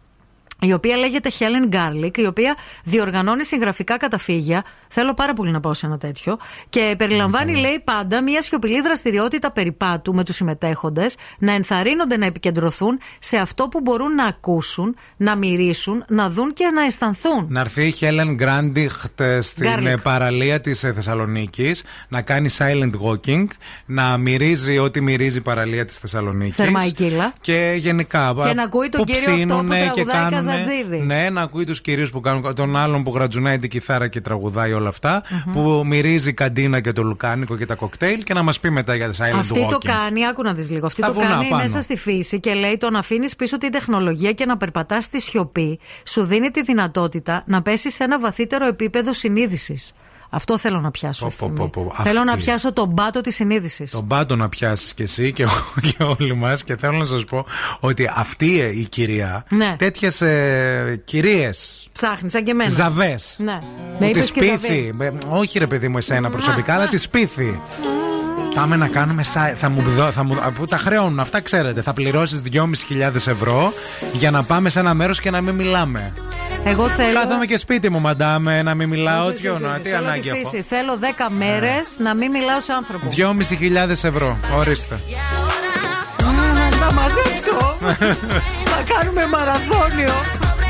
Η 0.61 0.73
οποία 0.73 0.95
λέγεται 0.97 1.29
Helen 1.39 1.75
Garlic, 1.75 2.17
η 2.17 2.25
οποία 2.25 2.55
διοργανώνει 2.83 3.45
συγγραφικά 3.45 3.97
καταφύγια. 3.97 4.63
Θέλω 4.87 5.13
πάρα 5.13 5.33
πολύ 5.33 5.51
να 5.51 5.59
πάω 5.59 5.73
σε 5.73 5.85
ένα 5.85 5.97
τέτοιο. 5.97 6.37
Και 6.69 6.95
περιλαμβάνει, 6.97 7.55
λέει, 7.55 7.81
πάντα 7.83 8.23
μια 8.23 8.41
σιωπηλή 8.41 8.81
δραστηριότητα 8.81 9.51
περιπάτου 9.51 10.13
με 10.13 10.23
τους 10.23 10.35
συμμετέχοντες, 10.35 11.15
να 11.39 11.51
ενθαρρύνονται 11.51 12.17
να 12.17 12.25
επικεντρωθούν 12.25 12.99
σε 13.19 13.37
αυτό 13.37 13.67
που 13.67 13.81
μπορούν 13.81 14.15
να 14.15 14.23
ακούσουν, 14.25 14.95
να 15.17 15.35
μυρίσουν, 15.35 16.03
να 16.07 16.29
δουν 16.29 16.53
και 16.53 16.65
να 16.75 16.81
αισθανθούν. 16.83 17.45
Να 17.49 17.59
έρθει 17.59 17.83
η 17.87 17.95
Helen 17.99 18.33
Γκράντιχτ 18.35 19.21
στην 19.39 19.65
Garlic. 19.77 19.85
ε, 19.85 19.95
παραλία 19.95 20.61
της 20.61 20.79
Θεσσαλονίκης 20.79 21.83
να 22.07 22.21
κάνει 22.21 22.49
silent 22.57 22.91
walking, 23.05 23.45
να 23.85 24.17
μυρίζει 24.17 24.77
ό,τι 24.77 25.01
μυρίζει 25.01 25.37
η 25.37 25.41
παραλία 25.41 25.85
της 25.85 25.97
Θεσσαλονίκης. 25.97 26.55
Θερμά 26.55 26.85
η 26.85 26.91
κύλα. 26.91 27.33
Και 27.41 27.73
γενικά. 27.77 28.35
Και 28.47 28.53
να 28.53 28.63
ακούει 28.63 28.89
τον 28.89 28.99
που 29.01 29.11
κύριο 29.11 29.19
αυτό 29.31 29.31
που 29.31 29.37
ψήνουνε 29.47 29.75
και 29.95 30.03
τραγουδάει 30.03 30.29
κάνουνε- 30.29 30.46
Καζατζίδη. 30.47 30.97
Ναι, 30.97 31.29
να 31.29 31.41
ακούει 31.41 31.63
τους 31.63 31.81
κυρίους 31.81 32.09
που 32.11 32.19
κάνουν. 32.19 32.55
Τον 32.55 32.75
άλλον 32.75 33.03
που 33.03 33.11
γρατζουνάει 33.15 33.59
την 33.59 33.69
κιθάρα 33.69 34.07
και 34.07 34.21
τραγουδάει 34.21 34.73
όλα 34.73 34.89
αυτά, 34.89 35.23
Που 35.51 35.81
μυρίζει 35.85 36.29
η 36.29 36.33
καντίνα 36.33 36.79
και 36.79 36.91
το 36.91 37.03
λουκάνικο 37.03 37.57
και 37.57 37.65
τα 37.65 37.75
κοκτέιλ 37.75 38.23
και 38.23 38.33
να 38.33 38.43
μας 38.43 38.59
πει 38.59 38.69
μετά 38.69 38.95
για 38.95 39.11
τα 39.11 39.13
silent 39.13 39.37
Αυτή 39.39 39.65
walking. 39.65 39.69
το 39.69 39.77
κάνει, 39.77 40.27
άκου 40.27 40.41
να 40.43 40.53
δεις 40.53 40.69
λίγο. 40.69 40.85
Αυτή 40.85 41.01
Στα 41.01 41.07
το 41.07 41.13
βουνά 41.19 41.27
κάνει 41.29 41.47
πάνω. 41.49 41.61
μέσα 41.61 41.81
στη 41.81 41.97
φύση 41.97 42.39
και 42.39 42.53
λέει 42.53 42.77
το 42.77 42.89
να 42.89 42.99
αφήνεις 42.99 43.35
πίσω 43.35 43.57
την 43.57 43.71
τεχνολογία 43.71 44.31
και 44.31 44.45
να 44.45 44.57
περπατάς 44.57 45.03
στη 45.03 45.21
σιωπή 45.21 45.79
σου 46.03 46.23
δίνει 46.23 46.49
τη 46.51 46.61
δυνατότητα 46.63 47.43
να 47.47 47.61
πέσεις 47.61 47.93
σε 47.93 48.03
ένα 48.03 48.19
βαθύτερο 48.19 48.65
επίπεδο 48.67 49.13
συνείδησης. 49.13 49.93
Αυτό 50.29 50.57
θέλω 50.57 50.79
να 50.79 50.91
πιάσω. 50.91 51.27
Πω, 51.27 51.33
πω, 51.39 51.45
ευθύμη. 51.45 51.69
πω, 51.69 51.83
πω, 51.97 52.03
Θέλω 52.03 52.23
να 52.23 52.31
αυτή. 52.31 52.43
πιάσω 52.43 52.73
τον 52.73 52.93
πάτο 52.93 53.21
της 53.21 53.35
συνείδησης. 53.35 53.91
Τον 53.91 54.07
πάντο 54.07 54.35
να 54.35 54.49
πιάσεις 54.49 54.93
κι 54.93 55.01
εσύ 55.01 55.31
και, 55.31 55.45
και 55.87 56.03
όλοι 56.03 56.35
μας. 56.35 56.63
Και 56.63 56.75
θέλω 56.75 56.97
να 56.97 57.05
σας 57.05 57.23
πω 57.23 57.45
ότι 57.79 58.09
αυτή 58.15 58.59
ε, 58.61 58.65
η 58.79 58.87
κυρία, 58.89 59.45
Ναι. 59.49 59.75
τέτοιες 59.77 60.21
ε, 60.21 61.01
κυρίες, 61.05 61.87
Ψάχνει, 61.91 62.29
σαν 62.29 62.43
και 62.43 62.51
εμένα. 62.51 62.69
ζαβές, 62.69 63.35
Ναι. 63.39 63.57
που 63.57 63.97
Με 63.99 64.05
τη 64.05 64.09
είπες 64.09 64.31
και 64.31 64.39
πείθει. 64.39 64.51
ζαβή. 64.51 64.91
με- 64.93 65.13
όχι 65.29 65.59
ρε 65.59 65.67
παιδί 65.67 65.87
μου, 65.87 65.97
εσένα 65.97 66.29
προσωπικά, 66.29 66.73
αλλά 66.73 66.87
τη 66.87 67.01
πείθει. 67.11 67.59
Πάμε 68.55 68.75
να 68.75 68.87
κάνουμε 68.87 69.23
σα... 69.23 69.41
θα 69.55 69.69
μου, 69.69 69.81
δω- 69.81 70.11
θα 70.11 70.23
μου... 70.23 70.35
που 70.55 70.65
τα 70.65 70.77
χρεώνουν, 70.77 71.19
αυτά 71.19 71.41
ξέρετε. 71.41 71.81
Θα 71.81 71.93
πληρώσεις 71.93 72.41
2.500 72.53 72.61
ευρώ 73.13 73.73
για 74.13 74.31
να 74.31 74.43
πάμε 74.43 74.69
σε 74.69 74.79
ένα 74.79 74.93
μέρος 74.93 75.19
και 75.19 75.29
να 75.31 75.41
μην 75.41 75.55
μιλάμε. 75.55 76.13
Εγώ 76.69 76.87
θέλω. 76.89 77.13
Κάθομαι 77.13 77.45
και 77.45 77.57
σπίτι 77.57 77.89
μου, 77.89 77.99
μαντάμε, 77.99 78.61
να 78.63 78.75
μην 78.75 78.89
μιλάω. 78.89 79.25
Όχι, 79.25 79.35
Τι 79.35 79.47
όχι, 79.47 79.63
ώρα, 79.63 79.73
όχι. 79.73 79.81
τι 79.81 79.89
Θέλω 79.89 80.01
τη 80.01 80.07
ανάγκη 80.07 80.29
έχω; 80.29 80.37
φύση. 80.49 80.61
Θέλω 80.61 80.99
10 81.01 81.05
μέρες 81.37 81.95
να 81.99 82.13
μην 82.15 82.31
μιλάω 82.31 82.61
σε 82.61 82.73
άνθρωπο. 82.73 83.07
2.500 83.17 83.89
ευρώ, 83.89 84.37
ορίστε. 84.55 84.99
Μ, 86.23 86.25
Θα 86.79 86.91
μαζέψω. 86.93 87.77
Θα 88.65 88.93
κάνουμε 88.93 89.25
μαραθώνιο. 89.27 90.13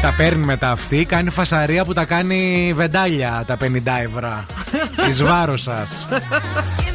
Τα 0.01 0.13
παίρνει 0.17 0.45
μετά 0.45 0.71
αυτή, 0.71 1.05
κάνει 1.05 1.29
φασαρία 1.29 1.85
που 1.85 1.93
τα 1.93 2.05
κάνει 2.05 2.73
βεντάλια 2.75 3.43
τα 3.47 3.57
50 3.63 3.67
ευρώ. 4.03 4.45
Τη 5.07 5.23
βάρος 5.23 5.61
σας. 5.61 6.07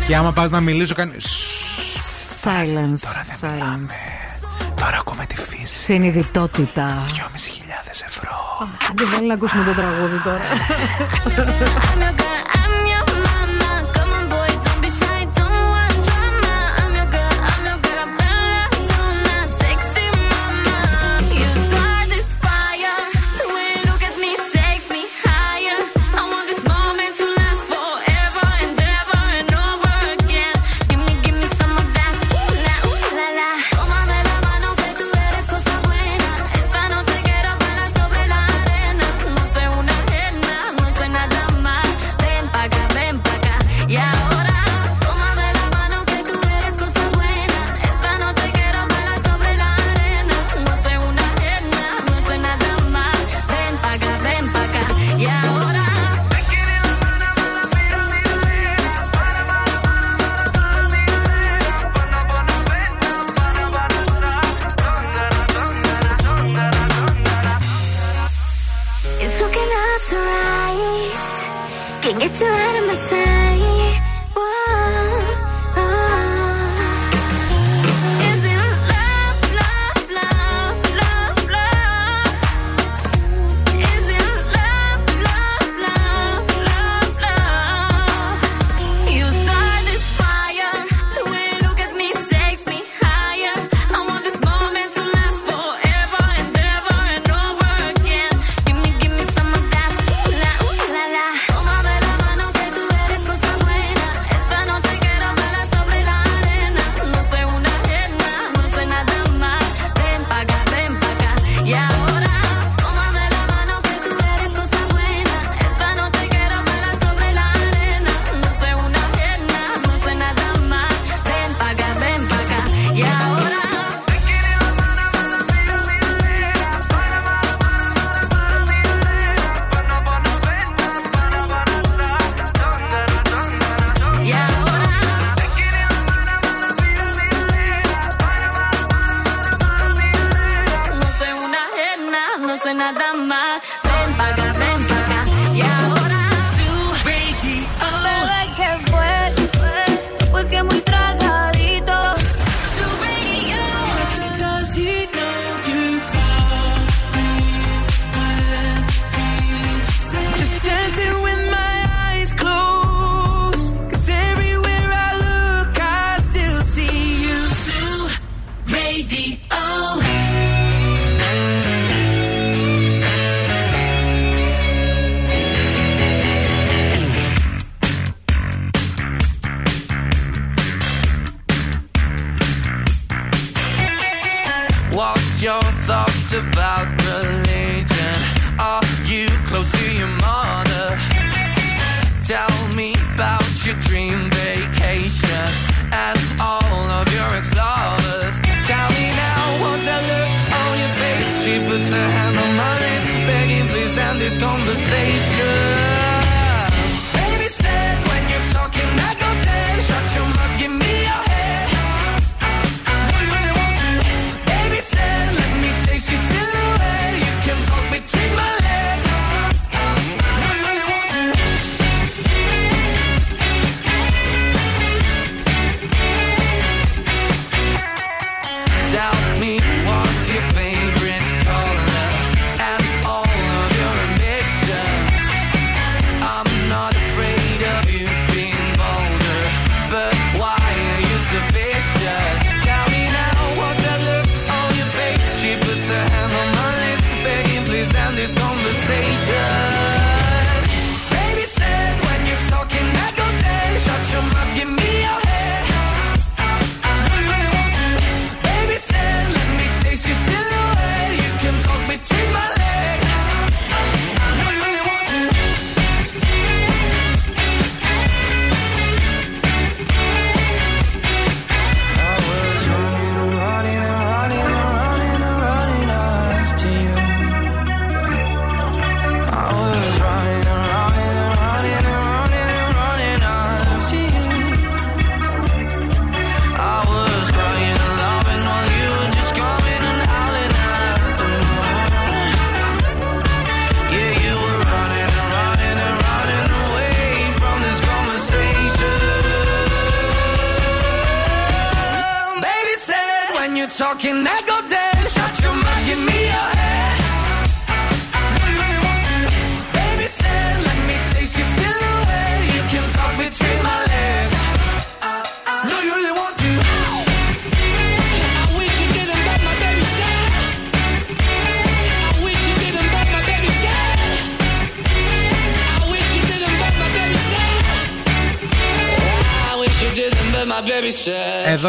και 0.07 0.17
άμα 0.17 0.33
πας 0.33 0.51
να 0.51 0.61
μιλήσω, 0.61 0.95
κάνει. 0.95 1.13
Silence. 2.45 3.05
Silence. 3.41 4.32
Τώρα 4.77 4.99
ακούμε 4.99 5.27
τη 5.27 5.37
φύση. 5.37 5.79
Συνειδητότητα. 5.79 7.05
2.500 7.09 8.03
ευρώ. 8.07 8.31
Δεν 8.95 9.07
θέλει 9.07 9.27
να 9.27 9.35
ακούσουμε 9.35 9.65
το 9.65 9.73
τραγούδι 9.73 10.19
τώρα. 10.23 10.41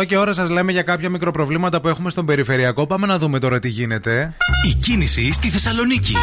Και 0.05 0.17
ώρα 0.17 0.33
σας 0.33 0.49
λέμε 0.49 0.71
για 0.71 0.81
κάποια 0.81 1.09
μικροπροβλήματα 1.09 1.81
που 1.81 1.87
έχουμε 1.87 2.09
στον 2.09 2.25
περιφερειακό. 2.25 2.87
Πάμε 2.87 3.07
να 3.07 3.17
δούμε 3.17 3.39
τώρα 3.39 3.59
τι 3.59 3.69
γίνεται. 3.69 4.33
Η 4.69 4.73
κίνηση 4.73 5.33
στη 5.33 5.47
Θεσσαλονίκη. 5.49 6.15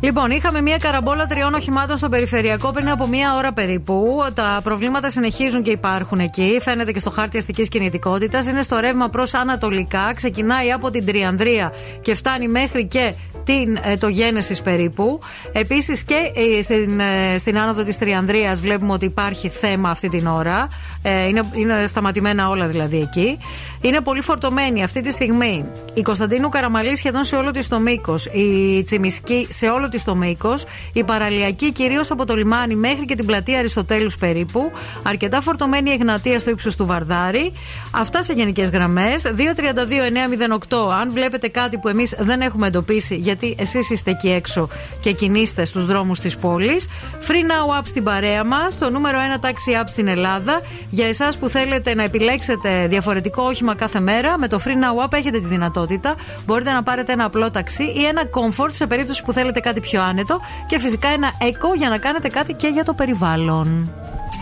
Λοιπόν, 0.00 0.30
είχαμε 0.30 0.60
μια 0.60 0.76
καραμπόλα 0.76 1.26
τριών 1.26 1.54
οχημάτων 1.54 1.96
στο 1.96 2.08
περιφερειακό 2.08 2.72
πριν 2.72 2.90
από 2.90 3.06
μία 3.06 3.34
ώρα 3.36 3.52
περίπου. 3.52 4.24
Τα 4.34 4.60
προβλήματα 4.62 5.10
συνεχίζουν 5.10 5.62
και 5.62 5.70
υπάρχουν 5.70 6.18
εκεί. 6.20 6.58
Φαίνεται 6.60 6.92
και 6.92 6.98
στο 6.98 7.10
χάρτη 7.10 7.38
αστικής 7.38 7.68
κινητικότητας. 7.68 8.46
Είναι 8.46 8.62
στο 8.62 8.78
ρεύμα 8.78 9.08
προς 9.08 9.34
Ανατολικά. 9.34 10.12
Ξεκινάει 10.14 10.72
από 10.72 10.90
την 10.90 11.06
Τριανδρία 11.06 11.72
και 12.02 12.14
φτάνει 12.14 12.48
μέχρι 12.48 12.86
και 12.86 13.14
την, 13.44 13.78
ε, 13.82 13.96
το 13.96 14.08
Genesis 14.08 14.58
περίπου. 14.62 15.20
Επίσης 15.52 16.04
και 16.04 16.32
ε, 16.58 16.62
στην, 16.62 17.00
ε, 17.00 17.38
στην 17.38 17.58
άνοδο 17.58 17.84
της 17.84 17.98
Τριανδρίας 17.98 18.60
βλέπουμε 18.60 18.92
ότι 18.92 19.04
υπάρχει 19.04 19.48
θέμα 19.48 19.90
αυτή 19.90 20.08
την 20.08 20.26
ώρα. 20.26 20.68
Ε, 21.02 21.28
είναι, 21.28 21.42
είναι 21.52 21.86
σταματημένα 21.86 22.48
όλα 22.48 22.66
δηλαδή 22.66 23.00
εκεί. 23.00 23.38
Είναι 23.80 24.00
πολύ 24.00 24.20
φορτωμένη 24.20 24.82
αυτή 24.82 25.00
τη 25.00 25.10
στιγμή 25.10 25.64
η 25.94 26.02
Κωνσταντίνου 26.02 26.48
Καραμαλή 26.48 26.96
σχεδόν 26.96 27.24
σε 27.24 27.36
όλο 27.36 27.50
της 27.50 27.68
το 27.68 27.78
μήκος. 27.78 28.26
Η 28.26 28.82
Τσιμισκή 28.82 29.46
σε 29.50 29.66
όλο 29.66 29.88
της 29.88 30.04
το 30.04 30.14
μήκος. 30.14 30.64
Η 30.92 31.04
Παραλιακή 31.04 31.72
κυρίως 31.72 32.10
από 32.10 32.24
το 32.24 32.36
λιμάνι 32.36 32.74
μέχρι 32.74 33.04
και 33.04 33.14
την 33.14 33.26
πλατεία 33.26 33.58
Αριστοτέλους 33.58 34.16
περίπου. 34.16 34.70
Αρκετά 35.02 35.40
φορτωμένη 35.40 35.90
η 35.90 35.92
Εγνατία 35.92 36.38
στο 36.38 36.50
ύψος 36.50 36.76
του 36.76 36.86
Βαρδάρη. 36.86 37.52
Αυτά 37.90 38.22
σε 38.22 38.32
γενικές 38.32 38.70
γραμμές. 38.70 39.22
232-908. 39.36 40.90
Αν 41.00 41.12
βλέπετε 41.12 41.48
κάτι 41.48 41.78
που 41.78 41.88
εμείς 41.88 42.14
δεν 42.18 42.40
έχουμε 42.40 42.66
εντοπίσει, 42.66 43.14
γιατί 43.36 43.62
εσείς 43.62 43.90
είστε 43.90 44.10
εκεί 44.10 44.30
έξω 44.30 44.68
και 45.00 45.12
κινείστε 45.12 45.64
στους 45.64 45.86
δρόμους 45.86 46.18
της 46.18 46.36
πόλης. 46.36 46.86
Free 47.26 47.32
Now 47.32 47.80
App 47.80 47.82
στην 47.84 48.04
παρέα 48.04 48.44
μας, 48.44 48.78
το 48.78 48.90
νούμερο 48.90 49.18
1 49.18 49.44
taxi 49.44 49.80
app 49.80 49.84
στην 49.86 50.08
Ελλάδα. 50.08 50.60
Για 50.90 51.06
εσάς 51.06 51.38
που 51.38 51.48
θέλετε 51.48 51.94
να 51.94 52.02
επιλέξετε 52.02 52.86
διαφορετικό 52.86 53.42
όχημα 53.42 53.74
κάθε 53.74 54.00
μέρα, 54.00 54.38
με 54.38 54.48
το 54.48 54.60
Free 54.64 54.68
Now 54.68 55.04
App 55.04 55.12
έχετε 55.12 55.38
τη 55.40 55.46
δυνατότητα. 55.46 56.14
Μπορείτε 56.46 56.72
να 56.72 56.82
πάρετε 56.82 57.12
ένα 57.12 57.24
απλό 57.24 57.50
ταξί 57.50 57.84
ή 57.84 58.04
ένα 58.04 58.22
comfort 58.22 58.70
σε 58.70 58.86
περίπτωση 58.86 59.22
που 59.22 59.32
θέλετε 59.32 59.60
κάτι 59.60 59.80
πιο 59.80 60.02
άνετο. 60.02 60.40
Και 60.66 60.78
φυσικά 60.78 61.08
ένα 61.08 61.32
eco 61.40 61.76
για 61.76 61.88
να 61.88 61.98
κάνετε 61.98 62.28
κάτι 62.28 62.52
και 62.52 62.66
για 62.66 62.84
το 62.84 62.94
περιβάλλον. 62.94 63.92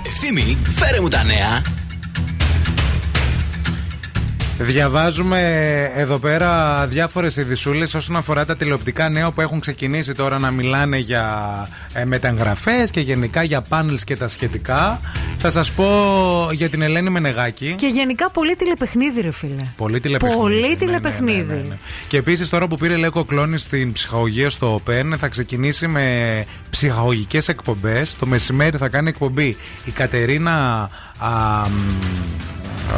Ευθύμη, 0.07 0.59
φέρε 0.71 1.01
μου 1.01 1.09
τα 1.09 1.23
νέα. 1.25 1.82
Διαβάζουμε 4.65 5.41
εδώ 5.95 6.19
πέρα 6.19 6.87
διάφορες 6.87 7.37
ειδισούλε 7.37 7.83
όσον 7.83 8.17
αφορά 8.17 8.45
τα 8.45 8.57
τηλεοπτικά 8.57 9.09
νέα 9.09 9.31
που 9.31 9.41
έχουν 9.41 9.61
ξεκινήσει 9.61 10.13
τώρα 10.13 10.39
να 10.39 10.51
μιλάνε 10.51 10.97
για 10.97 11.27
ε, 11.93 12.05
μεταγραφές 12.05 12.91
και 12.91 13.01
γενικά 13.01 13.43
για 13.43 13.61
πάνελς 13.61 14.05
και 14.05 14.17
τα 14.17 14.29
σχετικά. 14.29 15.01
Θα 15.39 15.51
σας 15.51 15.71
πω 15.71 15.87
για 16.53 16.69
την 16.69 16.83
Ελένη 16.83 17.11
Μενεγάκη. 17.11 17.75
Και 17.79 17.87
γενικά 17.87 18.31
πολύ 18.31 18.57
τηλεπαιχνίδι, 18.57 19.21
ρε 19.21 19.31
φίλε. 19.33 19.63
Πολύ 19.77 20.01
τηλεπαιχνίδι. 20.01 20.41
Πολύ 20.41 20.61
Ναι, 20.61 20.69
ναι, 20.69 20.75
τηλεπαιχνίδι. 20.77 21.43
ναι, 21.53 21.55
ναι, 21.55 21.69
ναι. 21.69 21.77
Και 22.09 22.17
επίσης 22.17 22.49
τώρα 22.49 22.67
που 22.69 22.77
πήρε 22.77 22.97
Λέκο 22.97 23.25
Κλόνη 23.25 23.59
στην 23.59 23.93
ψυχαγωγία 23.93 24.51
στο 24.51 24.83
Open 24.87 25.17
θα 25.19 25.29
ξεκινήσει 25.29 25.87
με 25.87 26.45
ψυχαγωγικές 26.71 27.49
εκπομπές. 27.49 28.17
Το 28.17 28.27
μεσημέρι 28.27 28.77
θα 28.77 28.89
κάνει 28.89 29.09
εκπομπή 29.09 29.57
η 29.85 29.91
Κατερίνα. 29.91 30.89
α, 31.19 31.29
μ, 31.29 31.29
α, 31.29 31.67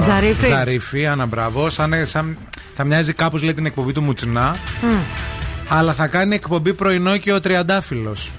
Ζαρίφη. 0.01 0.47
Ζαρίφη, 0.47 1.07
Άννα 1.07 1.27
Μπράβο. 1.27 1.71
Σαν, 1.71 1.93
σαν, 2.03 2.39
θα 2.75 2.85
μοιάζει 2.85 3.13
κάπως 3.13 3.43
λέει 3.43 3.55
την 3.55 3.67
εκπομπή 3.67 3.93
του 3.93 4.03
Μουτσινά. 4.03 4.57
Αλλά 5.69 5.93
θα 5.93 6.07
κάνει 6.07 6.35
εκπομπή 6.35 6.75
πρωινό 6.75 7.17
και 7.17 7.33
ο 7.33 7.41
Τριαντάφυλλος. 7.41 8.33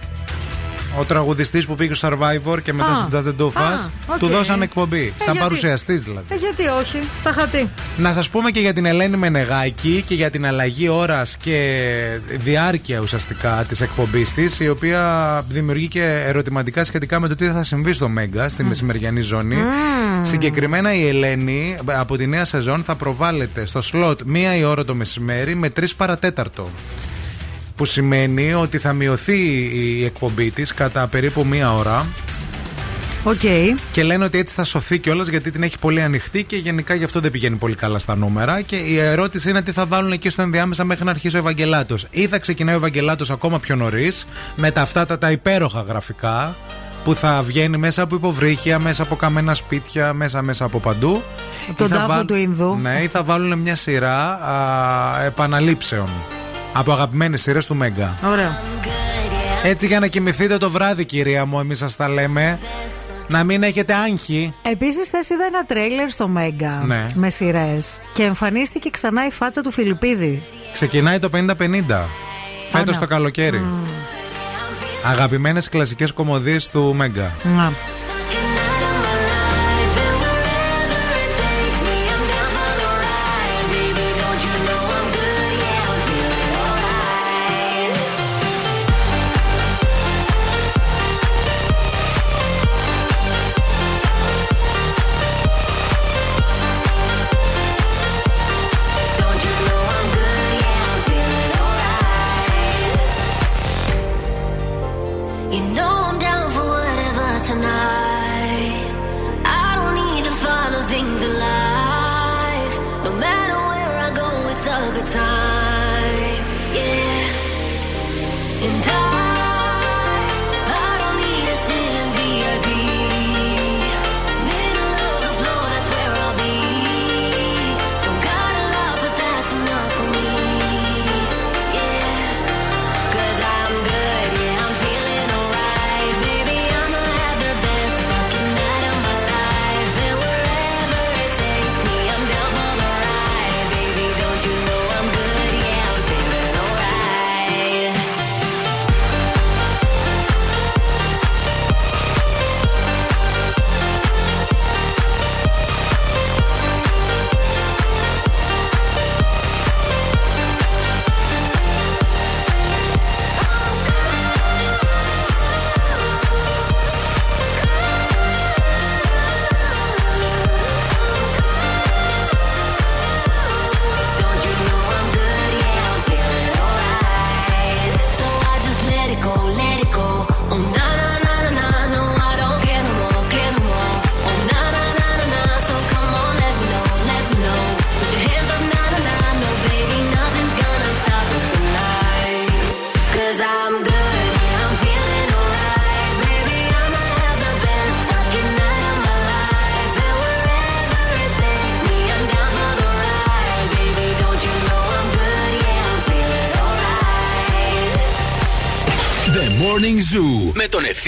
Ο 0.99 1.03
τραγουδιστής 1.05 1.65
που 1.65 1.75
πήγε 1.75 1.93
στο 1.93 2.07
Survivor 2.11 2.57
και 2.63 2.73
μετά 2.73 2.91
Α. 2.91 2.95
στο 2.95 3.07
Just 3.11 3.23
the 3.25 3.41
2 3.41 3.47
of 3.47 3.64
Us, 3.64 3.89
Α, 4.07 4.13
οκ. 4.13 4.17
του 4.17 4.27
δώσαν 4.27 4.61
εκπομπή. 4.61 5.13
Ε, 5.19 5.23
σαν 5.23 5.33
γιατί; 5.33 5.39
παρουσιαστής 5.39 6.03
δηλαδή. 6.03 6.25
Ε, 6.29 6.35
γιατί 6.35 6.63
όχι, 6.67 6.99
τα 7.23 7.31
χατή. 7.31 7.69
Να 7.97 8.13
σας 8.13 8.29
πούμε 8.29 8.51
και 8.51 8.59
για 8.59 8.73
την 8.73 8.85
Ελένη 8.85 9.17
Μενεγάκη 9.17 10.03
και 10.07 10.13
για 10.15 10.29
την 10.29 10.45
αλλαγή 10.45 10.87
ώρας 10.87 11.37
και 11.37 12.19
διάρκεια 12.29 12.99
ουσιαστικά 12.99 13.65
της 13.69 13.81
εκπομπής 13.81 14.33
της 14.33 14.59
η 14.59 14.69
οποία 14.69 15.43
δημιουργεί 15.49 15.87
και 15.87 16.23
ερωτηματικά 16.25 16.83
σχετικά 16.83 17.19
με 17.19 17.27
το 17.27 17.35
τι 17.35 17.47
θα 17.47 17.63
συμβεί 17.63 17.93
στο 17.93 18.09
Mega 18.09 18.49
στη 18.49 18.63
μεσημεριανή 18.63 19.21
ζώνη. 19.21 19.57
Συγκεκριμένα 20.21 20.93
η 20.93 21.07
Ελένη 21.07 21.77
από 21.85 22.17
τη 22.17 22.27
νέα 22.27 22.45
σεζόν 22.45 22.83
θα 22.83 22.95
προβάλλεται 22.95 23.65
στο 23.65 23.81
slot 23.81 24.19
μία 24.25 24.55
η 24.55 24.63
ώρα 24.63 24.85
το 24.85 24.95
μεσημέρι 24.95 25.55
με 25.55 25.69
τρεις 25.69 25.95
παρά 25.95 26.20
τέταρτο. 26.20 26.69
Που 27.75 27.85
σημαίνει 27.85 28.53
ότι 28.53 28.77
θα 28.77 28.93
μειωθεί 28.93 29.39
η 29.73 30.05
εκπομπή 30.05 30.51
της 30.51 30.73
κατά 30.73 31.07
περίπου 31.07 31.45
μία 31.45 31.73
ώρα 31.73 32.05
Οκ. 33.23 33.39
και 33.91 34.03
λένε 34.03 34.23
ότι 34.23 34.37
έτσι 34.37 34.53
θα 34.55 34.63
σωθεί 34.63 34.99
κιόλας 34.99 35.27
γιατί 35.27 35.51
την 35.51 35.63
έχει 35.63 35.79
πολύ 35.79 36.01
ανοιχτή 36.01 36.43
και 36.43 36.55
γενικά 36.55 36.93
γι' 36.93 37.03
αυτό 37.03 37.19
δεν 37.19 37.31
πηγαίνει 37.31 37.55
πολύ 37.55 37.75
καλά 37.75 37.99
στα 37.99 38.15
νούμερα. 38.15 38.61
Και 38.61 38.75
η 38.75 38.97
ερώτηση 38.99 39.49
είναι 39.49 39.61
τι 39.61 39.71
θα 39.71 39.85
βάλουν 39.85 40.11
εκεί 40.11 40.29
στο 40.29 40.41
ενδιάμεσα 40.41 40.83
μέχρι 40.83 41.03
να 41.03 41.11
αρχίσει 41.11 41.35
ο 41.35 41.39
Ευαγγελάτος. 41.39 42.07
Ή 42.09 42.27
θα 42.27 42.39
ξεκινάει 42.39 42.75
ο 42.75 42.77
Ευαγγελάτος 42.77 43.29
ακόμα 43.31 43.59
πιο 43.59 43.75
νωρίς 43.75 44.27
με 44.55 44.71
τα 44.71 44.81
αυτά 44.81 45.05
τα, 45.05 45.17
τα 45.17 45.31
υπέροχα 45.31 45.81
γραφικά 45.87 46.55
που 47.03 47.15
θα 47.15 47.41
βγαίνει 47.41 47.77
μέσα 47.77 48.01
από 48.01 48.15
υποβρύχια, 48.15 48.79
μέσα 48.79 49.03
από 49.03 49.15
καμένα 49.15 49.53
σπίτια, 49.53 50.13
μέσα 50.13 50.41
μέσα 50.41 50.65
από 50.65 50.79
παντού. 50.79 51.23
Τον 51.77 51.87
Ή 51.87 51.89
θα 51.89 51.95
τάφο 51.95 52.07
βάλ- 52.07 52.25
του 52.27 52.35
Ινδού. 52.35 52.77
Ναι, 52.81 52.99
ή 53.03 53.07
θα 53.07 53.23
βάλουν 53.23 53.59
μια 53.59 53.75
σειρά 53.75 54.17
α, 54.33 55.23
επαναλήψεων 55.25 56.09
από 56.77 56.91
αγαπημένες 56.91 57.41
σειρές 57.41 57.65
του 57.65 57.75
Μέγκα. 57.75 58.13
Ωραία. 58.31 58.59
Έτσι 59.63 59.87
για 59.87 59.99
να 59.99 60.07
κοιμηθείτε 60.07 60.57
το 60.57 60.69
βράδυ, 60.69 61.05
κυρία 61.05 61.45
μου, 61.45 61.59
εμείς 61.59 61.77
σας 61.77 61.95
τα 61.95 62.07
λέμε. 62.09 62.59
Να 63.27 63.43
μην 63.43 63.63
έχετε 63.63 63.93
άγχη. 63.93 64.53
Επίσης, 64.61 65.07
χθε 65.07 65.33
είδα 65.33 65.45
ένα 65.45 65.65
τρέιλερ 65.65 66.09
στο 66.09 66.27
Μέγκα 66.27 66.83
Ναι. 66.85 67.07
με 67.15 67.29
σειρές 67.29 67.99
και 68.13 68.23
εμφανίστηκε 68.23 68.89
ξανά 68.89 69.25
η 69.25 69.31
φάτσα 69.31 69.61
του 69.61 69.71
Φιλιππίδη. 69.71 70.43
Ξεκινάει 70.73 71.19
το 71.19 71.29
50-50. 71.29 72.05
Φέτος 72.69 72.95
Άνα. 72.95 72.99
το 72.99 73.07
καλοκαίρι. 73.07 73.63
Αγαπημένες 75.03 75.69
κλασικές 75.69 76.11
κομμωδίες 76.13 76.69
του 76.69 76.93
Μέγκα. 76.95 77.31
Να. 77.55 77.71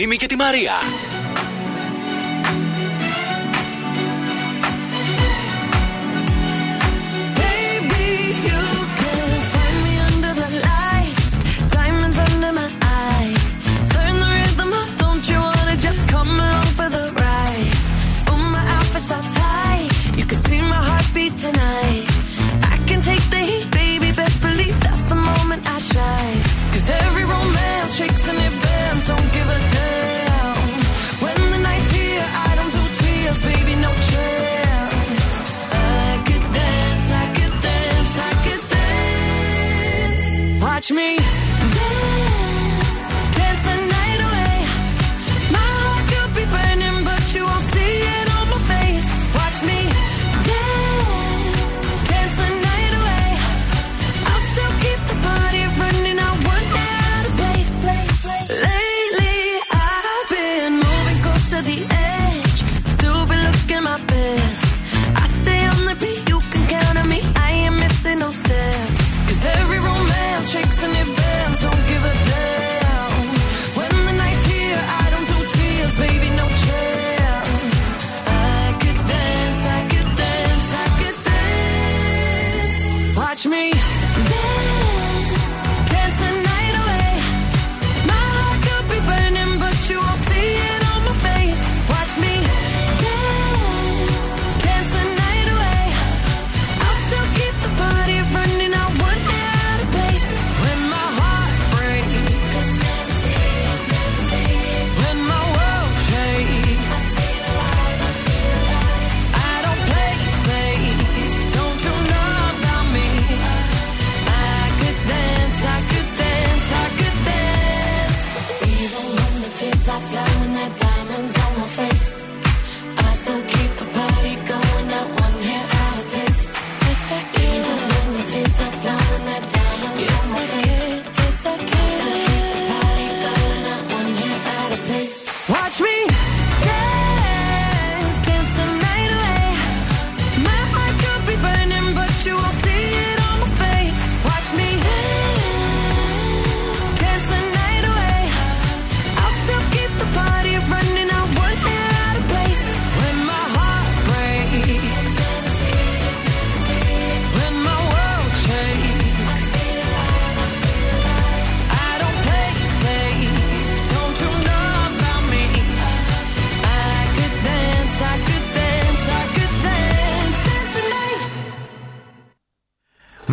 Ευθύμη 0.10 0.28
και 0.28 0.36
τη 0.36 0.36
Μαρία. 0.36 0.97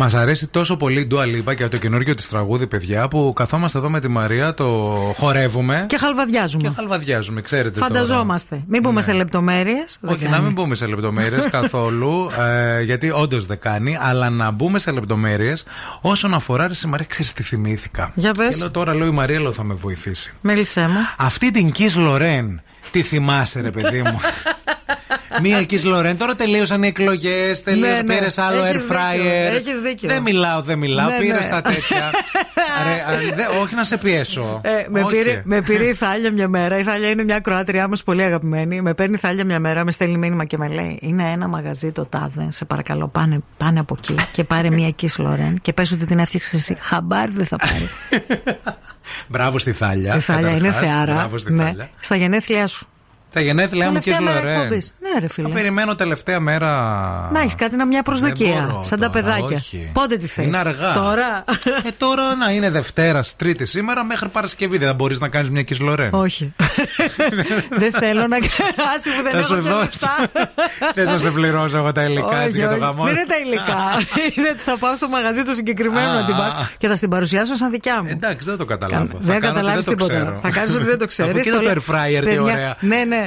Μας 0.05 0.13
αρέσει 0.13 0.47
τόσο 0.47 0.77
πολύ 0.77 0.99
η 0.99 1.07
Dua 1.11 1.23
Lipa 1.23 1.55
και 1.55 1.67
το 1.67 1.77
καινούργιο 1.77 2.13
της 2.13 2.27
τραγούδι, 2.27 2.67
παιδιά, 2.67 3.07
που 3.07 3.33
καθόμαστε 3.35 3.77
εδώ 3.77 3.89
με 3.89 3.99
τη 3.99 4.07
Μαρία, 4.07 4.53
το 4.53 4.65
χορεύουμε. 5.17 5.85
Και 5.87 5.97
χαλβαδιάζουμε. 5.97 6.67
Και 6.67 6.75
χαλβαδιάζουμε, 6.75 7.41
ξέρετε. 7.41 7.79
τώρα. 7.79 7.85
Φανταζόμαστε. 7.85 8.63
Μην 8.67 8.81
πούμε 8.81 9.01
σε 9.01 9.11
λεπτομέρειες. 9.11 9.97
Όχι, 10.01 10.27
να 10.27 10.39
μην 10.39 10.51
μπούμε 10.51 10.75
σε 10.75 10.85
λεπτομέρειες 10.85 11.45
καθόλου, 11.45 12.29
ε, 12.77 12.81
γιατί 12.81 13.11
όντως 13.11 13.45
δεν 13.45 13.59
κάνει, 13.59 13.97
αλλά 14.01 14.29
να 14.29 14.51
μπούμε 14.51 14.79
σε 14.79 14.91
λεπτομέρειες 14.91 15.63
όσον 16.01 16.33
αφορά. 16.33 16.67
Ρε, 16.67 16.73
Μαρία, 16.87 17.05
ξέρεις 17.09 17.33
τι 17.33 17.43
θυμήθηκα; 17.43 18.11
Για 18.15 18.31
πες. 18.31 18.49
Και 18.49 18.55
λέω 18.57 18.71
τώρα, 18.71 18.95
λέω 18.95 19.07
η 19.07 19.11
Μαρία, 19.11 19.41
λέω, 19.41 19.51
θα 19.51 19.63
με 19.63 19.73
βοηθήσει. 19.73 20.33
Μίλησέ 20.41 20.81
μου. 20.81 20.99
Αυτή 21.17 21.51
την 21.51 21.71
Kiss 21.77 21.93
Λορέν, 21.95 22.61
τι 22.91 23.01
θυμάσαι, 23.01 23.61
ρε 23.61 23.71
παιδί 23.71 24.01
μου; 24.01 24.19
Μία 25.41 25.59
Kiss 25.61 25.83
Λορέν, 25.83 26.17
τώρα 26.17 26.35
τελείωσαν 26.35 26.83
οι 26.83 26.87
εκλογές, 26.87 27.63
τελείωσε, 27.63 27.91
Ναι, 27.91 28.01
ναι. 28.01 28.13
πήρες 28.13 28.37
άλλο 28.37 28.63
Έχεις 28.63 28.81
air 28.81 28.85
δίκιο, 28.85 28.95
fryer. 28.95 29.55
έχεις 29.55 29.79
δίκιο. 29.79 30.09
Δεν 30.09 30.21
μιλάω, 30.21 30.61
δεν 30.61 30.77
μιλάω, 30.77 31.09
Ναι, 31.09 31.17
πήρες 31.17 31.45
ναι. 31.45 31.51
τα 31.53 31.61
τέτοια. 31.61 32.09
Ρε, 32.85 32.91
α, 33.15 33.35
δε- 33.35 33.59
όχι 33.61 33.75
να 33.75 33.83
σε 33.83 33.97
πιέσω. 33.97 34.61
Ε, 34.63 34.69
με, 34.89 35.01
Όχι. 35.01 35.15
πήρε, 35.15 35.41
με 35.45 35.61
πήρε 35.61 35.83
η 35.85 35.93
Θάλια 35.93 36.31
μια 36.31 36.47
μέρα. 36.47 36.77
Η 36.77 36.83
Θάλια 36.83 37.09
είναι 37.09 37.23
μια 37.23 37.39
Κροάτριά 37.39 37.87
μας 37.87 38.03
πολύ 38.03 38.23
αγαπημένη. 38.23 38.81
Με 38.81 38.93
παίρνει 38.93 39.15
η 39.15 39.17
Θάλια 39.17 39.45
μια 39.45 39.59
μέρα, 39.59 39.83
με 39.85 39.91
στέλνει 39.91 40.17
μήνυμα 40.17 40.45
και 40.45 40.57
με 40.57 40.67
λέει: 40.67 40.97
Είναι 41.01 41.31
ένα 41.31 41.47
μαγαζί 41.47 41.91
το 41.91 42.05
τάδε. 42.05 42.47
Σε 42.49 42.65
παρακαλώ, 42.65 43.07
πάνε, 43.07 43.39
πάνε 43.57 43.79
από 43.79 43.95
εκεί 43.99 44.15
και 44.31 44.43
πάρε 44.43 44.69
μια 44.69 44.87
εκεί 44.87 45.09
Λορέν 45.17 45.59
και 45.61 45.73
πες 45.73 45.91
ότι 45.91 46.05
την 46.05 46.19
έφτιαξες 46.19 46.53
εσύ. 46.53 46.77
Χαμπάρι 46.79 47.31
δεν 47.31 47.45
θα 47.45 47.57
πάρει. 47.57 47.89
Μπράβο 49.27 49.57
στη 49.59 49.71
Θάλια. 49.71 50.15
η 50.15 50.19
Θάλια 50.19 50.49
είναι 50.49 50.57
καταρχάς. 50.67 50.89
θεάρα. 50.89 51.13
Μπράβο 51.13 51.37
στη 51.37 51.53
Ναι. 51.53 51.63
Θάλια. 51.63 51.89
Στα 51.99 52.15
γενέθλιά 52.15 52.67
σου. 52.67 52.87
Τα 53.35 53.41
γενέθλιά 53.41 53.91
μου 53.91 53.99
Τελευταία 53.99 54.17
Kiss 54.19 54.23
μέρα 54.23 54.39
Λορέν. 54.43 54.55
εκπομπής. 54.61 54.93
Ναι, 54.99 55.19
ρε 55.19 55.27
φίλε. 55.27 55.47
Θα 55.47 55.53
περιμένω 55.53 55.95
τελευταία 55.95 56.39
μέρα. 56.39 56.69
Να 57.33 57.39
έχεις 57.39 57.55
κάτι, 57.55 57.75
να 57.75 57.85
μια 57.85 58.03
προσδοκία. 58.03 58.53
Δεν 58.53 58.63
μπορώ 58.63 58.83
σαν 58.83 58.99
τα 58.99 59.09
τώρα, 59.09 59.23
παιδάκια. 59.25 59.55
όχι. 59.57 59.89
Πότε 59.93 60.17
τη 60.17 60.27
θες; 60.27 60.45
Είναι 60.45 60.57
αργά. 60.57 60.93
Τώρα; 60.93 61.43
Ε, 61.85 61.89
τώρα 61.97 62.35
να 62.35 62.51
είναι 62.51 62.69
Δευτέρας, 62.69 63.35
Τρίτης 63.35 63.69
σήμερα 63.69 64.03
μέχρι 64.03 64.27
Παρασκευή. 64.29 64.77
Δεν 64.77 64.87
θα 64.87 64.93
μπορείς 64.93 65.19
να 65.19 65.27
κάνεις 65.27 65.49
μια 65.49 65.61
Kiss 65.69 65.77
Λορέν. 65.79 66.09
Όχι. 66.13 66.53
δεν 67.69 67.91
θέλω 67.93 68.27
να 68.27 68.35
Άσε 68.95 69.09
που 69.17 69.23
δεν 69.23 69.31
Θα 69.31 69.37
έχω 69.37 69.47
σου 69.47 69.53
και 69.63 69.69
δώσω. 69.69 69.79
λεφτά. 69.81 70.15
Θε 70.93 71.03
να 71.03 71.17
σε 71.17 71.29
πληρώσω 71.31 71.77
εγώ 71.77 71.91
τα 71.91 72.03
υλικά 72.03 72.37
έτσι 72.37 72.47
Όχι, 72.47 72.57
για 72.57 72.67
το 72.67 72.73
όχι. 72.73 72.83
γαμό. 72.83 73.03
Δεν 73.03 73.13
είναι 73.15 73.25
τα 73.27 73.35
υλικά. 73.45 73.77
είναι 74.35 74.49
ότι 74.49 74.59
θα 74.61 74.77
πάω 74.77 74.95
στο 74.95 75.07
μαγαζί 75.07 75.43
το 75.43 75.53
συγκεκριμένο 75.53 76.09
Α, 76.09 76.13
να 76.13 76.25
την 76.25 76.33
α, 76.33 76.37
πάρω 76.37 76.51
α. 76.51 76.67
και 76.77 76.87
θα 76.87 76.95
στην 76.95 77.09
παρουσιάσω 77.09 77.55
σαν 77.55 77.71
δικιά 77.71 78.01
μου. 78.03 78.09
Εντάξει, 78.11 78.47
δεν 78.49 78.57
το 78.57 78.65
καταλάβω. 78.65 79.05
Θα 79.05 79.17
δεν 79.19 79.39
κάνω 79.39 79.47
ότι 79.47 79.47
καταλάβεις 79.47 79.85
δεν 79.85 79.97
το 79.97 80.05
τίποτα. 80.05 80.13
ξέρω. 80.25 80.39
Θα 80.41 80.49
κάνεις 80.49 80.75
ότι 80.75 80.83
δεν 80.83 80.97
το 80.97 81.05
ξέρεις. 81.07 81.31
Από 81.31 81.39
κοίτα 81.41 81.59
το 81.59 81.69
air 81.69 81.93
fryer, 81.95 82.23
τι 82.25 82.37
ωραία. 82.39 82.75
Ναι, 82.79 83.03
ναι. 83.07 83.24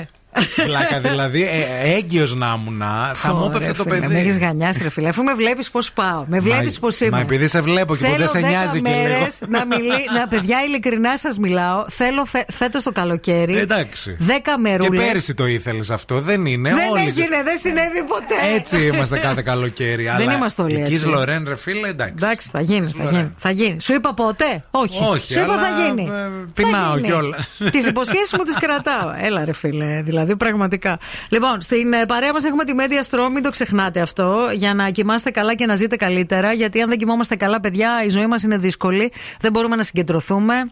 Πλάκα 0.64 1.00
δηλαδή, 1.00 1.42
ε, 1.42 1.94
έγκυος 1.96 2.34
να 2.34 2.54
ήμουν, 2.58 2.82
θα 3.14 3.34
μου 3.34 3.44
έπεφτε 3.44 3.72
το 3.72 3.84
παιδί. 3.84 4.06
Με 4.06 4.18
έχεις 4.18 4.38
γανιάσει, 4.38 4.82
ρε 4.82 4.88
φίλε. 4.90 5.08
Αφού 5.08 5.22
με 5.22 5.34
βλέπεις 5.34 5.70
πώς 5.70 5.92
πάω. 5.92 6.24
Με 6.26 6.40
βλέπεις 6.40 6.78
πώς 6.78 7.00
είμαι. 7.00 7.10
Μα 7.10 7.18
επειδή 7.20 7.48
σε 7.48 7.60
βλέπω 7.60 7.96
και 7.96 8.06
που 8.06 8.16
δεν 8.18 8.28
σε 8.28 8.38
νοιάζει 8.38 8.80
και 8.80 8.90
λίγο. 8.90 9.02
μέρες 9.08 9.40
να 9.48 9.66
μιλεί. 9.66 10.04
Να, 10.14 10.28
παιδιά, 10.28 10.56
ειλικρινά 10.66 11.16
σας 11.18 11.38
μιλάω. 11.38 11.84
Θέλω 11.88 12.24
φε, 12.24 12.44
φέτος 12.52 12.82
το 12.84 12.92
καλοκαίρι. 12.92 13.56
Εντάξει. 13.58 14.16
10 14.18 14.30
μερούλες. 14.60 15.00
Και 15.00 15.06
πέρυσι 15.06 15.34
το 15.34 15.46
ήθελες 15.46 15.90
αυτό, 15.90 16.20
δεν 16.20 16.46
είναι. 16.46 16.68
Δεν 16.74 16.90
όλοι. 16.90 17.00
έγινε, 17.06 17.42
δεν 17.44 17.58
συνέβη 17.58 18.02
ποτέ. 18.08 18.34
Έτσι 18.54 18.86
είμαστε 18.86 19.18
κάθε 19.18 19.42
καλοκαίρι. 19.42 20.02
Δεν 20.02 20.12
αλλά 20.14 20.32
είμαστε 20.34 20.62
όλοι 20.62 20.74
η 20.74 20.80
έτσι. 20.80 21.00
Kiss 21.04 21.08
Λορέν, 21.10 21.44
ρε 21.48 21.56
φίλε, 21.56 21.88
εντάξει. 21.88 22.14
Εντάξει, 22.16 22.48
θα 22.52 22.60
γίνει, 22.60 22.86
θα 22.86 23.02
Λορέν. 23.02 23.18
γίνει, 23.18 23.32
θα 23.36 23.50
γίνει. 23.50 23.80
Σου 23.80 23.92
είπα 23.94 24.14
ποτέ; 24.14 24.62
Όχι. 24.70 25.04
Όχι, 25.04 25.32
Σου 25.32 25.40
είπα 25.40 25.52
αλλά, 25.52 25.62
θα 25.62 25.84
γίνει. 25.84 26.10
ε, 26.12 26.30
πεινάω 26.54 26.98
κιόλας. 27.00 27.50
Τις 27.70 27.86
υποσχέσεις 27.86 28.32
μου 28.32 28.42
τις 28.42 28.54
κρατάω. 28.60 29.12
Έλα, 29.20 29.44
ρε 29.44 29.52
φίλε. 29.52 30.00
Δηλαδή, 30.02 30.27
πραγματικά. 30.36 30.98
Λοιπόν, 31.30 31.60
στην 31.60 31.92
ε, 31.92 32.06
παρέα 32.06 32.32
μας 32.32 32.44
έχουμε 32.44 32.64
τη 32.64 32.72
Media 32.76 33.10
Strom, 33.10 33.30
μην 33.32 33.42
το 33.42 33.50
ξεχνάτε 33.50 34.00
αυτό, 34.00 34.48
για 34.52 34.74
να 34.74 34.90
κοιμάστε 34.90 35.30
καλά 35.30 35.54
και 35.54 35.66
να 35.66 35.74
ζείτε 35.74 35.96
καλύτερα. 35.96 36.52
Γιατί 36.52 36.80
αν 36.80 36.88
δεν 36.88 36.98
κοιμόμαστε 36.98 37.36
καλά, 37.36 37.60
παιδιά, 37.60 38.04
η 38.04 38.08
ζωή 38.08 38.26
μας 38.26 38.42
είναι 38.42 38.58
δύσκολη. 38.58 39.12
Δεν 39.40 39.52
μπορούμε 39.52 39.76
να 39.76 39.82
συγκεντρωθούμε. 39.82 40.70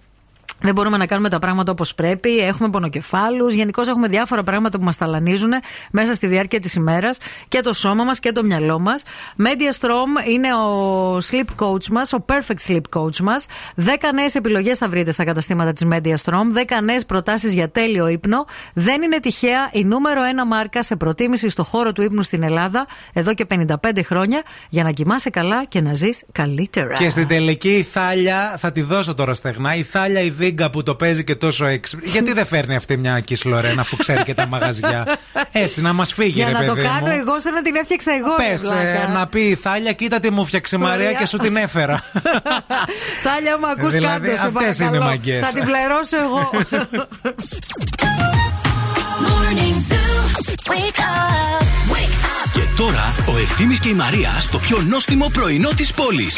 Δεν 0.60 0.74
μπορούμε 0.74 0.96
να 0.96 1.06
κάνουμε 1.06 1.28
τα 1.28 1.38
πράγματα 1.38 1.72
όπως 1.72 1.94
πρέπει. 1.94 2.38
Έχουμε 2.38 2.68
πονοκεφάλους. 2.68 3.54
Γενικώς 3.54 3.88
έχουμε 3.88 4.08
διάφορα 4.08 4.42
πράγματα 4.42 4.78
που 4.78 4.84
μας 4.84 4.96
ταλανίζουν 4.96 5.52
μέσα 5.92 6.14
στη 6.14 6.26
διάρκεια 6.26 6.60
της 6.60 6.74
ημέρας 6.74 7.18
και 7.48 7.60
το 7.60 7.72
σώμα 7.72 8.04
μας 8.04 8.20
και 8.20 8.32
το 8.32 8.44
μυαλό 8.44 8.78
μας. 8.78 9.02
Media 9.38 9.80
Strom 9.80 10.28
είναι 10.30 10.54
ο 10.54 11.18
sleep 11.18 11.64
coach 11.64 11.86
μας, 11.90 12.12
ο 12.12 12.24
perfect 12.28 12.70
sleep 12.70 13.00
coach 13.00 13.18
μας. 13.18 13.46
10 13.76 14.12
νέες 14.14 14.34
επιλογές 14.34 14.78
θα 14.78 14.88
βρείτε 14.88 15.10
στα 15.10 15.24
καταστήματα 15.24 15.72
της 15.72 15.86
Media 15.90 16.14
Strom. 16.24 16.52
10 16.52 16.80
νέες 16.82 17.06
προτάσεις 17.06 17.52
για 17.52 17.70
τέλειο 17.70 18.08
ύπνο. 18.08 18.44
Δεν 18.74 19.02
είναι 19.02 19.20
τυχαία 19.20 19.70
η 19.72 19.84
νούμερο 19.84 20.20
1 20.22 20.46
μάρκα 20.46 20.82
σε 20.82 20.96
προτίμηση 20.96 21.48
στο 21.48 21.64
χώρο 21.64 21.92
του 21.92 22.02
ύπνου 22.02 22.22
στην 22.22 22.42
Ελλάδα 22.42 22.86
εδώ 23.12 23.34
και 23.34 23.46
55 23.50 24.02
χρόνια 24.04 24.42
για 24.68 24.82
να 24.82 24.90
κοιμάσαι 24.90 25.30
καλά 25.30 25.64
και 25.64 25.80
να 25.80 25.94
ζεις 25.94 26.24
καλύτερα. 26.32 26.94
Και 26.94 27.10
στην 27.10 27.28
τελική 27.28 27.74
η 27.76 27.82
Θάλια, 27.82 28.54
θα 28.58 28.72
τη 28.72 28.82
δώσω 28.82 29.14
τώρα 29.14 29.34
στεγνά, 29.34 29.74
η 29.74 29.82
Θάλια 29.82 30.20
η 30.20 30.30
Δίγκα 30.46 30.70
που 30.70 30.82
το 30.82 30.94
παίζει 30.94 31.24
και 31.24 31.34
τόσο 31.34 31.64
έξυπνη. 31.64 32.08
Γιατί 32.10 32.32
δεν 32.32 32.46
φέρνει 32.46 32.76
αυτή 32.76 32.96
μια 32.96 33.20
κισλορένα 33.20 33.80
αφού 33.80 33.96
ξέρει 33.96 34.22
και 34.22 34.34
τα 34.34 34.46
μαγαζιά; 34.46 35.06
Έτσι, 35.52 35.80
να 35.80 35.92
μας 35.92 36.12
φύγει, 36.12 36.30
Για 36.30 36.46
ρε 36.46 36.52
να 36.52 36.64
το 36.64 36.72
παιδί 36.74 36.86
κάνω 36.86 37.06
μου. 37.06 37.12
εγώ, 37.20 37.40
σαν 37.40 37.54
να 37.54 37.62
την 37.62 37.74
έφτιαξα 37.76 38.12
εγώ. 38.12 38.36
ρε 38.38 38.50
Πες, 38.50 38.62
βλάκα. 38.62 38.78
ε, 39.02 39.08
να 39.12 39.26
πει 39.26 39.40
η 39.40 39.54
Θάλια, 39.54 39.92
κοίτα 39.92 40.20
τι 40.20 40.30
μου 40.30 40.44
φτιάξε 40.46 40.76
η 40.76 40.78
Μαρία 40.78 41.06
Ωραία. 41.06 41.12
και 41.18 41.26
σου 41.26 41.36
την 41.38 41.56
έφερα. 41.56 42.02
Τάλια 43.24 43.58
μου 43.60 43.66
ακούς 43.66 43.92
Δηλαδή, 43.92 44.26
κάτω, 44.28 44.40
σε 44.40 44.46
αυτές 44.46 44.76
παρακαλώ. 44.76 44.96
είναι 44.96 45.04
μαγκές. 45.04 45.42
Θα 45.46 45.52
την 45.52 45.64
πληρώσω 45.64 46.16
εγώ. 46.22 46.50
Morning 49.26 49.76
Zoo. 49.88 50.18
Wake 50.70 51.00
up. 51.00 51.62
Wake 51.92 52.18
up. 52.24 52.50
Και 52.52 52.60
τώρα 52.76 53.14
ο 53.34 53.38
Ευθύμης 53.38 53.78
και 53.78 53.88
η 53.88 53.92
Μαρία 53.94 54.30
στο 54.40 54.58
πιο 54.58 54.82
νόστιμο 54.88 55.28
πρωινό 55.32 55.68
της 55.76 55.92
πόλης. 55.92 56.36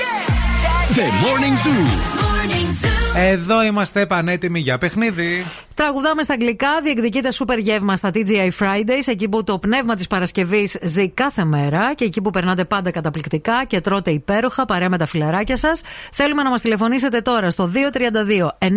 The 0.94 1.00
Morning 1.00 1.66
Zoo. 1.66 2.37
Morning 2.48 2.86
Zoo. 2.86 3.16
Εδώ 3.16 3.62
είμαστε 3.62 4.06
πανέτοιμοι 4.06 4.60
για 4.60 4.78
παιχνίδι. 4.78 5.44
Τραγουδάμε 5.78 6.22
στα 6.22 6.32
αγγλικά, 6.32 6.68
διεκδικείται 6.82 7.30
σούπερ 7.32 7.58
γεύμα 7.58 7.96
στα 7.96 8.10
TGI 8.14 8.50
Fridays, 8.58 9.06
εκεί 9.06 9.28
που 9.28 9.44
το 9.44 9.58
πνεύμα 9.58 9.94
της 9.94 10.06
Παρασκευής 10.06 10.76
ζει 10.82 11.08
κάθε 11.08 11.44
μέρα 11.44 11.94
και 11.94 12.04
εκεί 12.04 12.20
που 12.22 12.30
περνάτε 12.30 12.64
πάντα 12.64 12.90
καταπληκτικά 12.90 13.64
και 13.64 13.80
τρώτε 13.80 14.10
υπέροχα 14.10 14.64
παρέα 14.64 14.88
με 14.88 14.98
τα 14.98 15.06
φιλαράκια 15.06 15.56
σας. 15.56 15.80
Θέλουμε 16.12 16.42
να 16.42 16.50
μας 16.50 16.60
τηλεφωνήσετε 16.60 17.20
τώρα 17.20 17.50
στο 17.50 17.70
232 17.74 18.48
908. 18.58 18.68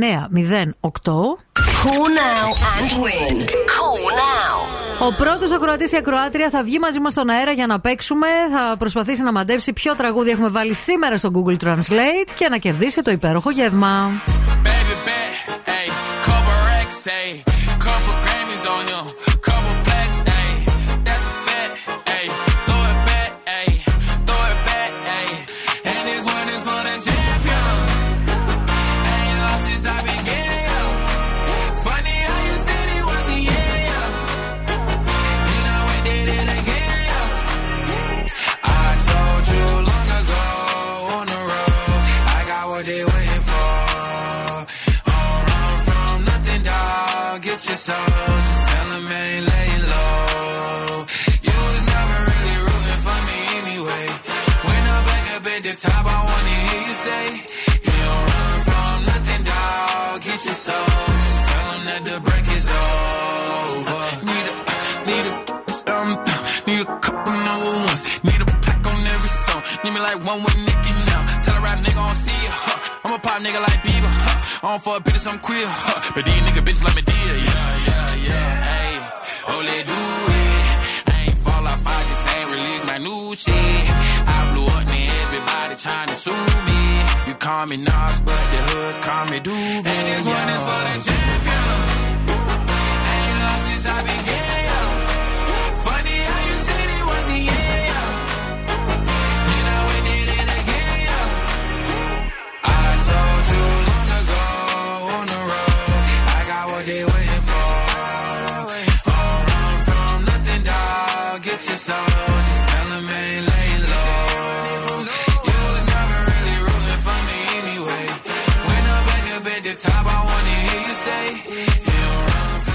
Call 1.83 2.07
now 2.21 2.47
and 2.75 2.91
win. 3.03 3.35
Call 3.75 4.03
now. 4.21 5.07
Ο 5.07 5.13
πρώτος 5.13 5.51
ακροατής 5.51 5.91
ή 5.91 5.97
ακροάτρια 5.97 6.49
θα 6.49 6.63
βγει 6.63 6.79
μαζί 6.79 6.99
μας 6.99 7.11
στον 7.11 7.29
αέρα 7.29 7.51
για 7.51 7.67
να 7.67 7.79
παίξουμε. 7.79 8.27
Θα 8.51 8.77
προσπαθήσει 8.77 9.23
να 9.23 9.31
μαντέψει 9.31 9.73
ποιο 9.73 9.95
τραγούδι 9.95 10.29
έχουμε 10.29 10.49
βάλει 10.49 10.73
σήμερα 10.73 11.17
στο 11.17 11.31
Google 11.33 11.65
Translate 11.65 12.31
και 12.35 12.47
να 12.49 12.57
κερδίσει 12.57 13.01
το 13.01 13.11
υπέροχο 13.11 13.51
γεύμα. 13.51 14.11
say 17.01 17.50
top, 55.81 56.05
I 56.05 56.17
wanna 56.29 56.55
hear 56.69 56.81
you 56.89 56.95
say, 57.07 57.25
You 57.89 57.97
don't 58.05 58.25
run 58.29 58.57
from 58.69 58.95
nothing, 59.09 59.41
dog. 59.49 60.21
Get 60.21 60.39
your 60.45 60.59
soul. 60.67 60.85
Just 60.85 61.41
tell 61.49 61.67
'em 61.73 61.81
that 61.89 62.01
the 62.09 62.17
break 62.27 62.45
is 62.57 62.67
over. 62.69 64.03
Need 64.29 64.45
a, 64.51 64.55
need 65.09 65.25
a, 65.31 65.33
um, 65.93 66.09
need 66.67 66.81
a 66.85 66.89
couple 67.05 67.33
number 67.47 67.71
ones. 67.87 68.01
Need 68.27 68.41
a 68.45 68.47
plaque 68.63 68.85
on 68.91 68.99
every 69.15 69.33
song. 69.45 69.61
Need 69.83 69.93
me 69.97 70.01
like 70.09 70.19
one 70.31 70.39
with 70.45 70.57
Nicki 70.67 70.93
now. 71.09 71.21
Tell 71.45 71.57
a 71.57 71.61
rap 71.65 71.79
nigga 71.85 72.01
I 72.03 72.07
don't 72.09 72.19
see 72.25 72.39
it, 72.47 72.53
huh? 72.65 73.01
I'm 73.03 73.13
a 73.17 73.19
pop 73.25 73.41
nigga 73.41 73.61
like 73.67 73.79
Bieber, 73.85 74.13
huh? 74.25 74.37
I 74.63 74.65
don't 74.71 74.81
fuck 74.85 75.01
bitches, 75.05 75.25
I'm 75.31 75.39
queer, 75.39 75.65
huh? 75.65 75.97
But 76.13 76.25
these 76.27 76.41
nigga 76.45 76.61
bitches 76.67 76.83
like 76.85 76.95
me 76.99 77.03
dear, 77.11 77.33
yeah, 77.47 77.87
yeah, 77.89 78.27
yeah. 78.27 78.49
Hey, 78.69 78.93
oh, 79.49 79.61
do 79.65 79.99
it. 80.37 81.11
I 81.11 81.15
ain't 81.25 81.37
fall 81.45 81.65
off, 81.73 81.83
I 81.97 81.99
just 82.09 82.23
ain't 82.33 82.49
release 82.55 82.85
my 82.91 82.97
new 82.99 83.33
shit. 83.33 84.00
Trying 85.81 86.07
to 86.07 86.15
sue 86.15 86.31
me. 86.31 86.81
You 87.27 87.33
call 87.33 87.65
me 87.65 87.77
Nas, 87.77 88.19
but 88.19 88.43
the 88.51 88.59
hood 88.69 89.03
call 89.03 89.25
me 89.25 89.39
Doobie. 89.39 89.77
And 89.77 89.85
this 89.85 90.25
one 90.25 90.49
is 90.49 90.61
for 90.67 90.81
the 90.85 91.11
champion. 91.11 91.30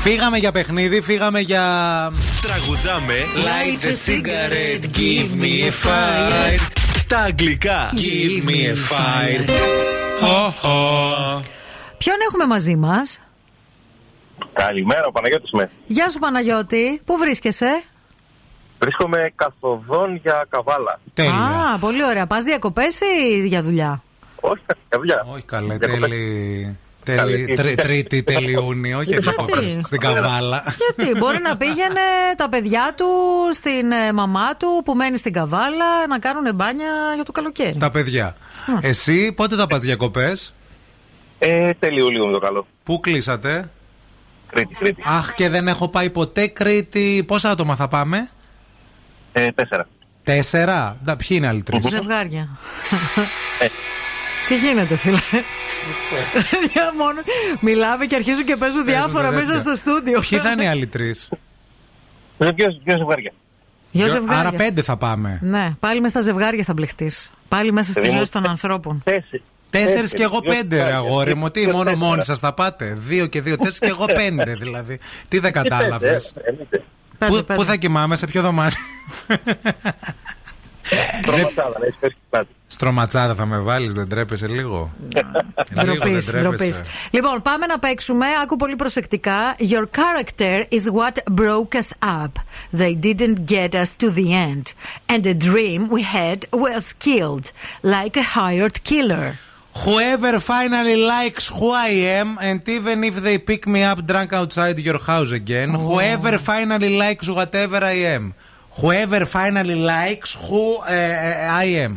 Φύγαμε 0.09 0.39
για 0.39 0.53
παιχνίδι, 0.53 1.01
φύγαμε 1.01 1.41
για. 1.41 1.63
Τραγουδάμε 2.43 3.15
Light 3.35 3.85
a 3.85 4.11
cigarette, 4.11 4.97
give 4.97 5.43
me 5.43 5.69
a 5.69 5.87
fire. 5.87 6.71
στα 6.99 7.19
αγγλικά. 7.19 7.93
Give 7.95 8.49
me 8.49 8.53
a 8.53 8.75
fire. 8.91 9.51
Oh, 10.23 11.41
Ποιον 11.99 12.17
έχουμε 12.29 12.47
μαζί 12.47 12.77
μας; 12.77 13.21
Καλημέρα, 14.53 15.07
ο 15.07 15.13
Παναγιώτης 15.13 15.51
με. 15.51 15.71
Γεια 15.87 16.11
σου 16.11 16.19
Παναγιώτη, 16.19 17.01
πού 17.05 17.17
βρίσκεσαι; 17.17 17.83
Βρίσκομαι 18.79 19.33
καθοδόν 19.37 20.17
για 20.23 20.47
καβάλα. 20.49 21.01
Α, 21.75 21.79
πολύ 21.79 22.05
ωραία. 22.05 22.27
Πας 22.27 22.43
διακοπές 22.43 23.01
ή 23.01 23.47
για 23.47 23.63
δουλειά; 23.63 24.03
Όχι, 24.41 24.63
για 24.89 24.99
δουλειά. 24.99 25.27
Όχι 25.33 25.43
καλέ, 25.43 25.77
Διακοπές. 25.77 26.11
Τέλη. 27.07 27.19
τέλη 27.19 27.45
Καλή. 27.45 27.55
τρι- 27.57 27.81
τρίτη, 27.81 28.23
τέλη 28.23 28.51
Ιούνιο, 28.53 28.99
όχι 28.99 29.07
Γιατί; 29.09 29.23
διακοπές, 29.23 29.81
Στην 29.85 30.01
καβάλα. 30.01 30.65
Γιατί; 30.97 31.19
Μπορεί 31.19 31.39
να 31.43 31.57
πήγαινε 31.57 32.01
τα 32.37 32.49
παιδιά 32.49 32.95
του 32.97 33.07
στην 33.53 33.93
ε, 33.93 34.13
μαμά 34.13 34.57
του 34.57 34.83
που 34.85 34.95
μένει 34.95 35.19
στην 35.19 35.33
Καβάλα 35.33 36.07
να 36.09 36.19
κάνουν 36.19 36.55
μπάνια 36.55 36.93
για 37.15 37.25
το 37.25 37.33
καλοκαίρι. 37.33 37.77
Τα 37.79 37.91
παιδιά. 37.91 38.37
Εσύ 38.81 39.33
πότε 39.33 39.57
θα 39.57 39.67
πας 39.67 39.81
διακοπές, 39.81 40.55
Ε, 41.39 41.71
τέλη 41.75 41.99
Ιουλίου 41.99 42.27
με 42.27 42.33
το 42.33 42.39
καλό. 42.39 42.67
Πού 42.83 43.01
κλείσατε, 43.01 43.71
Κρήτη, 44.47 44.75
Κρήτη. 44.75 45.03
Αχ, 45.07 45.35
και 45.35 45.49
δεν 45.49 45.69
έχω 45.69 45.89
πάει 45.89 46.11
ποτέ 46.11 46.47
Κρήτη. 46.47 47.25
Πόσα 47.27 47.51
άτομα 47.51 47.77
θα 47.77 47.89
πάμε, 47.89 48.29
Ε, 49.33 49.51
τέσσερα. 49.51 49.89
Τέσσερα; 50.23 50.97
Να, 51.05 51.17
ποιοι 51.17 51.29
είναι 51.31 51.47
άλλοι 51.47 51.63
τρεις; 51.63 51.89
Ζευγάρια. 51.89 52.49
Τι 54.49 54.57
γίνεται, 54.57 54.97
φίλε; 54.97 55.19
Για 56.73 56.93
μόνο 56.97 57.21
μιλάμε 57.61 58.07
και 58.07 58.15
αρχίζουν 58.15 58.45
και 58.45 58.57
παίζουν 58.57 58.85
διάφορα 58.85 59.31
μέσα 59.33 59.59
στο 59.59 59.75
στούντιο. 59.77 60.21
Ποιοι 60.29 60.39
θα 60.39 60.51
είναι 60.51 60.63
οι 60.63 60.67
άλλοι 60.67 60.87
τρεις; 60.87 61.29
Δύο, 62.39 62.55
δύο 62.85 62.97
ζευγάρια; 62.99 63.33
Δυο 63.91 64.07
ζευγάρια. 64.09 64.39
Άρα 64.41 64.51
πέντε 64.53 64.83
θα 64.83 64.97
πάμε. 64.97 65.39
Ναι, 65.43 65.71
πάλι 65.81 66.01
μέσα 66.01 66.21
στα 66.21 66.31
ζευγάρια 66.33 66.65
θα 66.65 66.73
μπλεχτείς. 66.73 67.31
Πάλι 67.49 67.73
μέσα 67.73 67.91
στη 67.91 68.01
Παιδί 68.01 68.11
μου, 68.13 68.17
ζωή 68.17 68.29
των 68.31 68.47
ανθρώπων. 68.47 69.01
Τέσσερι. 69.05 69.43
Τέσσερις 69.71 70.13
και 70.15 70.23
εγώ 70.23 70.39
Δυο 70.41 70.51
πέντε, 70.55 70.77
ρε 70.77 70.83
ζευγάρια. 70.83 70.97
αγόρι 70.99 71.35
μου. 71.35 71.51
Τι, 71.51 71.61
Δυο 71.61 71.71
μόνο 71.73 71.85
τέσσερα. 71.85 72.05
μόνοι 72.05 72.23
σας 72.25 72.39
θα 72.39 72.53
πάτε; 72.55 72.95
Δύο 72.99 73.27
και 73.27 73.41
δύο, 73.41 73.57
τέσσερις 73.57 73.79
και 73.79 73.87
εγώ 73.89 74.05
πέντε 74.23 74.55
δηλαδή. 74.55 74.99
Τι 75.29 75.39
δεν 75.39 75.53
κατάλαβες; 75.53 76.33
Πού, 77.19 77.45
πού 77.55 77.65
θα 77.65 77.77
κοιμάμαι, 77.77 78.17
σε 78.17 78.27
ποιο 78.27 78.43
δωμάτιο; 78.43 78.79
Τροματσάδα, 81.23 81.79
να 81.79 81.87
έχεις 81.87 81.99
πέσει 82.01 82.17
κάτι. 82.67 82.75
Στρωματσάδα 82.75 83.35
θα 83.35 83.47
με 83.47 83.59
βάλει, 83.59 83.93
δεν 83.93 84.09
τρέπεσαι 84.09 84.47
λίγο. 84.47 84.91
λίγο 85.83 85.93
Ντροπή, 85.93 86.11
δεν 86.11 86.25
τρέπεσαι. 86.25 86.41
ντροπή. 86.41 86.73
Λοιπόν, 87.11 87.43
πάμε 87.43 87.67
να 87.67 87.79
παίξουμε. 87.79 88.27
Άκου 88.43 88.57
πολύ 88.57 88.77
προσεκτικά. 88.77 89.57
Your 89.59 89.85
character 89.85 90.65
is 90.71 90.85
what 90.93 91.35
broke 91.35 91.75
us 91.75 91.91
up. 92.25 92.33
They 92.79 92.95
didn't 92.95 93.39
get 93.49 93.75
us 93.75 93.91
to 93.99 94.11
the 94.11 94.33
end. 94.33 94.63
And 95.13 95.23
the 95.23 95.35
dream 95.35 95.89
we 95.91 96.03
had 96.03 96.39
was 96.51 96.93
killed, 97.07 97.47
like 97.83 98.17
a 98.17 98.27
hired 98.39 98.77
killer. 98.83 99.39
Whoever 99.85 100.35
finally 100.41 100.97
likes 100.97 101.45
who 101.49 101.69
I 101.71 101.91
am, 102.21 102.29
and 102.49 102.67
even 102.77 103.05
if 103.05 103.17
they 103.27 103.37
pick 103.51 103.67
me 103.67 103.81
up 103.91 103.99
drunk 104.11 104.33
outside 104.33 104.79
your 104.79 105.01
house 105.11 105.33
again, 105.33 105.71
whoever 105.75 106.39
finally 106.39 106.97
likes 107.05 107.29
whatever 107.29 107.81
I 107.85 107.99
am. 108.17 108.25
Whoever 108.81 109.27
finally 109.27 109.79
likes 109.97 110.31
who 110.47 110.65
uh, 110.77 111.63
I 111.65 111.67
am. 111.85 111.93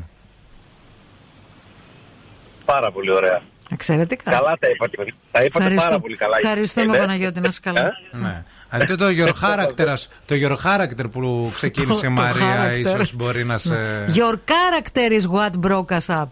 Πάρα 2.74 2.92
πολύ 2.92 3.12
ωραία. 3.12 3.42
Εξαιρετικά. 3.72 4.32
Καλά 4.32 4.58
τα 4.60 4.68
είπατε. 4.70 4.98
Τα 5.32 5.40
είπατε 5.40 5.48
Ευχαριστώ. 5.58 5.84
πάρα 5.86 6.00
πολύ 6.00 6.16
καλά. 6.16 6.36
Ευχαριστούμε, 6.42 6.98
Ε, 6.98 7.00
Παναγιώτη, 7.00 7.40
να 7.40 7.48
είσαι 7.48 7.60
καλά. 7.64 7.80
Ε; 7.80 7.92
Ναι. 8.12 8.44
Αλλά 8.70 8.86
το 8.86 8.96
your 9.00 9.34
character, 9.44 9.88
ας- 9.88 10.10
το 10.26 10.36
your 10.44 10.56
character 10.66 11.12
που 11.12 11.52
ξεκίνησε 11.54 12.06
η 12.06 12.10
Το- 12.10 12.16
το 12.16 12.22
Μαρία, 12.22 12.70
character. 12.72 12.78
ίσως 12.80 13.16
μπορεί 13.16 13.46
να 13.46 13.58
σε. 13.58 14.06
Your 14.08 14.34
character 14.36 15.12
is 15.22 15.26
what 15.40 15.70
broke 15.70 15.98
us 16.00 16.16
up. 16.22 16.28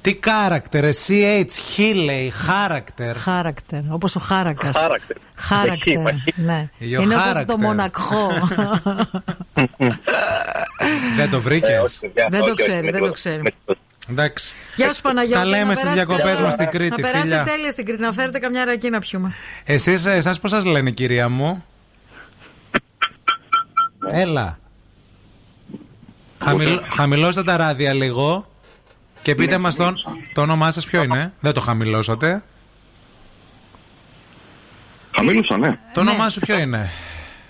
Τι 0.00 0.18
character, 0.24 0.82
εσύ 0.82 1.46
CH, 1.48 1.80
he 1.80 1.94
λέει, 2.04 2.32
character. 2.48 3.12
Character, 3.26 3.82
όπως 3.88 4.16
ο 4.16 4.20
Χάρακας. 4.20 4.76
Character. 4.76 5.16
Εκεί, 5.72 5.98
Character, 6.02 6.06
εκεί. 6.08 6.34
ναι. 6.36 6.70
Your 6.80 6.84
Είναι 6.84 7.14
όπως 7.14 7.26
character. 7.40 7.44
το 7.46 7.58
μονακχό. 7.58 8.28
Δεν 11.16 11.30
το 11.30 11.36
Ε, 11.36 11.40
βρήκε. 11.40 11.80
όχι, 11.84 11.98
παιδιά, 12.00 12.26
Δεν 12.30 12.40
όχι, 12.40 12.48
το 12.50 12.54
όχι, 12.58 12.62
ξέρει, 12.70 12.84
με 12.84 12.90
δεν 12.90 13.00
το 13.00 13.10
τίποτα. 13.12 13.12
ξέρει. 13.12 13.54
Με 14.08 14.14
τίποτα. 14.14 14.22
Εντάξει. 14.22 14.52
Γεια 14.76 14.92
σου 14.92 15.02
Παναγιώτη. 15.02 15.38
Τα 15.38 15.44
λέμε 15.44 15.64
να 15.64 15.74
στις 15.74 15.82
περάσετε 15.84 16.04
διακοπές 16.06 16.24
τέλεια. 16.32 16.44
μας 16.44 16.52
στην 16.52 16.68
Κρήτη, 16.68 16.90
Να 16.90 16.96
περάσετε 16.96 17.22
φιλιά. 17.22 17.44
τέλεια 17.44 17.70
στην 17.70 17.84
Κρήτη, 17.84 18.02
να 18.02 18.12
φέρετε 18.12 18.38
καμιά 18.38 18.64
ρακή 18.64 18.90
να 18.90 18.98
πιούμε. 19.00 19.32
Εσείς, 19.64 20.04
εσάς 20.04 20.40
πώς 20.40 20.50
σας 20.50 20.64
λένε 20.64 20.90
κυρία 20.90 21.28
μου; 21.28 21.64
Έλα. 24.10 24.58
Χαμηλ, 26.38 26.80
χαμηλώστε 26.94 27.42
τα 27.42 27.56
ράδια 27.56 27.92
λίγο 27.92 28.46
και 29.22 29.34
πείτε 29.34 29.58
μας 29.58 29.76
τον, 29.76 29.94
το 30.34 30.40
όνομά 30.40 30.70
σας 30.70 30.86
ποιο 30.86 31.02
είναι. 31.02 31.32
Δεν 31.40 31.52
το 31.52 31.60
χαμηλώσατε. 31.60 32.42
Χαμήλωσα, 35.16 35.58
ναι. 35.58 35.78
Το 35.94 36.00
όνομά 36.00 36.28
σου 36.28 36.40
ποιο 36.40 36.58
είναι; 36.58 36.90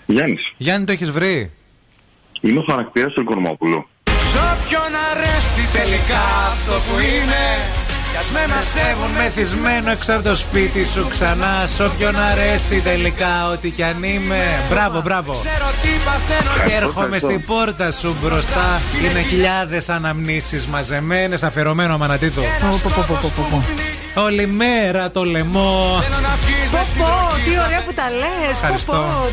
Γιάννης. 0.05 0.53
Γιάννη 0.57 0.85
το 0.85 0.91
έχεις 0.91 1.11
βρει; 1.11 1.51
Είμαι 2.41 2.59
ο 2.59 2.63
χαρακτήρας 2.69 3.13
του 3.13 3.23
Κορμόπουλου. 3.23 3.87
Σ' 4.39 4.41
όποιον 4.41 4.91
αρέσει 5.11 5.63
τελικά 5.73 6.23
αυτό 6.53 6.71
που 6.71 6.99
είναι 6.99 7.43
Κι 8.11 8.17
ας 8.19 8.31
με 8.31 8.39
Σέβουν 8.73 9.11
μεθυσμένο 9.17 9.91
έξω 9.91 10.13
από 10.13 10.23
το 10.23 10.35
σπίτι 10.35 10.85
σου 10.85 11.07
ξανά. 11.09 11.65
Σ' 11.65 11.79
όποιον 11.79 12.15
αρέσει 12.19 12.81
τελικά, 12.81 13.49
ό,τι 13.51 13.69
κι 13.69 13.83
αν 13.83 14.03
είμαι. 14.03 14.43
Μπράβο, 14.69 15.01
μπράβο. 15.01 15.31
Ξέρω 15.33 15.69
τι 15.81 15.89
παθαίνω 16.05 16.67
Και 16.67 16.75
έρχομαι 16.75 17.19
στην 17.19 17.45
πόρτα 17.45 17.91
σου 17.91 18.17
μπροστά. 18.21 18.81
Είναι 19.05 19.21
χιλιάδες 19.21 19.89
αναμνήσεις 19.89 20.67
μαζεμένες 20.67 21.43
Αφιερωμένο 21.43 21.97
μανατίτο. 21.97 22.41
Όλη 24.15 24.47
μέρα 24.47 25.11
το 25.11 25.23
λαιμό. 25.23 25.99
Πω 26.71 26.77
πω, 26.97 27.35
τι 27.45 27.49
ωραία 27.65 27.81
που 27.83 27.93
τα 27.93 28.09
λες. 28.09 28.27
Πω 28.43 28.49
Ευχαριστώ. 28.49 28.91
πω, 28.91 28.97
πω 28.99 29.29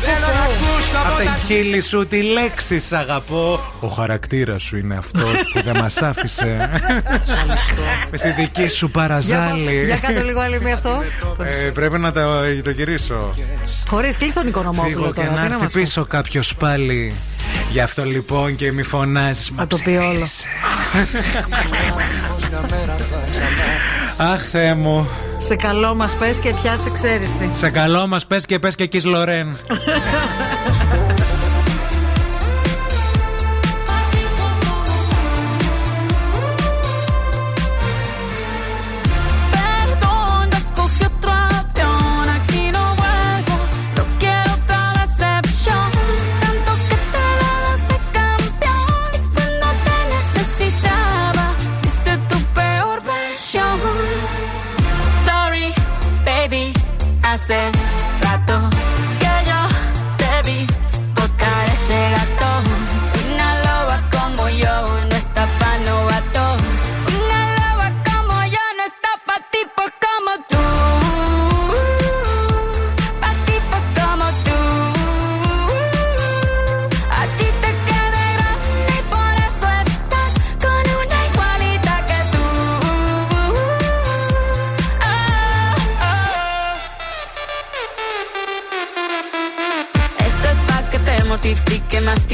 πω. 0.93 0.99
Απ' 1.21 1.25
τα 1.25 1.37
χείλη 1.47 1.81
σου 1.81 2.07
τη 2.07 2.21
λέξη 2.21 2.79
σ' 2.79 2.91
αγαπώ. 2.91 3.73
Ο 3.79 3.87
χαρακτήρας 3.87 4.61
σου 4.63 4.77
είναι 4.77 4.95
αυτός 4.97 5.31
που 5.53 5.61
δεν 5.63 5.77
μας 5.77 5.97
άφησε. 6.01 6.69
Με 8.11 8.17
στη 8.17 8.31
δική 8.31 8.67
σου 8.67 8.85
Για, 8.93 9.01
παραζάλη. 9.01 9.83
για 9.85 9.97
κάτω 9.97 10.21
λίγο 10.23 10.39
άλλη 10.39 10.61
μία 10.61 10.73
αυτό. 10.73 11.03
Ε, 11.43 11.69
πρέπει 11.69 11.97
να 11.99 12.11
το, 12.11 12.21
το 12.63 12.69
γυρίσω. 12.69 13.33
Χωρίς 13.87 14.17
κλείσει 14.17 14.33
τον 14.35 14.47
Οικονομόπουλο 14.47 14.93
Φύγω 14.95 15.11
και 15.11 15.21
τώρα. 15.21 15.29
να 15.31 15.35
Τι 15.35 15.39
να 15.41 15.45
έρθει 15.53 15.61
μας 15.63 15.71
πεις. 15.73 15.83
πίσω 15.83 16.05
κάποιος 16.05 16.55
πάλι. 16.55 17.13
Γι' 17.71 17.79
αυτό 17.81 18.03
λοιπόν 18.05 18.55
και 18.55 18.71
μη 18.71 18.83
φωνάζει. 18.83 19.51
Μα 19.51 19.57
Θα 19.61 19.67
το 19.67 19.77
πει 19.83 19.89
όλο. 19.89 20.25
Αχ, 24.17 24.41
Θεέ 24.51 24.73
μου. 24.73 25.07
Σε 25.37 25.55
καλό 25.55 25.95
μας 25.95 26.15
πες 26.15 26.39
και 26.39 26.53
πιάσε 26.53 26.89
ξέριστη. 26.89 27.49
Σε 27.53 27.69
καλό 27.69 28.07
μας 28.07 28.25
πες 28.25 28.45
και 28.45 28.59
πες 28.59 28.75
και 28.75 28.83
εκεί 28.83 29.01
Λορέν. 29.01 29.57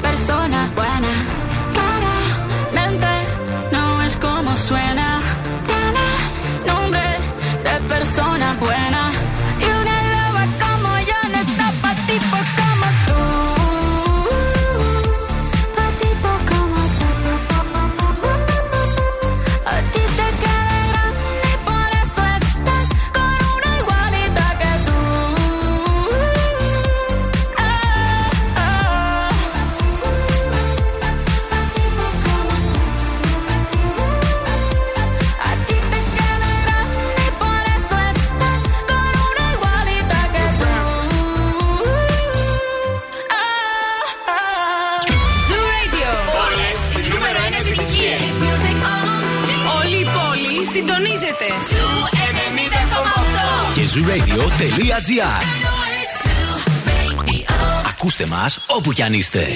persona 0.00 0.68
buena. 0.74 1.47
Και 53.88 54.00
zooradio.gr 54.00 55.42
Ακούστε 57.88 58.26
μας 58.26 58.58
όπου 58.66 58.92
κι 58.92 59.02
αν 59.02 59.12
είστε. 59.12 59.46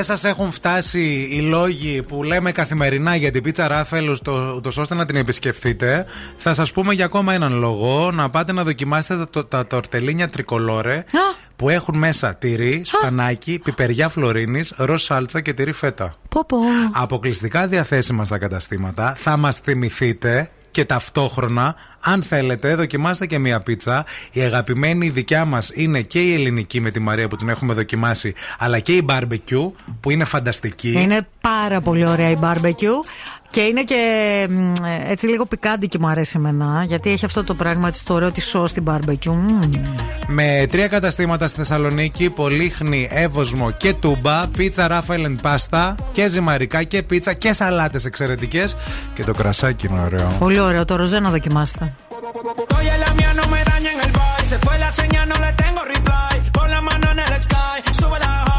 Αν 0.00 0.06
δεν 0.06 0.16
σας 0.16 0.30
έχουν 0.30 0.50
φτάσει 0.50 1.28
οι 1.30 1.40
λόγοι 1.40 2.02
που 2.02 2.22
λέμε 2.22 2.52
καθημερινά 2.52 3.16
για 3.16 3.30
την 3.30 3.42
πίτσα 3.42 3.68
Ράφελου, 3.68 4.16
ούτως 4.56 4.76
ώστε 4.76 4.94
να 4.94 5.06
την 5.06 5.16
επισκεφθείτε, 5.16 6.06
θα 6.36 6.54
σας 6.54 6.72
πούμε 6.72 6.94
για 6.94 7.04
ακόμα 7.04 7.32
έναν 7.32 7.58
λόγο 7.58 8.10
να 8.10 8.30
πάτε 8.30 8.52
να 8.52 8.64
δοκιμάσετε 8.64 9.26
τα, 9.26 9.48
τα 9.48 9.66
τορτελίνια 9.66 10.28
τρικολόρε 10.28 11.04
που 11.56 11.68
έχουν 11.68 11.98
μέσα 11.98 12.34
τυρί, 12.34 12.82
σπανάκι, 12.84 13.60
πιπεριά 13.64 14.08
φλωρίνης, 14.08 14.72
ροζ 14.76 15.02
σάλτσα 15.02 15.40
και 15.40 15.52
τυρί 15.52 15.72
φέτα. 15.72 16.14
Πω 16.28 16.44
πω. 16.46 16.58
Αποκλειστικά 16.92 17.66
διαθέσιμα 17.66 18.24
στα 18.24 18.38
καταστήματα. 18.38 19.14
Θα 19.16 19.36
μας 19.36 19.58
θυμηθείτε 19.58 20.50
και 20.70 20.84
ταυτόχρονα, 20.84 21.74
αν 22.00 22.22
θέλετε, 22.22 22.74
δοκιμάστε 22.74 23.26
και 23.26 23.38
μία 23.38 23.60
πίτσα. 23.60 24.04
Η 24.32 24.40
αγαπημένη 24.40 25.08
δικιά 25.08 25.44
μας 25.44 25.70
είναι 25.74 26.00
και 26.00 26.22
η 26.22 26.34
ελληνική 26.34 26.80
με 26.80 26.90
τη 26.90 27.00
Μαρία 27.00 27.28
που 27.28 27.36
την 27.36 27.48
έχουμε 27.48 27.74
δοκιμάσει, 27.74 28.34
αλλά 28.58 28.78
και 28.78 28.92
η 28.92 29.06
barbecue 29.08 29.72
που 30.00 30.10
είναι 30.10 30.24
φανταστική. 30.24 30.92
Είναι 30.92 31.26
πάρα 31.40 31.80
πολύ 31.80 32.06
ωραία 32.06 32.30
η 32.30 32.38
barbecue. 32.42 33.04
Και 33.50 33.60
είναι 33.60 33.82
και 33.82 34.46
μ, 34.50 34.72
έτσι 35.08 35.26
λίγο 35.26 35.46
πικάντικη 35.46 35.98
μου 36.00 36.08
αρέσει 36.08 36.32
εμένα. 36.36 36.84
Γιατί 36.86 37.10
έχει 37.10 37.24
αυτό 37.24 37.44
το 37.44 37.54
πράγμα 37.54 37.88
έτσι 37.88 38.04
το 38.04 38.14
ωραίο 38.14 38.30
της 38.32 38.44
σο 38.46 38.66
στην 38.66 38.84
barbecue. 38.86 39.26
Μμμ. 39.26 39.70
Με 40.26 40.66
τρία 40.70 40.88
καταστήματα 40.88 41.48
στη 41.48 41.58
Θεσσαλονίκη, 41.58 42.30
Πολύχνη, 42.30 43.08
Εύωσμο 43.10 43.70
και 43.70 43.92
Τούμπα, 43.92 44.48
πίτσα 44.48 44.88
Ράφαελ 44.88 45.30
πάστα 45.42 45.94
και 46.12 46.28
ζυμαρικά 46.28 46.82
και 46.82 47.02
πίτσα 47.02 47.32
και 47.32 47.52
σαλάτες 47.52 48.04
εξαιρετικές. 48.04 48.76
Και 49.14 49.24
το 49.24 49.32
κρασάκι 49.32 49.86
είναι 49.86 50.00
ωραίο. 50.00 50.36
Πολύ 50.38 50.60
ωραίο. 50.60 50.84
Το 50.84 50.96
ροζέ 50.96 51.20
να 51.20 51.30
δοκιμάσετε. 51.30 51.92
Oye, 52.78 52.94
la 53.04 53.10
mía 53.18 53.30
no 53.40 53.44
me 53.52 53.60
daña 53.70 53.90
en 53.94 54.00
el 54.06 54.12
vibe. 54.18 54.48
Se 54.52 54.58
fue 54.64 54.74
la 54.84 54.90
señal, 55.00 55.24
no 55.32 55.36
le 55.44 55.50
tengo 55.62 55.80
reply. 55.94 56.34
Pon 56.56 56.68
la 56.74 56.80
mano 56.88 57.06
en 57.14 57.18
el 57.24 57.32
sky. 57.44 57.76
Sube 57.98 58.18
la 58.24 58.49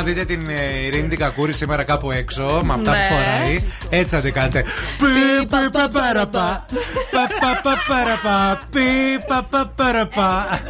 Άμα 0.00 0.08
δείτε 0.08 0.24
την 0.24 0.48
ε, 0.48 0.84
Ειρήνη 0.86 1.08
την 1.08 1.18
Κακούρη 1.18 1.52
σήμερα 1.52 1.82
κάπου 1.82 2.10
έξω, 2.10 2.60
με 2.64 2.72
αυτά 2.72 2.90
που 2.90 2.96
Ναι. 2.96 3.08
φοράει, 3.10 3.66
έτσι 3.90 4.14
θα 4.14 4.20
την 4.20 4.32
κάνετε. 4.32 4.64
Πι, 4.98 5.46
παπαραπα, 5.72 6.66
παπαπαραπα, 7.40 8.60
πι, 8.70 8.80
παπαραπα. 9.50 10.60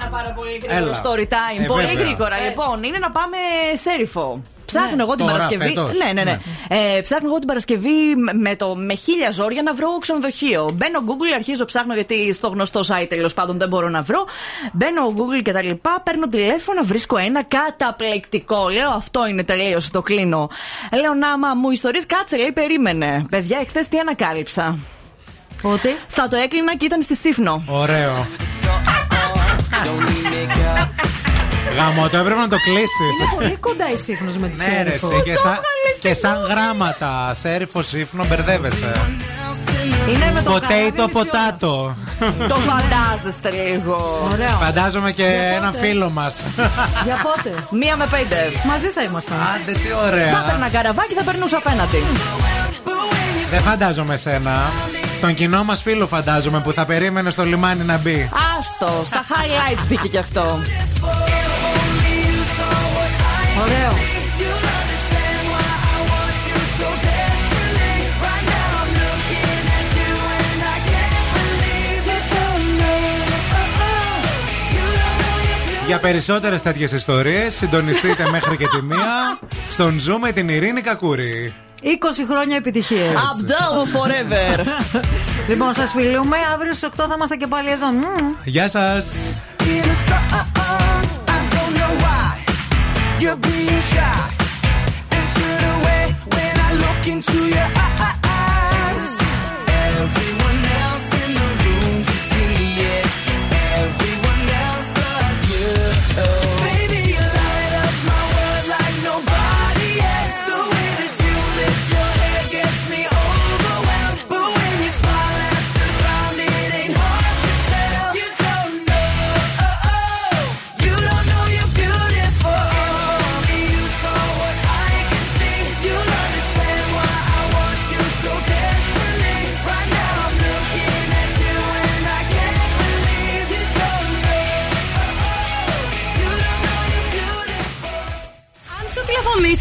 Ένα 0.00 0.08
πάρα 0.10 0.32
πολύ 0.36 0.62
Έλα. 0.66 0.74
γρήγορο 0.74 1.00
story 1.02 1.22
time. 1.22 1.62
Ε, 1.62 1.64
πολύ 1.66 1.86
βέβαια. 1.86 2.02
γρήγορα. 2.04 2.36
Λοιπόν, 2.38 2.82
είναι 2.82 2.98
να 2.98 3.10
πάμε 3.10 3.36
σέριφο. 3.82 4.42
Ψάχνω 4.64 5.02
εγώ 5.02 5.14
την 5.14 5.24
Τώρα, 5.26 5.32
Παρασκευή. 5.32 5.64
φέτος. 5.68 5.98
Ναι, 5.98 6.12
ναι, 6.12 6.22
ναι. 6.22 6.38
Ε, 6.74 7.00
ψάχνω 7.00 7.28
εγώ 7.28 7.38
την 7.38 7.46
Παρασκευή 7.46 8.14
με, 8.32 8.56
το, 8.56 8.76
με 8.76 8.94
χίλια 8.94 9.30
ζόρια 9.30 9.62
να 9.62 9.74
βρω 9.74 9.98
ξενοδοχείο. 9.98 10.70
Μπαίνω 10.74 10.98
Google, 11.06 11.32
αρχίζω 11.34 11.64
ψάχνω 11.64 11.94
γιατί 11.94 12.32
στο 12.32 12.48
γνωστό 12.48 12.80
site 12.80 13.06
τέλος 13.08 13.34
πάντων 13.34 13.58
δεν 13.58 13.68
μπορώ 13.68 13.88
να 13.88 14.02
βρω. 14.02 14.24
Μπαίνω 14.72 15.14
Google 15.16 15.42
και 15.42 15.52
τα 15.52 15.62
λοιπά, 15.62 16.00
παίρνω 16.04 16.28
τηλέφωνο, 16.28 16.82
βρίσκω 16.82 17.16
ένα 17.16 17.42
καταπληκτικό. 17.42 18.68
Λέω 18.68 18.90
αυτό 18.90 19.26
είναι 19.26 19.44
τελείωσε, 19.44 19.90
το 19.90 20.02
κλείνω. 20.02 20.48
Λέω 21.00 21.14
να 21.14 21.38
μα 21.38 21.54
μου 21.54 21.70
ιστορίες, 21.70 22.06
κάτσε 22.06 22.36
λέει, 22.36 22.52
περίμενε. 22.52 23.26
Παιδιά, 23.30 23.58
εχθές 23.60 23.88
τι 23.88 23.98
ανακάλυψα. 23.98 24.78
Ότι; 25.62 25.96
Θα 26.08 26.28
το 26.28 26.36
έκλεινα 26.36 26.76
και 26.76 26.84
ήταν 26.84 27.02
στη 27.02 27.16
Σύφνο. 27.16 27.64
Ωραίο. 27.66 28.26
Γάμο, 31.76 32.08
το 32.08 32.16
έπρεπε 32.16 32.40
να 32.40 32.48
το 32.48 32.56
κλείσεις. 32.66 33.14
Είναι 33.20 33.30
πολύ 33.34 33.56
κοντά 33.56 33.90
η 33.92 33.96
σύγχρονος 33.96 34.36
με 34.36 34.48
τη 34.48 34.56
Ναι, 34.56 34.64
ρε, 34.64 34.72
Σέριφο. 34.72 35.06
εσύ, 35.12 35.22
και, 35.22 35.36
σαν, 35.36 35.58
και 36.00 36.14
σαν 36.14 36.36
γράμματα. 36.50 37.34
Σέριφο, 37.34 37.82
σύφνο, 37.82 38.24
μπερδεύεσαι. 38.28 38.92
Είναι 40.08 40.30
με 40.34 40.42
το 40.42 40.54
Potato, 40.54 40.60
καράβι 40.60 41.12
ποτάτο. 41.12 41.96
το 42.48 42.54
φαντάζεστε 42.54 43.50
λίγο. 43.50 44.28
Ωραίο. 44.32 44.56
Φαντάζομαι 44.60 45.12
και 45.12 45.22
Για 45.22 45.32
ένα 45.56 45.70
πότε; 45.70 45.86
φίλο 45.86 46.10
μας. 46.10 46.40
Για 47.04 47.16
πότε; 47.22 47.54
Μία 47.70 47.96
με 47.96 48.06
πέντε. 48.06 48.36
Μαζί 48.66 48.86
θα 48.86 49.02
ήμασταν. 49.02 49.36
Άντε, 49.54 49.72
τι 49.72 49.78
Θα 49.88 49.98
ωραία. 50.06 50.42
έπαιρνα 50.44 50.68
καραβάκι, 50.68 51.14
θα 51.14 51.22
περνούσα 51.22 51.56
απέναντι. 51.56 52.02
Δεν 53.50 53.62
φαντάζομαι 53.62 54.16
σένα. 54.16 54.70
Τον 55.20 55.34
κοινό 55.34 55.64
μας 55.64 55.82
φίλο 55.82 56.06
φαντάζομαι 56.06 56.60
που 56.60 56.72
θα 56.72 56.84
περίμενε 56.84 57.30
στο 57.30 57.44
λιμάνι 57.44 57.84
να 57.84 57.96
μπει. 57.96 58.30
Άστο, 58.58 59.02
στα 59.06 59.24
highlights 59.28 59.84
μπήκε 59.88 60.08
κι 60.08 60.18
αυτό. 60.18 60.58
Ωραίο. 63.62 63.92
Για 75.86 75.98
περισσότερες 75.98 76.62
τέτοιες 76.62 76.92
ιστορίες, 76.92 77.54
συντονιστείτε 77.54 78.28
μέχρι 78.30 78.56
και 78.56 78.66
τη 78.66 78.82
μία 78.82 79.38
στον 79.70 79.98
Zoom 79.98 80.18
με 80.20 80.32
την 80.32 80.48
Ειρήνη 80.48 80.80
Κακούρη. 80.80 81.54
20 81.82 81.86
χρόνια 82.28 82.56
επιτυχίες. 82.56 83.12
Abdel 83.12 83.96
forever. 83.96 84.64
λοιπόν, 85.48 85.72
σας 85.72 85.90
φιλούμε. 85.90 86.36
Αύριο 86.54 86.72
στις 86.72 86.88
8 86.96 87.04
θα 87.08 87.14
είμαστε 87.14 87.36
και 87.36 87.46
πάλι 87.46 87.70
εδώ. 87.70 87.86
Μμμ. 87.90 88.34
Γεια 88.44 88.68
σας. 88.68 89.32
You're 93.22 93.36
being 93.36 93.80
shy 93.92 94.30
and 95.12 95.26
turn 95.36 95.62
away 95.76 96.04
when 96.34 96.54
I 96.58 96.70
look 96.84 97.06
into 97.06 97.38
your 97.54 97.70
eyes. 97.86 99.10
Everyone 99.68 100.31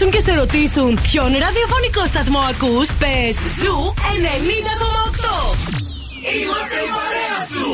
τηλεφωνήσουν 0.02 0.10
και 0.12 0.20
σε 0.20 0.34
ρωτήσουν 0.40 1.00
ποιον 1.02 1.32
ραδιοφωνικό 1.46 2.06
σταθμό 2.06 2.40
ακούς, 2.52 2.90
πες 3.00 3.36
Zoo 3.60 3.94
90,8. 3.96 5.58
Είμαστε 6.36 6.78
η 6.86 6.90
παρέα 6.98 7.40
σου. 7.52 7.72